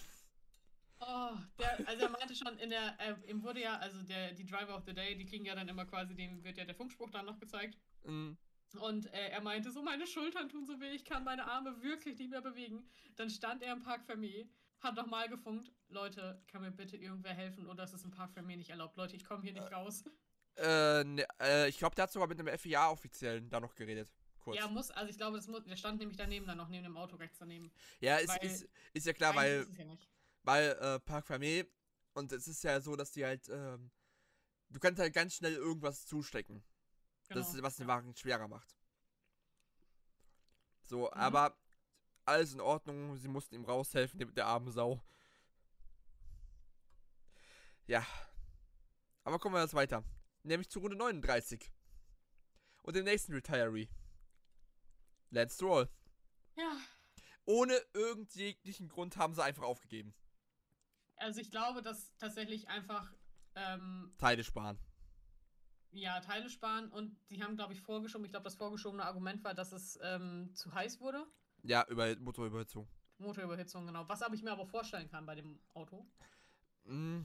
Oh, 1.07 1.37
der, 1.59 1.89
also 1.89 2.03
er 2.05 2.11
meinte 2.11 2.35
schon, 2.35 2.57
in 2.59 2.71
der, 2.71 2.97
äh, 2.99 3.31
ihm 3.31 3.43
wurde 3.43 3.61
ja, 3.61 3.77
also 3.77 4.03
der, 4.03 4.33
die 4.33 4.47
Driver 4.47 4.77
of 4.77 4.85
the 4.87 4.95
Day, 4.95 5.17
die 5.17 5.27
kriegen 5.27 5.45
ja 5.45 5.55
dann 5.55 5.69
immer 5.69 5.85
quasi, 5.85 6.15
dem 6.15 6.43
wird 6.45 6.57
ja 6.57 6.65
der 6.65 6.75
Funkspruch 6.75 7.11
dann 7.11 7.27
noch 7.27 7.39
gezeigt. 7.39 7.79
Mhm. 8.05 8.37
Und 8.81 9.13
äh, 9.13 9.29
er 9.29 9.41
meinte 9.41 9.71
so, 9.71 9.83
meine 9.83 10.07
Schultern 10.07 10.49
tun 10.49 10.67
so 10.67 10.81
weh, 10.81 10.91
ich 10.91 11.05
kann 11.05 11.25
meine 11.25 11.47
Arme 11.47 11.83
wirklich 11.83 12.19
nicht 12.19 12.31
mehr 12.31 12.41
bewegen. 12.41 12.89
Dann 13.17 13.31
stand 13.31 13.63
er 13.63 13.73
im 13.73 13.81
Park 13.81 14.03
Fermé, 14.09 14.49
hat 14.81 14.97
nochmal 14.97 15.29
gefunkt, 15.29 15.71
Leute, 15.89 16.43
kann 16.49 16.63
mir 16.63 16.71
bitte 16.73 16.97
irgendwer 16.97 17.35
helfen 17.35 17.67
oder 17.67 17.85
ist 17.85 17.95
es 17.95 18.05
im 18.05 18.11
Park 18.11 18.33
Fermé 18.37 18.57
nicht 18.57 18.71
erlaubt? 18.71 18.97
Leute, 18.97 19.17
ich 19.17 19.25
komme 19.25 19.43
hier 19.43 19.53
nicht 19.53 19.71
raus. 19.73 20.05
Äh, 20.57 21.05
ne, 21.05 21.27
äh 21.41 21.69
ich 21.69 21.79
glaube, 21.79 21.95
der 21.95 22.05
hat 22.05 22.13
sogar 22.13 22.29
mit 22.29 22.39
einem 22.39 22.59
FIA-Offiziellen 22.59 23.49
da 23.49 23.61
noch 23.61 23.75
geredet. 23.75 24.13
Kurz. 24.39 24.59
Ja, 24.59 24.69
muss, 24.69 24.91
also 24.91 25.11
ich 25.11 25.17
glaube, 25.17 25.37
das 25.37 25.49
muss, 25.49 25.65
der 25.65 25.77
stand 25.77 25.99
nämlich 25.99 26.19
daneben 26.19 26.47
dann 26.47 26.59
noch, 26.59 26.69
neben 26.69 26.85
dem 26.85 26.97
Auto 26.97 27.17
rechts 27.17 27.39
daneben. 27.39 27.73
Ja, 28.01 28.17
ist, 28.19 28.37
ist, 28.43 28.69
ist 28.93 29.07
ja 29.07 29.13
klar, 29.15 29.35
weil. 29.35 29.63
Ist 29.63 29.79
ja 29.79 29.87
nicht. 29.87 30.07
Weil 30.45 30.71
äh, 30.81 31.01
Park 31.01 31.27
Fermé, 31.27 31.67
und 32.13 32.33
es 32.33 32.47
ist 32.47 32.63
ja 32.63 32.81
so, 32.81 32.97
dass 32.97 33.11
die 33.11 33.25
halt, 33.25 33.49
ähm, 33.49 33.91
du 34.69 34.79
kannst 34.79 35.01
halt 35.01 35.13
ganz 35.13 35.35
schnell 35.35 35.55
irgendwas 35.55 36.07
zustecken. 36.07 36.63
Genau. 37.29 37.41
Das 37.41 37.55
ist, 37.55 37.63
was 37.63 37.77
den 37.77 37.87
Wagen 37.87 38.15
schwerer 38.15 38.47
macht. 38.47 38.77
So, 40.85 41.07
mhm. 41.07 41.13
aber 41.15 41.59
alles 42.25 42.53
in 42.53 42.61
Ordnung. 42.61 43.17
Sie 43.17 43.29
mussten 43.29 43.55
ihm 43.55 43.65
raushelfen, 43.65 44.19
der, 44.19 44.29
der 44.29 44.47
arme 44.47 44.71
Sau. 44.71 45.03
Ja. 47.87 48.07
Aber 49.25 49.39
kommen 49.39 49.55
wir 49.55 49.63
jetzt 49.63 49.75
weiter. 49.75 50.05
Nämlich 50.43 50.69
zu 50.69 50.81
Runde 50.81 50.97
39. 50.97 51.73
Und 52.83 52.97
dem 52.97 53.05
nächsten 53.05 53.33
Retiree. 53.33 53.89
Lance 55.31 55.55
Stroll. 55.55 55.89
Ja. 56.57 56.77
Ohne 57.47 57.75
irgendjeglichen 57.93 58.89
Grund 58.89 59.17
haben 59.17 59.35
sie 59.35 59.43
einfach 59.43 59.65
aufgegeben. 59.65 60.15
Also 61.25 61.41
ich 61.41 61.51
glaube, 61.51 61.81
dass 61.81 62.15
tatsächlich 62.19 62.69
einfach 62.69 63.11
ähm, 63.55 64.13
Teile 64.19 64.45
sparen. 64.45 64.79
Ja, 65.91 66.21
Teile 66.21 66.51
sparen 66.51 66.91
und 66.91 67.17
die 67.31 67.43
haben, 67.43 67.57
glaube 67.57 67.73
ich, 67.73 67.81
vorgeschoben. 67.81 68.27
Ich 68.27 68.31
glaube, 68.31 68.45
das 68.45 68.57
vorgeschobene 68.57 69.03
Argument 69.03 69.43
war, 69.43 69.55
dass 69.55 69.73
es 69.73 69.99
ähm, 70.03 70.51
zu 70.55 70.75
heiß 70.75 71.01
wurde. 71.01 71.25
Ja, 71.63 71.87
über 71.89 72.15
Motorüberhitzung. 72.17 72.87
Motorüberhitzung, 73.17 73.87
genau. 73.87 74.07
Was 74.07 74.21
aber 74.21 74.35
ich 74.35 74.43
mir 74.43 74.53
aber 74.53 74.67
vorstellen 74.67 75.09
kann 75.09 75.25
bei 75.25 75.35
dem 75.35 75.59
Auto. 75.73 76.07
Mm, 76.85 77.21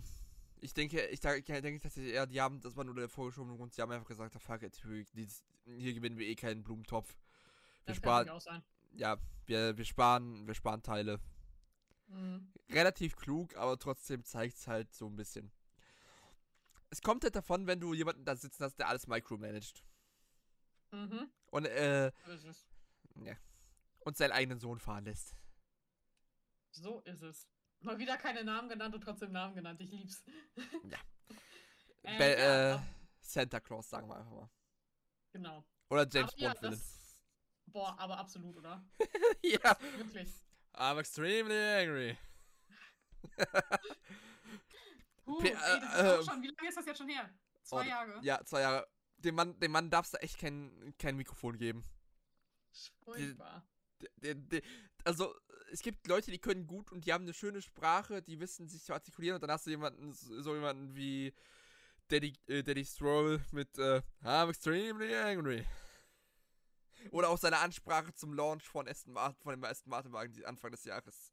ich 0.62 0.74
denke, 0.74 1.06
ich 1.08 1.20
denke 1.20 1.80
tatsächlich 1.82 2.14
eher, 2.14 2.26
die 2.26 2.40
haben, 2.40 2.62
das 2.62 2.78
war 2.78 2.86
nur 2.86 2.96
der 2.96 3.10
vorgeschobene 3.10 3.58
Grund, 3.58 3.74
sie 3.74 3.82
haben 3.82 3.92
einfach 3.92 4.08
gesagt, 4.08 4.34
fuck 4.42 4.62
it, 4.62 4.82
hier 5.66 5.94
gewinnen 5.94 6.18
wir 6.18 6.26
eh 6.26 6.36
keinen 6.36 6.64
Blumentopf. 6.64 7.18
Wir 7.84 7.88
das 7.88 7.98
sparen. 7.98 8.28
Kann 8.28 8.36
auch 8.38 8.42
sein. 8.42 8.64
Ja, 8.94 9.18
wir, 9.46 9.78
wir 9.78 9.84
sparen, 9.84 10.48
wir 10.48 10.54
sparen 10.54 10.82
Teile. 10.82 11.20
Mhm. 12.10 12.52
Relativ 12.69 13.15
klug, 13.15 13.56
aber 13.56 13.77
trotzdem 13.77 14.23
zeigt 14.23 14.57
es 14.57 14.68
halt 14.68 14.94
so 14.94 15.07
ein 15.07 15.15
bisschen. 15.15 15.52
Es 16.90 17.02
kommt 17.02 17.23
halt 17.23 17.36
davon, 17.36 17.68
wenn 17.68 17.80
du 17.80 17.94
jemanden 17.94 18.26
da 18.26 18.36
sitzen 18.36 18.64
hast, 18.64 18.77
der 18.77 18.88
alles 18.88 19.07
micromanagt. 19.07 19.84
Mhm. 20.91 21.30
Und, 21.52 21.65
äh. 21.65 22.07
Ist 22.34 22.45
es. 22.45 22.68
Ja. 23.23 23.36
Und 23.99 24.18
seinen 24.18 24.31
eigenen 24.31 24.60
Sohn 24.60 24.80
fahren 24.80 25.06
lässt. 25.06 25.36
So 26.72 27.02
ist 27.02 27.22
es. 27.22 27.48
Mal 27.81 27.98
wieder 27.98 28.18
keine 28.18 28.44
Namen 28.44 28.69
genannt 28.69 28.95
und 28.95 29.02
trotzdem 29.02 29.31
Namen 29.31 29.56
genannt. 29.56 29.80
Ich 29.81 29.91
lieb's. 29.91 30.23
Ja. 30.84 30.98
äh, 32.03 32.18
Be 32.18 32.40
ja, 32.40 32.76
äh, 32.76 32.80
Santa 33.22 33.60
Claus, 33.60 33.90
sagen 33.90 34.07
wir 34.07 34.18
einfach 34.18 34.31
mal. 34.31 34.49
Genau. 35.31 35.64
Oder 35.90 36.07
James 36.07 36.34
aber 36.34 36.53
Bond 36.53 36.61
ja, 36.61 36.69
das, 36.69 36.99
Boah, 37.68 37.99
aber 37.99 38.18
absolut, 38.18 38.57
oder? 38.57 38.84
ja. 39.44 39.77
Wirklich. 39.98 40.30
I'm 40.80 40.97
extremely 40.97 41.57
angry. 41.57 42.18
uh, 45.27 45.43
ey, 45.43 45.53
das 45.53 45.84
ist 45.84 45.99
äh, 45.99 46.23
schon, 46.23 46.41
wie 46.41 46.47
lange 46.47 46.69
ist 46.69 46.77
das 46.77 46.85
jetzt 46.85 46.97
schon 46.97 47.10
her? 47.10 47.30
Zwei 47.64 47.81
oh, 47.81 47.89
Jahre? 47.89 48.19
Ja, 48.22 48.43
zwei 48.45 48.61
Jahre. 48.61 48.88
Dem 49.18 49.35
Mann, 49.35 49.60
dem 49.60 49.72
Mann 49.72 49.89
darfst 49.89 50.14
du 50.14 50.18
echt 50.22 50.38
kein, 50.39 50.93
kein 50.97 51.18
Mikrofon 51.18 51.57
geben. 51.57 51.84
Furchtbar. 53.03 53.68
Also, 55.03 55.35
es 55.72 55.81
gibt 55.81 56.07
Leute, 56.07 56.31
die 56.31 56.39
können 56.39 56.65
gut 56.65 56.93
und 56.93 57.06
die 57.06 57.11
haben 57.11 57.26
eine 57.26 57.34
schöne 57.34 57.61
Sprache, 57.61 58.22
die 58.22 58.39
wissen 58.39 58.69
sich 58.69 58.84
zu 58.84 58.93
artikulieren 58.93 59.35
und 59.35 59.41
dann 59.41 59.51
hast 59.51 59.65
du 59.65 59.72
jemanden, 59.72 60.14
so 60.14 60.56
jemanden 60.56 60.95
wie 60.95 61.34
Daddy, 62.07 62.34
äh, 62.47 62.64
Daddy 62.64 62.85
Stroll 62.85 63.41
mit 63.51 63.77
äh, 63.77 64.01
I'm 64.23 64.49
extremely 64.49 65.14
angry. 65.14 65.65
Oder 67.12 67.30
auch 67.30 67.38
seine 67.38 67.58
Ansprache 67.60 68.14
zum 68.14 68.34
Launch 68.34 68.68
von 68.68 68.88
Aston 68.88 69.14
Martin, 69.14 69.42
von 69.42 69.54
dem 69.54 69.64
Aston 69.64 69.90
Martin 69.90 70.12
Wagen 70.12 70.46
Anfang 70.46 70.72
des 70.72 70.84
Jahres. 70.84 71.32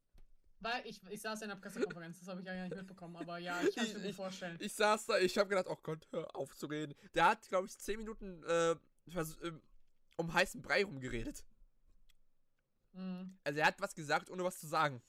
Weil 0.60 0.86
ich, 0.86 1.02
ich 1.10 1.20
saß 1.20 1.42
in 1.42 1.48
der 1.48 1.56
Pressekonferenz, 1.56 2.18
das 2.18 2.28
habe 2.28 2.40
ich 2.40 2.46
ja 2.46 2.54
nicht 2.54 2.74
mitbekommen, 2.74 3.16
aber 3.16 3.38
ja, 3.38 3.60
ich 3.60 3.74
kann 3.74 3.84
es 3.84 3.98
mir 3.98 4.14
vorstellen. 4.14 4.56
Ich, 4.58 4.66
ich, 4.66 4.74
saß 4.74 5.06
da, 5.06 5.18
ich 5.18 5.36
habe 5.36 5.50
gedacht, 5.50 5.66
oh 5.68 5.76
Gott, 5.82 6.08
hör 6.10 6.34
auf 6.34 6.56
zu 6.56 6.66
reden. 6.66 6.94
Der 7.14 7.26
hat, 7.26 7.46
glaube 7.48 7.66
ich, 7.66 7.78
10 7.78 7.98
Minuten 7.98 8.42
äh, 8.44 8.74
ähm, 9.42 9.62
um 10.16 10.32
heißen 10.32 10.62
Brei 10.62 10.84
rumgeredet. 10.84 11.44
Mhm. 12.92 13.36
Also 13.44 13.60
er 13.60 13.66
hat 13.66 13.80
was 13.80 13.94
gesagt, 13.94 14.30
ohne 14.30 14.44
was 14.44 14.58
zu 14.58 14.66
sagen. 14.66 15.02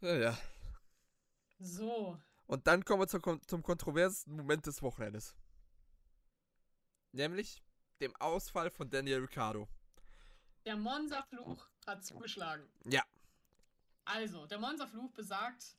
Ja, 0.00 0.16
ja. 0.16 0.38
So. 1.58 2.18
Und 2.46 2.66
dann 2.66 2.84
kommen 2.84 3.02
wir 3.02 3.08
zum, 3.08 3.40
zum 3.46 3.62
kontroversesten 3.62 4.36
Moment 4.36 4.66
des 4.66 4.82
Wochenendes. 4.82 5.34
Nämlich 7.12 7.62
dem 8.00 8.14
Ausfall 8.16 8.70
von 8.70 8.88
Daniel 8.88 9.20
Ricciardo. 9.20 9.68
Der 10.64 10.76
Monza-Fluch 10.76 11.66
hat 11.86 12.04
zugeschlagen. 12.04 12.68
Ja. 12.84 13.02
Also, 14.04 14.46
der 14.46 14.58
Monza-Fluch 14.58 15.12
besagt, 15.12 15.76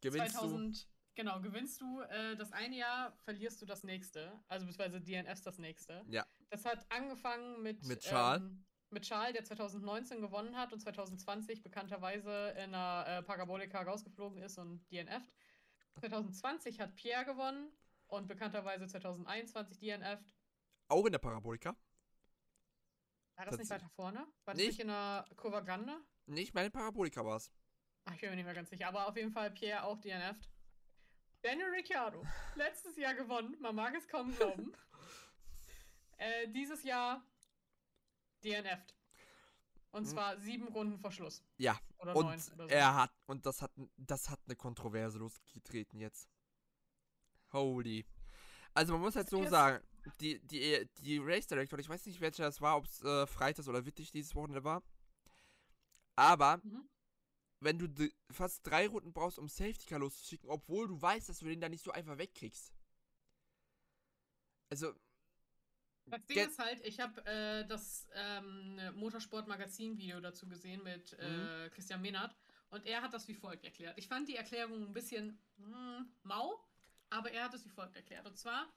gewinnst 0.00 0.36
2000, 0.36 0.82
du? 0.82 0.88
genau, 1.14 1.40
gewinnst 1.40 1.80
du 1.80 2.00
äh, 2.02 2.36
das 2.36 2.52
eine 2.52 2.76
Jahr, 2.76 3.12
verlierst 3.24 3.60
du 3.60 3.66
das 3.66 3.82
nächste. 3.84 4.32
Also, 4.48 4.66
beziehungsweise 4.66 5.00
DNFs 5.00 5.42
das 5.42 5.58
nächste. 5.58 6.04
Ja. 6.08 6.26
Das 6.50 6.64
hat 6.64 6.86
angefangen 6.90 7.62
mit. 7.62 7.84
Mit 7.84 8.00
Charles. 8.00 8.42
Ähm, 8.42 8.64
mit 8.90 9.04
Charles, 9.04 9.34
der 9.34 9.44
2019 9.44 10.20
gewonnen 10.20 10.56
hat 10.56 10.72
und 10.72 10.80
2020 10.80 11.62
bekannterweise 11.62 12.50
in 12.56 12.74
einer 12.74 13.06
äh, 13.06 13.22
Parabolika 13.22 13.82
rausgeflogen 13.82 14.42
ist 14.42 14.58
und 14.58 14.84
DNF't. 14.90 15.32
2020 16.00 16.80
hat 16.80 16.96
Pierre 16.96 17.24
gewonnen 17.24 17.70
und 18.08 18.26
bekannterweise 18.26 18.86
2021 18.86 19.78
DNF't. 19.78 20.34
Auch 20.90 21.06
in 21.06 21.12
der 21.12 21.20
Parabolika? 21.20 21.76
War 23.36 23.44
das, 23.44 23.52
das 23.52 23.58
nicht 23.60 23.70
weiter 23.70 23.88
vorne? 23.90 24.26
War 24.44 24.54
das 24.54 24.56
nicht, 24.56 24.66
nicht 24.66 24.80
in 24.80 24.88
der 24.88 25.24
Kurva 25.36 25.60
Grande? 25.60 25.96
Nicht, 26.26 26.52
meine 26.52 26.68
Parabolika 26.68 27.24
war 27.24 27.36
es. 27.36 27.52
Ach, 28.04 28.12
ich 28.12 28.20
bin 28.20 28.30
mir 28.30 28.36
nicht 28.36 28.44
mehr 28.44 28.54
ganz 28.54 28.70
sicher. 28.70 28.88
Aber 28.88 29.06
auf 29.06 29.16
jeden 29.16 29.30
Fall 29.30 29.52
Pierre 29.52 29.84
auch 29.84 29.98
DNF'd. 30.00 30.50
Daniel 31.42 31.70
Ricciardo, 31.70 32.22
letztes 32.56 32.96
Jahr 32.96 33.14
gewonnen. 33.14 33.56
Man 33.60 33.76
mag 33.76 33.94
es 33.94 34.06
kaum 34.08 34.34
glauben. 34.34 34.72
äh, 36.18 36.48
dieses 36.48 36.82
Jahr 36.82 37.24
DNF'd. 38.42 38.94
Und 39.92 40.02
hm. 40.02 40.10
zwar 40.10 40.38
sieben 40.40 40.66
Runden 40.68 40.98
vor 40.98 41.12
Schluss. 41.12 41.44
Ja. 41.56 41.78
Oder 41.98 42.16
und 42.16 42.26
neun 42.26 42.40
oder 42.54 42.64
so. 42.64 42.74
er 42.74 42.96
hat, 42.96 43.12
und 43.26 43.46
das 43.46 43.62
hat, 43.62 43.70
das 43.96 44.28
hat 44.28 44.40
eine 44.46 44.56
Kontroverse 44.56 45.18
losgetreten 45.18 46.00
jetzt. 46.00 46.28
Holy. 47.52 48.04
Also 48.74 48.92
man 48.92 49.02
muss 49.02 49.14
halt 49.14 49.30
so 49.30 49.46
sagen, 49.46 49.84
die, 50.20 50.38
die, 50.40 50.88
die 50.98 51.18
Race 51.18 51.46
Director, 51.46 51.78
ich 51.78 51.88
weiß 51.88 52.06
nicht, 52.06 52.20
welcher 52.20 52.44
das 52.44 52.60
war, 52.60 52.76
ob 52.76 52.86
es 52.86 53.02
äh, 53.02 53.26
Freitags 53.26 53.68
oder 53.68 53.84
Wittig 53.84 54.10
dieses 54.12 54.34
Wochenende 54.34 54.64
war. 54.64 54.82
Aber 56.16 56.58
mhm. 56.58 56.88
wenn 57.60 57.78
du 57.78 58.10
fast 58.30 58.66
drei 58.66 58.86
Runden 58.86 59.12
brauchst, 59.12 59.38
um 59.38 59.48
Safety 59.48 59.86
Car 59.86 59.98
loszuschicken, 59.98 60.50
obwohl 60.50 60.88
du 60.88 61.00
weißt, 61.00 61.28
dass 61.28 61.38
du 61.38 61.46
den 61.46 61.60
da 61.60 61.68
nicht 61.68 61.84
so 61.84 61.92
einfach 61.92 62.18
wegkriegst. 62.18 62.72
Also. 64.70 64.94
Das 66.06 66.26
Ding 66.26 66.48
ist 66.48 66.58
halt, 66.58 66.84
ich 66.84 66.98
habe 66.98 67.24
äh, 67.24 67.66
das 67.66 68.08
ähm, 68.14 68.80
Motorsport-Magazin-Video 68.96 70.20
dazu 70.20 70.48
gesehen 70.48 70.82
mit 70.82 71.12
äh, 71.18 71.28
mhm. 71.30 71.70
Christian 71.70 72.02
Mehnert 72.02 72.34
und 72.70 72.86
er 72.86 73.02
hat 73.02 73.12
das 73.12 73.28
wie 73.28 73.34
folgt 73.34 73.64
erklärt. 73.64 73.96
Ich 73.98 74.08
fand 74.08 74.28
die 74.28 74.36
Erklärung 74.36 74.82
ein 74.82 74.92
bisschen 74.92 75.38
mh, 75.56 75.98
hm, 75.98 76.12
mau, 76.22 76.64
aber 77.10 77.30
er 77.32 77.44
hat 77.44 77.54
es 77.54 77.64
wie 77.64 77.70
folgt 77.70 77.96
erklärt. 77.96 78.26
Und 78.26 78.36
zwar 78.36 78.72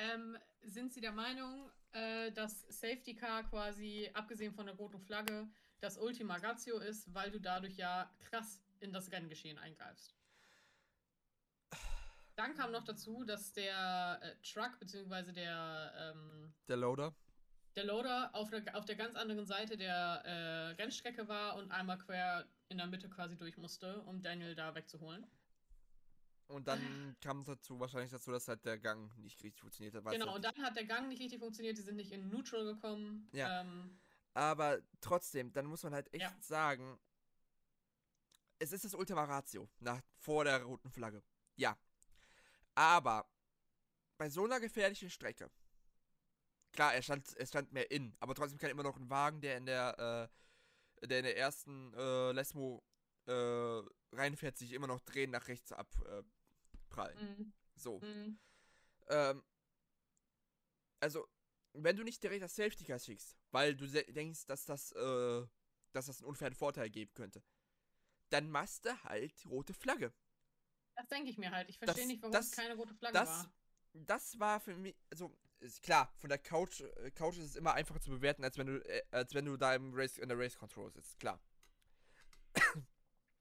ähm, 0.00 0.38
sind 0.62 0.92
Sie 0.92 1.00
der 1.00 1.12
Meinung, 1.12 1.70
äh, 1.92 2.32
dass 2.32 2.62
Safety 2.68 3.14
Car 3.14 3.44
quasi, 3.44 4.10
abgesehen 4.14 4.52
von 4.52 4.66
der 4.66 4.74
roten 4.76 5.00
Flagge, 5.00 5.48
das 5.80 5.98
Ultima 5.98 6.36
Ratio 6.36 6.78
ist, 6.78 7.12
weil 7.14 7.30
du 7.30 7.40
dadurch 7.40 7.76
ja 7.76 8.10
krass 8.18 8.60
in 8.80 8.92
das 8.92 9.10
Renngeschehen 9.12 9.58
eingreifst? 9.58 10.14
Dann 12.36 12.54
kam 12.54 12.72
noch 12.72 12.84
dazu, 12.84 13.24
dass 13.24 13.52
der 13.52 14.18
äh, 14.22 14.34
Truck, 14.42 14.78
beziehungsweise 14.78 15.32
der. 15.32 15.92
Ähm, 15.98 16.54
der 16.68 16.76
Loader. 16.76 17.14
Der 17.76 17.84
Loader 17.84 18.34
auf 18.34 18.50
der, 18.50 18.76
auf 18.76 18.84
der 18.84 18.96
ganz 18.96 19.14
anderen 19.14 19.46
Seite 19.46 19.76
der 19.76 20.22
äh, 20.24 20.82
Rennstrecke 20.82 21.28
war 21.28 21.56
und 21.56 21.70
einmal 21.70 21.98
quer 21.98 22.46
in 22.68 22.78
der 22.78 22.86
Mitte 22.86 23.08
quasi 23.08 23.36
durch 23.36 23.56
musste, 23.58 24.00
um 24.02 24.22
Daniel 24.22 24.54
da 24.54 24.74
wegzuholen. 24.74 25.26
Und 26.50 26.66
dann 26.66 27.16
kam 27.20 27.40
es 27.40 27.46
dazu 27.46 27.78
wahrscheinlich 27.78 28.10
dazu, 28.10 28.32
dass 28.32 28.48
halt 28.48 28.64
der 28.64 28.78
Gang 28.78 29.16
nicht 29.18 29.42
richtig 29.42 29.60
funktioniert 29.60 29.94
hat. 29.94 30.04
Genau, 30.12 30.34
und 30.34 30.44
dann 30.44 30.56
hat 30.58 30.76
der 30.76 30.84
Gang 30.84 31.08
nicht 31.08 31.20
richtig 31.20 31.38
funktioniert, 31.38 31.78
die 31.78 31.82
sind 31.82 31.96
nicht 31.96 32.10
in 32.10 32.28
Neutral 32.28 32.64
gekommen. 32.64 33.28
Ja. 33.32 33.60
Ähm, 33.60 33.98
aber 34.34 34.80
trotzdem, 35.00 35.52
dann 35.52 35.66
muss 35.66 35.82
man 35.82 35.94
halt 35.94 36.12
echt 36.12 36.22
ja. 36.22 36.36
sagen, 36.40 36.98
es 38.58 38.72
ist 38.72 38.84
das 38.84 38.94
Ultima 38.94 39.24
Ratio 39.24 39.68
nach, 39.78 40.00
vor 40.18 40.44
der 40.44 40.62
roten 40.62 40.90
Flagge. 40.90 41.22
Ja. 41.56 41.78
Aber 42.74 43.28
bei 44.18 44.28
so 44.28 44.44
einer 44.44 44.60
gefährlichen 44.60 45.10
Strecke, 45.10 45.50
klar, 46.72 46.94
er 46.94 47.02
stand, 47.02 47.36
er 47.36 47.46
stand 47.46 47.72
mehr 47.72 47.90
in, 47.90 48.16
aber 48.18 48.34
trotzdem 48.34 48.58
kann 48.58 48.70
immer 48.70 48.82
noch 48.82 48.96
ein 48.96 49.08
Wagen, 49.08 49.40
der 49.40 49.56
in 49.56 49.66
der, 49.66 50.30
äh, 51.02 51.06
der 51.06 51.18
in 51.18 51.24
der 51.24 51.36
ersten 51.36 51.94
äh, 51.94 52.32
Lesmo 52.32 52.84
äh, 53.26 53.82
reinfährt, 54.12 54.56
sich 54.56 54.72
immer 54.72 54.86
noch 54.86 55.00
drehen 55.00 55.30
nach 55.30 55.48
rechts 55.48 55.72
ab, 55.72 55.88
äh, 56.06 56.22
prallen. 56.90 57.18
Mhm. 57.18 57.52
So. 57.76 58.00
Mhm. 58.00 58.38
Ähm, 59.08 59.42
also, 61.00 61.26
wenn 61.72 61.96
du 61.96 62.04
nicht 62.04 62.22
direkt 62.22 62.42
das 62.42 62.54
Safety 62.54 62.84
Car 62.84 62.98
schickst, 62.98 63.36
weil 63.50 63.74
du 63.74 63.86
denkst, 63.86 64.46
dass 64.46 64.66
das, 64.66 64.92
äh, 64.92 65.46
dass 65.92 66.06
das 66.06 66.20
einen 66.20 66.28
unfairen 66.28 66.54
Vorteil 66.54 66.90
geben 66.90 67.12
könnte, 67.14 67.42
dann 68.28 68.50
machst 68.50 68.84
du 68.84 69.04
halt 69.04 69.44
rote 69.46 69.74
Flagge. 69.74 70.12
Das 70.94 71.08
denke 71.08 71.30
ich 71.30 71.38
mir 71.38 71.50
halt. 71.50 71.68
Ich 71.68 71.78
verstehe 71.78 72.06
nicht, 72.06 72.22
warum 72.22 72.32
das, 72.32 72.46
es 72.46 72.52
keine 72.52 72.76
rote 72.76 72.94
Flagge 72.94 73.14
das, 73.14 73.28
war. 73.28 73.52
das 73.94 74.38
war 74.38 74.60
für 74.60 74.76
mich, 74.76 74.94
also 75.10 75.34
klar, 75.82 76.12
von 76.18 76.28
der 76.28 76.38
Couch, 76.38 76.80
äh, 76.80 77.10
Couch 77.12 77.38
ist 77.38 77.44
es 77.46 77.56
immer 77.56 77.74
einfacher 77.74 78.00
zu 78.00 78.10
bewerten, 78.10 78.44
als 78.44 78.58
wenn 78.58 78.66
du, 78.66 78.84
äh, 78.88 79.02
als 79.10 79.34
wenn 79.34 79.46
du 79.46 79.56
da 79.56 79.74
im 79.74 79.92
Race, 79.94 80.18
in 80.18 80.28
der 80.28 80.38
Race 80.38 80.56
Control 80.56 80.92
sitzt, 80.92 81.18
klar. 81.18 81.40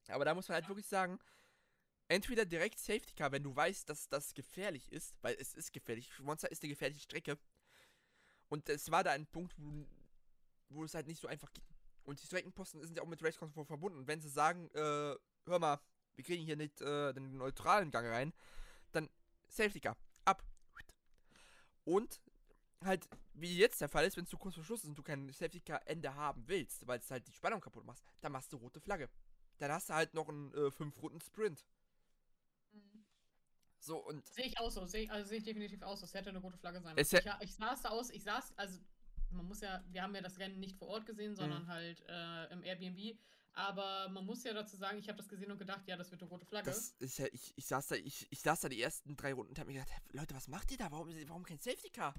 Aber 0.07 0.26
da 0.26 0.34
muss 0.34 0.47
man 0.47 0.55
halt 0.55 0.67
wirklich 0.67 0.88
sagen, 0.88 1.19
entweder 2.10 2.45
direkt 2.45 2.80
Safety 2.80 3.14
Car, 3.14 3.31
wenn 3.31 3.44
du 3.44 3.56
weißt, 3.56 3.88
dass 3.88 4.10
das 4.10 4.34
gefährlich 4.34 4.91
ist, 4.91 5.15
weil 5.22 5.36
es 5.40 5.53
ist 5.53 5.72
gefährlich. 5.72 6.11
Monster 6.19 6.52
ist 6.52 6.61
eine 6.64 6.69
gefährliche 6.69 7.03
Strecke. 7.03 7.38
Und 8.49 8.68
es 8.68 8.91
war 8.91 9.03
da 9.03 9.11
ein 9.11 9.27
Punkt, 9.27 9.53
wo, 9.57 9.88
wo 10.69 10.84
es 10.84 10.95
halt 10.95 11.07
nicht 11.07 11.22
so 11.22 11.27
einfach 11.27 11.53
geht. 11.53 11.64
Und 12.03 12.19
die 12.22 12.26
Streckenposten 12.26 12.81
sind 12.81 12.98
ja 12.98 13.03
auch 13.03 13.07
mit 13.07 13.23
Race 13.23 13.38
Control 13.38 13.65
verbunden. 13.65 13.99
Und 13.99 14.07
wenn 14.07 14.19
sie 14.19 14.30
sagen, 14.30 14.69
äh, 14.72 15.15
hör 15.45 15.60
mal, 15.60 15.80
wir 16.15 16.26
kriegen 16.26 16.44
hier 16.44 16.56
nicht 16.56 16.81
äh, 16.81 17.14
den 17.14 17.38
neutralen 17.38 17.91
Gang 17.91 18.07
rein, 18.07 18.34
dann 18.91 19.07
Safety 19.48 19.80
Car, 19.80 19.95
ab. 20.26 20.44
Und 21.86 22.19
halt, 22.84 23.07
wie 23.34 23.56
jetzt 23.56 23.81
der 23.81 23.90
Fall 23.90 24.06
ist, 24.06 24.18
wenn 24.18 24.26
zu 24.26 24.38
kurz 24.38 24.56
vor 24.56 24.64
Schluss 24.64 24.84
ist 24.84 24.90
und 24.90 24.98
du 24.98 25.03
kein 25.03 25.30
Safety 25.30 25.61
Car 25.61 25.81
Ende 25.86 26.15
haben 26.15 26.48
willst, 26.48 26.88
weil 26.88 26.99
es 26.99 27.11
halt 27.11 27.27
die 27.27 27.34
Spannung 27.34 27.61
kaputt 27.61 27.86
machst, 27.86 28.03
dann 28.22 28.31
machst 28.31 28.52
du 28.52 28.57
rote 28.57 28.80
Flagge. 28.80 29.10
Dann 29.60 29.72
hast 29.72 29.90
du 29.90 29.94
halt 29.94 30.14
noch 30.15 30.27
einen 30.30 30.53
äh, 30.56 30.72
5 30.72 31.02
Runden 31.02 31.22
Sprint. 31.22 31.64
Mhm. 31.64 31.78
So 33.80 33.97
und. 33.97 34.27
Sehe 34.27 34.45
ich 34.45 34.60
auch 34.60 34.69
so, 34.69 34.85
seh, 34.85 35.10
also 35.10 35.27
sehe 35.27 35.38
ich 35.38 35.43
definitiv 35.43 35.81
aus, 35.81 36.01
das 36.01 36.14
hätte 36.14 36.30
eine 36.30 36.39
rote 36.39 36.57
Flagge 36.57 36.81
sein 36.81 36.95
müssen. 36.95 37.18
Ich, 37.18 37.49
ich 37.49 37.56
saß 37.56 37.81
da 37.81 37.89
aus, 37.89 38.10
ich 38.10 38.23
saß, 38.23 38.53
also 38.57 38.80
man 39.31 39.45
muss 39.45 39.61
ja, 39.61 39.84
wir 39.89 40.01
haben 40.01 40.14
ja 40.15 40.22
das 40.22 40.39
Rennen 40.39 40.60
nicht 40.60 40.77
vor 40.77 40.89
Ort 40.89 41.06
gesehen, 41.06 41.35
sondern 41.35 41.64
mhm. 41.64 41.68
halt 41.68 42.03
äh, 42.07 42.53
im 42.53 42.64
Airbnb. 42.64 43.18
Aber 43.53 44.10
man 44.10 44.26
muss 44.26 44.43
ja 44.43 44.53
dazu 44.53 44.77
sagen, 44.77 44.99
ich 44.99 45.07
habe 45.07 45.18
das 45.18 45.27
gesehen 45.27 45.51
und 45.51 45.57
gedacht, 45.57 45.88
ja, 45.88 45.97
das 45.97 46.11
wird 46.11 46.22
eine 46.22 46.30
rote 46.30 46.45
Flagge. 46.45 46.69
Das 46.69 46.91
ist 46.99 47.18
ja, 47.18 47.27
ich, 47.31 47.53
ich 47.56 47.65
saß 47.65 47.88
da, 47.88 47.95
ich, 47.95 48.27
ich 48.30 48.39
saß 48.39 48.61
da 48.61 48.69
die 48.69 48.81
ersten 48.81 49.15
drei 49.18 49.34
Runden 49.34 49.49
und 49.49 49.60
habe 49.60 49.72
mir 49.72 49.80
gedacht, 49.80 49.91
Leute, 50.11 50.35
was 50.35 50.47
macht 50.47 50.72
ihr 50.72 50.77
da? 50.77 50.91
Warum, 50.91 51.10
warum 51.27 51.43
kein 51.43 51.60
Safety 51.60 51.89
Car? 51.89 52.14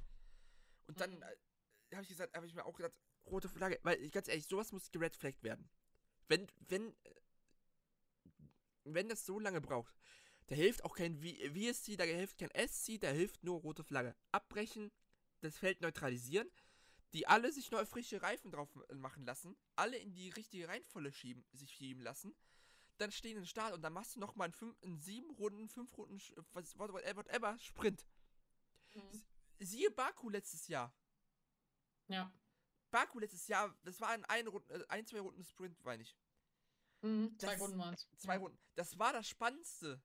Und 0.86 1.00
dann 1.00 1.14
mhm. 1.14 1.22
äh, 1.22 1.94
habe 1.94 2.02
ich 2.02 2.08
gesagt, 2.08 2.34
habe 2.34 2.46
ich 2.46 2.54
mir 2.54 2.64
auch 2.64 2.76
gedacht, 2.76 2.98
rote 3.26 3.48
Flagge, 3.48 3.78
weil 3.82 4.10
ganz 4.10 4.28
ehrlich, 4.28 4.46
sowas 4.46 4.72
muss 4.72 4.90
geredflaggt 4.90 5.42
werden. 5.42 5.70
Wenn, 6.28 6.46
wenn, 6.68 6.94
wenn 8.84 9.08
das 9.08 9.24
so 9.24 9.38
lange 9.38 9.60
braucht, 9.60 9.94
da 10.50 10.56
hilft 10.56 10.84
auch 10.84 10.96
kein 10.96 11.16
VSC, 11.16 11.96
da 11.96 12.02
hilft 12.02 12.38
kein 12.38 12.50
SC, 12.68 13.00
da 13.00 13.08
hilft 13.08 13.44
nur 13.44 13.60
rote 13.60 13.84
Flagge. 13.84 14.16
Abbrechen, 14.32 14.90
das 15.42 15.56
Feld 15.56 15.80
neutralisieren, 15.80 16.50
die 17.12 17.28
alle 17.28 17.52
sich 17.52 17.70
neu 17.70 17.86
frische 17.86 18.20
Reifen 18.20 18.50
drauf 18.50 18.68
machen 18.92 19.24
lassen, 19.24 19.56
alle 19.76 19.96
in 19.96 20.12
die 20.12 20.30
richtige 20.30 20.66
Reihenfolge 20.66 21.12
schieben, 21.12 21.44
sich 21.52 21.70
schieben 21.72 22.02
lassen, 22.02 22.34
dann 22.98 23.12
stehen 23.12 23.38
in 23.38 23.46
Start 23.46 23.74
und 23.74 23.82
dann 23.82 23.92
machst 23.92 24.16
du 24.16 24.18
nochmal 24.18 24.50
in, 24.60 24.74
in 24.80 24.98
sieben 24.98 25.30
Runden, 25.30 25.68
fünf 25.68 25.96
Runden, 25.96 26.18
whatever, 26.74 27.16
whatever 27.16 27.56
Sprint. 27.60 28.04
Mhm. 28.94 29.22
Siehe 29.60 29.92
Baku 29.92 30.30
letztes 30.30 30.66
Jahr. 30.66 30.92
Ja. 32.08 32.32
Baku 32.90 33.20
letztes 33.20 33.46
Jahr, 33.46 33.72
das 33.84 34.00
war 34.00 34.12
in 34.16 34.24
ein, 34.24 34.48
Runden, 34.48 34.68
äh, 34.72 34.84
ein 34.88 35.06
zwei 35.06 35.20
Runden 35.20 35.44
Sprint, 35.44 35.80
meine 35.84 36.02
ich. 36.02 36.16
Mhm, 37.02 37.38
zwei 37.38 37.56
Runden 37.56 37.78
waren 37.78 37.94
es. 37.94 38.08
Zwei. 38.16 38.36
Runden. 38.36 38.58
Das 38.74 38.98
war 38.98 39.12
das 39.12 39.28
spannendste 39.28 40.02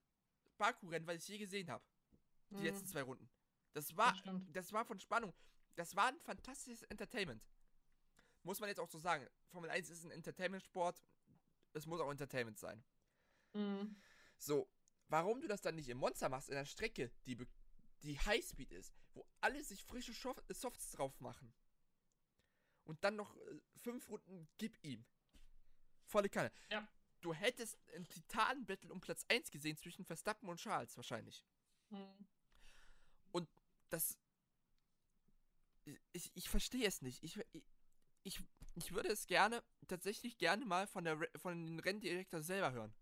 Baku-Rennen, 0.56 1.06
was 1.06 1.16
ich 1.16 1.28
je 1.28 1.38
gesehen 1.38 1.70
habe. 1.70 1.84
Die 2.50 2.56
mhm. 2.56 2.62
letzten 2.64 2.86
zwei 2.86 3.02
Runden. 3.02 3.28
Das 3.72 3.96
war, 3.96 4.14
das, 4.24 4.34
das, 4.52 4.72
war 4.72 4.84
von 4.84 4.98
Spannung. 4.98 5.34
Das 5.74 5.94
war 5.96 6.08
ein 6.08 6.18
fantastisches 6.20 6.82
Entertainment. 6.84 7.46
Muss 8.42 8.60
man 8.60 8.68
jetzt 8.68 8.80
auch 8.80 8.88
so 8.88 8.98
sagen. 8.98 9.26
Formel 9.48 9.70
1 9.70 9.90
ist 9.90 10.04
ein 10.04 10.10
Entertainment-Sport. 10.10 11.02
Es 11.72 11.86
muss 11.86 12.00
auch 12.00 12.10
Entertainment 12.10 12.58
sein. 12.58 12.82
Mhm. 13.52 13.96
So, 14.38 14.70
warum 15.08 15.40
du 15.40 15.48
das 15.48 15.60
dann 15.60 15.74
nicht 15.74 15.88
im 15.88 15.98
Monster 15.98 16.28
machst, 16.28 16.48
in 16.48 16.56
einer 16.56 16.66
Strecke, 16.66 17.10
die, 17.26 17.36
die 18.02 18.18
Highspeed 18.18 18.72
ist, 18.72 18.94
wo 19.14 19.26
alle 19.40 19.62
sich 19.62 19.84
frische 19.84 20.12
Softs 20.12 20.90
drauf 20.92 21.20
machen. 21.20 21.52
Und 22.84 23.02
dann 23.02 23.16
noch 23.16 23.36
äh, 23.36 23.60
fünf 23.74 24.08
Runden 24.08 24.48
gib 24.58 24.82
ihm. 24.84 25.04
Volle 26.04 26.28
Kanne. 26.28 26.52
Ja. 26.70 26.86
Du 27.20 27.34
hättest 27.34 27.78
ein 27.94 28.06
Titan-Battle 28.08 28.92
um 28.92 29.00
Platz 29.00 29.24
1 29.28 29.50
gesehen 29.50 29.76
zwischen 29.76 30.04
Verstappen 30.04 30.48
und 30.48 30.58
Charles 30.58 30.96
wahrscheinlich. 30.96 31.44
Mhm. 31.90 32.26
Und 33.32 33.48
das. 33.90 34.18
Ich, 36.12 36.30
ich 36.34 36.48
verstehe 36.48 36.86
es 36.86 37.00
nicht. 37.00 37.22
Ich, 37.22 37.38
ich, 38.22 38.40
ich 38.74 38.92
würde 38.92 39.08
es 39.08 39.26
gerne, 39.26 39.62
tatsächlich 39.86 40.36
gerne 40.36 40.64
mal 40.66 40.86
von, 40.86 41.04
der, 41.04 41.18
von 41.36 41.64
den 41.64 41.78
Renndirektor 41.80 42.42
selber 42.42 42.72
hören. 42.72 42.94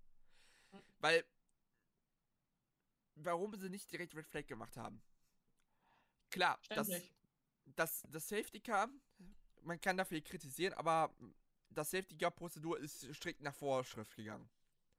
Mhm. 0.72 0.82
Weil. 0.98 1.24
Warum 3.16 3.54
sie 3.56 3.70
nicht 3.70 3.92
direkt 3.92 4.14
Red 4.16 4.26
Flag 4.26 4.46
gemacht 4.48 4.76
haben. 4.76 5.00
Klar, 6.30 6.58
das, 6.68 6.88
das, 7.64 8.02
das 8.08 8.28
Safety 8.28 8.58
Car, 8.58 8.90
man 9.62 9.80
kann 9.80 9.96
dafür 9.96 10.20
kritisieren, 10.20 10.74
aber 10.74 11.14
das 11.74 11.90
Safety 11.90 12.16
Car 12.16 12.30
Prozedur 12.30 12.78
ist 12.78 13.14
strikt 13.14 13.42
nach 13.42 13.54
Vorschrift 13.54 14.14
gegangen. 14.16 14.48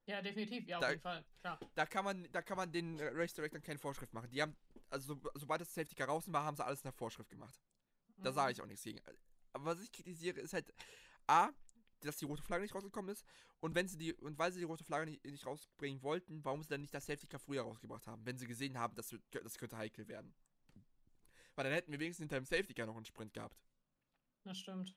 Ja, 0.07 0.21
definitiv, 0.21 0.67
ja, 0.67 0.79
da, 0.79 0.85
auf 0.85 0.91
jeden 0.91 1.01
Fall, 1.01 1.25
klar. 1.41 1.59
Da 1.73 1.85
kann 1.85 2.05
man, 2.05 2.31
da 2.31 2.41
kann 2.41 2.57
man 2.57 2.71
den 2.71 2.99
Race 2.99 3.33
Director 3.33 3.59
keine 3.59 3.79
Vorschrift 3.79 4.13
machen. 4.13 4.29
Die 4.29 4.41
haben, 4.41 4.55
also 4.89 5.15
so, 5.15 5.29
sobald 5.33 5.61
das 5.61 5.73
Safety 5.73 5.95
Car 5.95 6.07
draußen 6.07 6.31
war, 6.31 6.43
haben 6.43 6.55
sie 6.55 6.63
alles 6.63 6.83
nach 6.83 6.93
Vorschrift 6.93 7.29
gemacht. 7.29 7.59
Da 8.17 8.29
mhm. 8.29 8.35
sage 8.35 8.51
ich 8.51 8.61
auch 8.61 8.67
nichts 8.67 8.83
gegen. 8.83 8.99
Aber 9.53 9.65
was 9.65 9.81
ich 9.81 9.91
kritisiere, 9.91 10.39
ist 10.39 10.53
halt 10.53 10.71
A, 11.27 11.49
dass 12.01 12.17
die 12.17 12.25
rote 12.25 12.43
Flagge 12.43 12.61
nicht 12.63 12.75
rausgekommen 12.75 13.11
ist 13.11 13.25
und 13.61 13.73
wenn 13.73 13.87
sie 13.87 13.97
die 13.97 14.13
und 14.13 14.37
weil 14.37 14.51
sie 14.51 14.59
die 14.59 14.65
rote 14.65 14.83
Flagge 14.83 15.09
nicht, 15.09 15.25
nicht 15.25 15.45
rausbringen 15.45 16.03
wollten, 16.03 16.45
warum 16.45 16.61
sie 16.61 16.69
dann 16.69 16.81
nicht 16.81 16.93
das 16.93 17.07
Safety 17.07 17.25
Car 17.25 17.39
früher 17.39 17.63
rausgebracht 17.63 18.05
haben, 18.05 18.23
wenn 18.25 18.37
sie 18.37 18.45
gesehen 18.45 18.77
haben, 18.77 18.95
dass 18.95 19.15
das 19.31 19.57
könnte 19.57 19.77
heikel 19.77 20.07
werden. 20.07 20.35
Weil 21.55 21.63
dann 21.63 21.73
hätten 21.73 21.91
wir 21.91 21.99
wenigstens 21.99 22.23
hinter 22.23 22.39
dem 22.39 22.45
Safety 22.45 22.73
Car 22.73 22.85
noch 22.85 22.95
einen 22.95 23.05
Sprint 23.05 23.33
gehabt. 23.33 23.57
Das 24.43 24.59
stimmt. 24.59 24.93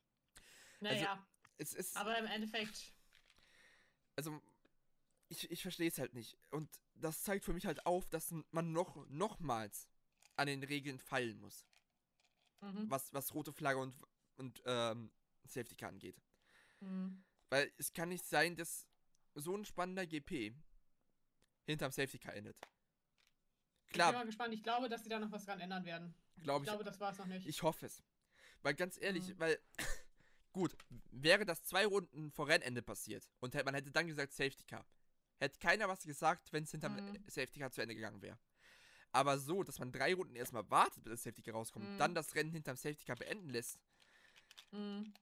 Naja. 0.80 1.12
Also, 1.12 1.22
es 1.58 1.74
ist. 1.74 1.96
Aber 1.96 2.16
im 2.18 2.26
Endeffekt. 2.26 2.94
Also, 4.16 4.40
ich, 5.28 5.50
ich 5.50 5.62
verstehe 5.62 5.88
es 5.88 5.98
halt 5.98 6.14
nicht. 6.14 6.36
Und 6.50 6.68
das 6.94 7.22
zeigt 7.22 7.44
für 7.44 7.52
mich 7.52 7.66
halt 7.66 7.86
auf, 7.86 8.08
dass 8.08 8.34
man 8.50 8.72
noch 8.72 9.06
nochmals 9.08 9.88
an 10.36 10.46
den 10.46 10.62
Regeln 10.62 10.98
feilen 10.98 11.38
muss. 11.40 11.66
Mhm. 12.60 12.90
Was, 12.90 13.12
was 13.12 13.34
rote 13.34 13.52
Flagge 13.52 13.80
und, 13.80 13.94
und 14.36 14.62
ähm, 14.64 15.10
Safety 15.44 15.76
Car 15.76 15.90
angeht. 15.90 16.20
Mhm. 16.80 17.22
Weil 17.50 17.72
es 17.76 17.92
kann 17.92 18.08
nicht 18.08 18.24
sein, 18.24 18.56
dass 18.56 18.86
so 19.34 19.56
ein 19.56 19.64
spannender 19.64 20.06
GP 20.06 20.54
hinterm 21.66 21.92
Safety 21.92 22.18
Car 22.18 22.34
endet. 22.34 22.56
Klar. 23.88 24.08
Ich 24.08 24.12
bin 24.12 24.20
mal 24.20 24.26
gespannt. 24.26 24.54
Ich 24.54 24.62
glaube, 24.62 24.88
dass 24.88 25.02
sie 25.02 25.08
da 25.08 25.18
noch 25.18 25.30
was 25.30 25.44
dran 25.44 25.60
ändern 25.60 25.84
werden. 25.84 26.14
Glaub 26.42 26.62
ich, 26.62 26.68
ich 26.68 26.72
glaube, 26.72 26.84
das 26.84 27.00
war 27.00 27.12
es 27.12 27.18
noch 27.18 27.26
nicht. 27.26 27.46
Ich 27.46 27.62
hoffe 27.62 27.86
es. 27.86 28.02
Weil 28.62 28.74
ganz 28.74 28.98
ehrlich, 29.00 29.28
mhm. 29.28 29.38
weil 29.38 29.58
gut, 30.52 30.76
wäre 31.10 31.44
das 31.44 31.64
zwei 31.64 31.86
Runden 31.86 32.30
vor 32.30 32.48
Rennende 32.48 32.82
passiert 32.82 33.28
und 33.40 33.54
man 33.64 33.74
hätte 33.74 33.90
dann 33.90 34.06
gesagt 34.06 34.32
Safety 34.32 34.64
Car, 34.64 34.84
hätte 35.38 35.58
keiner 35.58 35.88
was 35.88 36.02
gesagt, 36.02 36.52
wenn 36.52 36.64
es 36.64 36.70
hinterm 36.70 36.94
mhm. 36.94 37.18
Safety 37.26 37.60
Car 37.60 37.70
zu 37.70 37.82
Ende 37.82 37.94
gegangen 37.94 38.22
wäre. 38.22 38.38
Aber 39.12 39.38
so, 39.38 39.62
dass 39.62 39.78
man 39.78 39.90
drei 39.90 40.14
Runden 40.14 40.36
erstmal 40.36 40.68
wartet, 40.70 41.02
bis 41.02 41.12
das 41.12 41.22
Safety 41.22 41.42
Car 41.42 41.54
rauskommt, 41.54 41.88
mhm. 41.88 41.98
dann 41.98 42.14
das 42.14 42.34
Rennen 42.34 42.52
hinterm 42.52 42.76
Safety 42.76 43.04
Car 43.04 43.16
beenden 43.16 43.48
lässt. 43.50 43.78
Mhm. 44.72 45.12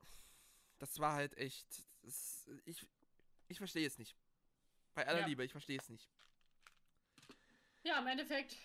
Das 0.78 0.98
war 0.98 1.14
halt 1.14 1.36
echt. 1.38 1.86
Das, 2.02 2.48
ich 2.64 2.86
ich 3.48 3.58
verstehe 3.58 3.86
es 3.86 3.98
nicht. 3.98 4.16
Bei 4.94 5.06
aller 5.06 5.20
ja. 5.20 5.26
Liebe, 5.26 5.44
ich 5.44 5.52
verstehe 5.52 5.78
es 5.78 5.88
nicht. 5.88 6.08
Ja, 7.84 8.00
im 8.00 8.06
Endeffekt 8.06 8.56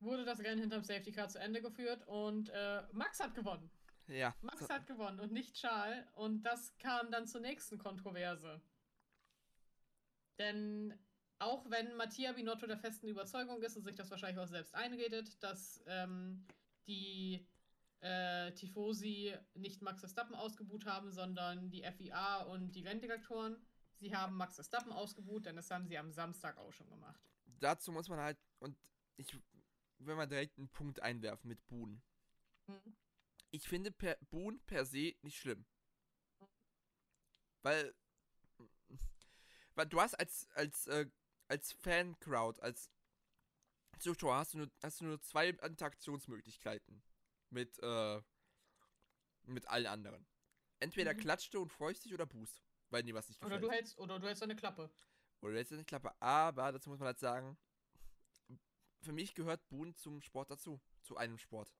wurde 0.00 0.24
das 0.24 0.38
Rennen 0.38 0.60
hinterm 0.60 0.84
Safety 0.84 1.10
Car 1.10 1.28
zu 1.28 1.40
Ende 1.40 1.60
geführt 1.60 2.06
und 2.06 2.50
äh, 2.50 2.82
Max 2.92 3.18
hat 3.18 3.34
gewonnen. 3.34 3.70
Ja. 4.08 4.34
Max 4.40 4.68
hat 4.68 4.86
gewonnen 4.86 5.20
und 5.20 5.32
nicht 5.32 5.54
Charles. 5.54 6.04
Und 6.14 6.42
das 6.42 6.76
kam 6.78 7.10
dann 7.10 7.26
zur 7.26 7.40
nächsten 7.40 7.78
Kontroverse. 7.78 8.60
Denn 10.38 10.98
auch 11.38 11.68
wenn 11.70 11.94
Mattia 11.96 12.32
Binotto 12.32 12.66
der 12.66 12.78
festen 12.78 13.08
Überzeugung 13.08 13.62
ist 13.62 13.76
und 13.76 13.84
sich 13.84 13.94
das 13.94 14.10
wahrscheinlich 14.10 14.42
auch 14.42 14.48
selbst 14.48 14.74
einredet, 14.74 15.42
dass 15.42 15.82
ähm, 15.86 16.46
die 16.86 17.46
äh, 18.00 18.52
Tifosi 18.52 19.36
nicht 19.54 19.82
Max 19.82 20.00
Verstappen 20.00 20.34
ausgebuht 20.34 20.86
haben, 20.86 21.12
sondern 21.12 21.70
die 21.70 21.82
FIA 21.82 22.42
und 22.42 22.74
die 22.74 22.82
Renndirektoren. 22.82 23.56
Sie 23.96 24.14
haben 24.14 24.36
Max 24.36 24.54
Verstappen 24.54 24.92
ausgebuht, 24.92 25.46
denn 25.46 25.56
das 25.56 25.70
haben 25.70 25.86
sie 25.86 25.98
am 25.98 26.12
Samstag 26.12 26.56
auch 26.56 26.72
schon 26.72 26.88
gemacht. 26.88 27.20
Dazu 27.60 27.90
muss 27.90 28.08
man 28.08 28.20
halt, 28.20 28.38
und 28.60 28.76
ich 29.16 29.36
will 29.98 30.14
mal 30.14 30.26
direkt 30.26 30.56
einen 30.56 30.68
Punkt 30.68 31.02
einwerfen 31.02 31.48
mit 31.48 31.66
Buhn. 31.66 32.00
Mhm 32.68 32.94
ich 33.50 33.66
finde 33.68 33.90
per 33.90 34.16
Boon 34.30 34.60
per 34.66 34.84
se 34.84 35.16
nicht 35.22 35.38
schlimm. 35.38 35.66
Weil, 37.62 37.94
weil 39.74 39.86
du 39.86 40.00
hast 40.00 40.14
als, 40.14 40.48
als, 40.54 40.86
äh, 40.86 41.10
als 41.48 41.72
Fan-Crowd, 41.72 42.60
als 42.62 42.90
Zuschauer 43.98 44.36
hast 44.36 44.54
du, 44.54 44.58
nur, 44.58 44.70
hast 44.82 45.00
du 45.00 45.06
nur 45.06 45.20
zwei 45.20 45.48
Interaktionsmöglichkeiten 45.48 47.02
mit, 47.50 47.78
äh, 47.82 48.22
mit 49.42 49.66
allen 49.68 49.86
anderen. 49.86 50.26
Entweder 50.80 51.14
mhm. 51.14 51.18
klatscht 51.18 51.52
du 51.54 51.62
und 51.62 51.72
freust 51.72 52.04
dich 52.04 52.14
oder 52.14 52.26
boost, 52.26 52.62
weil 52.90 53.02
dir 53.02 53.14
was 53.14 53.28
nicht 53.28 53.40
gefällt. 53.40 53.60
Oder 53.60 53.68
du 53.68 53.72
hältst, 53.72 53.98
oder 53.98 54.18
du 54.20 54.26
hältst 54.26 54.42
eine 54.42 54.54
Klappe. 54.54 54.90
Oder 55.40 55.52
du 55.52 55.56
hältst 55.56 55.72
eine 55.72 55.84
Klappe. 55.84 56.14
Aber 56.20 56.70
dazu 56.70 56.90
muss 56.90 57.00
man 57.00 57.06
halt 57.06 57.18
sagen, 57.18 57.58
für 59.02 59.12
mich 59.12 59.34
gehört 59.34 59.68
Boon 59.68 59.94
zum 59.94 60.20
Sport 60.20 60.50
dazu. 60.50 60.80
Zu 61.02 61.16
einem 61.16 61.38
Sport. 61.38 61.72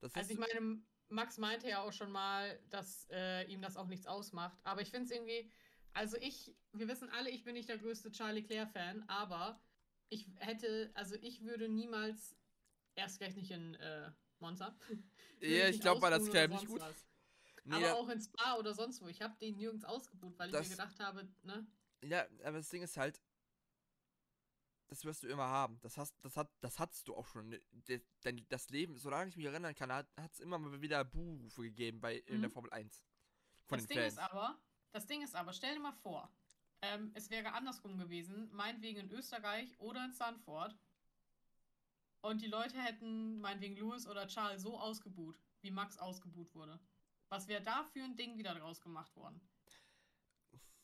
Das 0.00 0.14
also 0.14 0.32
ich 0.32 0.38
meine, 0.38 0.82
Max 1.08 1.38
meinte 1.38 1.68
ja 1.68 1.82
auch 1.82 1.92
schon 1.92 2.10
mal, 2.10 2.58
dass 2.70 3.06
äh, 3.10 3.44
ihm 3.50 3.62
das 3.62 3.76
auch 3.76 3.86
nichts 3.86 4.06
ausmacht. 4.06 4.58
Aber 4.64 4.80
ich 4.82 4.90
finde 4.90 5.06
es 5.06 5.10
irgendwie, 5.10 5.50
also 5.92 6.16
ich, 6.20 6.54
wir 6.72 6.88
wissen 6.88 7.08
alle, 7.10 7.30
ich 7.30 7.44
bin 7.44 7.54
nicht 7.54 7.68
der 7.68 7.78
größte 7.78 8.10
Charlie 8.10 8.42
Claire-Fan, 8.42 9.04
aber 9.08 9.60
ich 10.08 10.28
hätte, 10.38 10.90
also 10.94 11.16
ich 11.20 11.42
würde 11.42 11.68
niemals, 11.68 12.36
erst 12.94 13.18
gleich 13.18 13.36
nicht 13.36 13.50
in 13.50 13.74
äh, 13.74 14.10
Monza. 14.40 14.76
ja, 15.40 15.68
ich 15.68 15.80
glaube, 15.80 16.02
war 16.02 16.10
das 16.10 16.28
Claire 16.28 16.48
nicht 16.48 16.66
gut. 16.66 16.82
Nee, 17.64 17.76
aber 17.76 17.96
auch 17.96 18.08
in 18.08 18.20
Spa 18.20 18.56
oder 18.56 18.74
sonst 18.74 19.02
wo. 19.02 19.08
Ich 19.08 19.20
habe 19.22 19.36
den 19.40 19.56
nirgends 19.56 19.84
ausgebucht, 19.84 20.38
weil 20.38 20.48
ich 20.48 20.54
mir 20.54 20.68
gedacht 20.68 21.00
habe, 21.00 21.28
ne? 21.42 21.66
Ja, 22.02 22.26
aber 22.44 22.58
das 22.58 22.68
Ding 22.68 22.82
ist 22.82 22.96
halt, 22.96 23.20
das 24.88 25.04
wirst 25.04 25.22
du 25.22 25.28
immer 25.28 25.48
haben. 25.48 25.78
Das 25.80 25.96
hast, 25.96 26.14
das 26.22 26.36
hat, 26.36 26.50
das 26.60 26.78
hattest 26.78 27.08
du 27.08 27.14
auch 27.14 27.26
schon. 27.26 27.58
Denn 28.24 28.46
das 28.48 28.70
Leben, 28.70 28.96
solange 28.96 29.28
ich 29.28 29.36
mich 29.36 29.46
erinnern 29.46 29.74
kann, 29.74 29.92
hat 29.92 30.08
es 30.32 30.40
immer 30.40 30.58
mal 30.58 30.80
wieder 30.80 31.04
Buhrufe 31.04 31.62
gegeben 31.62 32.00
bei 32.00 32.16
in 32.18 32.40
der 32.40 32.50
mhm. 32.50 32.54
Formel 32.54 32.72
1. 32.72 33.04
Von 33.64 33.78
das 33.78 33.86
den 33.86 33.94
Ding 33.94 34.02
Fans. 34.02 34.12
ist 34.14 34.18
aber, 34.18 34.58
das 34.92 35.06
Ding 35.06 35.22
ist 35.22 35.34
aber, 35.34 35.52
stell 35.52 35.74
dir 35.74 35.80
mal 35.80 35.92
vor, 35.92 36.30
ähm, 36.82 37.10
es 37.14 37.30
wäre 37.30 37.52
andersrum 37.52 37.98
gewesen, 37.98 38.48
meinetwegen 38.52 39.00
in 39.00 39.10
Österreich 39.10 39.78
oder 39.80 40.04
in 40.04 40.12
Sanford. 40.12 40.76
Und 42.20 42.42
die 42.42 42.48
Leute 42.48 42.80
hätten 42.80 43.40
meinetwegen 43.40 43.76
Louis 43.76 44.06
oder 44.06 44.26
Charles 44.26 44.62
so 44.62 44.78
ausgebuht, 44.78 45.38
wie 45.62 45.70
Max 45.70 45.98
ausgebuht 45.98 46.54
wurde. 46.54 46.80
Was 47.28 47.48
wäre 47.48 47.62
da 47.62 47.84
für 47.84 48.02
ein 48.02 48.16
Ding 48.16 48.38
wieder 48.38 48.54
draus 48.54 48.80
gemacht 48.80 49.14
worden? 49.16 49.40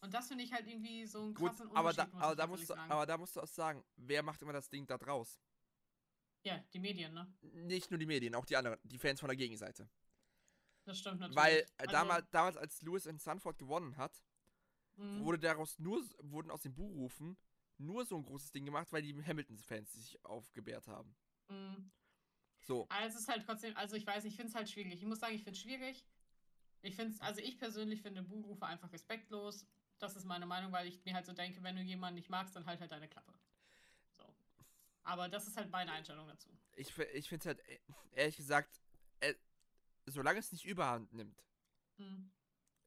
Und 0.02 0.12
das 0.12 0.26
finde 0.28 0.42
ich 0.42 0.52
halt 0.52 0.66
irgendwie 0.66 1.06
so 1.06 1.22
ein 1.22 1.34
krassen 1.34 1.68
Gut, 1.68 1.76
aber 1.76 1.92
da, 1.92 2.08
aber, 2.12 2.34
da 2.34 2.46
musst 2.48 2.68
du, 2.68 2.74
aber 2.74 3.06
da 3.06 3.16
musst 3.16 3.36
du 3.36 3.40
auch 3.40 3.46
sagen, 3.46 3.84
wer 3.96 4.22
macht 4.22 4.42
immer 4.42 4.52
das 4.52 4.68
Ding 4.68 4.84
da 4.86 4.98
draus? 4.98 5.40
Ja, 6.44 6.58
die 6.72 6.80
Medien, 6.80 7.14
ne? 7.14 7.32
Nicht 7.40 7.90
nur 7.90 7.98
die 7.98 8.06
Medien, 8.06 8.34
auch 8.34 8.44
die 8.44 8.56
anderen, 8.56 8.78
die 8.82 8.98
Fans 8.98 9.20
von 9.20 9.28
der 9.28 9.36
Gegenseite. 9.36 9.88
Das 10.84 10.98
stimmt 10.98 11.20
natürlich. 11.20 11.36
Weil 11.36 11.58
äh, 11.58 11.66
also, 11.78 11.92
damals, 11.92 12.30
damals, 12.30 12.56
als 12.56 12.82
Lewis 12.82 13.06
in 13.06 13.18
Sanford 13.18 13.58
gewonnen 13.58 13.96
hat, 13.96 14.24
mhm. 14.96 15.24
wurde 15.24 15.38
daraus 15.38 15.78
nur, 15.78 16.04
wurden 16.20 16.50
aus 16.50 16.62
den 16.62 16.74
Buchrufen 16.74 17.36
nur 17.78 18.04
so 18.04 18.16
ein 18.16 18.24
großes 18.24 18.50
Ding 18.50 18.64
gemacht, 18.64 18.88
weil 18.90 19.02
die 19.02 19.14
Hamilton-Fans 19.14 19.92
sich 19.92 20.24
aufgebärt 20.24 20.88
haben. 20.88 21.14
Mhm. 21.48 21.92
So. 22.60 22.86
Aber 22.88 23.06
es 23.06 23.14
ist 23.14 23.28
halt 23.28 23.44
trotzdem, 23.44 23.76
also 23.76 23.94
ich 23.94 24.06
weiß, 24.06 24.24
ich 24.24 24.34
finde 24.34 24.48
es 24.48 24.54
halt 24.56 24.68
schwierig. 24.68 24.94
Ich 24.94 25.06
muss 25.06 25.20
sagen, 25.20 25.34
ich 25.34 25.44
finde 25.44 25.56
es 25.56 25.62
schwierig. 25.62 26.04
Ich 26.82 26.96
finde 26.96 27.12
es, 27.12 27.20
also 27.20 27.40
ich 27.40 27.58
persönlich 27.58 28.02
finde 28.02 28.22
Buchrufe 28.24 28.66
einfach 28.66 28.92
respektlos. 28.92 29.64
Das 30.02 30.16
ist 30.16 30.24
meine 30.24 30.46
Meinung, 30.46 30.72
weil 30.72 30.88
ich 30.88 31.04
mir 31.04 31.14
halt 31.14 31.26
so 31.26 31.32
denke, 31.32 31.62
wenn 31.62 31.76
du 31.76 31.82
jemanden 31.82 32.16
nicht 32.16 32.28
magst, 32.28 32.56
dann 32.56 32.66
halt 32.66 32.80
halt 32.80 32.90
deine 32.90 33.08
Klappe. 33.08 33.32
So. 34.16 34.24
Aber 35.04 35.28
das 35.28 35.46
ist 35.46 35.56
halt 35.56 35.70
meine 35.70 35.92
Einstellung 35.92 36.26
dazu. 36.26 36.48
Ich, 36.74 36.88
ich 36.98 37.28
finde 37.28 37.40
es 37.40 37.46
halt, 37.46 37.68
äh, 37.68 37.78
ehrlich 38.10 38.36
gesagt, 38.36 38.80
äh, 39.20 39.32
solange 40.06 40.40
es 40.40 40.50
nicht 40.50 40.64
überhand 40.64 41.12
nimmt, 41.12 41.44
hm. 41.98 42.32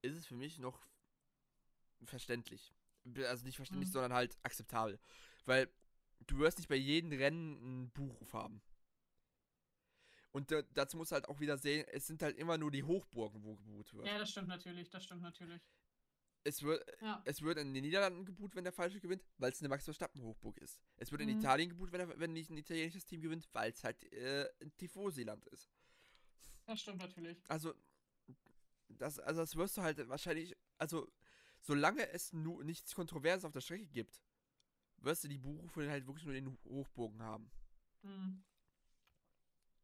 ist 0.01 0.13
es 0.13 0.25
für 0.25 0.35
mich 0.35 0.59
noch 0.59 0.85
verständlich. 2.03 2.75
Also 3.15 3.45
nicht 3.45 3.55
verständlich, 3.55 3.87
hm. 3.87 3.93
sondern 3.93 4.11
halt 4.11 4.37
akzeptabel. 4.43 4.99
Weil 5.45 5.69
du 6.27 6.39
wirst 6.39 6.57
nicht 6.57 6.67
bei 6.67 6.75
jedem 6.75 7.13
Rennen 7.13 7.55
einen 7.55 7.91
Buchruf 7.91 8.33
haben. 8.33 8.61
Und 10.33 10.53
dazu 10.73 10.97
musst 10.97 11.11
du 11.11 11.13
halt 11.13 11.29
auch 11.29 11.39
wieder 11.39 11.57
sehen, 11.57 11.87
es 11.93 12.07
sind 12.07 12.21
halt 12.21 12.35
immer 12.35 12.57
nur 12.57 12.71
die 12.71 12.83
Hochburgen, 12.83 13.41
wo 13.41 13.55
gebucht 13.55 13.93
wird. 13.93 14.05
Ja, 14.05 14.17
das 14.17 14.31
stimmt 14.31 14.49
natürlich, 14.49 14.89
das 14.89 15.05
stimmt 15.05 15.21
natürlich. 15.21 15.61
Es 16.47 16.61
wird, 16.61 16.85
ja. 17.01 17.22
es 17.26 17.41
wird 17.41 17.57
in 17.57 17.73
den 17.73 17.84
Niederlanden 17.84 18.23
gebucht, 18.23 18.55
wenn 18.55 18.63
der 18.63 18.72
Falsche 18.72 18.99
gewinnt, 18.99 19.23
weil 19.39 19.51
es 19.51 19.59
eine 19.59 19.69
Max 19.69 19.84
Verstappen 19.84 20.22
Hochburg 20.22 20.57
ist. 20.59 20.80
Es 20.95 21.11
wird 21.11 21.22
mhm. 21.22 21.30
in 21.30 21.39
Italien 21.39 21.69
gebucht, 21.69 21.91
wenn, 21.91 22.19
wenn 22.19 22.34
nicht 22.34 22.51
ein 22.51 22.57
italienisches 22.57 23.03
Team 23.03 23.22
gewinnt, 23.22 23.49
weil 23.51 23.72
es 23.72 23.84
halt 23.84 24.03
äh, 24.13 24.47
ein 24.61 24.72
Tifosi-Land 24.77 25.43
ist. 25.47 25.72
Das 26.67 26.80
stimmt 26.80 26.99
natürlich. 26.99 27.38
Also 27.49 27.73
das, 28.89 29.19
also 29.19 29.41
das 29.41 29.55
wirst 29.55 29.77
du 29.77 29.81
halt 29.81 30.07
wahrscheinlich, 30.07 30.55
also 30.77 31.11
solange 31.61 32.07
es 32.09 32.31
nur 32.31 32.63
nichts 32.63 32.93
Kontroverses 32.93 33.45
auf 33.45 33.51
der 33.51 33.61
Strecke 33.61 33.88
gibt, 33.88 34.22
wirst 34.97 35.23
du 35.23 35.27
die 35.27 35.39
Buchrufe 35.39 35.89
halt 35.89 36.05
wirklich 36.05 36.26
nur 36.26 36.35
in 36.35 36.45
den 36.45 36.57
Hochburgen 36.65 37.22
haben. 37.23 37.49
Mhm. 38.03 38.43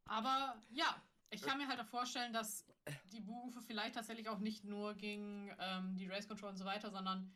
Aber 0.06 0.62
ja, 0.70 1.02
ich 1.30 1.42
kann 1.42 1.58
mir 1.58 1.68
halt 1.68 1.80
auch 1.80 1.88
vorstellen, 1.88 2.34
dass 2.34 2.66
die 3.12 3.22
Buchrufe 3.22 3.62
vielleicht 3.62 3.96
tatsächlich 3.96 4.30
auch 4.30 4.40
nicht 4.40 4.64
nur 4.64 4.96
gegen 4.96 5.54
ähm, 5.60 5.96
die 5.96 6.08
Race 6.08 6.28
Control 6.28 6.50
und 6.50 6.58
so 6.58 6.66
weiter, 6.66 6.92
sondern. 6.92 7.36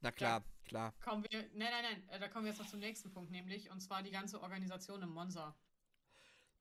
Na 0.00 0.10
klar, 0.10 0.44
klar. 0.64 0.92
Kommen 1.00 1.24
wir. 1.28 1.42
Nein, 1.54 1.70
nein, 1.70 1.82
nein, 1.82 2.08
äh, 2.08 2.18
da 2.18 2.28
kommen 2.28 2.44
wir 2.44 2.52
jetzt 2.52 2.60
noch 2.60 2.68
zum 2.68 2.80
nächsten 2.80 3.10
Punkt, 3.10 3.30
nämlich, 3.30 3.70
und 3.70 3.80
zwar 3.80 4.02
die 4.02 4.10
ganze 4.10 4.40
Organisation 4.40 5.02
im 5.02 5.10
Monza. 5.10 5.54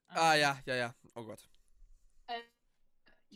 ah, 0.08 0.34
ähm, 0.34 0.42
ja, 0.42 0.62
ja, 0.66 0.76
ja. 0.76 0.96
Oh 1.16 1.24
Gott. 1.24 1.48
Äh, 2.28 2.42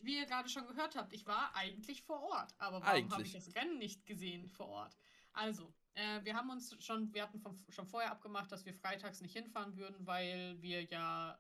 wie 0.02 0.18
ihr 0.18 0.26
gerade 0.26 0.50
schon 0.50 0.68
gehört 0.68 0.96
habt, 0.96 1.14
ich 1.14 1.26
war 1.26 1.56
eigentlich 1.56 2.04
vor 2.04 2.22
Ort. 2.22 2.54
Aber 2.58 2.82
warum 2.82 3.12
habe 3.12 3.24
ich 3.24 3.34
das 3.34 3.54
Rennen 3.56 3.78
nicht 3.78 4.06
gesehen 4.06 4.50
vor 4.50 4.68
Ort? 4.68 4.98
Also, 5.34 5.74
äh, 5.94 6.24
wir 6.24 6.36
haben 6.36 6.50
uns 6.50 6.76
schon, 6.84 7.14
wir 7.14 7.24
hatten 7.24 7.40
vom, 7.40 7.58
schon 7.70 7.88
vorher 7.88 8.12
abgemacht, 8.12 8.52
dass 8.52 8.66
wir 8.66 8.74
freitags 8.74 9.22
nicht 9.22 9.34
hinfahren 9.34 9.76
würden, 9.76 10.06
weil 10.06 10.62
wir 10.62 10.84
ja 10.84 11.40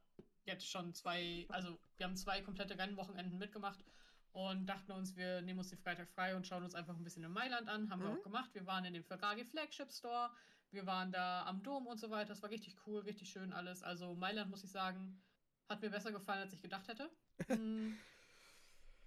jetzt 0.49 0.69
schon 0.69 0.93
zwei, 0.93 1.45
also 1.49 1.79
wir 1.97 2.05
haben 2.05 2.15
zwei 2.15 2.41
komplette 2.41 2.77
Rennwochenenden 2.77 3.37
mitgemacht 3.37 3.83
und 4.31 4.65
dachten 4.67 4.91
uns, 4.91 5.15
wir 5.15 5.41
nehmen 5.41 5.59
uns 5.59 5.69
den 5.69 5.79
Freitag 5.79 6.09
frei 6.09 6.35
und 6.35 6.45
schauen 6.45 6.63
uns 6.63 6.75
einfach 6.75 6.95
ein 6.95 7.03
bisschen 7.03 7.23
in 7.23 7.31
Mailand 7.31 7.69
an. 7.69 7.89
Haben 7.89 7.99
mhm. 7.99 8.03
wir 8.03 8.11
auch 8.11 8.23
gemacht. 8.23 8.49
Wir 8.53 8.65
waren 8.65 8.85
in 8.85 8.93
dem 8.93 9.03
Ferrari 9.03 9.45
Flagship 9.45 9.91
Store, 9.91 10.29
wir 10.71 10.85
waren 10.85 11.11
da 11.11 11.45
am 11.45 11.63
Dom 11.63 11.87
und 11.87 11.99
so 11.99 12.09
weiter. 12.09 12.29
Das 12.29 12.43
war 12.43 12.49
richtig 12.49 12.75
cool, 12.85 13.01
richtig 13.01 13.29
schön 13.29 13.53
alles. 13.53 13.81
Also 13.83 14.15
Mailand, 14.15 14.51
muss 14.51 14.63
ich 14.63 14.71
sagen, 14.71 15.21
hat 15.67 15.81
mir 15.81 15.89
besser 15.89 16.11
gefallen, 16.11 16.41
als 16.41 16.53
ich 16.53 16.61
gedacht 16.61 16.87
hätte. 16.87 17.09
Hm. 17.47 17.97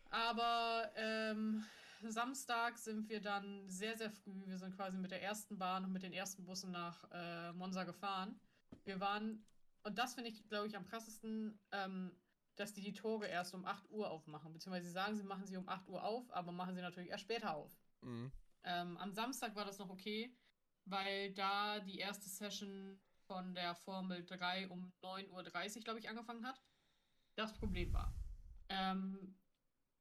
Aber 0.09 0.90
ähm, 0.97 1.64
Samstag 2.02 2.78
sind 2.78 3.09
wir 3.09 3.20
dann 3.20 3.69
sehr, 3.69 3.97
sehr 3.97 4.10
früh. 4.10 4.47
Wir 4.47 4.59
sind 4.59 4.74
quasi 4.74 4.98
mit 4.98 5.10
der 5.10 5.23
ersten 5.23 5.59
Bahn 5.59 5.85
und 5.85 5.93
mit 5.93 6.02
den 6.02 6.12
ersten 6.12 6.44
Bussen 6.44 6.70
nach 6.70 7.05
äh, 7.12 7.52
Monza 7.52 7.85
gefahren. 7.85 8.40
Wir 8.85 9.01
waren 9.01 9.44
und 9.84 9.98
das 9.98 10.14
finde 10.14 10.30
ich, 10.30 10.46
glaube 10.48 10.66
ich, 10.66 10.76
am 10.76 10.86
krassesten, 10.86 11.59
ähm, 11.72 12.12
dass 12.56 12.72
die 12.72 12.82
die 12.82 12.92
Tore 12.92 13.26
erst 13.26 13.54
um 13.54 13.64
8 13.64 13.90
Uhr 13.90 14.10
aufmachen. 14.10 14.52
Beziehungsweise 14.52 14.86
sie 14.86 14.92
sagen, 14.92 15.16
sie 15.16 15.24
machen 15.24 15.46
sie 15.46 15.56
um 15.56 15.68
8 15.68 15.88
Uhr 15.88 16.04
auf, 16.04 16.30
aber 16.32 16.52
machen 16.52 16.74
sie 16.74 16.82
natürlich 16.82 17.10
erst 17.10 17.24
später 17.24 17.54
auf. 17.54 17.76
Mhm. 18.02 18.30
Ähm, 18.64 18.96
am 18.98 19.12
Samstag 19.12 19.56
war 19.56 19.64
das 19.64 19.78
noch 19.78 19.90
okay, 19.90 20.36
weil 20.84 21.32
da 21.32 21.80
die 21.80 21.98
erste 21.98 22.28
Session 22.28 23.00
von 23.26 23.54
der 23.54 23.74
Formel 23.74 24.24
3 24.24 24.68
um 24.68 24.92
9.30 25.02 25.76
Uhr, 25.76 25.82
glaube 25.82 25.98
ich, 25.98 26.09
angefangen 26.09 26.46
hat. 26.46 26.60
Das 27.34 27.52
Problem 27.54 27.92
war. 27.92 28.14
Ähm, 28.68 29.36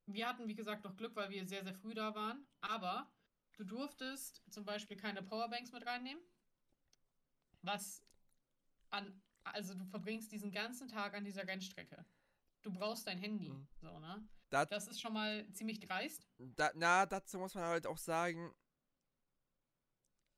wir 0.05 0.27
hatten, 0.27 0.47
wie 0.47 0.55
gesagt, 0.55 0.83
noch 0.83 0.97
Glück, 0.97 1.15
weil 1.15 1.29
wir 1.29 1.45
sehr, 1.45 1.63
sehr 1.63 1.73
früh 1.73 1.93
da 1.93 2.13
waren. 2.13 2.45
Aber 2.59 3.09
du 3.57 3.63
durftest 3.63 4.43
zum 4.49 4.65
Beispiel 4.65 4.97
keine 4.97 5.23
Powerbanks 5.23 5.71
mit 5.71 5.85
reinnehmen. 5.85 6.21
Was 7.61 8.03
an 8.89 9.21
also 9.43 9.73
du 9.73 9.85
verbringst 9.85 10.31
diesen 10.31 10.51
ganzen 10.51 10.87
Tag 10.87 11.13
an 11.13 11.25
dieser 11.25 11.47
Rennstrecke. 11.47 12.05
Du 12.61 12.71
brauchst 12.71 13.07
dein 13.07 13.17
Handy. 13.17 13.49
Mhm. 13.49 13.67
So, 13.75 13.99
ne? 13.99 14.27
Das, 14.49 14.69
das, 14.69 14.87
ist 14.87 15.01
schon 15.01 15.13
mal 15.13 15.49
ziemlich 15.53 15.79
dreist. 15.79 16.27
Da, 16.37 16.71
na, 16.75 17.05
dazu 17.05 17.39
muss 17.39 17.55
man 17.55 17.63
halt 17.63 17.87
auch 17.87 17.97
sagen, 17.97 18.53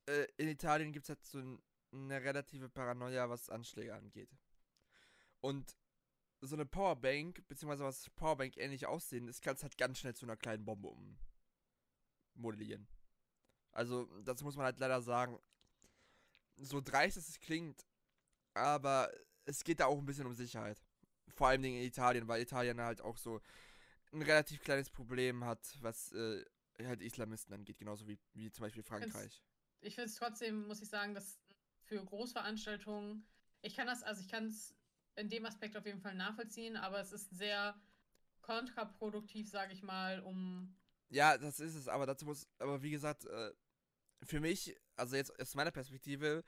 äh, 0.05 0.27
in 0.37 0.47
Italien 0.47 0.91
gibt 0.91 1.05
es 1.05 1.09
halt 1.09 1.23
so 1.25 1.39
ein, 1.39 1.61
eine 1.91 2.21
relative 2.21 2.69
Paranoia, 2.69 3.29
was 3.29 3.49
Anschläge 3.49 3.93
angeht. 3.93 4.29
Und 5.41 5.75
so 6.41 6.55
eine 6.55 6.65
Powerbank, 6.65 7.47
beziehungsweise 7.47 7.83
was 7.83 8.09
Powerbank 8.11 8.57
ähnlich 8.57 8.85
aussehen, 8.85 9.27
das 9.27 9.41
kannst 9.41 9.63
halt 9.63 9.77
ganz 9.77 9.99
schnell 9.99 10.15
zu 10.15 10.25
einer 10.25 10.37
kleinen 10.37 10.65
Bombe 10.65 10.93
ummodellieren. 12.35 12.87
Also, 13.71 14.05
das 14.21 14.43
muss 14.43 14.55
man 14.55 14.65
halt 14.65 14.79
leider 14.79 15.01
sagen. 15.01 15.39
So 16.57 16.81
dreist 16.81 17.17
es 17.17 17.39
klingt, 17.39 17.83
aber 18.53 19.11
es 19.45 19.63
geht 19.63 19.79
da 19.79 19.85
auch 19.85 19.97
ein 19.97 20.05
bisschen 20.05 20.25
um 20.25 20.33
Sicherheit. 20.33 20.81
Vor 21.29 21.47
allem 21.47 21.63
in 21.63 21.75
Italien, 21.75 22.27
weil 22.27 22.41
Italien 22.41 22.79
halt 22.79 23.01
auch 23.01 23.17
so 23.17 23.41
ein 24.11 24.21
relativ 24.21 24.61
kleines 24.61 24.89
Problem 24.89 25.43
hat, 25.43 25.59
was 25.81 26.11
äh, 26.11 26.43
halt 26.83 27.01
Islamisten 27.01 27.53
angeht, 27.53 27.77
genauso 27.77 28.07
wie, 28.07 28.19
wie 28.33 28.51
zum 28.51 28.63
Beispiel 28.63 28.83
Frankreich. 28.83 29.41
Ich 29.81 29.95
finde 29.95 30.09
es 30.09 30.15
trotzdem, 30.15 30.67
muss 30.67 30.81
ich 30.81 30.89
sagen, 30.89 31.13
dass 31.13 31.39
für 31.83 32.03
Großveranstaltungen, 32.03 33.25
ich 33.61 33.75
kann 33.75 33.87
das, 33.87 34.03
also 34.03 34.21
ich 34.21 34.29
kann 34.29 34.45
es 34.47 34.75
in 35.15 35.29
dem 35.29 35.45
Aspekt 35.45 35.75
auf 35.75 35.85
jeden 35.85 35.99
Fall 35.99 36.15
nachvollziehen, 36.15 36.77
aber 36.77 36.99
es 36.99 37.11
ist 37.11 37.29
sehr 37.31 37.79
kontraproduktiv, 38.41 39.49
sage 39.49 39.73
ich 39.73 39.83
mal, 39.83 40.21
um. 40.21 40.75
Ja, 41.09 41.37
das 41.37 41.59
ist 41.59 41.75
es, 41.75 41.87
aber 41.87 42.05
dazu 42.05 42.25
muss, 42.25 42.47
aber 42.59 42.81
wie 42.81 42.91
gesagt, 42.91 43.25
äh, 43.25 43.51
für 44.23 44.39
mich, 44.39 44.75
also 44.95 45.15
jetzt 45.15 45.37
aus 45.39 45.55
meiner 45.55 45.71
Perspektive, 45.71 46.43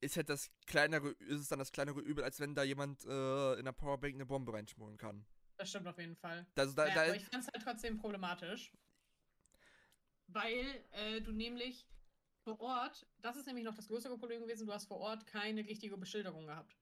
ist 0.00 0.16
halt 0.16 0.28
das 0.28 0.50
kleinere, 0.66 1.10
ist 1.10 1.40
es 1.40 1.48
dann 1.48 1.58
das 1.58 1.72
kleinere 1.72 2.00
Übel, 2.00 2.24
als 2.24 2.40
wenn 2.40 2.54
da 2.54 2.62
jemand 2.62 3.04
äh, 3.04 3.54
in 3.54 3.64
der 3.64 3.72
Powerbank 3.72 4.14
eine 4.14 4.26
Bombe 4.26 4.52
reinschmuggeln 4.52 4.98
kann. 4.98 5.24
Das 5.56 5.68
stimmt 5.68 5.86
auf 5.86 5.98
jeden 5.98 6.16
Fall. 6.16 6.46
Also 6.56 6.74
da, 6.74 6.84
naja, 6.84 6.94
da 6.94 7.02
aber 7.02 7.16
ich 7.16 7.26
fand 7.26 7.44
es 7.44 7.50
halt 7.52 7.62
trotzdem 7.62 7.98
problematisch. 7.98 8.72
Weil 10.28 10.84
äh, 10.92 11.20
du 11.20 11.32
nämlich 11.32 11.86
vor 12.44 12.60
Ort, 12.60 13.06
das 13.18 13.36
ist 13.36 13.46
nämlich 13.46 13.64
noch 13.64 13.74
das 13.74 13.88
größere 13.88 14.16
Problem 14.16 14.40
gewesen, 14.42 14.66
du 14.66 14.72
hast 14.72 14.86
vor 14.86 14.98
Ort 14.98 15.26
keine 15.26 15.60
richtige 15.66 15.96
Beschilderung 15.98 16.46
gehabt. 16.46 16.76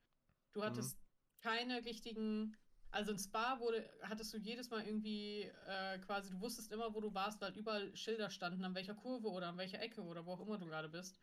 Du 0.52 0.62
hattest 0.62 0.96
mhm. 0.96 1.40
keine 1.40 1.84
richtigen. 1.84 2.56
Also 2.90 3.12
in 3.12 3.18
Spa 3.18 3.60
wurde, 3.60 3.88
hattest 4.02 4.32
du 4.32 4.38
jedes 4.38 4.70
Mal 4.70 4.86
irgendwie 4.86 5.42
äh, 5.66 5.98
quasi, 5.98 6.30
du 6.30 6.40
wusstest 6.40 6.72
immer, 6.72 6.94
wo 6.94 7.00
du 7.00 7.12
warst, 7.12 7.40
weil 7.40 7.54
überall 7.54 7.94
Schilder 7.94 8.30
standen, 8.30 8.64
an 8.64 8.74
welcher 8.74 8.94
Kurve 8.94 9.28
oder 9.28 9.48
an 9.48 9.58
welcher 9.58 9.80
Ecke 9.80 10.02
oder 10.02 10.24
wo 10.24 10.32
auch 10.32 10.40
immer 10.40 10.56
du 10.56 10.66
gerade 10.66 10.88
bist. 10.88 11.20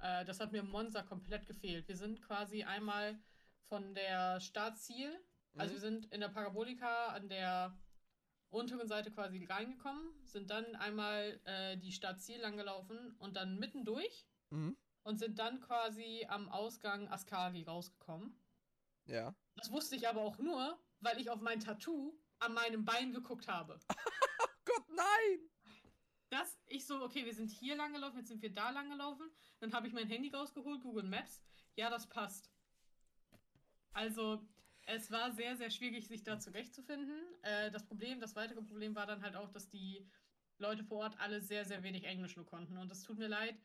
Äh, 0.00 0.24
das 0.24 0.40
hat 0.40 0.52
mir 0.52 0.58
im 0.58 0.70
Monza 0.70 1.02
komplett 1.02 1.46
gefehlt. 1.46 1.88
Wir 1.88 1.96
sind 1.96 2.22
quasi 2.22 2.64
einmal 2.64 3.18
von 3.68 3.94
der 3.94 4.40
Startziel, 4.40 5.08
also 5.08 5.22
mhm. 5.54 5.60
also 5.60 5.74
wir 5.74 5.80
sind 5.80 6.06
in 6.12 6.20
der 6.20 6.28
Parabolika 6.28 7.08
an 7.08 7.28
der 7.28 7.78
unteren 8.50 8.88
Seite 8.88 9.10
quasi 9.10 9.44
reingekommen, 9.44 10.12
sind 10.24 10.50
dann 10.50 10.76
einmal 10.76 11.40
äh, 11.44 11.76
die 11.76 11.92
Startziel 11.92 12.40
langgelaufen 12.40 13.16
und 13.18 13.36
dann 13.36 13.58
mittendurch 13.58 14.26
mhm. 14.50 14.76
und 15.02 15.18
sind 15.18 15.38
dann 15.38 15.60
quasi 15.60 16.26
am 16.28 16.48
Ausgang 16.48 17.08
Askari 17.08 17.64
rausgekommen. 17.64 18.38
Ja. 19.06 19.34
Das 19.56 19.70
wusste 19.70 19.96
ich 19.96 20.08
aber 20.08 20.22
auch 20.22 20.38
nur, 20.38 20.78
weil 21.00 21.20
ich 21.20 21.30
auf 21.30 21.40
mein 21.40 21.60
Tattoo 21.60 22.18
an 22.38 22.54
meinem 22.54 22.84
Bein 22.84 23.12
geguckt 23.12 23.48
habe. 23.48 23.78
Gott, 24.64 24.88
nein! 24.88 25.50
Das, 26.28 26.58
ich 26.66 26.86
so, 26.86 27.02
okay, 27.04 27.24
wir 27.24 27.34
sind 27.34 27.50
hier 27.50 27.76
lang 27.76 27.92
gelaufen, 27.92 28.18
jetzt 28.18 28.28
sind 28.28 28.42
wir 28.42 28.52
da 28.52 28.70
lang 28.70 28.90
gelaufen. 28.90 29.30
Dann 29.60 29.72
habe 29.72 29.86
ich 29.86 29.92
mein 29.92 30.08
Handy 30.08 30.28
rausgeholt, 30.30 30.82
Google 30.82 31.04
Maps. 31.04 31.44
Ja, 31.76 31.88
das 31.90 32.08
passt. 32.08 32.50
Also, 33.92 34.46
es 34.86 35.10
war 35.10 35.32
sehr, 35.32 35.56
sehr 35.56 35.70
schwierig, 35.70 36.06
sich 36.06 36.22
da 36.22 36.38
zurechtzufinden. 36.38 37.20
Äh, 37.42 37.70
das 37.70 37.86
Problem, 37.86 38.20
das 38.20 38.34
weitere 38.34 38.62
Problem 38.62 38.94
war 38.94 39.06
dann 39.06 39.22
halt 39.22 39.36
auch, 39.36 39.50
dass 39.50 39.68
die 39.68 40.08
Leute 40.58 40.84
vor 40.84 40.98
Ort 40.98 41.18
alle 41.20 41.40
sehr, 41.40 41.64
sehr 41.64 41.82
wenig 41.82 42.04
Englisch 42.04 42.36
nur 42.36 42.46
konnten. 42.46 42.76
Und 42.76 42.88
das 42.88 43.02
tut 43.02 43.18
mir 43.18 43.28
leid. 43.28 43.60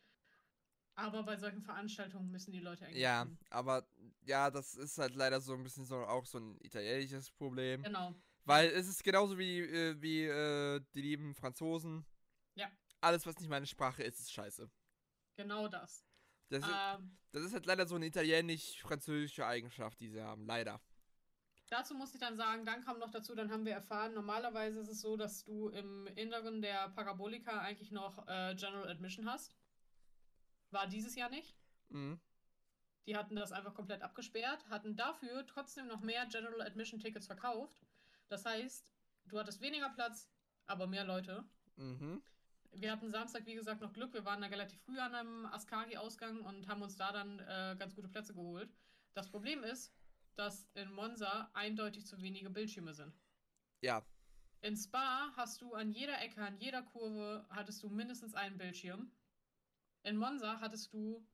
Aber 0.95 1.23
bei 1.23 1.37
solchen 1.37 1.61
Veranstaltungen 1.61 2.31
müssen 2.31 2.51
die 2.51 2.59
Leute 2.59 2.85
Englisch 2.85 3.01
Ja, 3.01 3.23
können. 3.23 3.39
aber 3.49 3.87
ja, 4.25 4.51
das 4.51 4.75
ist 4.75 4.97
halt 4.97 5.15
leider 5.15 5.39
so 5.39 5.53
ein 5.53 5.63
bisschen 5.63 5.85
so 5.85 5.95
auch 6.05 6.25
so 6.25 6.37
ein 6.37 6.57
italienisches 6.61 7.31
Problem. 7.31 7.81
Genau. 7.83 8.13
Weil 8.43 8.69
es 8.71 8.87
ist 8.87 9.03
genauso 9.03 9.37
wie, 9.37 9.59
äh, 9.59 10.01
wie 10.01 10.23
äh, 10.25 10.81
die 10.93 11.01
lieben 11.01 11.33
Franzosen. 11.33 12.05
Alles, 13.01 13.25
was 13.25 13.39
nicht 13.39 13.49
meine 13.49 13.65
Sprache 13.65 14.03
ist, 14.03 14.19
ist 14.19 14.31
scheiße. 14.31 14.69
Genau 15.35 15.67
das. 15.67 16.05
Das, 16.49 16.63
ähm, 16.63 16.69
ist, 17.05 17.35
das 17.35 17.43
ist 17.43 17.53
halt 17.53 17.65
leider 17.65 17.87
so 17.87 17.95
eine 17.95 18.05
italienisch-französische 18.05 19.45
Eigenschaft, 19.45 19.99
die 19.99 20.09
sie 20.09 20.21
haben. 20.21 20.45
Leider. 20.45 20.81
Dazu 21.69 21.95
muss 21.95 22.13
ich 22.13 22.19
dann 22.19 22.35
sagen, 22.35 22.65
dann 22.65 22.83
kam 22.83 22.99
noch 22.99 23.09
dazu, 23.09 23.33
dann 23.33 23.49
haben 23.49 23.65
wir 23.65 23.71
erfahren, 23.71 24.13
normalerweise 24.13 24.81
ist 24.81 24.89
es 24.89 24.99
so, 24.99 25.15
dass 25.15 25.45
du 25.45 25.69
im 25.69 26.05
Inneren 26.15 26.61
der 26.61 26.89
Parabolika 26.89 27.59
eigentlich 27.59 27.91
noch 27.91 28.27
äh, 28.27 28.53
General 28.55 28.89
Admission 28.89 29.25
hast. 29.25 29.55
War 30.69 30.87
dieses 30.87 31.15
Jahr 31.15 31.29
nicht. 31.29 31.55
Mhm. 31.87 32.19
Die 33.07 33.15
hatten 33.15 33.37
das 33.37 33.53
einfach 33.53 33.73
komplett 33.73 34.01
abgesperrt, 34.01 34.67
hatten 34.69 34.97
dafür 34.97 35.45
trotzdem 35.47 35.87
noch 35.87 36.01
mehr 36.01 36.25
General 36.25 36.61
Admission 36.61 36.99
Tickets 36.99 37.25
verkauft. 37.25 37.81
Das 38.27 38.45
heißt, 38.45 38.93
du 39.25 39.39
hattest 39.39 39.61
weniger 39.61 39.89
Platz, 39.89 40.29
aber 40.67 40.87
mehr 40.87 41.05
Leute. 41.05 41.45
Mhm. 41.77 42.21
Wir 42.73 42.91
hatten 42.91 43.11
Samstag, 43.11 43.45
wie 43.45 43.55
gesagt, 43.55 43.81
noch 43.81 43.93
Glück. 43.93 44.13
Wir 44.13 44.25
waren 44.25 44.41
da 44.41 44.47
relativ 44.47 44.81
früh 44.81 44.97
an 44.97 45.13
einem 45.13 45.45
Askari-Ausgang 45.47 46.41
und 46.41 46.67
haben 46.67 46.81
uns 46.81 46.95
da 46.95 47.11
dann 47.11 47.39
äh, 47.39 47.75
ganz 47.77 47.95
gute 47.95 48.07
Plätze 48.07 48.33
geholt. 48.33 48.73
Das 49.13 49.29
Problem 49.29 49.63
ist, 49.63 49.93
dass 50.35 50.67
in 50.73 50.91
Monza 50.91 51.49
eindeutig 51.53 52.05
zu 52.05 52.21
wenige 52.21 52.49
Bildschirme 52.49 52.93
sind. 52.93 53.13
Ja. 53.81 54.05
In 54.61 54.77
Spa 54.77 55.33
hast 55.35 55.61
du 55.61 55.73
an 55.73 55.91
jeder 55.91 56.21
Ecke, 56.21 56.41
an 56.41 56.57
jeder 56.59 56.83
Kurve 56.83 57.45
hattest 57.49 57.83
du 57.83 57.89
mindestens 57.89 58.35
einen 58.35 58.57
Bildschirm. 58.57 59.11
In 60.03 60.17
Monza 60.17 60.59
hattest 60.61 60.93
du, 60.93 61.27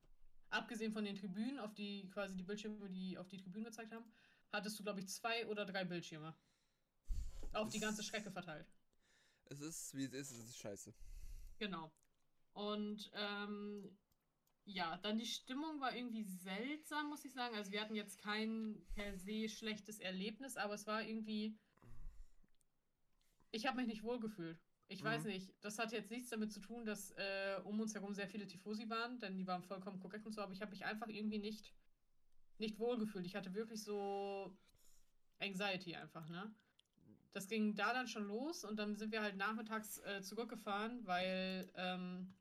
abgesehen 0.50 0.92
von 0.92 1.06
den 1.06 1.16
Tribünen, 1.16 1.60
auf 1.60 1.74
die 1.74 2.10
quasi 2.10 2.36
die 2.36 2.44
Bildschirme, 2.44 2.90
die 2.90 3.18
auf 3.18 3.28
die 3.28 3.38
Tribünen 3.38 3.66
gezeigt 3.66 3.94
haben, 3.94 4.06
hattest 4.52 4.80
du, 4.80 4.84
glaube 4.84 5.02
ich, 5.02 5.10
zwei 5.10 5.46
oder 5.48 5.66
drei 5.66 5.84
Bildschirme. 5.84 6.36
Auf 7.54 7.70
die 7.70 7.80
ganze 7.80 8.04
Strecke 8.04 8.32
verteilt. 8.32 8.68
Es 9.46 9.62
ist, 9.62 9.96
wie 9.96 10.06
es 10.06 10.14
ist, 10.14 10.32
es 10.32 10.50
ist 10.50 10.58
scheiße. 10.58 10.94
Genau. 11.60 11.92
Und 12.54 13.12
ähm, 13.14 13.98
ja, 14.66 14.98
dann 14.98 15.18
die 15.18 15.26
Stimmung 15.26 15.80
war 15.80 15.96
irgendwie 15.96 16.24
seltsam, 16.24 17.10
muss 17.10 17.24
ich 17.24 17.34
sagen. 17.34 17.56
Also 17.56 17.72
wir 17.72 17.82
hatten 17.82 17.96
jetzt 17.96 18.18
kein 18.18 18.82
per 18.96 19.16
se 19.16 19.48
schlechtes 19.48 20.00
Erlebnis, 20.00 20.58
aber 20.58 20.74
es 20.74 20.86
war 20.88 21.04
irgendwie. 21.04 21.58
Ich 23.52 23.66
habe 23.66 23.78
mich 23.78 23.88
nicht 23.88 24.04
wohlgefühlt. 24.04 24.60
Ich 24.90 25.04
mhm. 25.04 25.08
weiß 25.08 25.26
nicht, 25.26 25.54
das 25.62 25.80
hat 25.80 25.92
jetzt 25.92 26.12
nichts 26.12 26.30
damit 26.30 26.52
zu 26.52 26.60
tun, 26.60 26.86
dass 26.86 27.12
äh, 27.12 27.60
um 27.64 27.80
uns 27.80 27.94
herum 27.94 28.14
sehr 28.14 28.28
viele 28.28 28.48
Tifosi 28.48 28.90
waren, 28.90 29.20
denn 29.20 29.38
die 29.38 29.48
waren 29.48 29.64
vollkommen 29.64 30.00
korrekt 30.00 30.26
und 30.26 30.34
so, 30.34 30.42
aber 30.42 30.54
ich 30.54 30.62
habe 30.62 30.72
mich 30.72 30.86
einfach 30.86 31.08
irgendwie 31.08 31.40
nicht, 31.40 31.74
nicht 32.58 32.80
wohlgefühlt. 32.80 33.26
Ich 33.26 33.36
hatte 33.36 33.54
wirklich 33.54 33.84
so 33.84 34.58
Anxiety 35.40 35.96
einfach, 35.96 36.28
ne? 36.30 36.54
Das 37.38 37.48
ging 37.48 37.76
da 37.76 37.94
dann 37.94 38.08
schon 38.08 38.26
los 38.26 38.64
und 38.64 38.78
dann 38.78 38.96
sind 38.96 39.12
wir 39.12 39.22
halt 39.22 39.38
nachmittags 39.38 40.00
äh, 40.00 40.24
zurückgefahren, 40.24 41.06
weil 41.06 41.72
ähm, 41.76 42.34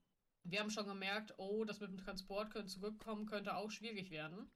wir 0.43 0.59
haben 0.59 0.71
schon 0.71 0.87
gemerkt, 0.87 1.35
oh, 1.37 1.67
das 1.67 1.81
mit 1.81 1.91
dem 1.91 1.99
Transport 1.99 2.51
können 2.51 2.67
zurückkommen 2.67 3.27
könnte 3.27 3.57
auch 3.57 3.71
schwierig 3.71 4.11
werden. 4.11 4.51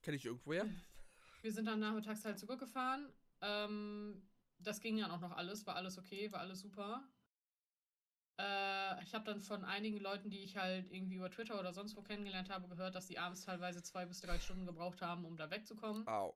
Kenne 0.00 0.16
ich 0.16 0.24
irgendwoher? 0.24 0.64
Wir 1.42 1.52
sind 1.52 1.66
dann 1.66 1.80
nachmittags 1.80 2.24
halt 2.24 2.38
zurückgefahren. 2.38 3.12
Ähm, 3.42 4.26
das 4.58 4.80
ging 4.80 4.96
dann 4.96 5.10
auch 5.10 5.20
noch 5.20 5.32
alles, 5.32 5.66
war 5.66 5.76
alles 5.76 5.98
okay, 5.98 6.32
war 6.32 6.40
alles 6.40 6.60
super. 6.60 7.06
Äh, 8.40 9.04
ich 9.04 9.14
habe 9.14 9.26
dann 9.26 9.40
von 9.40 9.64
einigen 9.64 9.98
Leuten, 9.98 10.30
die 10.30 10.42
ich 10.42 10.56
halt 10.56 10.90
irgendwie 10.90 11.16
über 11.16 11.30
Twitter 11.30 11.60
oder 11.60 11.74
sonst 11.74 11.94
wo 11.94 12.00
kennengelernt 12.02 12.48
habe, 12.48 12.68
gehört, 12.68 12.94
dass 12.94 13.06
die 13.06 13.18
abends 13.18 13.44
teilweise 13.44 13.82
zwei 13.82 14.06
bis 14.06 14.22
drei 14.22 14.38
Stunden 14.38 14.64
gebraucht 14.64 15.02
haben, 15.02 15.26
um 15.26 15.36
da 15.36 15.50
wegzukommen. 15.50 16.08
Au. 16.08 16.34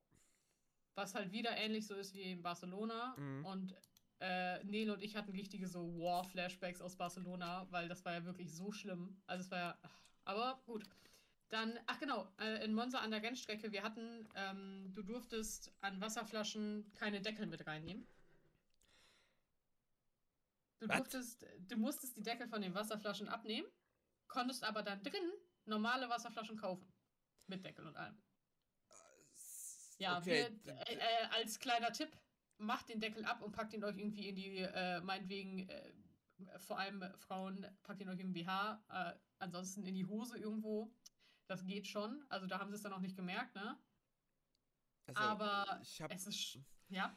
Was 0.95 1.15
halt 1.15 1.33
wieder 1.33 1.57
ähnlich 1.57 1.87
so 1.87 1.95
ist 1.95 2.15
wie 2.15 2.23
in 2.23 2.43
Barcelona. 2.43 3.15
Mhm. 3.17 3.45
Und 3.45 3.75
äh, 4.21 4.63
Nele 4.65 4.93
und 4.93 5.03
ich 5.03 5.17
hatten 5.17 5.31
richtige 5.31 5.67
so 5.67 5.99
War-Flashbacks 5.99 6.83
aus 6.83 6.97
Barcelona, 6.97 7.67
weil 7.71 7.89
das 7.89 8.05
war 8.05 8.13
ja 8.13 8.25
wirklich 8.25 8.53
so 8.53 8.71
schlimm. 8.71 9.21
Also 9.27 9.45
es 9.45 9.51
war 9.51 9.59
ja. 9.59 9.79
Aber 10.25 10.63
gut. 10.67 10.85
Dann, 11.49 11.79
ach 11.87 11.99
genau, 11.99 12.33
äh, 12.39 12.65
in 12.65 12.75
Monza 12.75 13.01
an 13.01 13.11
der 13.11 13.23
Rennstrecke, 13.23 13.73
wir 13.73 13.83
hatten, 13.83 14.29
ähm, 14.37 14.93
du 14.95 15.03
durftest 15.03 15.73
an 15.81 16.01
Wasserflaschen 16.01 16.93
keine 16.95 17.21
Deckel 17.21 17.47
mit 17.47 17.67
reinnehmen. 17.67 18.07
Du 20.79 20.89
What? 20.89 20.99
durftest, 20.99 21.45
du 21.69 21.77
musstest 21.77 22.17
die 22.17 22.23
Deckel 22.23 22.47
von 22.47 22.63
den 22.63 22.75
Wasserflaschen 22.75 23.29
abnehmen, 23.29 23.69
konntest 24.29 24.63
aber 24.63 24.83
dann 24.83 25.03
drin 25.03 25.33
normale 25.65 26.09
Wasserflaschen 26.09 26.57
kaufen. 26.57 26.93
Mit 27.49 27.65
Deckel 27.65 27.87
und 27.87 27.97
allem. 27.97 28.17
Ja, 30.01 30.17
okay. 30.17 30.49
wir, 30.65 30.75
äh, 30.89 30.95
äh, 30.95 31.27
als 31.31 31.59
kleiner 31.59 31.93
Tipp, 31.93 32.11
macht 32.57 32.89
den 32.89 33.01
Deckel 33.01 33.25
ab 33.25 33.43
und 33.43 33.53
packt 33.53 33.75
ihn 33.75 33.85
euch 33.85 33.99
irgendwie 33.99 34.29
in 34.29 34.35
die, 34.35 34.59
äh, 34.59 35.01
meinetwegen, 35.03 35.69
äh, 35.69 35.93
vor 36.59 36.79
allem 36.79 37.05
Frauen, 37.19 37.67
packt 37.83 38.01
ihn 38.01 38.09
euch 38.09 38.19
im 38.19 38.33
BH, 38.33 38.83
äh, 38.89 39.19
ansonsten 39.39 39.85
in 39.85 39.95
die 39.95 40.07
Hose 40.07 40.39
irgendwo. 40.39 40.91
Das 41.47 41.67
geht 41.67 41.87
schon. 41.87 42.25
Also 42.31 42.47
da 42.47 42.59
haben 42.59 42.71
sie 42.71 42.77
es 42.77 42.83
dann 42.83 42.95
auch 42.95 43.01
nicht 43.01 43.17
gemerkt, 43.17 43.55
ne? 43.55 43.79
Also, 45.07 45.21
Aber 45.21 45.83
hab, 46.01 46.13
es 46.13 46.27
ist, 46.27 46.59
ja. 46.89 47.15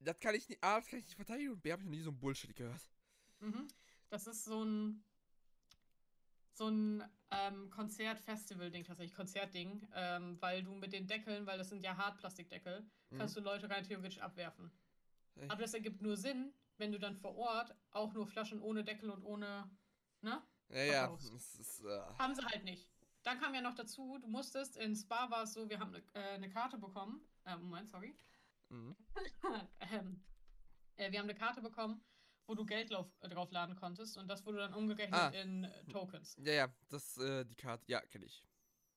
Das 0.00 0.18
kann 0.20 0.34
ich 0.34 0.48
nicht, 0.48 0.62
A, 0.62 0.78
das 0.78 0.88
kann 0.88 0.98
ich 0.98 1.06
nicht 1.06 1.16
verteidigen 1.16 1.52
und 1.52 1.62
B, 1.62 1.72
habe 1.72 1.82
ich 1.82 1.86
noch 1.86 1.94
nie 1.94 2.02
so 2.02 2.10
ein 2.10 2.18
Bullshit 2.18 2.54
gehört. 2.54 2.90
Mhm. 3.38 3.68
Das 4.10 4.26
ist 4.26 4.44
so 4.44 4.62
ein, 4.62 5.04
so 6.52 6.68
ein 6.68 7.02
ähm, 7.30 7.70
Konzert-Festival-Ding 7.70 8.84
tatsächlich, 8.84 9.14
Konzertding, 9.14 9.88
ähm, 9.94 10.36
weil 10.40 10.62
du 10.62 10.74
mit 10.74 10.92
den 10.92 11.06
Deckeln, 11.06 11.46
weil 11.46 11.58
das 11.58 11.68
sind 11.68 11.82
ja 11.82 11.96
Hartplastikdeckel, 11.96 12.88
mhm. 13.10 13.18
kannst 13.18 13.36
du 13.36 13.40
Leute 13.40 13.70
rein 13.70 13.84
theoretisch 13.84 14.20
abwerfen. 14.20 14.70
Echt? 15.36 15.50
Aber 15.50 15.62
das 15.62 15.74
ergibt 15.74 16.02
nur 16.02 16.16
Sinn, 16.16 16.52
wenn 16.78 16.92
du 16.92 16.98
dann 16.98 17.16
vor 17.16 17.36
Ort 17.36 17.74
auch 17.92 18.12
nur 18.12 18.26
Flaschen 18.26 18.60
ohne 18.60 18.84
Deckel 18.84 19.10
und 19.10 19.22
ohne, 19.24 19.70
ne? 20.22 20.42
Ja, 20.70 20.82
ja. 20.82 21.14
Ist, 21.14 21.82
uh... 21.82 22.18
Haben 22.18 22.34
sie 22.34 22.44
halt 22.44 22.64
nicht. 22.64 22.88
Dann 23.22 23.38
kam 23.38 23.54
ja 23.54 23.60
noch 23.60 23.74
dazu, 23.74 24.18
du 24.18 24.28
musstest, 24.28 24.76
in 24.76 24.96
Spa 24.96 25.30
war 25.30 25.42
es 25.42 25.52
so, 25.52 25.68
wir 25.68 25.78
haben 25.78 25.94
eine, 25.94 26.04
äh, 26.14 26.34
eine 26.34 26.48
Karte 26.48 26.78
bekommen. 26.78 27.20
Äh, 27.44 27.56
Moment, 27.56 27.90
sorry. 27.90 28.16
Mhm. 28.70 28.96
ähm, 29.92 30.24
äh, 30.96 31.10
wir 31.12 31.18
haben 31.18 31.28
eine 31.28 31.38
Karte 31.38 31.60
bekommen 31.60 32.02
wo 32.50 32.54
du 32.56 32.66
Geld 32.66 32.90
drauf, 32.90 33.06
äh, 33.20 33.28
draufladen 33.28 33.76
konntest 33.76 34.18
und 34.18 34.26
das 34.26 34.44
wurde 34.44 34.58
dann 34.58 34.74
umgerechnet 34.74 35.20
ah. 35.20 35.28
in 35.28 35.62
äh, 35.62 35.84
Tokens. 35.84 36.36
Ja, 36.40 36.52
ja, 36.52 36.74
das, 36.88 37.16
äh, 37.18 37.44
die 37.44 37.54
Karte, 37.54 37.84
ja, 37.86 38.00
kenne 38.00 38.24
ich. 38.26 38.44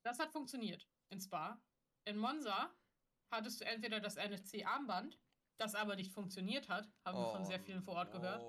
Das 0.01 0.17
hat 0.17 0.31
funktioniert 0.31 0.89
in 1.09 1.21
Spa. 1.21 1.61
In 2.05 2.17
Monza 2.17 2.73
hattest 3.29 3.61
du 3.61 3.65
entweder 3.65 3.99
das 3.99 4.15
NFC-Armband, 4.15 5.19
das 5.57 5.75
aber 5.75 5.95
nicht 5.95 6.11
funktioniert 6.11 6.67
hat, 6.67 6.91
haben 7.05 7.15
oh, 7.15 7.21
wir 7.21 7.31
von 7.31 7.45
sehr 7.45 7.59
vielen 7.59 7.83
vor 7.83 7.93
Ort 7.93 8.11
gehört. 8.11 8.43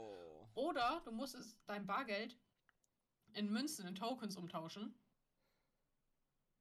Oder 0.55 1.02
du 1.05 1.12
musstest 1.12 1.60
dein 1.66 1.85
Bargeld 1.85 2.40
in 3.35 3.52
Münzen, 3.52 3.86
in 3.86 3.94
Tokens 3.94 4.39
umtauschen. 4.39 4.98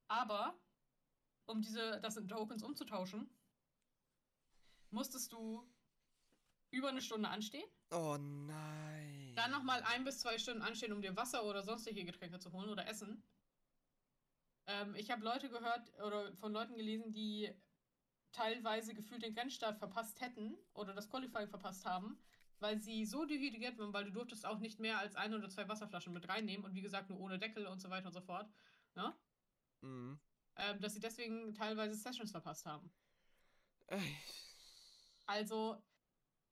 Aber 0.08 0.60
um 1.46 1.62
diese, 1.62 1.98
das 2.02 2.18
in 2.18 2.28
Tokens 2.28 2.62
umzutauschen, 2.62 3.30
musstest 4.90 5.32
du 5.32 5.66
über 6.74 6.88
eine 6.88 7.00
Stunde 7.00 7.28
anstehen. 7.28 7.68
Oh 7.94 8.16
nein. 8.18 9.32
Dann 9.36 9.52
nochmal 9.52 9.82
ein 9.84 10.04
bis 10.04 10.18
zwei 10.18 10.36
Stunden 10.38 10.62
anstehen, 10.62 10.92
um 10.92 11.00
dir 11.00 11.16
Wasser 11.16 11.44
oder 11.44 11.62
sonstige 11.62 12.04
Getränke 12.04 12.40
zu 12.40 12.50
holen 12.52 12.68
oder 12.68 12.88
Essen. 12.88 13.22
Ähm, 14.66 14.96
ich 14.96 15.12
habe 15.12 15.24
Leute 15.24 15.48
gehört 15.48 15.92
oder 16.00 16.34
von 16.36 16.52
Leuten 16.52 16.76
gelesen, 16.76 17.12
die 17.12 17.54
teilweise 18.32 18.94
gefühlt 18.94 19.22
den 19.22 19.34
Grenzstart 19.34 19.78
verpasst 19.78 20.20
hätten 20.20 20.56
oder 20.72 20.92
das 20.92 21.08
Qualifying 21.08 21.48
verpasst 21.48 21.86
haben, 21.86 22.18
weil 22.58 22.80
sie 22.80 23.06
so 23.06 23.24
dehydriert 23.26 23.78
waren, 23.78 23.92
weil 23.92 24.06
du 24.06 24.10
durftest 24.10 24.44
auch 24.44 24.58
nicht 24.58 24.80
mehr 24.80 24.98
als 24.98 25.14
eine 25.14 25.36
oder 25.36 25.48
zwei 25.48 25.68
Wasserflaschen 25.68 26.12
mit 26.12 26.28
reinnehmen 26.28 26.64
und 26.64 26.74
wie 26.74 26.82
gesagt 26.82 27.10
nur 27.10 27.20
ohne 27.20 27.38
Deckel 27.38 27.66
und 27.66 27.80
so 27.80 27.90
weiter 27.90 28.06
und 28.06 28.12
so 28.12 28.22
fort. 28.22 28.50
Ne? 28.96 29.14
Mhm. 29.82 30.18
Ähm, 30.56 30.80
dass 30.80 30.94
sie 30.94 31.00
deswegen 31.00 31.54
teilweise 31.54 31.94
Sessions 31.94 32.32
verpasst 32.32 32.66
haben. 32.66 32.90
Also, 35.26 35.82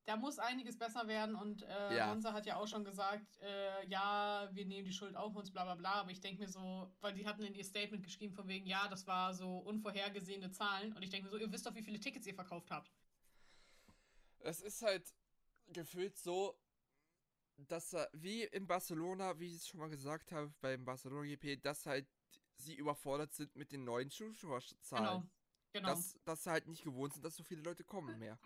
da 0.04 0.16
muss 0.16 0.38
einiges 0.38 0.76
besser 0.76 1.06
werden 1.06 1.36
und 1.36 1.62
äh, 1.62 1.96
ja. 1.96 2.08
Monza 2.08 2.32
hat 2.32 2.46
ja 2.46 2.56
auch 2.56 2.66
schon 2.66 2.84
gesagt, 2.84 3.38
äh, 3.40 3.86
ja, 3.86 4.48
wir 4.52 4.66
nehmen 4.66 4.84
die 4.84 4.92
Schuld 4.92 5.14
auf 5.16 5.34
uns, 5.36 5.50
bla 5.50 5.64
bla 5.64 5.74
bla, 5.74 5.92
aber 5.94 6.10
ich 6.10 6.20
denke 6.20 6.42
mir 6.42 6.48
so, 6.48 6.92
weil 7.00 7.14
die 7.14 7.26
hatten 7.26 7.42
in 7.42 7.54
ihr 7.54 7.64
Statement 7.64 8.02
geschrieben 8.02 8.34
von 8.34 8.48
wegen, 8.48 8.66
ja, 8.66 8.88
das 8.88 9.06
war 9.06 9.32
so 9.32 9.58
unvorhergesehene 9.58 10.50
Zahlen 10.50 10.92
und 10.94 11.02
ich 11.02 11.10
denke 11.10 11.26
mir 11.26 11.30
so, 11.30 11.36
ihr 11.36 11.52
wisst 11.52 11.66
doch, 11.66 11.74
wie 11.74 11.82
viele 11.82 12.00
Tickets 12.00 12.26
ihr 12.26 12.34
verkauft 12.34 12.70
habt. 12.70 12.90
Es 14.40 14.60
ist 14.60 14.82
halt 14.82 15.14
gefühlt 15.68 16.16
so, 16.16 16.58
dass 17.56 17.92
er, 17.92 18.08
wie 18.12 18.42
in 18.42 18.66
Barcelona, 18.66 19.38
wie 19.38 19.46
ich 19.46 19.54
es 19.54 19.68
schon 19.68 19.80
mal 19.80 19.88
gesagt 19.88 20.32
habe, 20.32 20.52
beim 20.60 20.84
Barcelona 20.84 21.26
GP, 21.26 21.62
dass 21.62 21.86
halt 21.86 22.08
sie 22.56 22.74
überfordert 22.74 23.32
sind 23.32 23.54
mit 23.54 23.72
den 23.72 23.84
neuen 23.84 24.10
Zuschauerzahlen. 24.10 25.04
Genau. 25.04 25.22
Genau. 25.72 25.88
Dass, 25.88 26.18
dass 26.24 26.44
sie 26.44 26.50
halt 26.50 26.66
nicht 26.68 26.84
gewohnt 26.84 27.14
sind, 27.14 27.24
dass 27.24 27.34
so 27.34 27.42
viele 27.42 27.62
Leute 27.62 27.82
kommen 27.82 28.18
mehr. 28.18 28.38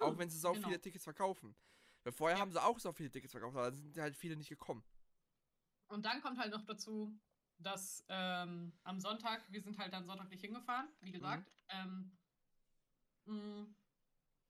auch 0.00 0.18
wenn 0.18 0.28
sie 0.28 0.38
so 0.38 0.52
genau. 0.52 0.68
viele 0.68 0.80
Tickets 0.80 1.04
verkaufen. 1.04 1.54
Weil 2.02 2.12
vorher 2.12 2.36
ja. 2.36 2.42
haben 2.42 2.52
sie 2.52 2.62
auch 2.62 2.78
so 2.78 2.92
viele 2.92 3.10
Tickets 3.10 3.32
verkauft, 3.32 3.56
aber 3.56 3.70
dann 3.70 3.76
sind 3.76 3.96
halt 3.96 4.16
viele 4.16 4.36
nicht 4.36 4.48
gekommen. 4.48 4.84
Und 5.88 6.04
dann 6.04 6.20
kommt 6.20 6.38
halt 6.38 6.50
noch 6.50 6.64
dazu, 6.64 7.16
dass 7.58 8.04
ähm, 8.08 8.72
am 8.82 9.00
Sonntag, 9.00 9.44
wir 9.48 9.62
sind 9.62 9.78
halt 9.78 9.92
dann 9.92 10.06
Sonntag 10.06 10.28
nicht 10.28 10.40
hingefahren, 10.40 10.88
wie 11.00 11.12
gesagt. 11.12 11.50
Mhm. 11.72 12.12
Ähm, 13.26 13.66
mh, 13.66 13.66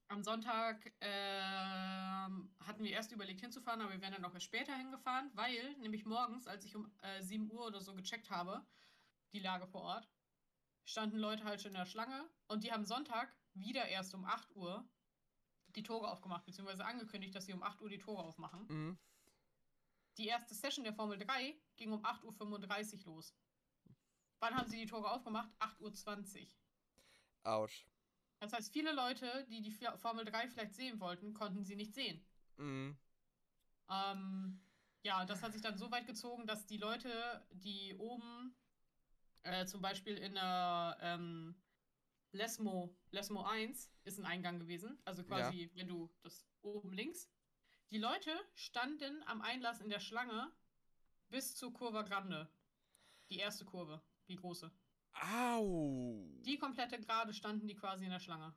am 0.08 0.22
Sonntag 0.22 0.92
ähm, 1.00 2.54
hatten 2.60 2.82
wir 2.82 2.90
erst 2.90 3.12
überlegt 3.12 3.40
hinzufahren, 3.40 3.80
aber 3.80 3.92
wir 3.92 4.00
wären 4.00 4.12
dann 4.12 4.22
noch 4.22 4.34
erst 4.34 4.46
später 4.46 4.74
hingefahren, 4.74 5.30
weil 5.34 5.76
nämlich 5.78 6.04
morgens, 6.04 6.46
als 6.46 6.64
ich 6.64 6.74
um 6.74 6.90
äh, 7.02 7.22
7 7.22 7.50
Uhr 7.50 7.66
oder 7.66 7.80
so 7.80 7.94
gecheckt 7.94 8.30
habe, 8.30 8.64
die 9.32 9.40
Lage 9.40 9.66
vor 9.66 9.82
Ort, 9.82 10.08
standen 10.84 11.18
Leute 11.18 11.44
halt 11.44 11.60
schon 11.60 11.72
in 11.72 11.78
der 11.78 11.86
Schlange 11.86 12.28
und 12.48 12.64
die 12.64 12.72
haben 12.72 12.84
Sonntag 12.84 13.34
wieder 13.54 13.86
erst 13.88 14.14
um 14.14 14.24
8 14.24 14.54
Uhr 14.54 14.88
die 15.74 15.82
Tore 15.82 16.08
aufgemacht, 16.08 16.44
beziehungsweise 16.44 16.84
angekündigt, 16.84 17.34
dass 17.34 17.46
sie 17.46 17.52
um 17.52 17.62
8 17.62 17.80
Uhr 17.80 17.88
die 17.88 17.98
Tore 17.98 18.22
aufmachen. 18.22 18.66
Mhm. 18.68 18.98
Die 20.18 20.26
erste 20.26 20.54
Session 20.54 20.84
der 20.84 20.94
Formel 20.94 21.18
3 21.18 21.56
ging 21.76 21.92
um 21.92 22.04
8.35 22.04 23.06
Uhr 23.06 23.14
los. 23.14 23.34
Wann 24.38 24.54
haben 24.54 24.68
sie 24.68 24.78
die 24.78 24.86
Tore 24.86 25.10
aufgemacht? 25.10 25.50
8.20 25.58 26.42
Uhr. 26.42 26.48
Autsch. 27.42 27.86
Das 28.38 28.52
heißt, 28.52 28.72
viele 28.72 28.92
Leute, 28.92 29.46
die 29.48 29.62
die 29.62 29.72
Formel 29.96 30.24
3 30.24 30.48
vielleicht 30.48 30.74
sehen 30.74 31.00
wollten, 31.00 31.34
konnten 31.34 31.64
sie 31.64 31.76
nicht 31.76 31.94
sehen. 31.94 32.24
Mhm. 32.56 32.96
Ähm, 33.88 34.60
ja, 35.02 35.24
das 35.24 35.42
hat 35.42 35.52
sich 35.52 35.62
dann 35.62 35.76
so 35.76 35.90
weit 35.90 36.06
gezogen, 36.06 36.46
dass 36.46 36.66
die 36.66 36.78
Leute, 36.78 37.46
die 37.50 37.94
oben 37.96 38.54
äh, 39.44 39.66
zum 39.66 39.80
Beispiel 39.80 40.16
in 40.16 40.34
der 40.34 40.98
ähm, 41.00 41.54
Lesmo, 42.32 42.94
Lesmo 43.10 43.42
1 43.42 43.90
ist 44.04 44.18
ein 44.18 44.26
Eingang 44.26 44.58
gewesen. 44.58 44.98
Also 45.04 45.22
quasi, 45.22 45.64
ja. 45.64 45.68
wenn 45.74 45.88
du 45.88 46.10
das 46.22 46.46
oben 46.62 46.92
links. 46.92 47.30
Die 47.90 47.98
Leute 47.98 48.30
standen 48.54 49.22
am 49.26 49.40
Einlass 49.40 49.80
in 49.80 49.88
der 49.88 50.00
Schlange 50.00 50.50
bis 51.28 51.54
zur 51.54 51.72
Kurva 51.72 52.02
Grande. 52.02 52.48
Die 53.30 53.38
erste 53.38 53.64
Kurve, 53.64 54.02
die 54.28 54.36
große. 54.36 54.70
Au! 55.12 56.26
Die 56.44 56.58
komplette 56.58 56.98
Gerade 56.98 57.32
standen 57.32 57.68
die 57.68 57.76
quasi 57.76 58.04
in 58.04 58.10
der 58.10 58.20
Schlange. 58.20 58.54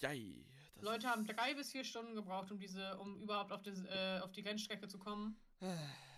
Jei. 0.00 0.44
Leute 0.80 1.08
haben 1.08 1.26
drei 1.26 1.54
bis 1.54 1.70
vier 1.70 1.84
Stunden 1.84 2.14
gebraucht, 2.14 2.50
um 2.50 2.58
diese, 2.58 2.98
um 2.98 3.22
überhaupt 3.22 3.52
auf 3.52 3.62
die, 3.62 3.70
äh, 3.70 4.20
auf 4.20 4.32
die 4.32 4.42
Grenzstrecke 4.42 4.88
zu 4.88 4.98
kommen. 4.98 5.40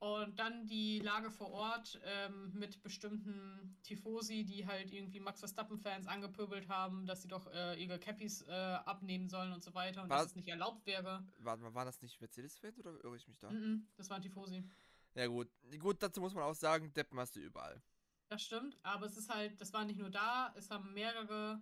Und 0.00 0.38
dann 0.38 0.66
die 0.66 0.98
Lage 1.00 1.30
vor 1.30 1.50
Ort 1.50 2.00
ähm, 2.04 2.52
mit 2.54 2.82
bestimmten 2.82 3.76
Tifosi, 3.82 4.44
die 4.44 4.66
halt 4.66 4.90
irgendwie 4.90 5.20
Max 5.20 5.40
Verstappen-Fans 5.40 6.06
angepöbelt 6.06 6.70
haben, 6.70 7.04
dass 7.04 7.20
sie 7.20 7.28
doch 7.28 7.46
äh, 7.52 7.74
ihre 7.74 7.98
Cappies 7.98 8.40
äh, 8.48 8.50
abnehmen 8.50 9.28
sollen 9.28 9.52
und 9.52 9.62
so 9.62 9.74
weiter 9.74 10.02
und 10.02 10.08
war, 10.08 10.18
dass 10.18 10.28
es 10.28 10.36
nicht 10.36 10.48
erlaubt 10.48 10.86
wäre. 10.86 11.22
War, 11.40 11.74
war 11.74 11.84
das 11.84 12.00
nicht 12.00 12.18
Mercedes-Fans 12.18 12.78
oder 12.78 12.92
irre 13.04 13.16
ich 13.16 13.28
mich 13.28 13.38
da? 13.38 13.50
Mm 13.50 13.56
-mm, 13.56 13.80
das 13.98 14.08
waren 14.08 14.22
Tifosi. 14.22 14.64
Ja 15.14 15.26
gut, 15.26 15.48
gut, 15.78 16.02
dazu 16.02 16.22
muss 16.22 16.32
man 16.32 16.44
auch 16.44 16.54
sagen, 16.54 16.90
Deppen 16.94 17.18
hast 17.18 17.36
du 17.36 17.40
überall. 17.40 17.82
Das 18.28 18.42
stimmt, 18.42 18.78
aber 18.82 19.04
es 19.04 19.18
ist 19.18 19.28
halt, 19.28 19.60
das 19.60 19.72
war 19.74 19.84
nicht 19.84 19.98
nur 19.98 20.08
da, 20.10 20.54
es 20.56 20.70
haben 20.70 20.94
mehrere 20.94 21.60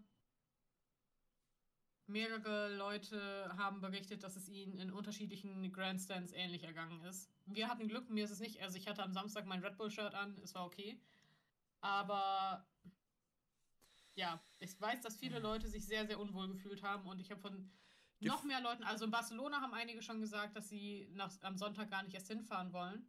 mehrere 2.08 2.74
Leute 2.76 3.52
haben 3.56 3.80
berichtet, 3.80 4.22
dass 4.22 4.36
es 4.36 4.48
ihnen 4.48 4.78
in 4.78 4.92
unterschiedlichen 4.92 5.72
Grandstands 5.72 6.32
ähnlich 6.32 6.64
ergangen 6.64 7.00
ist. 7.02 7.30
Wir 7.46 7.68
hatten 7.68 7.88
Glück, 7.88 8.10
mir 8.10 8.24
ist 8.24 8.30
es 8.30 8.40
nicht. 8.40 8.62
Also 8.62 8.76
ich 8.76 8.88
hatte 8.88 9.02
am 9.02 9.12
Samstag 9.12 9.46
mein 9.46 9.62
Red 9.62 9.76
Bull-Shirt 9.76 10.14
an, 10.14 10.36
es 10.42 10.54
war 10.54 10.64
okay. 10.66 11.00
Aber 11.80 12.66
ja, 14.14 14.42
ich 14.58 14.80
weiß, 14.80 15.00
dass 15.02 15.16
viele 15.16 15.38
Leute 15.38 15.68
sich 15.68 15.86
sehr, 15.86 16.06
sehr 16.06 16.18
unwohl 16.18 16.48
gefühlt 16.48 16.82
haben 16.82 17.06
und 17.06 17.20
ich 17.20 17.30
habe 17.30 17.40
von 17.40 17.70
Gef 18.20 18.32
noch 18.32 18.42
mehr 18.42 18.60
Leuten, 18.60 18.82
also 18.82 19.04
in 19.04 19.12
Barcelona 19.12 19.60
haben 19.60 19.74
einige 19.74 20.02
schon 20.02 20.20
gesagt, 20.20 20.56
dass 20.56 20.68
sie 20.68 21.08
nach, 21.12 21.32
am 21.42 21.56
Sonntag 21.56 21.88
gar 21.90 22.02
nicht 22.02 22.14
erst 22.14 22.26
hinfahren 22.26 22.72
wollen. 22.72 23.06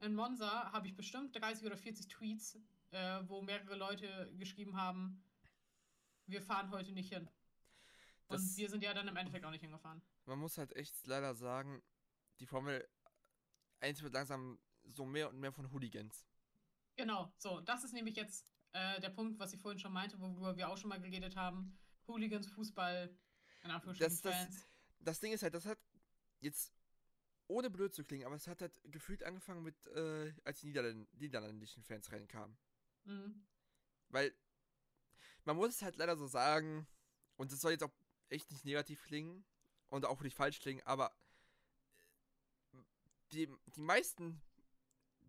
In 0.00 0.14
Monza 0.14 0.72
habe 0.72 0.86
ich 0.86 0.94
bestimmt 0.94 1.34
30 1.40 1.64
oder 1.64 1.78
40 1.78 2.08
Tweets, 2.08 2.58
äh, 2.90 3.20
wo 3.26 3.40
mehrere 3.40 3.76
Leute 3.76 4.30
geschrieben 4.36 4.76
haben, 4.76 5.24
wir 6.26 6.42
fahren 6.42 6.70
heute 6.70 6.92
nicht 6.92 7.12
hin. 7.12 7.28
Das, 8.34 8.42
und 8.42 8.56
wir 8.56 8.70
sind 8.70 8.82
ja 8.82 8.94
dann 8.94 9.08
im 9.08 9.16
Endeffekt 9.16 9.44
auch 9.44 9.50
nicht 9.50 9.62
hingefahren. 9.62 10.02
Man 10.26 10.38
muss 10.38 10.58
halt 10.58 10.74
echt 10.76 11.06
leider 11.06 11.34
sagen, 11.34 11.82
die 12.40 12.46
Formel 12.46 12.86
1 13.80 14.02
wird 14.02 14.14
langsam 14.14 14.58
so 14.84 15.04
mehr 15.04 15.28
und 15.28 15.38
mehr 15.38 15.52
von 15.52 15.70
Hooligans. 15.72 16.26
Genau, 16.96 17.32
so. 17.38 17.60
Das 17.60 17.84
ist 17.84 17.92
nämlich 17.92 18.16
jetzt 18.16 18.46
äh, 18.72 19.00
der 19.00 19.10
Punkt, 19.10 19.38
was 19.38 19.52
ich 19.52 19.60
vorhin 19.60 19.78
schon 19.78 19.92
meinte, 19.92 20.20
worüber 20.20 20.56
wir 20.56 20.68
auch 20.68 20.76
schon 20.76 20.88
mal 20.90 21.00
geredet 21.00 21.36
haben. 21.36 21.78
Hooligans, 22.06 22.46
Fußball, 22.48 23.16
in 23.62 23.70
Anführungsstrichen 23.70 24.22
das, 24.22 24.34
Fans. 24.34 24.54
Das, 24.54 24.66
das 25.00 25.20
Ding 25.20 25.32
ist 25.32 25.42
halt, 25.42 25.54
das 25.54 25.66
hat 25.66 25.78
jetzt, 26.40 26.72
ohne 27.46 27.70
blöd 27.70 27.94
zu 27.94 28.04
klingen, 28.04 28.26
aber 28.26 28.36
es 28.36 28.46
hat 28.46 28.60
halt 28.60 28.72
gefühlt 28.84 29.22
angefangen 29.22 29.62
mit, 29.62 29.86
äh, 29.88 30.32
als 30.44 30.60
die 30.60 30.66
Niederländ 30.66 31.12
niederländischen 31.14 31.82
Fans 31.82 32.10
reinkamen. 32.10 32.56
Mhm. 33.04 33.44
Weil, 34.08 34.34
man 35.44 35.56
muss 35.56 35.70
es 35.70 35.82
halt 35.82 35.96
leider 35.96 36.16
so 36.16 36.26
sagen, 36.26 36.86
und 37.36 37.52
das 37.52 37.60
soll 37.60 37.72
jetzt 37.72 37.82
auch 37.82 37.92
echt 38.28 38.50
nicht 38.50 38.64
negativ 38.64 39.02
klingen 39.02 39.44
und 39.88 40.04
auch 40.04 40.20
nicht 40.22 40.36
falsch 40.36 40.60
klingen, 40.60 40.82
aber 40.84 41.14
die, 43.32 43.48
die 43.74 43.80
meisten 43.80 44.40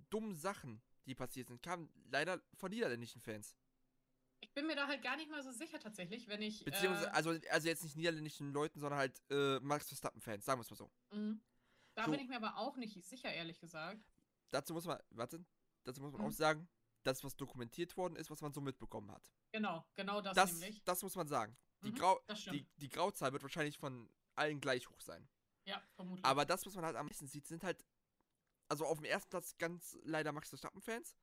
dummen 0.10 0.36
Sachen, 0.36 0.82
die 1.06 1.16
passiert 1.16 1.48
sind, 1.48 1.62
kamen 1.62 1.90
leider 2.10 2.42
von 2.56 2.72
niederländischen 2.72 3.22
Fans. 3.22 3.56
Ich 4.42 4.54
bin 4.54 4.68
mir 4.68 4.76
da 4.76 4.88
halt 4.88 5.02
gar 5.02 5.16
nicht 5.16 5.30
mal 5.30 5.42
so 5.42 5.52
sicher 5.52 5.80
tatsächlich, 5.80 6.28
wenn 6.28 6.42
ich. 6.42 6.64
Beziehungsweise, 6.64 7.08
äh, 7.08 7.12
also, 7.12 7.36
also 7.50 7.68
jetzt 7.68 7.84
nicht 7.84 7.96
niederländischen 7.96 8.52
Leuten, 8.52 8.80
sondern 8.80 9.00
halt 9.00 9.22
äh, 9.30 9.60
Max 9.60 9.88
Verstappen-Fans, 9.88 10.46
sagen 10.46 10.60
wir 10.60 10.64
es 10.64 10.70
mal 10.70 10.76
so. 10.76 10.92
Mhm. 11.12 11.42
Da 11.96 12.06
so. 12.06 12.12
bin 12.12 12.20
ich 12.20 12.28
mir 12.28 12.36
aber 12.36 12.58
auch 12.58 12.78
nicht 12.78 13.02
sicher, 13.04 13.34
ehrlich 13.34 13.60
gesagt. 13.60 14.04
Dazu 14.52 14.74
muss 14.74 14.86
man, 14.86 15.00
warte, 15.12 15.44
dazu 15.84 16.02
muss 16.02 16.12
man 16.12 16.22
mhm. 16.22 16.28
auch 16.28 16.32
sagen, 16.32 16.68
das, 17.04 17.24
was 17.24 17.36
dokumentiert 17.36 17.96
worden 17.98 18.16
ist, 18.16 18.30
was 18.30 18.42
man 18.42 18.54
so 18.54 18.62
mitbekommen 18.62 19.12
hat. 19.12 19.32
Genau, 19.52 19.86
genau 19.96 20.22
das, 20.22 20.36
das 20.36 20.54
nämlich. 20.54 20.84
Das 20.84 21.02
muss 21.02 21.16
man 21.16 21.28
sagen. 21.28 21.56
Die, 21.86 21.92
mhm, 21.92 21.96
Grau, 21.96 22.20
die, 22.52 22.66
die 22.78 22.90
Grauzahl 22.90 23.32
wird 23.32 23.44
wahrscheinlich 23.44 23.78
von 23.78 24.10
allen 24.36 24.60
gleich 24.60 24.90
hoch 24.90 25.00
sein. 25.02 25.28
Ja, 25.66 25.82
vermutlich. 25.96 26.26
Aber 26.26 26.46
das, 26.46 26.66
was 26.66 26.76
man 26.76 26.86
halt 26.86 26.96
am 26.96 27.06
meisten 27.08 27.28
sieht, 27.28 27.46
sind 27.48 27.64
halt, 27.64 27.86
also 28.68 28.86
auf 28.86 28.98
dem 28.98 29.06
ersten 29.06 29.30
Platz 29.30 29.58
ganz 29.58 29.98
leider 30.04 30.32
Max 30.32 30.50
Verstappen-Fans, 30.50 31.16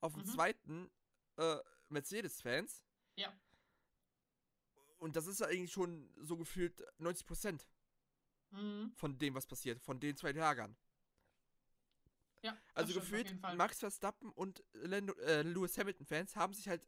auf 0.00 0.12
dem 0.12 0.22
mhm. 0.22 0.26
zweiten 0.26 0.90
äh, 1.36 1.56
Mercedes-Fans. 1.88 2.84
Ja. 3.16 3.32
Und 4.98 5.16
das 5.16 5.26
ist 5.26 5.40
ja 5.40 5.46
eigentlich 5.46 5.72
schon 5.72 6.12
so 6.18 6.36
gefühlt 6.36 6.84
90 6.98 7.26
Prozent 7.26 7.66
mhm. 8.50 8.92
von 8.96 9.18
dem, 9.18 9.34
was 9.34 9.46
passiert, 9.46 9.80
von 9.80 9.98
den 10.00 10.16
zwei 10.16 10.32
Lagern. 10.32 10.76
Ja, 12.42 12.56
also 12.74 12.94
gefühlt 12.94 13.38
Max 13.54 13.80
Verstappen 13.80 14.30
und 14.32 14.64
Lando, 14.72 15.12
äh, 15.20 15.42
Lewis 15.42 15.76
Hamilton-Fans 15.76 16.36
haben 16.36 16.54
sich 16.54 16.68
halt 16.68 16.82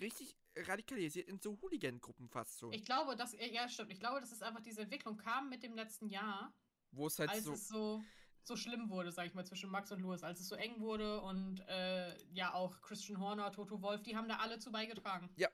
richtig 0.00 0.36
radikalisiert 0.56 1.28
in 1.28 1.38
so 1.40 1.58
Hooligan-Gruppen 1.60 2.28
fast 2.28 2.58
so. 2.58 2.70
Ich 2.72 2.84
glaube, 2.84 3.16
dass, 3.16 3.34
ja, 3.38 3.68
stimmt. 3.68 3.92
Ich 3.92 4.00
glaube, 4.00 4.20
dass 4.20 4.32
es 4.32 4.42
einfach 4.42 4.60
diese 4.60 4.82
Entwicklung 4.82 5.16
kam 5.16 5.48
mit 5.48 5.62
dem 5.62 5.74
letzten 5.74 6.08
Jahr. 6.08 6.54
Wo 6.92 7.06
es 7.06 7.18
halt 7.18 7.30
als 7.30 7.44
so. 7.44 7.52
Es 7.52 7.68
so 7.68 8.02
so 8.46 8.56
schlimm 8.56 8.88
wurde, 8.90 9.10
sag 9.10 9.26
ich 9.26 9.34
mal, 9.34 9.44
zwischen 9.44 9.70
Max 9.70 9.90
und 9.90 10.00
Louis, 10.00 10.22
als 10.22 10.40
es 10.40 10.48
so 10.48 10.54
eng 10.54 10.80
wurde 10.80 11.20
und 11.20 11.60
äh, 11.68 12.16
ja 12.32 12.54
auch 12.54 12.80
Christian 12.80 13.18
Horner, 13.18 13.50
Toto 13.50 13.82
Wolf, 13.82 14.02
die 14.02 14.16
haben 14.16 14.28
da 14.28 14.36
alle 14.36 14.58
zu 14.58 14.70
beigetragen. 14.70 15.28
Ja. 15.36 15.48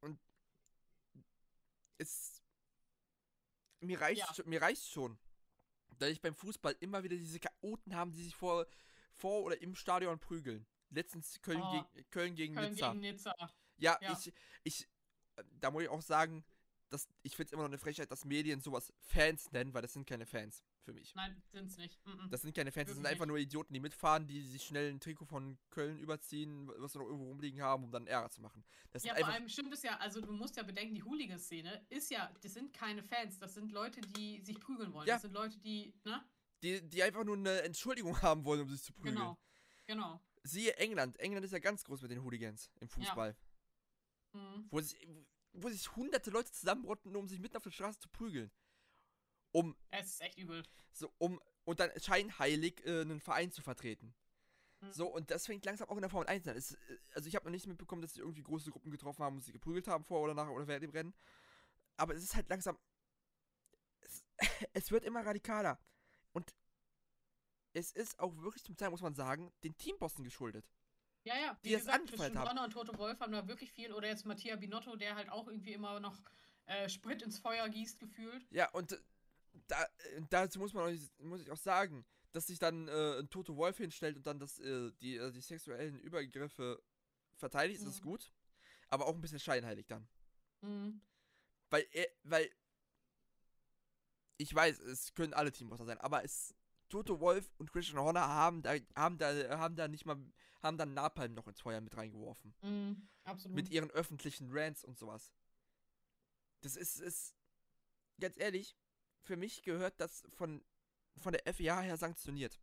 Und 0.00 0.18
es 1.98 2.42
mir 3.80 4.00
reicht 4.00 4.38
ja. 4.38 4.44
mir 4.46 4.60
reicht 4.60 4.90
schon, 4.90 5.16
dass 5.98 6.10
ich 6.10 6.20
beim 6.20 6.34
Fußball 6.34 6.74
immer 6.80 7.04
wieder 7.04 7.16
diese 7.16 7.38
Chaoten 7.38 7.94
haben, 7.94 8.10
die 8.10 8.22
sich 8.22 8.34
vor 8.34 8.66
vor 9.12 9.44
oder 9.44 9.60
im 9.62 9.76
Stadion 9.76 10.18
prügeln. 10.18 10.66
Letztens 10.94 11.40
Köln, 11.42 11.60
oh, 11.62 11.84
gegen, 11.92 12.10
Köln 12.10 12.34
gegen 12.34 12.54
Köln 12.54 12.72
Nizza. 12.72 12.88
Gegen 12.92 13.00
Nizza. 13.00 13.34
Ja, 13.76 13.98
ja, 14.00 14.12
ich, 14.12 14.32
ich, 14.62 14.88
da 15.60 15.70
muss 15.70 15.82
ich 15.82 15.88
auch 15.88 16.02
sagen, 16.02 16.44
dass, 16.90 17.08
ich 17.22 17.34
finde 17.34 17.48
es 17.48 17.52
immer 17.52 17.62
noch 17.62 17.70
eine 17.70 17.78
Frechheit, 17.78 18.10
dass 18.10 18.24
Medien 18.24 18.60
sowas 18.60 18.92
Fans 19.00 19.50
nennen, 19.52 19.74
weil 19.74 19.82
das 19.82 19.92
sind 19.92 20.06
keine 20.06 20.26
Fans 20.26 20.62
für 20.84 20.92
mich. 20.92 21.14
Nein, 21.14 21.42
sind 21.50 21.66
es 21.66 21.76
nicht. 21.76 21.98
Mm 22.06 22.10
-mm. 22.10 22.30
Das 22.30 22.42
sind 22.42 22.54
keine 22.54 22.70
Fans, 22.70 22.88
das 22.88 22.96
sind 22.96 23.06
einfach 23.06 23.26
nur 23.26 23.38
Idioten, 23.38 23.72
die 23.72 23.80
mitfahren, 23.80 24.26
die 24.26 24.42
sich 24.42 24.62
schnell 24.62 24.90
ein 24.90 25.00
Trikot 25.00 25.26
von 25.26 25.58
Köln 25.70 25.98
überziehen, 25.98 26.70
was 26.78 26.92
sie 26.92 26.98
noch 26.98 27.06
irgendwo 27.06 27.28
rumliegen 27.28 27.60
haben, 27.62 27.84
um 27.84 27.90
dann 27.90 28.06
Ärger 28.06 28.30
zu 28.30 28.40
machen. 28.42 28.64
Das 28.92 29.02
ja, 29.02 29.14
vor 29.14 29.26
allem 29.26 29.48
stimmt 29.48 29.72
es 29.72 29.82
ja, 29.82 29.96
also 29.98 30.20
du 30.20 30.32
musst 30.32 30.56
ja 30.56 30.62
bedenken, 30.62 30.94
die 30.94 31.02
Hooligan-Szene 31.02 31.84
ist 31.88 32.10
ja, 32.10 32.32
das 32.40 32.54
sind 32.54 32.72
keine 32.72 33.02
Fans, 33.02 33.38
das 33.38 33.54
sind 33.54 33.72
Leute, 33.72 34.00
die 34.00 34.40
sich 34.42 34.60
prügeln 34.60 34.92
wollen. 34.92 35.08
Ja. 35.08 35.14
Das 35.14 35.22
sind 35.22 35.32
Leute, 35.32 35.58
die, 35.58 35.92
ne? 36.04 36.24
Die, 36.62 36.80
die 36.88 37.02
einfach 37.02 37.24
nur 37.24 37.36
eine 37.36 37.62
Entschuldigung 37.62 38.14
haben 38.22 38.44
wollen, 38.44 38.60
um 38.60 38.68
sich 38.68 38.82
zu 38.82 38.92
prügeln. 38.92 39.16
Genau, 39.16 39.38
genau. 39.86 40.20
Siehe 40.44 40.76
England. 40.76 41.18
England 41.18 41.44
ist 41.44 41.52
ja 41.52 41.58
ganz 41.58 41.84
groß 41.84 42.02
mit 42.02 42.10
den 42.10 42.22
Hooligans 42.22 42.70
im 42.80 42.88
Fußball. 42.88 43.34
Ja. 44.34 44.40
Mhm. 44.40 44.68
Wo, 44.70 44.80
sich, 44.80 45.08
wo 45.52 45.68
sich 45.70 45.96
hunderte 45.96 46.30
Leute 46.30 46.52
zusammenrotten, 46.52 47.16
um 47.16 47.28
sich 47.28 47.40
mitten 47.40 47.56
auf 47.56 47.62
der 47.62 47.70
Straße 47.70 47.98
zu 47.98 48.08
prügeln. 48.10 48.50
Um. 49.52 49.74
Es 49.90 50.06
ist 50.06 50.20
echt 50.20 50.38
übel. 50.38 50.62
So, 50.92 51.12
um. 51.18 51.40
Und 51.64 51.80
dann 51.80 51.90
scheinheilig 51.98 52.84
äh, 52.84 53.00
einen 53.00 53.20
Verein 53.20 53.50
zu 53.50 53.62
vertreten. 53.62 54.14
Mhm. 54.80 54.92
So, 54.92 55.06
und 55.06 55.30
das 55.30 55.46
fängt 55.46 55.64
langsam 55.64 55.88
auch 55.88 55.96
in 55.96 56.02
der 56.02 56.10
Formel 56.10 56.28
1 56.28 56.46
an. 56.46 56.56
Es, 56.56 56.72
äh, 56.74 56.98
also, 57.14 57.26
ich 57.26 57.36
habe 57.36 57.46
noch 57.46 57.52
nicht 57.52 57.66
mitbekommen, 57.66 58.02
dass 58.02 58.12
sie 58.12 58.20
irgendwie 58.20 58.42
große 58.42 58.70
Gruppen 58.70 58.90
getroffen 58.90 59.24
haben 59.24 59.36
und 59.36 59.42
sich 59.42 59.54
geprügelt 59.54 59.88
haben 59.88 60.04
vor 60.04 60.20
oder 60.20 60.34
nach 60.34 60.48
oder 60.50 60.66
während 60.66 60.82
dem 60.82 60.90
Rennen. 60.90 61.14
Aber 61.96 62.14
es 62.14 62.22
ist 62.22 62.34
halt 62.34 62.50
langsam. 62.50 62.76
Es, 64.00 64.24
es 64.74 64.90
wird 64.90 65.04
immer 65.04 65.24
radikaler. 65.24 65.78
Und 66.32 66.54
es 67.74 67.92
ist 67.92 68.18
auch 68.18 68.34
wirklich 68.38 68.64
zum 68.64 68.76
Teil, 68.76 68.90
muss 68.90 69.02
man 69.02 69.14
sagen, 69.14 69.52
den 69.62 69.76
Teambossen 69.76 70.24
geschuldet. 70.24 70.64
Ja, 71.24 71.34
ja, 71.36 71.58
wie 71.62 71.70
die 71.70 71.74
das 71.74 71.88
angefallen 71.88 72.38
haben. 72.38 72.58
und 72.58 72.72
Toto 72.72 72.96
Wolf 72.98 73.18
haben 73.20 73.32
da 73.32 73.46
wirklich 73.48 73.72
viel. 73.72 73.92
Oder 73.92 74.08
jetzt 74.08 74.26
Mattia 74.26 74.56
Binotto, 74.56 74.96
der 74.96 75.16
halt 75.16 75.30
auch 75.30 75.48
irgendwie 75.48 75.72
immer 75.72 75.98
noch 75.98 76.22
äh, 76.66 76.88
Sprit 76.88 77.22
ins 77.22 77.38
Feuer 77.38 77.68
gießt, 77.68 77.98
gefühlt. 77.98 78.46
Ja, 78.50 78.70
und 78.70 78.92
äh, 78.92 78.98
da, 79.66 79.82
äh, 79.82 80.20
dazu 80.30 80.58
muss 80.58 80.72
man 80.72 80.84
auch, 80.84 81.24
muss 81.24 81.40
ich 81.40 81.50
auch 81.50 81.56
sagen, 81.56 82.04
dass 82.32 82.46
sich 82.46 82.58
dann 82.58 82.88
äh, 82.88 83.20
ein 83.20 83.30
Toto 83.30 83.56
Wolf 83.56 83.78
hinstellt 83.78 84.16
und 84.16 84.26
dann 84.26 84.38
das, 84.38 84.58
äh, 84.60 84.92
die, 85.00 85.16
äh, 85.16 85.32
die 85.32 85.40
sexuellen 85.40 85.98
Übergriffe 85.98 86.82
verteidigt, 87.36 87.82
mhm. 87.82 87.88
ist 87.88 88.02
gut. 88.02 88.32
Aber 88.88 89.06
auch 89.06 89.14
ein 89.14 89.20
bisschen 89.20 89.40
scheinheilig 89.40 89.86
dann. 89.86 90.06
Mhm. 90.60 91.00
Weil 91.70 91.86
weil 92.22 92.50
ich 94.36 94.54
weiß, 94.54 94.78
es 94.80 95.14
können 95.14 95.32
alle 95.32 95.52
Teambosser 95.52 95.86
sein, 95.86 95.98
aber 95.98 96.24
es 96.24 96.54
Toto 96.88 97.20
Wolf 97.20 97.52
und 97.58 97.72
Christian 97.72 97.98
Horner 97.98 98.26
haben 98.26 98.62
da, 98.62 98.74
haben 98.94 99.18
da, 99.18 99.58
haben 99.58 99.76
da 99.76 99.88
nicht 99.88 100.06
mal, 100.06 100.16
haben 100.62 100.78
dann 100.78 100.94
Napalm 100.94 101.34
noch 101.34 101.46
ins 101.48 101.60
Feuer 101.60 101.80
mit 101.80 101.96
reingeworfen. 101.96 102.54
Mm, 102.62 103.08
absolut. 103.24 103.54
Mit 103.54 103.70
ihren 103.70 103.90
öffentlichen 103.90 104.48
Rants 104.50 104.84
und 104.84 104.98
sowas. 104.98 105.32
Das 106.60 106.76
ist, 106.76 107.00
ist, 107.00 107.34
ganz 108.20 108.36
ehrlich, 108.38 108.76
für 109.22 109.36
mich 109.36 109.62
gehört 109.62 110.00
das 110.00 110.24
von, 110.30 110.64
von 111.16 111.32
der 111.32 111.52
FIA 111.52 111.80
her 111.80 111.96
sanktioniert. 111.96 112.60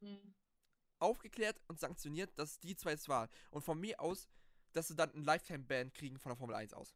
Mm. 0.00 0.16
Aufgeklärt 0.98 1.60
und 1.68 1.78
sanktioniert, 1.78 2.38
dass 2.38 2.58
die 2.60 2.76
zwei 2.76 2.92
es 2.92 3.08
waren. 3.08 3.28
Und 3.50 3.62
von 3.62 3.78
mir 3.78 4.00
aus, 4.00 4.28
dass 4.72 4.88
sie 4.88 4.96
dann 4.96 5.12
ein 5.14 5.24
Lifetime-Ban 5.24 5.92
kriegen 5.92 6.18
von 6.18 6.30
der 6.30 6.36
Formel 6.36 6.56
1 6.56 6.72
aus 6.72 6.94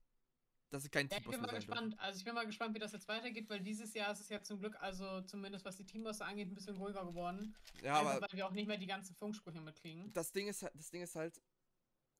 dass 0.73 0.85
es 0.85 0.90
kein 0.90 1.07
ja, 1.09 1.19
Teamboss 1.19 1.35
Ich 1.35 1.40
bin 1.40 1.47
mal 1.51 1.55
gespannt. 1.55 1.94
Also 1.99 2.19
ich 2.19 2.24
bin 2.24 2.35
mal 2.35 2.47
gespannt, 2.47 2.74
wie 2.74 2.78
das 2.78 2.93
jetzt 2.93 3.07
weitergeht, 3.07 3.49
weil 3.51 3.61
dieses 3.61 3.93
Jahr 3.93 4.11
ist 4.11 4.20
es 4.20 4.28
ja 4.31 4.43
zum 4.43 4.59
Glück, 4.59 4.74
also 4.81 5.20
zumindest 5.23 5.65
was 5.66 5.77
die 5.77 5.85
Teambosse 5.85 6.24
angeht, 6.24 6.49
ein 6.49 6.55
bisschen 6.55 6.77
ruhiger 6.77 7.05
geworden. 7.05 7.55
Ja, 7.82 8.01
aber 8.01 8.23
weil 8.23 8.32
wir 8.32 8.47
auch 8.47 8.53
nicht 8.53 8.66
mehr 8.66 8.78
die 8.78 8.86
ganzen 8.86 9.15
Funksprüche 9.15 9.61
mitkriegen. 9.61 10.12
Das 10.15 10.32
Ding 10.32 10.49
ist, 10.49 10.62
das 10.62 10.90
Ding 10.90 11.03
ist 11.03 11.15
halt, 11.15 11.40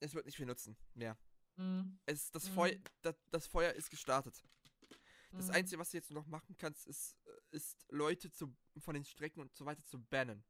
es 0.01 0.15
wird 0.15 0.27
nicht 0.27 0.37
viel 0.37 0.47
nutzen 0.47 0.77
mehr. 0.93 1.17
Mhm. 1.57 1.99
Es, 2.05 2.31
das, 2.31 2.51
mhm. 2.51 2.55
Feuer, 2.55 2.77
das, 3.01 3.17
das, 3.31 3.47
Feuer 3.47 3.73
ist 3.73 3.91
gestartet. 3.91 4.43
Das 5.33 5.49
mhm. 5.49 5.55
Einzige, 5.55 5.81
was 5.81 5.91
du 5.91 5.97
jetzt 5.97 6.11
noch 6.11 6.27
machen 6.27 6.55
kannst, 6.59 6.87
ist, 6.87 7.17
ist 7.53 7.87
Leute 7.89 8.31
zu, 8.31 8.55
von 8.77 8.95
den 8.95 9.05
Strecken 9.05 9.41
und 9.41 9.57
so 9.57 9.65
weiter 9.65 9.83
zu 9.85 9.99
bannen. 9.99 10.45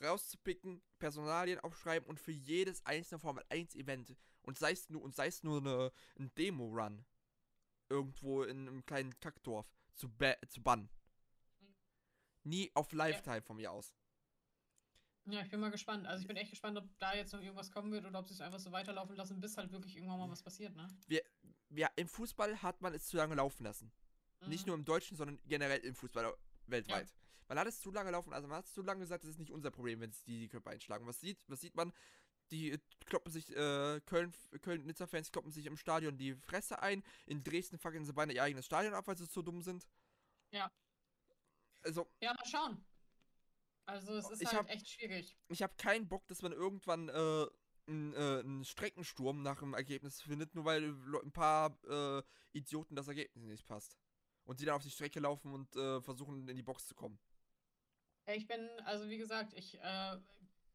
Rauszupicken, 0.00 0.82
Personalien 0.98 1.60
aufschreiben 1.60 2.08
und 2.08 2.18
für 2.18 2.32
jedes 2.32 2.84
einzelne 2.86 3.20
Formel 3.20 3.44
1 3.50 3.74
Event 3.74 4.16
und 4.42 4.58
sei 4.58 4.72
es 4.72 4.88
nur, 4.88 5.02
und 5.02 5.14
sei 5.14 5.26
es 5.28 5.42
nur 5.42 5.58
eine, 5.58 5.92
ein 6.18 6.32
Demo-Run 6.34 7.04
irgendwo 7.88 8.42
in 8.42 8.68
einem 8.68 8.84
kleinen 8.84 9.18
Kackdorf 9.20 9.66
zu, 9.94 10.10
zu 10.48 10.62
bannen. 10.62 10.88
Nie 12.44 12.70
auf 12.74 12.92
Lifetime 12.92 13.36
ja. 13.36 13.42
von 13.42 13.56
mir 13.56 13.70
aus. 13.70 13.94
Ja, 15.26 15.40
ich 15.42 15.50
bin 15.50 15.60
mal 15.60 15.70
gespannt. 15.70 16.06
Also 16.06 16.22
ich 16.22 16.26
bin 16.26 16.36
echt 16.36 16.50
gespannt, 16.50 16.76
ob 16.76 16.98
da 16.98 17.14
jetzt 17.14 17.32
noch 17.32 17.40
irgendwas 17.40 17.70
kommen 17.70 17.92
wird 17.92 18.04
oder 18.04 18.18
ob 18.18 18.26
sie 18.26 18.34
es 18.34 18.40
einfach 18.40 18.58
so 18.58 18.72
weiterlaufen 18.72 19.14
lassen, 19.14 19.40
bis 19.40 19.56
halt 19.56 19.70
wirklich 19.70 19.96
irgendwann 19.96 20.18
mal 20.18 20.30
was 20.30 20.42
passiert, 20.42 20.74
ne? 20.74 20.88
Wir, 21.06 21.22
wir, 21.68 21.90
Im 21.94 22.08
Fußball 22.08 22.60
hat 22.62 22.80
man 22.80 22.92
es 22.94 23.06
zu 23.06 23.16
lange 23.16 23.36
laufen 23.36 23.62
lassen. 23.62 23.92
Mhm. 24.40 24.48
Nicht 24.48 24.66
nur 24.66 24.74
im 24.74 24.84
Deutschen, 24.84 25.16
sondern 25.16 25.38
generell 25.46 25.78
im 25.80 25.94
Fußball 25.94 26.34
weltweit. 26.66 27.08
Ja. 27.08 27.16
Man 27.48 27.58
hat 27.58 27.68
es 27.68 27.80
zu 27.80 27.92
lange 27.92 28.10
laufen, 28.10 28.32
also 28.32 28.48
man 28.48 28.58
hat 28.58 28.64
es 28.64 28.72
zu 28.72 28.82
lange 28.82 29.00
gesagt, 29.00 29.24
es 29.24 29.30
ist 29.30 29.38
nicht 29.38 29.52
unser 29.52 29.70
Problem, 29.70 30.00
wenn 30.00 30.10
es 30.10 30.22
die, 30.24 30.40
die 30.40 30.48
Köpfe 30.48 30.70
einschlagen. 30.70 31.06
Was 31.06 31.20
sieht, 31.20 31.38
was 31.48 31.60
sieht 31.60 31.76
man? 31.76 31.92
Die 32.52 32.78
kloppen 33.06 33.32
sich, 33.32 33.50
äh, 33.50 34.00
Köln, 34.06 34.32
Köln-Nizza-Fans 34.60 35.32
kloppen 35.32 35.50
sich 35.50 35.66
im 35.66 35.76
Stadion 35.76 36.16
die 36.16 36.34
Fresse 36.34 36.80
ein. 36.82 37.02
In 37.26 37.42
Dresden 37.42 37.78
fackeln 37.78 38.04
sie 38.04 38.12
beinahe 38.12 38.36
ihr 38.36 38.42
eigenes 38.42 38.66
Stadion 38.66 38.94
ab, 38.94 39.06
weil 39.06 39.16
sie 39.16 39.26
so 39.26 39.42
dumm 39.42 39.62
sind. 39.62 39.86
Ja. 40.52 40.70
Also. 41.82 42.08
Ja, 42.20 42.34
mal 42.34 42.46
schauen. 42.46 42.84
Also, 43.86 44.14
es 44.14 44.30
ist 44.30 44.46
halt 44.46 44.58
hab, 44.58 44.70
echt 44.70 44.88
schwierig. 44.88 45.36
Ich 45.48 45.62
habe 45.62 45.74
keinen 45.76 46.08
Bock, 46.08 46.26
dass 46.28 46.42
man 46.42 46.52
irgendwann, 46.52 47.08
äh, 47.08 47.46
einen, 47.88 48.14
äh, 48.14 48.40
einen 48.40 48.64
Streckensturm 48.64 49.42
nach 49.42 49.58
dem 49.58 49.74
Ergebnis 49.74 50.22
findet, 50.22 50.54
nur 50.54 50.64
weil 50.64 50.84
ein 50.84 51.32
paar 51.32 51.76
äh, 51.88 52.22
Idioten 52.52 52.94
das 52.94 53.08
Ergebnis 53.08 53.44
nicht 53.44 53.66
passt. 53.66 53.98
Und 54.44 54.60
die 54.60 54.64
dann 54.64 54.76
auf 54.76 54.82
die 54.82 54.90
Strecke 54.90 55.20
laufen 55.20 55.52
und 55.52 55.74
äh, 55.74 56.00
versuchen, 56.00 56.48
in 56.48 56.56
die 56.56 56.62
Box 56.62 56.86
zu 56.86 56.94
kommen. 56.94 57.18
Ich 58.26 58.46
bin, 58.46 58.68
also 58.84 59.08
wie 59.08 59.18
gesagt, 59.18 59.52
ich 59.54 59.78
äh, 59.80 60.18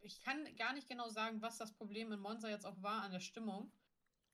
ich 0.08 0.22
kann 0.22 0.56
gar 0.56 0.74
nicht 0.74 0.88
genau 0.88 1.10
sagen, 1.10 1.42
was 1.42 1.58
das 1.58 1.74
Problem 1.74 2.12
in 2.12 2.20
Monza 2.20 2.50
jetzt 2.50 2.66
auch 2.66 2.82
war 2.82 3.04
an 3.04 3.12
der 3.12 3.20
Stimmung. 3.20 3.72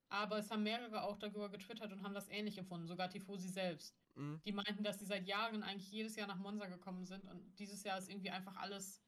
Aber 0.10 0.38
es 0.38 0.52
haben 0.52 0.62
mehrere 0.62 1.02
auch 1.04 1.18
darüber 1.18 1.50
getwittert 1.50 1.91
und 1.91 2.04
haben 2.04 2.14
das 2.14 2.30
ähnlich 2.30 2.60
empfunden, 2.60 2.86
sogar 2.86 3.10
Tifosi 3.10 3.50
selbst. 3.50 3.98
Mhm. 4.14 4.40
Die 4.45 4.52
meinten, 4.52 4.84
dass 4.84 5.00
sie 5.00 5.06
seit 5.06 5.28
Jahren 5.28 5.64
eigentlich 5.64 5.91
jedes 5.91 6.16
Jahr 6.16 6.28
nach 6.28 6.38
Monza 6.38 6.68
gekommen 6.68 7.04
sind 7.06 7.26
und 7.26 7.58
dieses 7.58 7.84
Jahr 7.84 7.98
ist 7.98 8.10
irgendwie 8.10 8.30
einfach 8.30 8.56
alles 8.58 9.02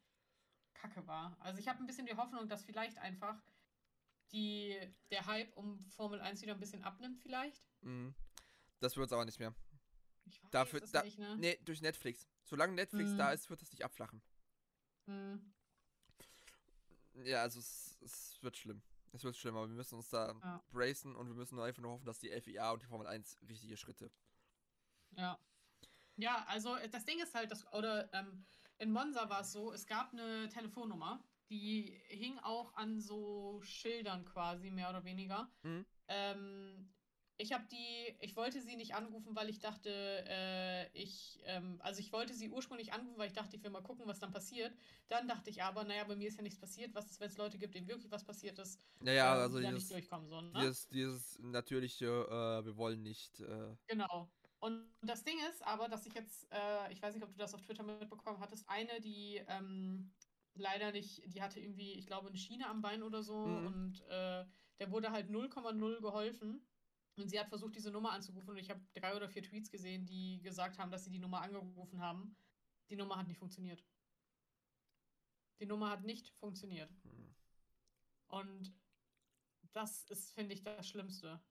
Kacke 0.74 1.06
war. 1.06 1.38
Also 1.40 1.60
ich 1.60 1.68
habe 1.68 1.80
ein 1.80 1.86
bisschen 1.86 2.08
die 2.08 2.18
Hoffnung, 2.18 2.48
dass 2.48 2.64
vielleicht 2.64 2.98
einfach 2.98 3.40
die, 4.32 4.76
der 5.12 5.28
Hype 5.28 5.56
um 5.56 5.80
Formel 5.92 6.20
1 6.20 6.42
wieder 6.42 6.54
ein 6.54 6.60
bisschen 6.60 6.84
abnimmt, 6.84 7.20
vielleicht. 7.20 7.70
Mhm. 7.82 8.16
Das 8.80 8.98
wird 8.98 9.06
es 9.06 9.14
aber 9.14 9.26
nicht 9.26 9.40
mehr. 9.40 9.54
Ich 10.26 10.42
weiß 10.44 10.50
Dafür, 10.50 10.82
es 10.82 10.92
da, 10.92 11.04
nicht, 11.04 11.20
ne? 11.20 11.38
Nee, 11.38 11.60
durch 11.64 11.82
Netflix. 11.82 12.28
Solange 12.44 12.74
Netflix 12.74 13.12
mhm. 13.12 13.18
da 13.18 13.32
ist, 13.32 13.52
wird 13.52 13.62
das 13.62 13.72
nicht 13.72 13.86
abflachen. 13.86 14.24
Mhm. 15.06 15.54
Ja, 17.24 17.42
also 17.42 17.60
es, 17.60 17.98
es 18.02 18.38
wird 18.42 18.58
schlimm. 18.58 18.82
Es 19.14 19.24
wird 19.24 19.36
schlimm, 19.38 19.56
aber 19.56 19.70
wir 19.70 19.76
müssen 19.76 19.96
uns 19.96 20.10
da 20.10 20.34
ja. 20.44 20.64
bracen 20.72 21.16
und 21.16 21.28
wir 21.28 21.36
müssen 21.36 21.56
nur 21.56 21.64
einfach 21.64 21.82
nur 21.82 21.92
hoffen, 21.92 22.06
dass 22.06 22.20
die 22.20 22.30
FIA 22.30 22.72
und 22.72 22.82
die 22.82 22.88
Formel 22.88 23.08
1 23.08 23.40
richtige 23.48 23.78
Schritte. 23.78 24.12
Ja. 25.12 25.40
Ja, 26.18 26.46
also 26.48 26.76
äh, 26.76 26.90
das 26.90 27.06
Ding 27.06 27.20
ist 27.22 27.34
halt, 27.34 27.52
dass, 27.52 27.66
oder 27.74 28.14
ähm, 28.14 28.46
in 28.78 28.92
Monza 28.92 29.30
war 29.30 29.42
es 29.42 29.52
so, 29.52 29.72
es 29.72 29.86
gab 29.86 30.12
eine 30.12 30.50
Telefonnummer, 30.50 31.24
die 31.50 32.02
hing 32.08 32.40
auch 32.40 32.74
an 32.76 33.00
so 33.00 33.62
Schildern 33.62 34.26
quasi, 34.26 34.72
mehr 34.72 34.90
oder 34.90 35.04
weniger. 35.04 35.50
Mhm. 35.64 35.86
Ähm, 36.08 36.94
ich 37.38 37.52
habe 37.54 37.66
die, 37.72 38.16
ich 38.20 38.36
wollte 38.36 38.62
sie 38.62 38.76
nicht 38.76 38.96
anrufen, 38.96 39.36
weil 39.36 39.50
ich 39.50 39.60
dachte, 39.60 39.90
äh, 39.90 40.88
ich, 40.94 41.40
ähm, 41.46 41.80
also 41.82 42.00
ich 42.00 42.12
wollte 42.14 42.34
sie 42.34 42.50
ursprünglich 42.50 42.94
anrufen, 42.94 43.18
weil 43.18 43.28
ich 43.28 43.34
dachte, 43.34 43.56
ich 43.56 43.64
will 43.64 43.72
mal 43.72 43.82
gucken, 43.82 44.08
was 44.08 44.20
dann 44.20 44.32
passiert. 44.32 44.74
Dann 45.08 45.28
dachte 45.28 45.50
ich 45.50 45.62
aber, 45.62 45.84
naja, 45.84 46.04
bei 46.06 46.16
mir 46.16 46.30
ist 46.30 46.38
ja 46.38 46.44
nichts 46.44 46.60
passiert. 46.60 46.96
Was 46.96 47.12
ist, 47.12 47.20
wenn 47.20 47.30
es 47.30 47.38
Leute 47.38 47.58
gibt, 47.58 47.76
denen 47.76 47.88
wirklich 47.88 48.12
was 48.12 48.24
passiert 48.24 48.58
ist, 48.60 48.80
naja, 49.02 49.36
ähm, 49.36 49.42
also 49.42 49.58
die 49.60 49.66
dieses, 49.66 49.80
nicht 49.80 49.92
durchkommen 49.92 50.28
sollen. 50.30 50.52
Ne? 50.54 50.60
Dieses, 50.62 50.88
dieses 50.88 51.40
natürliche, 51.40 52.06
äh, 52.06 52.66
wir 52.66 52.78
wollen 52.78 53.04
nicht. 53.04 53.40
Äh 53.42 53.76
genau. 53.88 54.32
Und 54.60 54.88
das 55.02 55.24
Ding 55.24 55.38
ist 55.52 55.66
aber, 55.68 55.90
dass 55.90 56.06
ich 56.06 56.14
jetzt, 56.14 56.48
äh, 56.52 56.92
ich 56.92 57.02
weiß 57.02 57.14
nicht, 57.14 57.24
ob 57.24 57.32
du 57.32 57.38
das 57.38 57.54
auf 57.54 57.62
Twitter 57.62 57.84
mitbekommen 57.84 58.40
hattest, 58.40 58.68
eine, 58.70 59.02
die 59.02 59.42
ähm, 59.48 60.12
leider 60.56 60.92
nicht, 60.92 61.22
die 61.26 61.42
hatte 61.42 61.60
irgendwie, 61.60 61.94
ich 61.94 62.08
glaube, 62.08 62.30
eine 62.30 62.38
Schiene 62.38 62.68
am 62.68 62.82
Bein 62.82 63.04
oder 63.04 63.22
so 63.22 63.46
mhm. 63.46 63.68
und 63.68 64.02
äh, 64.08 64.46
der 64.80 64.92
wurde 64.92 65.12
halt 65.12 65.30
0,0 65.30 66.02
geholfen. 66.02 66.66
Und 67.18 67.30
sie 67.30 67.40
hat 67.40 67.48
versucht, 67.48 67.76
diese 67.76 67.92
Nummer 67.92 68.12
anzurufen 68.12 68.50
und 68.50 68.58
ich 68.58 68.70
habe 68.70 68.82
drei 68.94 69.16
oder 69.16 69.30
vier 69.30 69.44
Tweets 69.44 69.72
gesehen, 69.72 70.06
die 70.06 70.42
gesagt 70.42 70.78
haben, 70.78 70.92
dass 70.92 71.06
sie 71.06 71.12
die 71.12 71.20
Nummer 71.20 71.42
angerufen 71.42 72.02
haben. 72.02 72.36
Die 72.90 72.96
Nummer 72.96 73.18
hat 73.18 73.28
nicht 73.28 73.40
funktioniert. 73.40 73.84
Die 75.60 75.66
Nummer 75.66 75.90
hat 75.90 76.04
nicht 76.04 76.30
funktioniert. 76.36 76.92
Hm. 77.04 77.36
Und 78.28 78.74
das 79.72 80.04
ist, 80.06 80.32
finde 80.34 80.54
ich, 80.54 80.64
das 80.64 80.88
Schlimmste. 80.88 81.42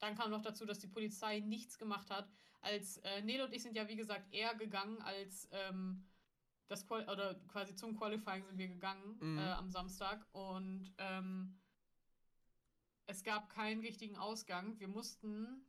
Dann 0.00 0.16
kam 0.16 0.30
noch 0.30 0.42
dazu, 0.42 0.64
dass 0.64 0.80
die 0.80 0.88
Polizei 0.88 1.40
nichts 1.40 1.78
gemacht 1.78 2.10
hat. 2.10 2.28
Als 2.60 2.98
äh, 2.98 3.22
Nele 3.22 3.44
und 3.44 3.52
ich 3.52 3.62
sind 3.62 3.76
ja, 3.76 3.86
wie 3.88 3.96
gesagt, 3.96 4.32
eher 4.32 4.54
gegangen, 4.56 5.00
als 5.02 5.48
ähm, 5.52 6.04
das 6.66 6.86
Qual 6.86 7.08
oder 7.08 7.34
quasi 7.48 7.74
zum 7.74 7.96
Qualifying 7.96 8.44
sind 8.44 8.58
wir 8.58 8.68
gegangen 8.68 9.16
mhm. 9.20 9.38
äh, 9.38 9.42
am 9.42 9.70
Samstag 9.70 10.26
und 10.32 10.92
ähm, 10.98 11.60
es 13.12 13.22
gab 13.22 13.50
keinen 13.50 13.82
richtigen 13.82 14.16
Ausgang. 14.16 14.80
Wir 14.80 14.88
mussten 14.88 15.66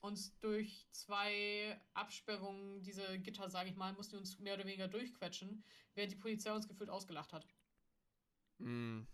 uns 0.00 0.36
durch 0.40 0.88
zwei 0.90 1.80
Absperrungen, 1.94 2.82
diese 2.82 3.18
Gitter, 3.20 3.48
sage 3.48 3.70
ich 3.70 3.76
mal, 3.76 3.92
mussten 3.92 4.14
wir 4.14 4.18
uns 4.18 4.38
mehr 4.40 4.54
oder 4.54 4.64
weniger 4.64 4.88
durchquetschen, 4.88 5.64
während 5.94 6.12
die 6.12 6.16
Polizei 6.16 6.52
uns 6.52 6.66
gefühlt 6.66 6.90
ausgelacht 6.90 7.32
hat. 7.32 7.46
Mhm. 8.58 9.06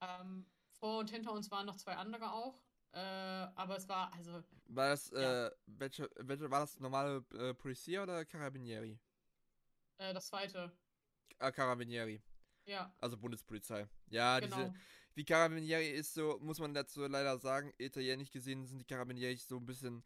Ähm, 0.00 0.46
vor 0.70 1.00
und 1.00 1.10
hinter 1.10 1.32
uns 1.32 1.50
waren 1.50 1.66
noch 1.66 1.76
zwei 1.76 1.96
andere 1.96 2.32
auch. 2.32 2.62
Äh, 2.92 2.98
aber 3.00 3.76
es 3.76 3.88
war, 3.88 4.12
also. 4.12 4.44
War 4.66 4.90
das, 4.90 5.10
ja. 5.10 5.46
äh, 5.46 5.50
welche, 5.66 6.08
welche, 6.16 6.50
war 6.50 6.60
das 6.60 6.78
normale 6.78 7.24
äh, 7.34 7.52
Polizia 7.54 8.02
oder 8.04 8.24
Carabinieri? 8.24 9.00
Äh, 9.98 10.14
das 10.14 10.28
zweite. 10.28 10.70
Ah, 11.38 11.50
Carabinieri. 11.50 12.22
Ja. 12.66 12.94
Also 13.00 13.16
Bundespolizei. 13.16 13.88
Ja, 14.08 14.38
genau. 14.38 14.56
diese. 14.56 14.74
Die 15.16 15.24
Carabinieri 15.24 15.90
ist 15.90 16.14
so, 16.14 16.38
muss 16.40 16.58
man 16.58 16.72
dazu 16.72 17.06
leider 17.06 17.38
sagen, 17.38 17.72
italienisch 17.78 18.30
gesehen 18.30 18.66
sind 18.66 18.78
die 18.78 18.84
Carabinieri 18.84 19.36
so 19.36 19.58
ein 19.58 19.66
bisschen. 19.66 20.02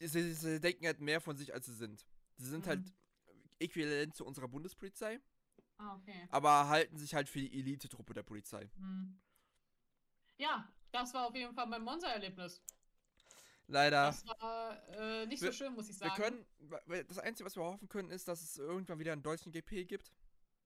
Sie, 0.00 0.32
sie 0.32 0.60
denken 0.60 0.86
halt 0.86 1.00
mehr 1.00 1.20
von 1.20 1.36
sich, 1.36 1.52
als 1.52 1.66
sie 1.66 1.74
sind. 1.74 2.06
Sie 2.36 2.48
sind 2.48 2.66
halt 2.66 2.80
mhm. 2.80 2.84
halt 2.84 2.94
äquivalent 3.60 4.16
zu 4.16 4.24
unserer 4.24 4.48
Bundespolizei. 4.48 5.20
Ah, 5.78 5.94
okay. 5.96 6.26
Aber 6.30 6.68
halten 6.68 6.98
sich 6.98 7.14
halt 7.14 7.28
für 7.28 7.40
die 7.40 7.58
Elite-Truppe 7.58 8.14
der 8.14 8.22
Polizei. 8.22 8.70
Mhm. 8.76 9.20
Ja, 10.38 10.72
das 10.90 11.12
war 11.14 11.28
auf 11.28 11.34
jeden 11.34 11.54
Fall 11.54 11.66
mein 11.66 11.82
Monza-Erlebnis. 11.82 12.62
Leider. 13.66 14.06
Das 14.06 14.26
war 14.26 14.88
äh, 14.94 15.26
nicht 15.26 15.42
wir, 15.42 15.52
so 15.52 15.58
schön, 15.58 15.72
muss 15.74 15.88
ich 15.88 15.96
sagen. 15.96 16.12
Wir 16.16 16.86
können, 16.86 17.06
das 17.06 17.18
Einzige, 17.18 17.46
was 17.46 17.56
wir 17.56 17.62
hoffen 17.62 17.88
können, 17.88 18.10
ist, 18.10 18.26
dass 18.26 18.42
es 18.42 18.58
irgendwann 18.58 18.98
wieder 18.98 19.12
einen 19.12 19.22
deutschen 19.22 19.52
GP 19.52 19.86
gibt. 19.86 20.12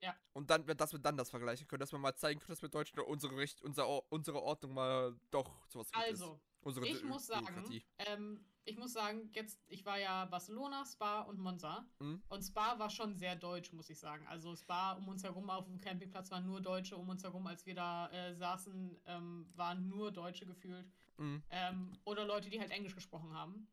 Ja. 0.01 0.15
Und 0.33 0.51
dann, 0.51 0.67
dass 0.67 0.93
wir 0.93 0.99
dann 0.99 1.17
das 1.17 1.31
vergleichen 1.31 1.67
können, 1.67 1.81
dass 1.81 1.93
wir 1.93 1.99
mal 1.99 2.15
zeigen 2.15 2.41
können, 2.41 2.51
dass 2.51 2.63
wir 2.63 2.69
Deutschen 2.69 2.99
unsere, 3.01 3.37
Recht, 3.37 3.63
unsere, 3.63 4.03
unsere 4.11 4.43
Ordnung 4.43 4.75
mal 4.75 5.19
doch 5.31 5.51
sowas 5.69 5.89
Also, 5.93 6.41
unsere 6.63 6.87
ich 6.87 7.03
muss 7.05 7.27
sagen, 7.27 7.83
ähm, 7.99 8.45
ich 8.67 8.79
muss 8.79 8.93
sagen, 8.93 9.31
jetzt, 9.35 9.61
ich 9.69 9.85
war 9.85 9.99
ja 9.99 10.25
Barcelona, 10.25 10.85
Spa 10.87 11.21
und 11.23 11.39
Monza. 11.39 11.87
Mhm. 11.99 12.23
Und 12.29 12.43
Spa 12.43 12.79
war 12.79 12.89
schon 12.89 13.15
sehr 13.15 13.37
deutsch, 13.37 13.73
muss 13.73 13.91
ich 13.91 13.99
sagen. 13.99 14.27
Also 14.27 14.57
Spa 14.57 14.93
um 14.93 15.09
uns 15.09 15.23
herum 15.23 15.51
auf 15.51 15.67
dem 15.67 15.81
Campingplatz 15.81 16.31
waren 16.31 16.47
nur 16.47 16.61
Deutsche, 16.61 16.97
um 16.97 17.09
uns 17.09 17.23
herum, 17.23 17.47
als 17.47 17.67
wir 17.67 17.75
da 17.75 18.11
äh, 18.11 18.35
saßen, 18.35 18.97
ähm, 19.07 19.47
waren 19.55 19.89
nur 19.89 20.13
Deutsche 20.13 20.47
gefühlt. 20.47 20.91
Mhm. 21.19 21.43
Ähm, 21.51 21.93
oder 22.05 22.25
Leute, 22.25 22.49
die 22.49 22.59
halt 22.59 22.71
Englisch 22.71 22.95
gesprochen 22.95 23.33
haben. 23.35 23.69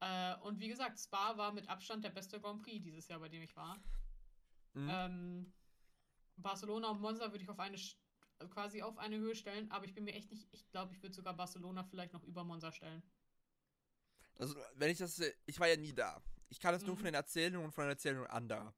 Äh, 0.00 0.36
und 0.42 0.60
wie 0.60 0.68
gesagt, 0.68 0.98
Spa 0.98 1.36
war 1.36 1.52
mit 1.52 1.68
Abstand 1.68 2.04
der 2.04 2.10
beste 2.10 2.40
Grand 2.40 2.62
Prix 2.62 2.82
dieses 2.82 3.08
Jahr, 3.08 3.20
bei 3.20 3.28
dem 3.28 3.42
ich 3.42 3.54
war. 3.56 3.78
Mhm. 4.74 4.88
Ähm, 4.90 5.52
Barcelona 6.36 6.90
und 6.90 7.00
Monza 7.00 7.30
würde 7.30 7.42
ich 7.42 7.50
auf 7.50 7.58
eine 7.58 7.76
quasi 8.48 8.82
auf 8.82 8.96
eine 8.98 9.18
Höhe 9.18 9.34
stellen, 9.34 9.70
aber 9.70 9.84
ich 9.84 9.94
bin 9.94 10.04
mir 10.04 10.14
echt 10.14 10.30
nicht, 10.30 10.48
ich 10.52 10.70
glaube, 10.70 10.94
ich 10.94 11.02
würde 11.02 11.14
sogar 11.14 11.34
Barcelona 11.34 11.84
vielleicht 11.84 12.12
noch 12.12 12.24
über 12.24 12.42
Monza 12.42 12.72
stellen. 12.72 13.02
Also, 14.36 14.56
wenn 14.74 14.90
ich 14.90 14.98
das, 14.98 15.20
ich 15.44 15.60
war 15.60 15.68
ja 15.68 15.76
nie 15.76 15.92
da. 15.92 16.22
Ich 16.48 16.58
kann 16.58 16.72
das 16.72 16.82
mhm. 16.82 16.88
nur 16.88 16.96
von 16.96 17.04
den 17.04 17.14
Erzählungen 17.14 17.66
und 17.66 17.72
von 17.72 17.84
den 17.84 17.90
Erzählungen 17.90 18.30
anderer. 18.30 18.74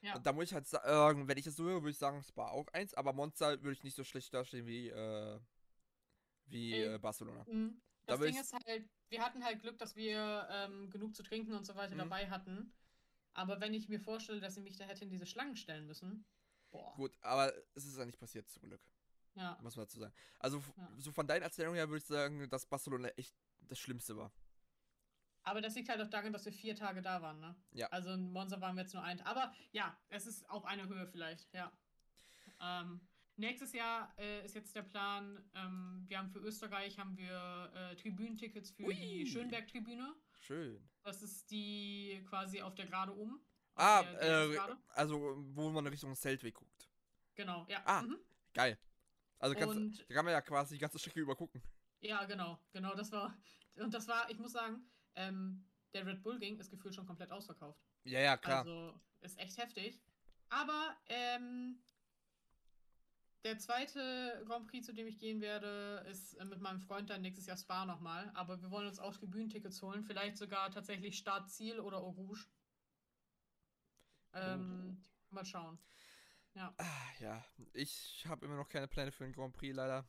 Ja. 0.00 0.16
Und 0.16 0.26
da 0.26 0.32
muss 0.32 0.44
ich 0.44 0.54
halt 0.54 0.66
sagen, 0.66 1.26
wenn 1.28 1.38
ich 1.38 1.44
das 1.44 1.56
so 1.56 1.64
höre, 1.64 1.82
würde 1.82 1.90
ich 1.90 1.98
sagen, 1.98 2.18
es 2.18 2.36
war 2.36 2.52
auch 2.52 2.66
eins, 2.68 2.94
aber 2.94 3.12
Monza 3.12 3.50
würde 3.62 3.72
ich 3.72 3.84
nicht 3.84 3.96
so 3.96 4.04
schlecht 4.04 4.32
dastehen 4.34 4.66
wie, 4.66 4.88
äh, 4.88 5.40
wie 6.46 6.74
äh, 6.74 6.98
Barcelona. 6.98 7.44
Mhm. 7.48 7.80
Das 8.06 8.18
da 8.18 8.26
Ding 8.26 8.40
ist 8.40 8.52
halt, 8.52 8.88
wir 9.08 9.22
hatten 9.22 9.44
halt 9.44 9.60
Glück, 9.60 9.78
dass 9.78 9.96
wir 9.96 10.48
ähm, 10.50 10.88
genug 10.90 11.14
zu 11.14 11.22
trinken 11.22 11.52
und 11.52 11.64
so 11.64 11.74
weiter 11.74 11.94
mhm. 11.94 11.98
dabei 11.98 12.30
hatten. 12.30 12.72
Aber 13.38 13.60
wenn 13.60 13.72
ich 13.72 13.88
mir 13.88 14.00
vorstelle, 14.00 14.40
dass 14.40 14.56
sie 14.56 14.60
mich 14.60 14.76
da 14.76 14.84
hätte 14.84 15.04
in 15.04 15.10
diese 15.10 15.24
Schlangen 15.24 15.56
stellen 15.56 15.86
müssen. 15.86 16.24
Boah. 16.72 16.92
Gut, 16.96 17.16
aber 17.20 17.52
es 17.76 17.86
ist 17.86 17.96
ja 17.96 18.04
nicht 18.04 18.18
passiert, 18.18 18.50
zum 18.50 18.62
Glück. 18.62 18.80
Ja. 19.36 19.56
Muss 19.62 19.76
man 19.76 19.84
dazu 19.84 20.00
sagen. 20.00 20.12
Also, 20.40 20.60
ja. 20.76 20.90
so 20.96 21.12
von 21.12 21.24
deinen 21.28 21.42
Erzählungen 21.42 21.76
her 21.76 21.88
würde 21.88 21.98
ich 21.98 22.04
sagen, 22.04 22.50
dass 22.50 22.66
Barcelona 22.66 23.10
echt 23.10 23.32
das 23.68 23.78
Schlimmste 23.78 24.16
war. 24.16 24.32
Aber 25.44 25.60
das 25.60 25.76
liegt 25.76 25.88
halt 25.88 26.00
auch 26.00 26.10
daran, 26.10 26.32
dass 26.32 26.44
wir 26.46 26.52
vier 26.52 26.74
Tage 26.74 27.00
da 27.00 27.22
waren, 27.22 27.38
ne? 27.38 27.54
Ja. 27.70 27.86
Also 27.90 28.10
in 28.10 28.32
Monza 28.32 28.60
waren 28.60 28.74
wir 28.74 28.82
jetzt 28.82 28.92
nur 28.92 29.04
ein. 29.04 29.20
Aber 29.20 29.54
ja, 29.70 29.96
es 30.08 30.26
ist 30.26 30.50
auf 30.50 30.64
einer 30.64 30.88
Höhe 30.88 31.06
vielleicht, 31.06 31.54
ja. 31.54 31.72
Ähm, 32.60 33.00
nächstes 33.36 33.72
Jahr 33.72 34.12
äh, 34.18 34.44
ist 34.44 34.56
jetzt 34.56 34.74
der 34.74 34.82
Plan, 34.82 35.48
ähm, 35.54 36.04
wir 36.08 36.18
haben 36.18 36.28
für 36.28 36.40
Österreich 36.40 36.98
haben 36.98 37.16
wir 37.16 37.72
äh, 37.72 37.94
Tribünentickets 37.94 38.72
für 38.72 38.86
Ui. 38.86 38.94
die 38.96 39.26
Schönberg-Tribüne. 39.28 40.12
Schön. 40.38 40.88
Das 41.02 41.22
ist 41.22 41.50
die 41.50 42.24
quasi 42.28 42.60
auf 42.62 42.74
der 42.74 42.86
Gerade 42.86 43.12
um. 43.12 43.40
Ah, 43.74 44.02
der, 44.02 44.48
der 44.48 44.68
äh, 44.70 44.76
also 44.88 45.36
wo 45.54 45.70
man 45.70 45.86
Richtung 45.86 46.14
Zeltweg 46.14 46.54
guckt. 46.54 46.88
Genau, 47.34 47.64
ja. 47.68 47.80
Ah, 47.84 48.02
mhm. 48.02 48.18
geil. 48.52 48.78
Also 49.38 49.54
kannst, 49.54 50.04
da 50.08 50.14
kann 50.14 50.24
man 50.24 50.32
ja 50.32 50.40
quasi 50.40 50.74
die 50.74 50.80
ganze 50.80 50.98
Strecke 50.98 51.20
übergucken. 51.20 51.62
Ja, 52.00 52.24
genau, 52.24 52.58
genau, 52.72 52.94
das 52.94 53.12
war, 53.12 53.36
und 53.76 53.94
das 53.94 54.08
war, 54.08 54.28
ich 54.30 54.38
muss 54.38 54.52
sagen, 54.52 54.84
ähm, 55.14 55.64
der 55.92 56.06
Red 56.06 56.22
Bull 56.22 56.38
Gang 56.38 56.58
ist 56.58 56.70
gefühlt 56.70 56.94
schon 56.94 57.06
komplett 57.06 57.30
ausverkauft. 57.30 57.80
Ja, 58.04 58.20
ja, 58.20 58.36
klar. 58.36 58.60
Also 58.60 59.00
ist 59.20 59.38
echt 59.38 59.56
heftig. 59.58 60.00
Aber 60.48 60.96
ähm, 61.06 61.78
der 63.44 63.58
zweite 63.58 64.42
Grand 64.46 64.66
Prix, 64.66 64.86
zu 64.86 64.92
dem 64.92 65.06
ich 65.06 65.18
gehen 65.18 65.40
werde, 65.40 66.04
ist 66.10 66.34
äh, 66.34 66.44
mit 66.44 66.60
meinem 66.60 66.80
Freund 66.80 67.10
dann 67.10 67.22
nächstes 67.22 67.46
Jahr 67.46 67.56
Spa 67.56 67.86
nochmal. 67.86 68.30
Aber 68.34 68.60
wir 68.60 68.70
wollen 68.70 68.88
uns 68.88 68.98
auch 68.98 69.14
Tribünentickets 69.14 69.80
holen. 69.82 70.02
Vielleicht 70.02 70.36
sogar 70.36 70.70
tatsächlich 70.70 71.16
Startziel 71.16 71.80
oder 71.80 71.98
Eau 71.98 72.10
Rouge. 72.10 72.46
Ähm, 74.34 74.98
oh. 75.30 75.34
Mal 75.34 75.44
schauen. 75.44 75.78
Ja. 76.54 76.74
Ah, 76.76 77.06
ja, 77.20 77.44
ich 77.72 78.24
habe 78.26 78.44
immer 78.44 78.56
noch 78.56 78.68
keine 78.68 78.88
Pläne 78.88 79.12
für 79.12 79.24
den 79.24 79.32
Grand 79.32 79.54
Prix, 79.54 79.76
leider. 79.76 80.08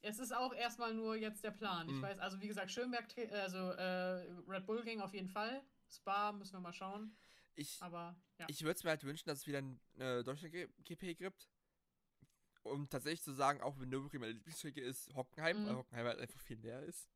Es 0.00 0.18
ist 0.18 0.32
auch 0.32 0.52
erstmal 0.52 0.94
nur 0.94 1.16
jetzt 1.16 1.42
der 1.42 1.50
Plan. 1.50 1.88
Ich 1.88 2.00
weiß, 2.00 2.18
also 2.18 2.40
wie 2.40 2.48
gesagt, 2.48 2.70
Schönberg, 2.70 3.06
also 3.32 3.58
äh, 3.72 4.30
Red 4.46 4.66
Bull 4.66 4.84
ging 4.84 5.00
auf 5.00 5.14
jeden 5.14 5.28
Fall. 5.28 5.64
Spa 5.88 6.32
müssen 6.32 6.52
wir 6.52 6.60
mal 6.60 6.72
schauen. 6.72 7.16
Ich, 7.54 7.82
Aber, 7.82 8.14
ja. 8.38 8.46
ich 8.48 8.62
würde 8.62 8.76
es 8.76 8.84
mir 8.84 8.90
halt 8.90 9.02
wünschen, 9.02 9.26
dass 9.26 9.40
es 9.40 9.46
wieder 9.46 9.58
ein 9.58 9.80
äh, 9.96 10.22
deutscher 10.22 10.48
GP 10.48 11.14
gibt. 11.16 11.48
Um 12.68 12.88
tatsächlich 12.88 13.22
zu 13.22 13.32
sagen, 13.32 13.60
auch 13.60 13.78
wenn 13.78 13.88
Nürburgring 13.88 14.20
meine 14.20 14.32
Lieblingsstrecke 14.32 14.80
ist, 14.80 15.14
Hockenheim, 15.14 15.62
mhm. 15.62 15.66
weil 15.66 15.76
Hockenheim 15.76 16.06
halt 16.06 16.18
einfach 16.20 16.40
viel 16.40 16.58
näher 16.58 16.82
ist. 16.82 17.08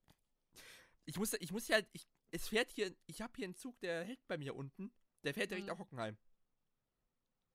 Ich 1.05 1.17
muss, 1.17 1.33
ich 1.35 1.53
muss 1.53 1.67
hier 1.67 1.77
halt, 1.77 1.89
ich, 1.93 2.07
es 2.31 2.49
fährt 2.49 2.71
hier, 2.71 2.95
ich 3.07 3.21
habe 3.21 3.33
hier 3.37 3.45
einen 3.45 3.55
Zug, 3.55 3.79
der 3.81 4.05
hält 4.05 4.27
bei 4.29 4.39
mir 4.39 4.55
unten. 4.55 4.93
Der 5.25 5.35
fährt 5.35 5.51
direkt 5.51 5.67
mhm. 5.67 5.73
nach 5.73 5.79
Hockenheim. 5.79 6.17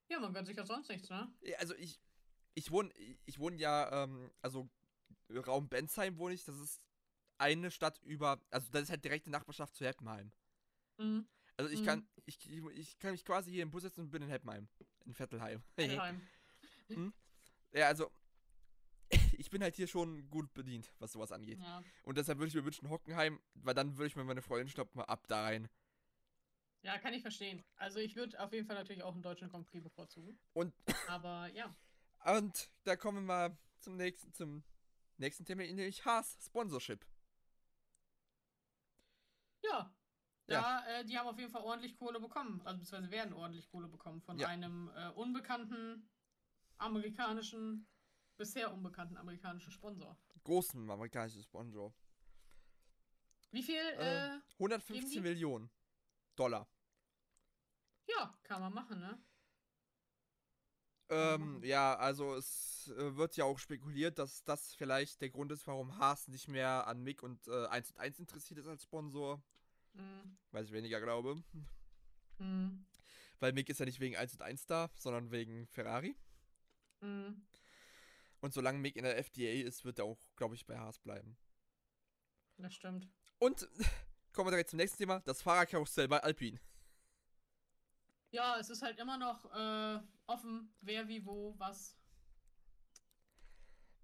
Ja, 0.08 0.20
man 0.20 0.32
gönnt 0.32 0.46
sich 0.46 0.56
ja 0.56 0.64
sonst 0.64 0.88
nichts, 0.88 1.10
ne? 1.10 1.30
Also 1.58 1.74
ich, 1.74 2.00
ich 2.54 2.70
wohne, 2.70 2.92
ich 3.26 3.38
wohne 3.38 3.56
ja, 3.56 4.04
ähm, 4.04 4.30
also 4.40 4.68
Raum 5.30 5.68
Bensheim 5.68 6.16
wohne 6.18 6.34
ich. 6.34 6.44
Das 6.44 6.58
ist 6.58 6.80
eine 7.36 7.70
Stadt 7.70 8.00
über, 8.02 8.40
also 8.50 8.68
das 8.72 8.84
ist 8.84 8.90
halt 8.90 9.04
direkte 9.04 9.30
Nachbarschaft 9.30 9.76
zu 9.76 9.84
Heppenheim. 9.84 10.32
Mhm. 10.98 11.28
Also 11.56 11.70
ich 11.72 11.80
mhm. 11.80 11.86
kann, 11.86 12.08
ich, 12.24 12.48
ich 12.48 12.98
kann 12.98 13.12
mich 13.12 13.24
quasi 13.24 13.50
hier 13.50 13.62
im 13.62 13.70
Bus 13.70 13.82
setzen 13.82 14.02
und 14.02 14.10
bin 14.10 14.22
in 14.22 14.28
Heppenheim. 14.28 14.68
In 15.04 15.14
Vettelheim. 15.14 15.62
Vettelheim. 15.74 16.20
hm? 16.88 17.12
Ja, 17.72 17.86
also 17.86 18.10
ich 19.38 19.50
bin 19.50 19.62
halt 19.62 19.76
hier 19.76 19.86
schon 19.86 20.28
gut 20.30 20.52
bedient, 20.54 20.92
was 20.98 21.12
sowas 21.12 21.32
angeht. 21.32 21.58
Ja. 21.60 21.82
Und 22.02 22.18
deshalb 22.18 22.38
würde 22.38 22.48
ich 22.48 22.54
mir 22.54 22.64
wünschen 22.64 22.90
Hockenheim, 22.90 23.40
weil 23.54 23.74
dann 23.74 23.96
würde 23.96 24.08
ich 24.08 24.16
mir 24.16 24.24
meine 24.24 24.42
Freundin 24.42 24.68
stoppen, 24.68 25.00
ab 25.00 25.26
da 25.28 25.42
rein. 25.42 25.68
Ja, 26.82 26.98
kann 26.98 27.12
ich 27.12 27.22
verstehen. 27.22 27.64
Also 27.76 27.98
ich 27.98 28.14
würde 28.16 28.40
auf 28.40 28.52
jeden 28.52 28.66
Fall 28.66 28.76
natürlich 28.76 29.02
auch 29.02 29.12
einen 29.12 29.22
deutschen 29.22 29.48
Grand 29.48 29.66
Prix 29.66 29.82
bevorzugen. 29.82 30.38
Und 30.52 30.74
aber 31.08 31.48
ja. 31.48 31.74
Und 32.24 32.70
da 32.84 32.96
kommen 32.96 33.18
wir 33.18 33.26
mal 33.26 33.58
zum 33.80 33.96
nächsten, 33.96 34.32
zum 34.32 34.64
nächsten 35.16 35.44
Thema, 35.44 35.64
in 35.64 35.76
dem 35.76 35.88
ich 35.88 36.04
hasse, 36.04 36.38
Sponsorship. 36.40 37.04
Ja. 39.62 39.94
Da, 40.46 40.54
ja. 40.54 41.00
Äh, 41.00 41.04
die 41.04 41.18
haben 41.18 41.26
auf 41.26 41.38
jeden 41.38 41.50
Fall 41.50 41.62
ordentlich 41.62 41.96
Kohle 41.96 42.20
bekommen, 42.20 42.62
also 42.64 42.78
beziehungsweise 42.80 43.12
werden 43.12 43.34
ordentlich 43.34 43.68
Kohle 43.68 43.88
bekommen 43.88 44.22
von 44.22 44.38
ja. 44.38 44.48
einem 44.48 44.90
äh, 44.96 45.08
unbekannten 45.10 46.08
amerikanischen, 46.78 47.86
bisher 48.36 48.72
unbekannten 48.72 49.16
amerikanischen 49.16 49.72
Sponsor. 49.72 50.16
Großen 50.44 50.90
amerikanischen 50.90 51.42
Sponsor. 51.42 51.92
Wie 53.50 53.62
viel? 53.62 53.76
Äh, 53.76 54.38
115 54.54 55.22
Millionen 55.22 55.70
Dollar. 56.36 56.68
Ja, 58.06 58.38
kann 58.42 58.60
man 58.60 58.72
machen, 58.72 59.00
ne? 59.00 59.22
Ähm, 61.10 61.62
ja, 61.64 61.96
also 61.96 62.34
es 62.34 62.92
äh, 62.96 63.16
wird 63.16 63.36
ja 63.36 63.44
auch 63.44 63.58
spekuliert, 63.58 64.18
dass 64.18 64.44
das 64.44 64.74
vielleicht 64.74 65.22
der 65.22 65.30
Grund 65.30 65.50
ist, 65.52 65.66
warum 65.66 65.98
Haas 65.98 66.28
nicht 66.28 66.48
mehr 66.48 66.86
an 66.86 67.02
Mick 67.02 67.22
und 67.22 67.46
äh, 67.48 67.66
1 67.66 67.92
und 67.92 67.98
1 67.98 68.18
interessiert 68.18 68.60
ist 68.60 68.66
als 68.66 68.82
Sponsor. 68.82 69.42
Mhm. 69.94 70.36
Weil 70.50 70.64
ich 70.64 70.72
weniger 70.72 71.00
glaube. 71.00 71.42
Mhm. 72.38 72.84
Weil 73.40 73.52
Mick 73.52 73.70
ist 73.70 73.80
ja 73.80 73.86
nicht 73.86 74.00
wegen 74.00 74.16
1 74.16 74.34
und 74.34 74.42
1 74.42 74.66
da, 74.66 74.90
sondern 74.98 75.30
wegen 75.30 75.66
Ferrari. 75.68 76.14
Mhm. 77.00 77.46
Und 78.40 78.54
solange 78.54 78.78
Mick 78.78 78.96
in 78.96 79.04
der 79.04 79.18
FDA 79.18 79.66
ist, 79.66 79.84
wird 79.84 79.98
er 79.98 80.04
auch, 80.04 80.18
glaube 80.36 80.54
ich, 80.54 80.66
bei 80.66 80.78
Haas 80.78 80.98
bleiben. 80.98 81.36
Das 82.56 82.74
stimmt. 82.74 83.08
Und 83.38 83.68
kommen 84.32 84.46
wir 84.46 84.52
direkt 84.52 84.70
zum 84.70 84.78
nächsten 84.78 84.98
Thema: 84.98 85.20
das 85.20 85.42
Fahrerkarussell 85.42 86.08
bei 86.08 86.22
Alpine. 86.22 86.60
Ja, 88.30 88.58
es 88.58 88.68
ist 88.68 88.82
halt 88.82 88.98
immer 88.98 89.16
noch 89.16 89.44
äh, 89.54 90.00
offen, 90.26 90.74
wer 90.80 91.08
wie 91.08 91.24
wo 91.24 91.54
was. 91.58 91.96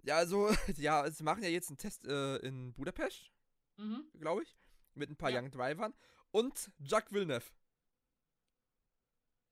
Ja, 0.03 0.17
also, 0.17 0.49
ja, 0.77 1.09
sie 1.09 1.23
machen 1.23 1.43
ja 1.43 1.49
jetzt 1.49 1.69
einen 1.69 1.77
Test 1.77 2.05
äh, 2.05 2.37
in 2.37 2.73
Budapest, 2.73 3.31
mhm. 3.77 4.09
glaube 4.19 4.43
ich, 4.43 4.57
mit 4.93 5.09
ein 5.09 5.17
paar 5.17 5.29
ja. 5.29 5.39
Young 5.39 5.51
Drivern 5.51 5.93
und 6.31 6.71
Jacques 6.79 7.11
Villeneuve. 7.11 7.45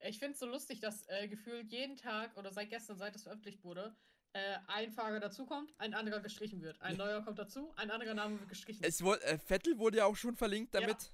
Ich 0.06 0.20
finde 0.20 0.34
es 0.34 0.40
so 0.40 0.46
lustig, 0.46 0.80
dass 0.80 1.08
äh, 1.08 1.28
gefühlt 1.28 1.72
jeden 1.72 1.96
Tag 1.96 2.36
oder 2.38 2.52
seit 2.52 2.70
gestern, 2.70 2.98
seit 2.98 3.16
es 3.16 3.24
veröffentlicht 3.24 3.64
wurde, 3.64 3.96
äh, 4.34 4.58
ein 4.68 4.92
Fahrer 4.92 5.20
dazukommt, 5.20 5.74
ein 5.78 5.94
anderer 5.94 6.20
gestrichen 6.20 6.62
wird. 6.62 6.82
Ein 6.82 6.98
neuer 6.98 7.22
kommt 7.22 7.40
dazu, 7.40 7.72
ein 7.78 7.92
anderer 7.92 8.14
Name 8.14 8.40
wird 8.40 8.50
gestrichen. 8.50 8.84
Es 8.84 9.04
wurde, 9.04 9.24
äh, 9.24 9.38
Vettel 9.38 9.78
wurde 9.78 9.98
ja 9.98 10.06
auch 10.06 10.16
schon 10.16 10.36
verlinkt 10.36 10.74
damit. 10.76 10.90
Ja. 10.90 11.10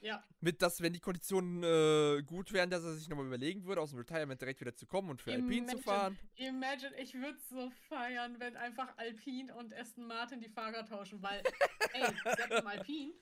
Ja. 0.00 0.22
Mit, 0.40 0.60
dass, 0.60 0.82
wenn 0.82 0.92
die 0.92 1.00
Konditionen 1.00 1.62
äh, 1.62 2.22
gut 2.22 2.52
wären, 2.52 2.68
dass 2.68 2.84
er 2.84 2.92
sich 2.92 3.08
nochmal 3.08 3.26
überlegen 3.26 3.64
würde, 3.64 3.80
aus 3.80 3.90
dem 3.90 3.98
Retirement 3.98 4.38
direkt 4.38 4.60
wieder 4.60 4.74
zu 4.74 4.86
kommen 4.86 5.08
und 5.08 5.22
für 5.22 5.30
imagine, 5.30 5.62
Alpine 5.62 5.66
zu 5.66 5.78
fahren. 5.82 6.18
Imagine, 6.36 6.94
ich 7.00 7.14
würde 7.14 7.38
so 7.48 7.70
feiern, 7.88 8.38
wenn 8.38 8.56
einfach 8.56 8.96
Alpine 8.98 9.54
und 9.54 9.74
Aston 9.74 10.06
Martin 10.06 10.40
die 10.40 10.50
Fahrer 10.50 10.84
tauschen, 10.84 11.22
weil, 11.22 11.42
ey, 11.94 12.04
Sepp 12.36 12.66
Alpine 12.66 13.14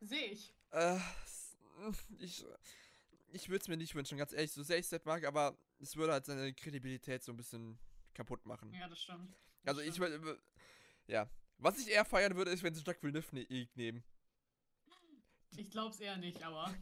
sehe 0.00 0.30
ich. 0.30 0.54
Äh, 0.70 0.96
ich 2.18 2.44
ich 3.32 3.48
würde 3.48 3.62
es 3.62 3.68
mir 3.68 3.76
nicht 3.76 3.94
wünschen, 3.94 4.18
ganz 4.18 4.32
ehrlich, 4.32 4.52
so 4.52 4.62
sehr 4.62 4.78
ich 4.78 4.86
Sepp 4.86 5.06
mag, 5.06 5.24
aber 5.24 5.56
es 5.80 5.96
würde 5.96 6.12
halt 6.12 6.26
seine 6.26 6.52
Kredibilität 6.52 7.22
so 7.22 7.32
ein 7.32 7.36
bisschen 7.36 7.78
kaputt 8.14 8.44
machen. 8.46 8.72
Ja, 8.74 8.88
das 8.88 9.02
stimmt. 9.02 9.34
Das 9.64 9.76
also 9.76 9.80
ich 9.80 9.98
würde, 9.98 10.40
ja. 11.06 11.28
Was 11.58 11.78
ich 11.78 11.88
eher 11.88 12.04
feiern 12.04 12.34
würde, 12.34 12.50
ist, 12.50 12.62
wenn 12.62 12.74
sie 12.74 12.82
Jacques 12.84 13.02
Villeneuve 13.02 13.34
ne 13.34 13.68
nehmen. 13.74 14.02
Ich 15.56 15.70
glaub's 15.70 16.00
eher 16.00 16.16
nicht, 16.16 16.42
aber. 16.42 16.74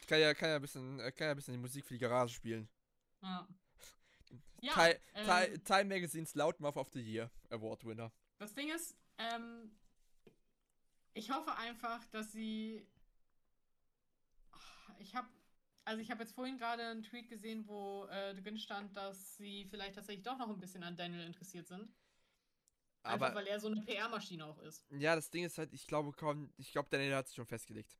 Ich 0.00 0.06
kann 0.08 0.20
ja, 0.20 0.34
kann 0.34 0.48
ja, 0.48 0.56
ein, 0.56 0.62
bisschen, 0.62 0.98
äh, 1.00 1.12
kann 1.12 1.26
ja 1.26 1.30
ein 1.32 1.36
bisschen 1.36 1.54
die 1.54 1.60
Musik 1.60 1.84
für 1.84 1.94
die 1.94 2.00
Garage 2.00 2.34
spielen. 2.34 2.68
Ja. 3.22 3.46
ja 4.60 4.72
Time, 4.72 5.00
ähm, 5.14 5.64
Time 5.64 5.84
Magazines 5.84 6.34
Loudmouth 6.34 6.76
of 6.76 6.88
the 6.92 7.00
Year 7.00 7.30
Award 7.50 7.84
Winner. 7.84 8.12
Das 8.38 8.54
Ding 8.54 8.70
ist, 8.70 8.96
ähm, 9.18 9.70
ich 11.14 11.30
hoffe 11.30 11.56
einfach, 11.56 12.04
dass 12.06 12.32
sie. 12.32 12.86
Ich 14.98 15.14
habe 15.14 15.28
also 15.86 16.02
ich 16.02 16.10
habe 16.10 16.24
jetzt 16.24 16.34
vorhin 16.34 16.58
gerade 16.58 16.82
einen 16.82 17.04
Tweet 17.04 17.28
gesehen, 17.28 17.66
wo 17.68 18.06
äh, 18.06 18.34
drin 18.34 18.58
stand, 18.58 18.96
dass 18.96 19.36
sie 19.36 19.66
vielleicht 19.66 19.94
tatsächlich 19.94 20.24
doch 20.24 20.36
noch 20.36 20.48
ein 20.48 20.58
bisschen 20.58 20.82
an 20.82 20.96
Daniel 20.96 21.24
interessiert 21.24 21.68
sind. 21.68 21.94
Aber, 23.04 23.26
Einfach 23.26 23.36
weil 23.36 23.46
er 23.46 23.60
so 23.60 23.68
eine 23.68 23.80
PR-Maschine 23.82 24.44
auch 24.44 24.58
ist. 24.62 24.84
Ja, 24.90 25.14
das 25.14 25.30
Ding 25.30 25.44
ist 25.44 25.58
halt, 25.58 25.72
ich 25.72 25.86
glaube 25.86 26.10
kaum, 26.10 26.52
ich 26.56 26.72
glaube, 26.72 26.88
Daniel 26.90 27.14
hat 27.14 27.28
sich 27.28 27.36
schon 27.36 27.46
festgelegt. 27.46 27.96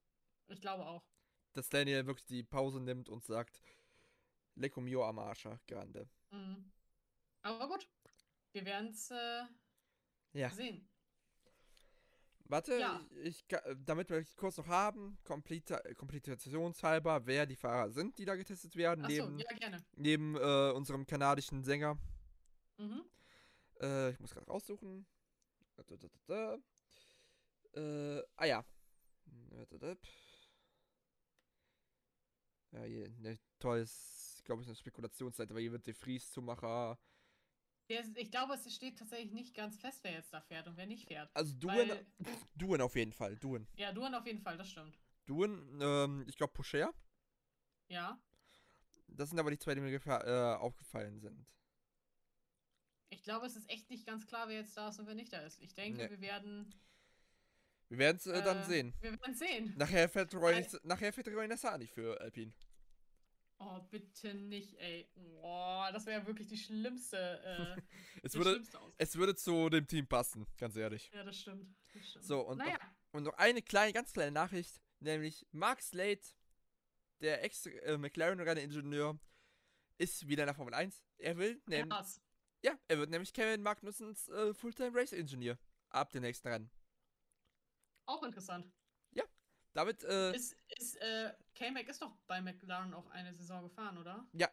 Ich 0.49 0.61
glaube 0.61 0.85
auch. 0.85 1.05
Dass 1.53 1.69
Daniel 1.69 2.05
wirklich 2.07 2.27
die 2.27 2.43
Pause 2.43 2.81
nimmt 2.81 3.09
und 3.09 3.25
sagt, 3.25 3.63
Lecco 4.57 4.81
mio 4.81 5.05
Amascha, 5.05 5.61
grande. 5.69 6.09
Mhm. 6.31 6.73
Aber 7.43 7.69
gut, 7.69 7.89
wir 8.51 8.65
werden 8.65 8.91
es 8.91 9.13
äh, 9.13 9.45
ja. 10.33 10.51
sehen. 10.51 10.89
Warte, 12.49 12.79
ja. 12.79 13.01
ich, 13.23 13.45
ich, 13.51 13.59
damit 13.85 14.11
wir 14.11 14.19
es 14.19 14.37
kurz 14.37 14.57
noch 14.57 14.69
haben, 14.69 15.19
kompletationshalber, 15.25 17.27
wer 17.27 17.47
die 17.47 17.57
Fahrer 17.57 17.91
sind, 17.91 18.19
die 18.19 18.25
da 18.25 18.37
getestet 18.37 18.77
werden, 18.77 19.05
Ach 19.05 19.09
neben, 19.09 19.39
so, 19.39 19.45
ja, 19.45 19.59
gerne. 19.59 19.85
neben 19.97 20.37
äh, 20.37 20.73
unserem 20.73 21.07
kanadischen 21.07 21.65
Sänger. 21.65 21.99
Mhm. 22.79 23.03
Äh, 23.81 24.11
ich 24.11 24.21
muss 24.21 24.33
gerade 24.33 24.47
raussuchen. 24.47 25.07
Äh, 27.75 28.23
ah 28.37 28.47
ja. 28.47 28.65
Ja, 32.73 32.83
hier, 32.83 33.09
ne, 33.19 33.39
tolles, 33.59 34.43
glaube 34.45 34.63
ich, 34.63 34.69
eine 34.69 34.77
Spekulationsseite, 34.77 35.55
weil 35.55 35.63
hier 35.63 35.73
wird 35.73 35.87
der 35.87 35.95
Fries-Zumacher. 35.95 36.99
Ich 37.89 38.31
glaube, 38.31 38.55
es 38.55 38.75
steht 38.75 38.99
tatsächlich 38.99 39.33
nicht 39.33 39.55
ganz 39.55 39.79
fest, 39.79 40.01
wer 40.03 40.13
jetzt 40.13 40.33
da 40.33 40.41
fährt 40.41 40.67
und 40.67 40.77
wer 40.77 40.87
nicht 40.87 41.07
fährt. 41.07 41.31
Also 41.35 41.55
Duen, 41.55 41.89
weil... 41.89 42.07
Duen 42.57 42.81
auf 42.81 42.97
jeden 42.97 43.13
Fall, 43.13 43.37
Duen. 43.37 43.69
Ja, 43.77 43.93
Duen 43.93 44.15
auf 44.15 44.27
jeden 44.27 44.41
Fall, 44.41 44.57
das 44.57 44.71
stimmt. 44.71 44.99
Duen, 45.27 45.81
ähm, 45.81 46.25
ich 46.29 46.37
glaube 46.37 46.53
Pusher. 46.53 46.93
Ja. 47.89 48.21
Das 49.09 49.31
sind 49.31 49.39
aber 49.39 49.51
die 49.51 49.59
zwei, 49.59 49.75
die 49.75 49.81
mir 49.81 49.93
äh, 49.95 50.57
aufgefallen 50.57 51.21
sind. 51.21 51.47
Ich 53.11 53.23
glaube, 53.23 53.47
es 53.47 53.57
ist 53.57 53.71
echt 53.71 53.89
nicht 53.89 54.05
ganz 54.05 54.27
klar, 54.27 54.49
wer 54.49 54.57
jetzt 54.57 54.77
da 54.77 54.89
ist 54.89 54.99
und 54.99 55.07
wer 55.07 55.15
nicht 55.15 55.33
da 55.33 55.39
ist. 55.41 55.61
Ich 55.63 55.75
denke, 55.75 56.05
nee. 56.05 56.11
wir 56.11 56.21
werden. 56.21 56.75
Wir 57.89 57.99
werden 57.99 58.17
es 58.17 58.27
äh, 58.27 58.43
dann 58.43 58.59
äh, 58.59 58.65
sehen. 58.65 58.95
Wir 59.01 59.13
werden 59.13 59.35
sehen. 59.35 59.75
Nachher 59.77 60.09
fährt 60.09 60.35
Roy, 60.35 60.55
Weil... 60.55 60.81
nachher 60.83 61.13
fährt 61.13 61.29
Roy 61.29 61.47
Nassani 61.47 61.87
für 61.87 62.21
Alpine. 62.21 62.53
Oh, 63.59 63.81
bitte 63.91 64.35
nicht, 64.35 64.75
ey. 64.79 65.09
Boah, 65.15 65.91
das 65.93 66.05
wäre 66.07 66.27
wirklich 66.27 66.49
die 66.49 66.59
schlimmste. 66.59 67.17
Äh, 67.17 67.81
es, 68.23 68.35
würde, 68.35 68.51
schlimmste 68.51 68.79
es 68.99 69.17
würde 69.17 69.35
zu 69.35 69.71
dem 69.71 69.87
Team 69.87 70.07
passen, 70.07 70.47
ganz 70.59 70.77
ehrlich. 70.77 71.11
Ja, 71.15 71.25
das 71.25 71.41
stimmt. 71.41 71.75
Das 71.95 72.09
stimmt. 72.09 72.25
So, 72.25 72.41
und, 72.41 72.59
naja. 72.59 72.73
noch, 72.73 72.81
und 73.13 73.23
noch 73.25 73.35
eine 73.35 73.63
kleine, 73.63 73.93
ganz 73.93 74.13
kleine 74.13 74.33
Nachricht, 74.33 74.81
nämlich 75.01 75.47
Mark 75.53 75.81
Slade, 75.81 76.21
der 77.21 77.43
Ex-McLaren-Renningenieur, 77.45 79.19
äh, 79.99 80.03
ist 80.05 80.29
wieder 80.29 80.43
in 80.43 80.49
der 80.49 80.55
Formel 80.55 80.75
1. 80.75 81.03
Er 81.19 81.39
will 81.39 81.63
nämlich. 81.67 82.21
Ja, 82.63 82.79
er 82.89 82.99
wird 82.99 83.11
nämlich 83.11 83.33
Kevin 83.33 83.63
Magnussens 83.63 84.29
äh, 84.29 84.53
Fulltime 84.53 84.95
Race 84.95 85.13
Engineer 85.13 85.59
ab 85.91 86.11
dem 86.11 86.23
nächsten 86.23 86.49
Rennen. 86.49 86.71
Auch 88.07 88.23
interessant. 88.23 88.71
Ja, 89.13 89.25
damit. 89.73 90.03
Äh, 90.05 90.35
ist, 90.35 90.57
ist, 90.79 90.97
äh, 90.97 91.33
K-Mac 91.57 91.89
ist 91.89 92.01
doch 92.03 92.15
bei 92.27 92.41
McLaren 92.41 92.95
auch 92.95 93.09
eine 93.11 93.35
Saison 93.35 93.63
gefahren, 93.63 93.99
oder? 93.99 94.27
Ja. 94.33 94.49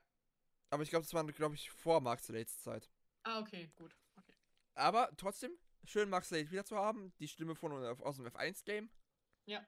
Aber 0.69 0.81
ich 0.81 0.89
glaube, 0.89 1.03
das 1.03 1.13
war, 1.13 1.23
glaube 1.25 1.55
ich, 1.55 1.69
vor 1.69 2.01
Mark 2.01 2.19
Slates 2.19 2.61
Zeit. 2.61 2.89
Ah, 3.23 3.39
okay, 3.39 3.71
gut. 3.75 3.95
Okay. 4.17 4.33
Aber 4.73 5.11
trotzdem, 5.17 5.51
schön 5.83 6.09
Mark 6.09 6.25
Slade 6.25 6.49
wieder 6.49 6.65
zu 6.65 6.75
haben. 6.77 7.13
Die 7.19 7.27
Stimme 7.27 7.55
von 7.55 7.71
aus 7.73 8.17
dem 8.17 8.25
F1-Game. 8.25 8.89
Ja. 9.45 9.65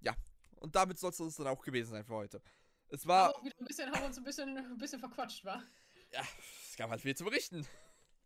Ja. 0.00 0.16
Und 0.56 0.74
damit 0.74 0.98
soll 0.98 1.10
es 1.10 1.36
dann 1.36 1.48
auch 1.48 1.62
gewesen 1.62 1.90
sein 1.90 2.04
für 2.04 2.14
heute. 2.14 2.42
Es 2.88 3.06
war. 3.06 3.34
Haben, 3.34 3.46
ein 3.46 3.64
bisschen, 3.66 3.92
haben 3.92 4.04
uns 4.04 4.16
ein 4.16 4.24
bisschen, 4.24 4.56
ein 4.56 4.78
bisschen 4.78 5.00
verquatscht, 5.00 5.44
wa? 5.44 5.62
ja, 6.12 6.22
es 6.68 6.76
gab 6.76 6.90
halt 6.90 7.00
viel 7.00 7.16
zu 7.16 7.24
berichten. 7.24 7.66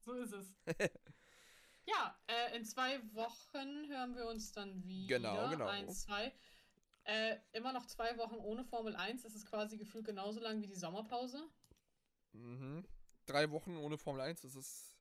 So 0.01 0.15
ist 0.15 0.33
es. 0.33 0.55
ja, 1.87 2.19
äh, 2.27 2.57
in 2.57 2.65
zwei 2.65 3.01
Wochen 3.15 3.89
hören 3.89 4.15
wir 4.15 4.27
uns 4.27 4.53
dann 4.53 4.85
wieder. 4.85 5.19
Genau, 5.19 5.49
genau. 5.51 5.67
Eins, 5.67 6.03
zwei. 6.03 6.33
Äh, 7.05 7.37
immer 7.53 7.73
noch 7.73 7.87
zwei 7.87 8.17
Wochen 8.17 8.37
ohne 8.37 8.65
Formel 8.65 8.97
1. 8.97 9.23
Das 9.23 9.35
ist 9.35 9.47
quasi 9.47 9.77
gefühlt 9.77 10.07
genauso 10.07 10.41
lang 10.41 10.63
wie 10.63 10.67
die 10.67 10.75
Sommerpause. 10.75 11.47
Mhm. 12.33 12.85
Drei 13.27 13.51
Wochen 13.51 13.77
ohne 13.77 13.99
Formel 13.99 14.23
1, 14.23 14.43
das 14.43 14.55
ist. 14.55 14.97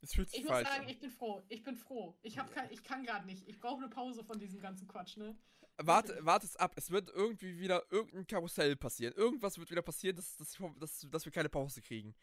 Es 0.00 0.12
fühlt 0.12 0.28
sich 0.28 0.40
ich 0.40 0.44
muss 0.44 0.60
sagen, 0.60 0.82
an. 0.82 0.88
ich 0.88 1.00
bin 1.00 1.10
froh. 1.10 1.42
Ich 1.48 1.62
bin 1.62 1.76
froh. 1.76 2.14
Ich, 2.22 2.38
hab 2.38 2.52
kein, 2.52 2.70
ich 2.70 2.82
kann 2.82 3.04
gerade 3.04 3.24
nicht. 3.24 3.48
Ich 3.48 3.58
brauche 3.58 3.78
eine 3.78 3.88
Pause 3.88 4.22
von 4.22 4.38
diesem 4.38 4.60
ganzen 4.60 4.86
Quatsch, 4.86 5.16
ne? 5.16 5.34
Warte, 5.78 6.18
warte 6.20 6.46
es 6.46 6.56
ab. 6.56 6.72
Es 6.76 6.90
wird 6.90 7.08
irgendwie 7.10 7.58
wieder 7.58 7.84
irgendein 7.90 8.26
Karussell 8.26 8.76
passieren. 8.76 9.14
Irgendwas 9.14 9.58
wird 9.58 9.70
wieder 9.70 9.82
passieren, 9.82 10.16
dass, 10.16 10.36
dass, 10.36 10.58
dass, 10.78 11.06
dass 11.10 11.24
wir 11.24 11.32
keine 11.32 11.48
Pause 11.48 11.80
kriegen. 11.80 12.14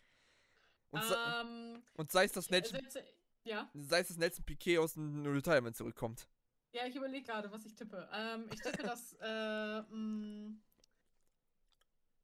Und, 0.92 1.02
um, 1.04 1.16
ähm, 1.40 1.84
und 1.96 2.12
sei 2.12 2.26
es, 2.26 2.34
dass 2.34 2.50
Nelson, 2.50 2.80
ja? 3.44 3.70
sei 3.74 4.00
es, 4.02 4.10
dass 4.10 4.18
Nelson 4.18 4.46
Piquet 4.46 4.78
aus 4.78 4.94
dem 4.94 5.26
Retirement 5.26 5.76
zurückkommt. 5.76 6.28
Ja, 6.72 6.86
ich 6.86 6.96
überlege 6.96 7.26
gerade, 7.26 7.52
was 7.52 7.66
ich 7.66 7.76
tippe. 7.76 8.10
Ähm, 8.14 8.50
ich 8.52 8.62
tippe, 8.62 8.84
dass. 8.84 9.14
Äh, 9.22 9.82
mh, 9.82 9.96
mm, 9.96 10.62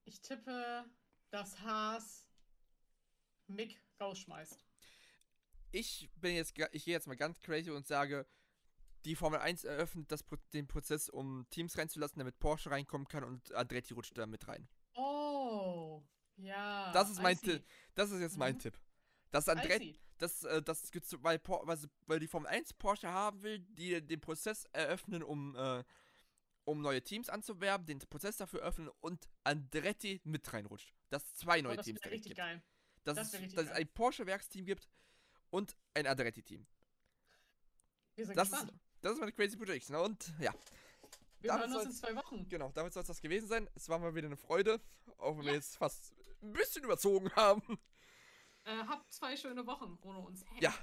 ich 0.05 0.21
tippe, 0.21 0.85
dass 1.29 1.59
Haas 1.61 2.25
Mick 3.47 3.81
rausschmeißt. 3.99 4.65
Ich 5.71 6.09
bin 6.15 6.35
jetzt, 6.35 6.57
ich 6.71 6.85
gehe 6.85 6.93
jetzt 6.93 7.07
mal 7.07 7.17
ganz 7.17 7.39
crazy 7.41 7.71
und 7.71 7.85
sage, 7.85 8.25
die 9.03 9.15
Formel 9.15 9.39
1 9.39 9.65
eröffnet 9.65 10.11
das, 10.11 10.23
den 10.53 10.67
Prozess, 10.67 11.09
um 11.09 11.45
Teams 11.49 11.77
reinzulassen, 11.77 12.19
damit 12.19 12.39
Porsche 12.39 12.71
reinkommen 12.71 13.07
kann 13.07 13.23
und 13.23 13.51
Andretti 13.53 13.93
rutscht 13.93 14.17
da 14.17 14.25
mit 14.25 14.47
rein. 14.47 14.67
Oh, 14.95 16.03
ja. 16.37 16.91
Das 16.93 17.09
ist 17.09 17.21
mein 17.21 17.39
Tipp. 17.39 17.63
Das 17.95 18.11
ist 18.11 18.21
jetzt 18.21 18.33
mhm. 18.33 18.39
mein 18.39 18.59
Tipp. 18.59 18.79
Dass 19.31 19.49
Andretti, 19.49 19.99
das, 20.17 20.43
äh, 20.43 20.61
das, 20.61 20.91
weil, 21.21 21.39
weil, 21.45 21.77
weil 22.05 22.19
die 22.19 22.27
Formel 22.27 22.49
1 22.49 22.73
Porsche 22.73 23.09
haben 23.09 23.43
will, 23.43 23.59
die 23.59 24.01
den 24.01 24.19
Prozess 24.19 24.65
eröffnen, 24.71 25.23
um, 25.23 25.55
äh, 25.55 25.83
um 26.65 26.81
neue 26.81 27.01
Teams 27.01 27.29
anzuwerben, 27.29 27.85
den 27.85 27.99
Prozess 27.99 28.37
dafür 28.37 28.61
öffnen 28.61 28.89
und 28.99 29.27
Andretti 29.43 30.21
mit 30.23 30.51
reinrutscht. 30.51 30.93
Dass 31.09 31.33
zwei 31.35 31.61
neue 31.61 31.73
oh, 31.73 31.75
das 31.77 31.85
Teams 31.85 32.01
direkt 32.01 32.23
gibt. 32.23 32.37
Geil. 32.37 32.61
Dass, 33.03 33.15
das 33.15 33.33
es, 33.33 33.53
dass 33.53 33.65
es 33.65 33.71
ein 33.71 33.87
Porsche-Werksteam 33.87 34.65
gibt 34.65 34.89
und 35.49 35.77
ein 35.93 36.07
Andretti-Team. 36.07 36.65
Wir 38.15 38.25
sind 38.25 38.35
das 38.35 38.49
gespannt. 38.49 38.71
Ist, 38.71 38.79
das 39.01 39.13
ist 39.13 39.19
meine 39.19 39.31
crazy 39.31 39.55
Prediction. 39.55 39.95
Und 39.95 40.33
ja. 40.39 40.53
Wir 41.39 41.49
damit 41.49 41.69
hören 41.69 41.77
uns 41.77 41.85
in 41.85 41.91
zwei 41.91 42.15
Wochen. 42.15 42.49
Genau, 42.49 42.71
damit 42.73 42.93
soll 42.93 43.01
es 43.01 43.07
das 43.07 43.21
gewesen 43.21 43.47
sein. 43.47 43.69
Es 43.75 43.87
war 43.89 43.99
mal 43.99 44.15
wieder 44.15 44.27
eine 44.27 44.37
Freude, 44.37 44.81
auch 45.17 45.37
wenn 45.37 45.45
ja. 45.45 45.51
wir 45.51 45.53
jetzt 45.53 45.77
fast 45.77 46.13
ein 46.41 46.51
bisschen 46.51 46.83
überzogen 46.83 47.31
haben. 47.35 47.79
Äh, 48.67 48.85
habt 48.85 49.09
zwei 49.13 49.37
schöne 49.37 49.65
Wochen 49.65 49.97
ohne 50.01 50.19
uns. 50.19 50.43
Ja. 50.59 50.73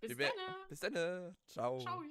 Bis 0.00 0.16
dann. 0.16 0.30
Bis 0.68 0.78
dann. 0.78 1.36
Ciao. 1.48 1.80
Ciao. 1.80 2.02